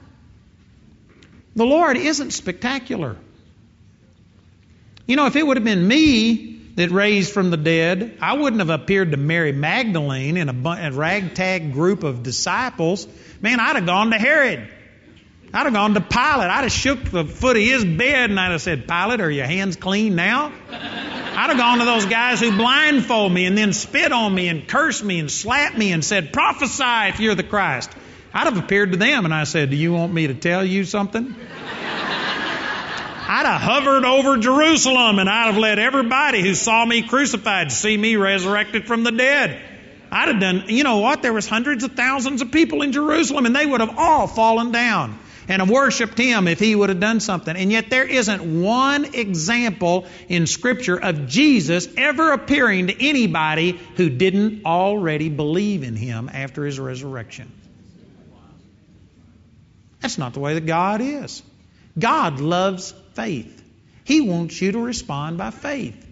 The 1.55 1.65
Lord 1.65 1.95
isn't 1.95 2.31
spectacular. 2.31 3.17
You 5.05 5.15
know, 5.15 5.27
if 5.27 5.35
it 5.35 5.45
would 5.45 5.57
have 5.57 5.63
been 5.63 5.87
me 5.87 6.56
that 6.77 6.91
raised 6.91 7.33
from 7.33 7.49
the 7.49 7.57
dead. 7.57 8.19
I 8.21 8.33
wouldn't 8.33 8.59
have 8.59 8.69
appeared 8.69 9.11
to 9.11 9.17
Mary 9.17 9.51
Magdalene 9.51 10.37
in 10.37 10.47
a, 10.47 10.91
ragtag 10.91 11.73
group 11.73 12.03
of 12.03 12.21
disciples. 12.21 13.07
Man, 13.41 13.59
I'd 13.59 13.75
have 13.75 13.87
gone 13.87 14.11
to 14.11 14.17
Herod. 14.17 14.69
I'd 15.51 15.63
have 15.63 15.73
gone 15.73 15.95
to 15.95 16.01
Pilate. 16.01 16.49
I'd 16.51 16.61
have 16.61 16.71
shook 16.71 17.03
the 17.03 17.25
foot 17.25 17.57
of 17.57 17.63
his 17.63 17.83
bed 17.83 18.29
and 18.29 18.39
I'd 18.39 18.51
have 18.51 18.61
said, 18.61 18.87
Pilate, 18.87 19.21
are 19.21 19.31
your 19.31 19.47
hands 19.47 19.75
clean 19.75 20.15
now? 20.15 20.53
I'd 20.69 21.49
have 21.49 21.57
gone 21.57 21.79
to 21.79 21.85
those 21.85 22.05
guys 22.05 22.41
who 22.41 22.55
blindfold 22.55 23.31
me 23.31 23.45
and 23.45 23.57
then 23.57 23.73
spit 23.73 24.11
on 24.11 24.33
me 24.33 24.47
and 24.47 24.67
cursed 24.67 25.03
me 25.03 25.19
and 25.19 25.31
slapped 25.31 25.75
me 25.75 25.93
and 25.93 26.05
said, 26.05 26.31
prophesy 26.31 27.09
if 27.09 27.19
you're 27.19 27.35
the 27.35 27.43
Christ. 27.43 27.89
I'd 28.35 28.45
have 28.45 28.57
appeared 28.57 28.91
to 28.91 28.97
them 28.99 29.25
and 29.25 29.33
I 29.33 29.45
said, 29.45 29.71
Do 29.71 29.75
you 29.75 29.93
want 29.93 30.13
me 30.13 30.27
to 30.27 30.35
tell 30.35 30.63
you 30.63 30.83
something? 30.83 31.35
I'd 33.29 33.45
have 33.45 33.61
hovered 33.61 34.05
over 34.05 34.37
Jerusalem 34.37 35.19
and 35.19 35.29
I'd 35.29 35.47
have 35.47 35.57
let 35.57 35.79
everybody 35.79 36.41
who 36.41 36.55
saw 36.55 36.85
me 36.85 37.01
crucified 37.01 37.73
see 37.73 37.97
me 37.97 38.15
resurrected 38.15 38.87
from 38.87 39.03
the 39.03 39.11
dead. 39.11 39.61
I'd 40.09 40.29
have 40.29 40.39
done, 40.39 40.63
you 40.67 40.85
know 40.85 40.99
what? 40.99 41.21
There 41.21 41.33
was 41.33 41.45
hundreds 41.45 41.83
of 41.83 41.91
thousands 41.91 42.41
of 42.41 42.51
people 42.51 42.83
in 42.83 42.93
Jerusalem 42.93 43.45
and 43.45 43.53
they 43.53 43.65
would 43.65 43.81
have 43.81 43.97
all 43.97 44.27
fallen 44.27 44.71
down 44.71 45.19
and 45.49 45.61
have 45.61 45.69
worshiped 45.69 46.17
him 46.17 46.47
if 46.47 46.59
he 46.59 46.73
would 46.73 46.87
have 46.87 47.01
done 47.01 47.19
something. 47.19 47.53
And 47.53 47.69
yet 47.69 47.89
there 47.89 48.05
isn't 48.05 48.61
one 48.61 49.13
example 49.13 50.05
in 50.29 50.47
scripture 50.47 50.97
of 50.97 51.27
Jesus 51.27 51.89
ever 51.97 52.31
appearing 52.31 52.87
to 52.87 53.07
anybody 53.07 53.77
who 53.97 54.09
didn't 54.09 54.65
already 54.65 55.27
believe 55.27 55.83
in 55.83 55.97
him 55.97 56.29
after 56.33 56.65
his 56.65 56.79
resurrection. 56.79 57.51
That's 59.99 60.17
not 60.17 60.33
the 60.33 60.39
way 60.39 60.53
that 60.53 60.65
God 60.65 61.01
is. 61.01 61.43
God 61.99 62.39
loves 62.39 62.93
faith. 63.17 63.63
He 64.03 64.21
wants 64.21 64.61
you 64.61 64.71
to 64.71 64.79
respond 64.79 65.37
by 65.37 65.51
faith. 65.51 66.05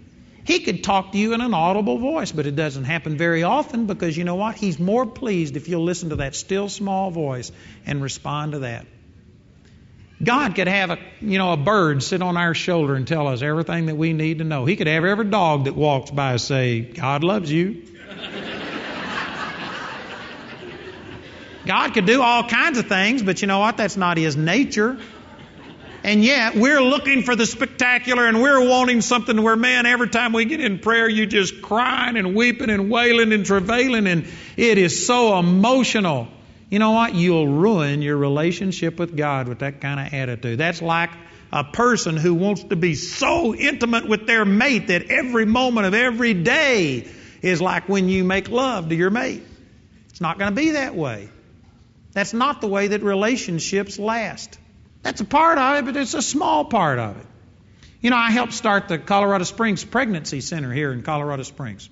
He 0.43 0.59
could 0.59 0.83
talk 0.83 1.11
to 1.11 1.17
you 1.17 1.33
in 1.33 1.41
an 1.41 1.53
audible 1.53 1.97
voice, 1.97 2.31
but 2.31 2.45
it 2.45 2.55
doesn't 2.55 2.83
happen 2.83 3.17
very 3.17 3.43
often 3.43 3.85
because 3.85 4.17
you 4.17 4.23
know 4.23 4.35
what? 4.35 4.55
He's 4.55 4.79
more 4.79 5.05
pleased 5.05 5.55
if 5.55 5.69
you'll 5.69 5.83
listen 5.83 6.09
to 6.09 6.17
that 6.17 6.35
still 6.35 6.69
small 6.69 7.11
voice 7.11 7.51
and 7.85 8.01
respond 8.01 8.51
to 8.51 8.59
that. 8.59 8.85
God 10.21 10.55
could 10.55 10.67
have 10.67 10.91
a 10.91 10.97
you 11.19 11.37
know 11.37 11.53
a 11.53 11.57
bird 11.57 12.01
sit 12.01 12.21
on 12.21 12.37
our 12.37 12.53
shoulder 12.53 12.95
and 12.95 13.07
tell 13.07 13.27
us 13.27 13.41
everything 13.41 13.87
that 13.87 13.97
we 13.97 14.13
need 14.13 14.37
to 14.37 14.43
know. 14.43 14.65
He 14.65 14.75
could 14.75 14.87
have 14.87 15.03
every 15.03 15.25
dog 15.25 15.65
that 15.65 15.75
walks 15.75 16.11
by 16.11 16.37
say, 16.37 16.81
"God 16.81 17.23
loves 17.23 17.51
you." 17.51 17.83
God 21.65 21.95
could 21.95 22.05
do 22.05 22.21
all 22.21 22.47
kinds 22.47 22.77
of 22.77 22.87
things, 22.87 23.23
but 23.23 23.41
you 23.41 23.47
know 23.47 23.59
what? 23.59 23.77
That's 23.77 23.97
not 23.97 24.17
his 24.17 24.37
nature. 24.37 24.99
And 26.05 26.23
yet 26.23 26.53
we're 26.55 26.83
looking 26.83 27.23
for 27.23 27.35
the 27.35 27.47
spectacular 27.47 28.27
and 28.27 28.39
we're 28.39 28.63
wanting 28.69 29.01
something 29.01 29.41
where, 29.41 29.55
man, 29.55 29.87
every 29.87 30.07
time 30.07 30.33
we 30.33 30.45
get 30.45 30.61
in 30.61 30.77
prayer, 30.77 31.09
you're 31.09 31.25
just 31.25 31.63
crying 31.63 32.15
and 32.15 32.35
weeping 32.35 32.69
and 32.69 32.91
wailing 32.91 33.33
and 33.33 33.43
travailing 33.43 34.05
and 34.05 34.27
it 34.55 34.77
is 34.77 35.07
so 35.07 35.39
emotional. 35.39 36.27
You 36.69 36.77
know 36.77 36.91
what? 36.91 37.15
You'll 37.15 37.47
ruin 37.47 38.03
your 38.03 38.17
relationship 38.17 38.99
with 38.99 39.17
God 39.17 39.47
with 39.47 39.59
that 39.59 39.81
kind 39.81 39.99
of 39.99 40.13
attitude. 40.13 40.59
That's 40.59 40.79
like 40.79 41.09
a 41.51 41.63
person 41.63 42.17
who 42.17 42.35
wants 42.35 42.61
to 42.65 42.75
be 42.75 42.93
so 42.93 43.55
intimate 43.55 44.07
with 44.07 44.27
their 44.27 44.45
mate 44.45 44.89
that 44.89 45.09
every 45.09 45.47
moment 45.47 45.87
of 45.87 45.95
every 45.95 46.35
day 46.35 47.09
is 47.41 47.63
like 47.63 47.89
when 47.89 48.09
you 48.09 48.23
make 48.23 48.47
love 48.47 48.89
to 48.89 48.95
your 48.95 49.09
mate. 49.09 49.41
It's 50.09 50.21
not 50.21 50.37
going 50.37 50.51
to 50.51 50.55
be 50.55 50.69
that 50.73 50.93
way. 50.95 51.29
That's 52.11 52.31
not 52.31 52.61
the 52.61 52.67
way 52.67 52.89
that 52.89 53.01
relationships 53.01 53.97
last. 53.97 54.59
That's 55.05 55.21
a 55.21 55.25
part 55.25 55.59
of 55.59 55.77
it, 55.77 55.85
but 55.85 55.95
it's 55.97 56.15
a 56.15 56.21
small 56.23 56.65
part 56.65 56.97
of 56.97 57.17
it. 57.17 57.27
You 58.01 58.09
know, 58.09 58.15
I 58.15 58.31
helped 58.31 58.53
start 58.53 58.87
the 58.87 58.97
Colorado 58.97 59.43
Springs 59.43 59.85
Pregnancy 59.85 60.41
Center 60.41 60.73
here 60.73 60.91
in 60.91 61.03
Colorado 61.03 61.43
Springs. 61.43 61.87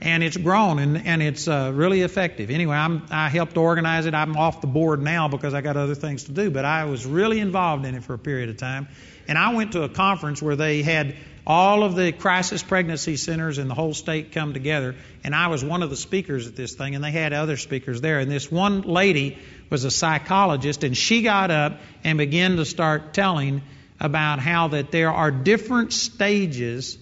And 0.00 0.22
it's 0.22 0.38
grown 0.38 0.78
and, 0.78 1.06
and 1.06 1.22
it's 1.22 1.48
uh, 1.48 1.70
really 1.74 2.00
effective. 2.00 2.48
Anyway, 2.48 2.74
I'm, 2.74 3.02
I 3.10 3.28
helped 3.28 3.58
organize 3.58 4.06
it. 4.06 4.14
I'm 4.14 4.38
off 4.38 4.62
the 4.62 4.68
board 4.68 5.02
now 5.02 5.28
because 5.28 5.52
I 5.52 5.60
got 5.60 5.76
other 5.76 5.94
things 5.94 6.24
to 6.24 6.32
do, 6.32 6.50
but 6.50 6.64
I 6.64 6.86
was 6.86 7.04
really 7.04 7.40
involved 7.40 7.84
in 7.84 7.94
it 7.94 8.04
for 8.04 8.14
a 8.14 8.18
period 8.18 8.48
of 8.48 8.56
time. 8.56 8.88
And 9.28 9.36
I 9.36 9.52
went 9.52 9.72
to 9.72 9.82
a 9.82 9.88
conference 9.90 10.40
where 10.40 10.56
they 10.56 10.82
had 10.82 11.14
all 11.50 11.82
of 11.82 11.96
the 11.96 12.12
crisis 12.12 12.62
pregnancy 12.62 13.16
centers 13.16 13.58
in 13.58 13.66
the 13.66 13.74
whole 13.74 13.92
state 13.92 14.30
come 14.30 14.52
together. 14.52 14.94
And 15.24 15.34
I 15.34 15.48
was 15.48 15.64
one 15.64 15.82
of 15.82 15.90
the 15.90 15.96
speakers 15.96 16.46
at 16.46 16.54
this 16.54 16.74
thing, 16.74 16.94
and 16.94 17.02
they 17.02 17.10
had 17.10 17.32
other 17.32 17.56
speakers 17.56 18.00
there. 18.00 18.20
And 18.20 18.30
this 18.30 18.52
one 18.52 18.82
lady 18.82 19.36
was 19.68 19.82
a 19.82 19.90
psychologist, 19.90 20.84
and 20.84 20.96
she 20.96 21.22
got 21.22 21.50
up 21.50 21.80
and 22.04 22.18
began 22.18 22.54
to 22.58 22.64
start 22.64 23.14
telling 23.14 23.62
about 23.98 24.38
how 24.38 24.68
that 24.68 24.92
there 24.92 25.10
are 25.10 25.32
different 25.32 25.92
stages 25.92 26.96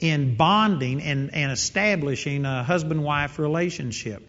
in 0.00 0.36
bonding 0.36 1.02
and, 1.02 1.34
and 1.34 1.52
establishing 1.52 2.46
a 2.46 2.62
husband 2.64 3.04
wife 3.04 3.38
relationship. 3.38 4.26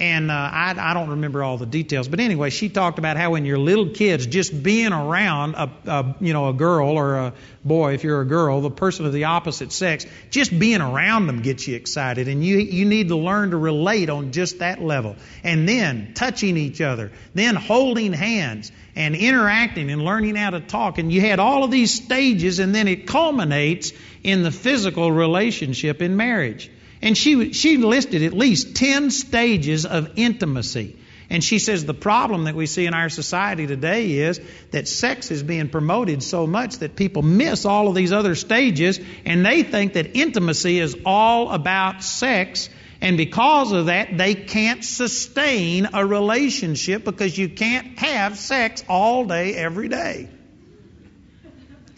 And 0.00 0.30
uh, 0.30 0.34
I, 0.34 0.74
I 0.78 0.94
don't 0.94 1.10
remember 1.10 1.44
all 1.44 1.58
the 1.58 1.66
details, 1.66 2.08
but 2.08 2.20
anyway, 2.20 2.48
she 2.48 2.70
talked 2.70 2.98
about 2.98 3.18
how 3.18 3.32
when 3.32 3.44
you're 3.44 3.58
little 3.58 3.90
kids, 3.90 4.24
just 4.26 4.62
being 4.62 4.94
around 4.94 5.56
a, 5.56 5.70
a 5.86 6.16
you 6.22 6.32
know 6.32 6.48
a 6.48 6.54
girl 6.54 6.88
or 6.96 7.16
a 7.16 7.34
boy, 7.62 7.92
if 7.92 8.02
you're 8.02 8.22
a 8.22 8.26
girl, 8.26 8.62
the 8.62 8.70
person 8.70 9.04
of 9.04 9.12
the 9.12 9.24
opposite 9.24 9.72
sex, 9.72 10.06
just 10.30 10.58
being 10.58 10.80
around 10.80 11.26
them 11.26 11.42
gets 11.42 11.68
you 11.68 11.76
excited, 11.76 12.28
and 12.28 12.42
you 12.42 12.56
you 12.56 12.86
need 12.86 13.08
to 13.08 13.16
learn 13.16 13.50
to 13.50 13.58
relate 13.58 14.08
on 14.08 14.32
just 14.32 14.60
that 14.60 14.80
level. 14.80 15.16
And 15.44 15.68
then 15.68 16.14
touching 16.14 16.56
each 16.56 16.80
other, 16.80 17.12
then 17.34 17.54
holding 17.54 18.14
hands, 18.14 18.72
and 18.96 19.14
interacting 19.14 19.90
and 19.90 20.02
learning 20.02 20.34
how 20.34 20.50
to 20.50 20.60
talk. 20.60 20.96
And 20.96 21.12
you 21.12 21.20
had 21.20 21.40
all 21.40 21.62
of 21.62 21.70
these 21.70 21.92
stages, 21.92 22.58
and 22.58 22.74
then 22.74 22.88
it 22.88 23.06
culminates 23.06 23.92
in 24.22 24.44
the 24.44 24.50
physical 24.50 25.12
relationship 25.12 26.00
in 26.00 26.16
marriage. 26.16 26.70
And 27.02 27.16
she, 27.16 27.52
she 27.52 27.76
listed 27.78 28.22
at 28.22 28.32
least 28.32 28.76
10 28.76 29.10
stages 29.10 29.86
of 29.86 30.10
intimacy. 30.16 30.96
And 31.30 31.44
she 31.44 31.60
says 31.60 31.84
the 31.84 31.94
problem 31.94 32.44
that 32.44 32.56
we 32.56 32.66
see 32.66 32.86
in 32.86 32.92
our 32.92 33.08
society 33.08 33.68
today 33.68 34.10
is 34.10 34.40
that 34.72 34.88
sex 34.88 35.30
is 35.30 35.44
being 35.44 35.68
promoted 35.68 36.24
so 36.24 36.46
much 36.46 36.78
that 36.78 36.96
people 36.96 37.22
miss 37.22 37.64
all 37.64 37.86
of 37.86 37.94
these 37.94 38.12
other 38.12 38.34
stages 38.34 39.00
and 39.24 39.46
they 39.46 39.62
think 39.62 39.92
that 39.92 40.16
intimacy 40.16 40.80
is 40.80 40.96
all 41.06 41.52
about 41.52 42.02
sex. 42.02 42.68
And 43.00 43.16
because 43.16 43.70
of 43.70 43.86
that, 43.86 44.18
they 44.18 44.34
can't 44.34 44.84
sustain 44.84 45.88
a 45.94 46.04
relationship 46.04 47.04
because 47.04 47.38
you 47.38 47.48
can't 47.48 47.96
have 48.00 48.36
sex 48.36 48.84
all 48.88 49.24
day, 49.24 49.54
every 49.54 49.88
day. 49.88 50.28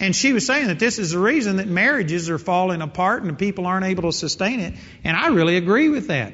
And 0.02 0.16
she 0.16 0.32
was 0.32 0.44
saying 0.44 0.66
that 0.66 0.80
this 0.80 0.98
is 0.98 1.12
the 1.12 1.18
reason 1.20 1.58
that 1.58 1.68
marriages 1.68 2.28
are 2.28 2.36
falling 2.36 2.82
apart 2.82 3.22
and 3.22 3.38
people 3.38 3.68
aren't 3.68 3.86
able 3.86 4.02
to 4.02 4.12
sustain 4.12 4.58
it. 4.58 4.74
And 5.04 5.16
I 5.16 5.28
really 5.28 5.56
agree 5.56 5.90
with 5.90 6.08
that. 6.08 6.32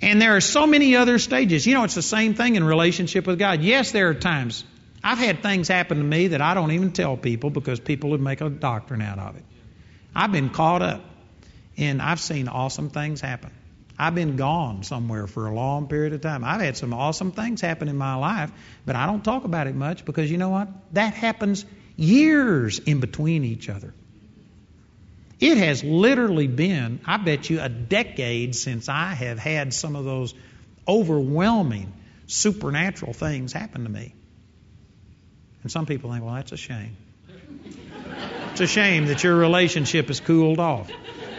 And 0.00 0.20
there 0.20 0.34
are 0.34 0.40
so 0.40 0.66
many 0.66 0.96
other 0.96 1.18
stages. 1.18 1.66
You 1.66 1.74
know, 1.74 1.84
it's 1.84 1.94
the 1.94 2.00
same 2.00 2.32
thing 2.32 2.56
in 2.56 2.64
relationship 2.64 3.26
with 3.26 3.38
God. 3.38 3.60
Yes, 3.60 3.92
there 3.92 4.08
are 4.08 4.14
times. 4.14 4.64
I've 5.02 5.18
had 5.18 5.42
things 5.42 5.68
happen 5.68 5.98
to 5.98 6.04
me 6.04 6.28
that 6.28 6.40
I 6.40 6.54
don't 6.54 6.70
even 6.70 6.92
tell 6.92 7.18
people 7.18 7.50
because 7.50 7.80
people 7.80 8.10
would 8.10 8.22
make 8.22 8.40
a 8.40 8.48
doctrine 8.48 9.02
out 9.02 9.18
of 9.18 9.36
it. 9.36 9.44
I've 10.16 10.32
been 10.32 10.48
caught 10.48 10.80
up 10.80 11.04
and 11.76 12.00
I've 12.00 12.20
seen 12.20 12.48
awesome 12.48 12.88
things 12.88 13.20
happen. 13.20 13.50
I've 13.98 14.14
been 14.14 14.36
gone 14.36 14.84
somewhere 14.84 15.26
for 15.26 15.48
a 15.48 15.54
long 15.54 15.86
period 15.86 16.14
of 16.14 16.22
time. 16.22 16.42
I've 16.42 16.62
had 16.62 16.78
some 16.78 16.94
awesome 16.94 17.30
things 17.32 17.60
happen 17.60 17.88
in 17.88 17.98
my 17.98 18.14
life, 18.14 18.50
but 18.86 18.96
I 18.96 19.04
don't 19.04 19.22
talk 19.22 19.44
about 19.44 19.66
it 19.66 19.74
much 19.74 20.06
because 20.06 20.30
you 20.30 20.38
know 20.38 20.48
what? 20.48 20.68
That 20.94 21.12
happens 21.12 21.66
years 21.96 22.78
in 22.78 23.00
between 23.00 23.44
each 23.44 23.68
other. 23.68 23.94
It 25.40 25.58
has 25.58 25.84
literally 25.84 26.46
been, 26.46 27.00
I 27.04 27.16
bet 27.18 27.50
you, 27.50 27.60
a 27.60 27.68
decade 27.68 28.54
since 28.54 28.88
I 28.88 29.14
have 29.14 29.38
had 29.38 29.74
some 29.74 29.96
of 29.96 30.04
those 30.04 30.34
overwhelming 30.86 31.92
supernatural 32.26 33.12
things 33.12 33.52
happen 33.52 33.84
to 33.84 33.90
me. 33.90 34.14
And 35.62 35.72
some 35.72 35.86
people 35.86 36.12
think, 36.12 36.24
well, 36.24 36.34
that's 36.34 36.52
a 36.52 36.56
shame. 36.56 36.96
It's 38.52 38.60
a 38.60 38.66
shame 38.66 39.06
that 39.06 39.24
your 39.24 39.34
relationship 39.34 40.06
has 40.08 40.20
cooled 40.20 40.60
off. 40.60 40.90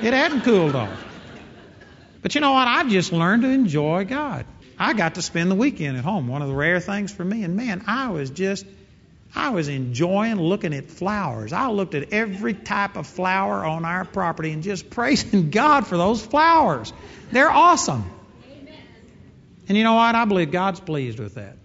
It 0.02 0.14
hadn't 0.14 0.42
cooled 0.42 0.76
off. 0.76 1.04
But 2.22 2.36
you 2.36 2.42
know 2.42 2.52
what? 2.52 2.68
I've 2.68 2.90
just 2.90 3.14
learned 3.14 3.44
to 3.44 3.50
enjoy 3.50 4.06
God. 4.06 4.46
I 4.78 4.94
got 4.94 5.16
to 5.16 5.22
spend 5.22 5.50
the 5.50 5.56
weekend 5.56 5.96
at 5.96 6.04
home, 6.04 6.28
one 6.28 6.42
of 6.42 6.50
the 6.50 6.56
rare 6.56 6.80
things 6.80 7.14
for 7.14 7.24
me. 7.24 7.44
And 7.44 7.56
man, 7.56 7.84
I 7.88 8.10
was 8.10 8.30
just, 8.30 8.66
I 9.36 9.50
was 9.50 9.68
enjoying 9.68 10.38
looking 10.38 10.74
at 10.74 10.90
flowers. 10.90 11.52
I 11.52 11.68
looked 11.68 11.94
at 11.94 12.14
every 12.14 12.54
type 12.54 12.96
of 12.96 13.06
flower 13.06 13.66
on 13.66 13.84
our 13.84 14.06
property 14.06 14.52
and 14.52 14.64
just 14.64 14.90
praising 14.92 15.50
God 15.50 15.86
for 15.86 15.98
those 15.98 16.26
flowers. 16.26 16.94
They're 17.32 17.52
awesome. 17.52 18.10
And 19.68 19.78
you 19.78 19.84
know 19.84 19.96
what? 19.96 20.16
I 20.16 20.26
believe 20.26 20.52
God's 20.52 20.80
pleased 20.80 21.20
with 21.20 21.36
that. 21.36 21.58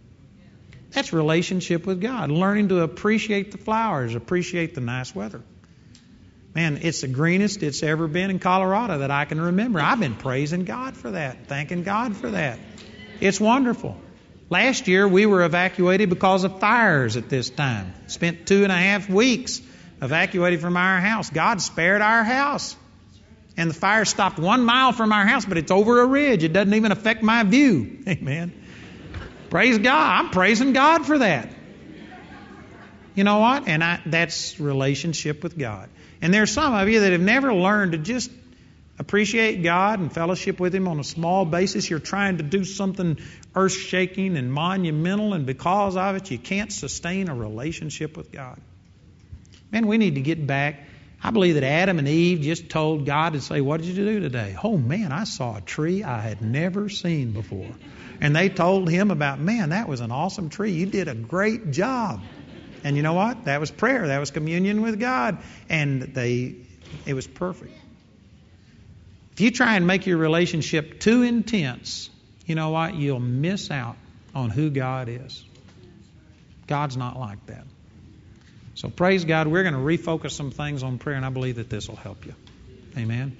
That's 0.90 1.12
relationship 1.12 1.86
with 1.86 2.00
God, 2.00 2.30
learning 2.30 2.70
to 2.70 2.80
appreciate 2.80 3.52
the 3.52 3.58
flowers, 3.58 4.16
appreciate 4.16 4.74
the 4.74 4.80
nice 4.80 5.14
weather. 5.14 5.42
Man, 6.54 6.80
it's 6.82 7.02
the 7.02 7.08
greenest 7.08 7.62
it's 7.62 7.84
ever 7.84 8.08
been 8.08 8.30
in 8.30 8.40
Colorado 8.40 8.98
that 8.98 9.12
I 9.12 9.24
can 9.24 9.40
remember. 9.40 9.80
I've 9.80 10.00
been 10.00 10.16
praising 10.16 10.64
God 10.64 10.96
for 10.96 11.12
that, 11.12 11.46
thanking 11.46 11.84
God 11.84 12.16
for 12.16 12.30
that. 12.30 12.58
It's 13.20 13.38
wonderful. 13.38 13.96
Last 14.50 14.88
year 14.88 15.06
we 15.06 15.26
were 15.26 15.44
evacuated 15.44 16.10
because 16.10 16.42
of 16.42 16.58
fires 16.58 17.16
at 17.16 17.28
this 17.28 17.50
time. 17.50 17.94
Spent 18.08 18.46
two 18.46 18.64
and 18.64 18.72
a 18.72 18.76
half 18.76 19.08
weeks 19.08 19.62
evacuated 20.02 20.60
from 20.60 20.76
our 20.76 21.00
house. 21.00 21.30
God 21.30 21.62
spared 21.62 22.02
our 22.02 22.24
house. 22.24 22.76
And 23.56 23.70
the 23.70 23.74
fire 23.74 24.04
stopped 24.04 24.40
one 24.40 24.64
mile 24.64 24.90
from 24.90 25.12
our 25.12 25.24
house, 25.24 25.44
but 25.44 25.56
it's 25.56 25.70
over 25.70 26.00
a 26.00 26.06
ridge. 26.06 26.42
It 26.42 26.52
doesn't 26.52 26.74
even 26.74 26.90
affect 26.90 27.22
my 27.22 27.44
view. 27.44 28.02
Amen. 28.08 28.52
Praise 29.50 29.78
God. 29.78 30.24
I'm 30.24 30.30
praising 30.30 30.72
God 30.72 31.06
for 31.06 31.18
that. 31.18 31.48
You 33.14 33.22
know 33.22 33.38
what? 33.38 33.68
And 33.68 33.84
I, 33.84 34.00
that's 34.04 34.58
relationship 34.58 35.44
with 35.44 35.56
God. 35.56 35.88
And 36.22 36.34
there's 36.34 36.50
some 36.50 36.74
of 36.74 36.88
you 36.88 37.00
that 37.00 37.12
have 37.12 37.20
never 37.20 37.54
learned 37.54 37.92
to 37.92 37.98
just 37.98 38.30
appreciate 39.00 39.62
God 39.62 39.98
and 39.98 40.12
fellowship 40.12 40.60
with 40.60 40.74
Him 40.74 40.86
on 40.86 41.00
a 41.00 41.04
small 41.04 41.46
basis. 41.46 41.88
You're 41.88 41.98
trying 41.98 42.36
to 42.36 42.42
do 42.42 42.64
something 42.64 43.18
earth 43.54 43.72
shaking 43.72 44.36
and 44.36 44.52
monumental, 44.52 45.32
and 45.32 45.46
because 45.46 45.96
of 45.96 46.16
it, 46.16 46.30
you 46.30 46.38
can't 46.38 46.70
sustain 46.70 47.28
a 47.28 47.34
relationship 47.34 48.16
with 48.16 48.30
God. 48.30 48.60
Man, 49.72 49.86
we 49.86 49.96
need 49.96 50.16
to 50.16 50.20
get 50.20 50.46
back. 50.46 50.86
I 51.22 51.30
believe 51.30 51.54
that 51.54 51.64
Adam 51.64 51.98
and 51.98 52.06
Eve 52.06 52.42
just 52.42 52.68
told 52.68 53.06
God 53.06 53.32
to 53.32 53.40
say, 53.40 53.60
What 53.62 53.80
did 53.80 53.88
you 53.88 54.04
do 54.04 54.20
today? 54.20 54.56
Oh, 54.62 54.76
man, 54.76 55.12
I 55.12 55.24
saw 55.24 55.56
a 55.56 55.60
tree 55.62 56.04
I 56.04 56.20
had 56.20 56.42
never 56.42 56.88
seen 56.88 57.32
before. 57.32 57.70
And 58.20 58.36
they 58.36 58.50
told 58.50 58.90
him 58.90 59.10
about, 59.10 59.40
Man, 59.40 59.70
that 59.70 59.88
was 59.88 60.00
an 60.00 60.10
awesome 60.10 60.50
tree. 60.50 60.72
You 60.72 60.86
did 60.86 61.08
a 61.08 61.14
great 61.14 61.70
job. 61.70 62.20
And 62.84 62.96
you 62.96 63.02
know 63.02 63.14
what? 63.14 63.46
That 63.46 63.60
was 63.60 63.70
prayer. 63.70 64.06
That 64.06 64.18
was 64.18 64.30
communion 64.30 64.82
with 64.82 65.00
God. 65.00 65.38
And 65.68 66.02
they 66.02 66.56
it 67.06 67.14
was 67.14 67.26
perfect. 67.26 67.72
If 69.40 69.44
you 69.44 69.50
try 69.52 69.76
and 69.76 69.86
make 69.86 70.06
your 70.06 70.18
relationship 70.18 71.00
too 71.00 71.22
intense, 71.22 72.10
you 72.44 72.54
know 72.54 72.68
what? 72.68 72.94
You'll 72.94 73.20
miss 73.20 73.70
out 73.70 73.96
on 74.34 74.50
who 74.50 74.68
God 74.68 75.08
is. 75.08 75.42
God's 76.66 76.98
not 76.98 77.18
like 77.18 77.46
that. 77.46 77.64
So 78.74 78.90
praise 78.90 79.24
God. 79.24 79.46
We're 79.46 79.62
going 79.62 79.72
to 79.72 79.80
refocus 79.80 80.32
some 80.32 80.50
things 80.50 80.82
on 80.82 80.98
prayer, 80.98 81.16
and 81.16 81.24
I 81.24 81.30
believe 81.30 81.56
that 81.56 81.70
this 81.70 81.88
will 81.88 81.96
help 81.96 82.26
you. 82.26 82.34
Amen. 82.98 83.34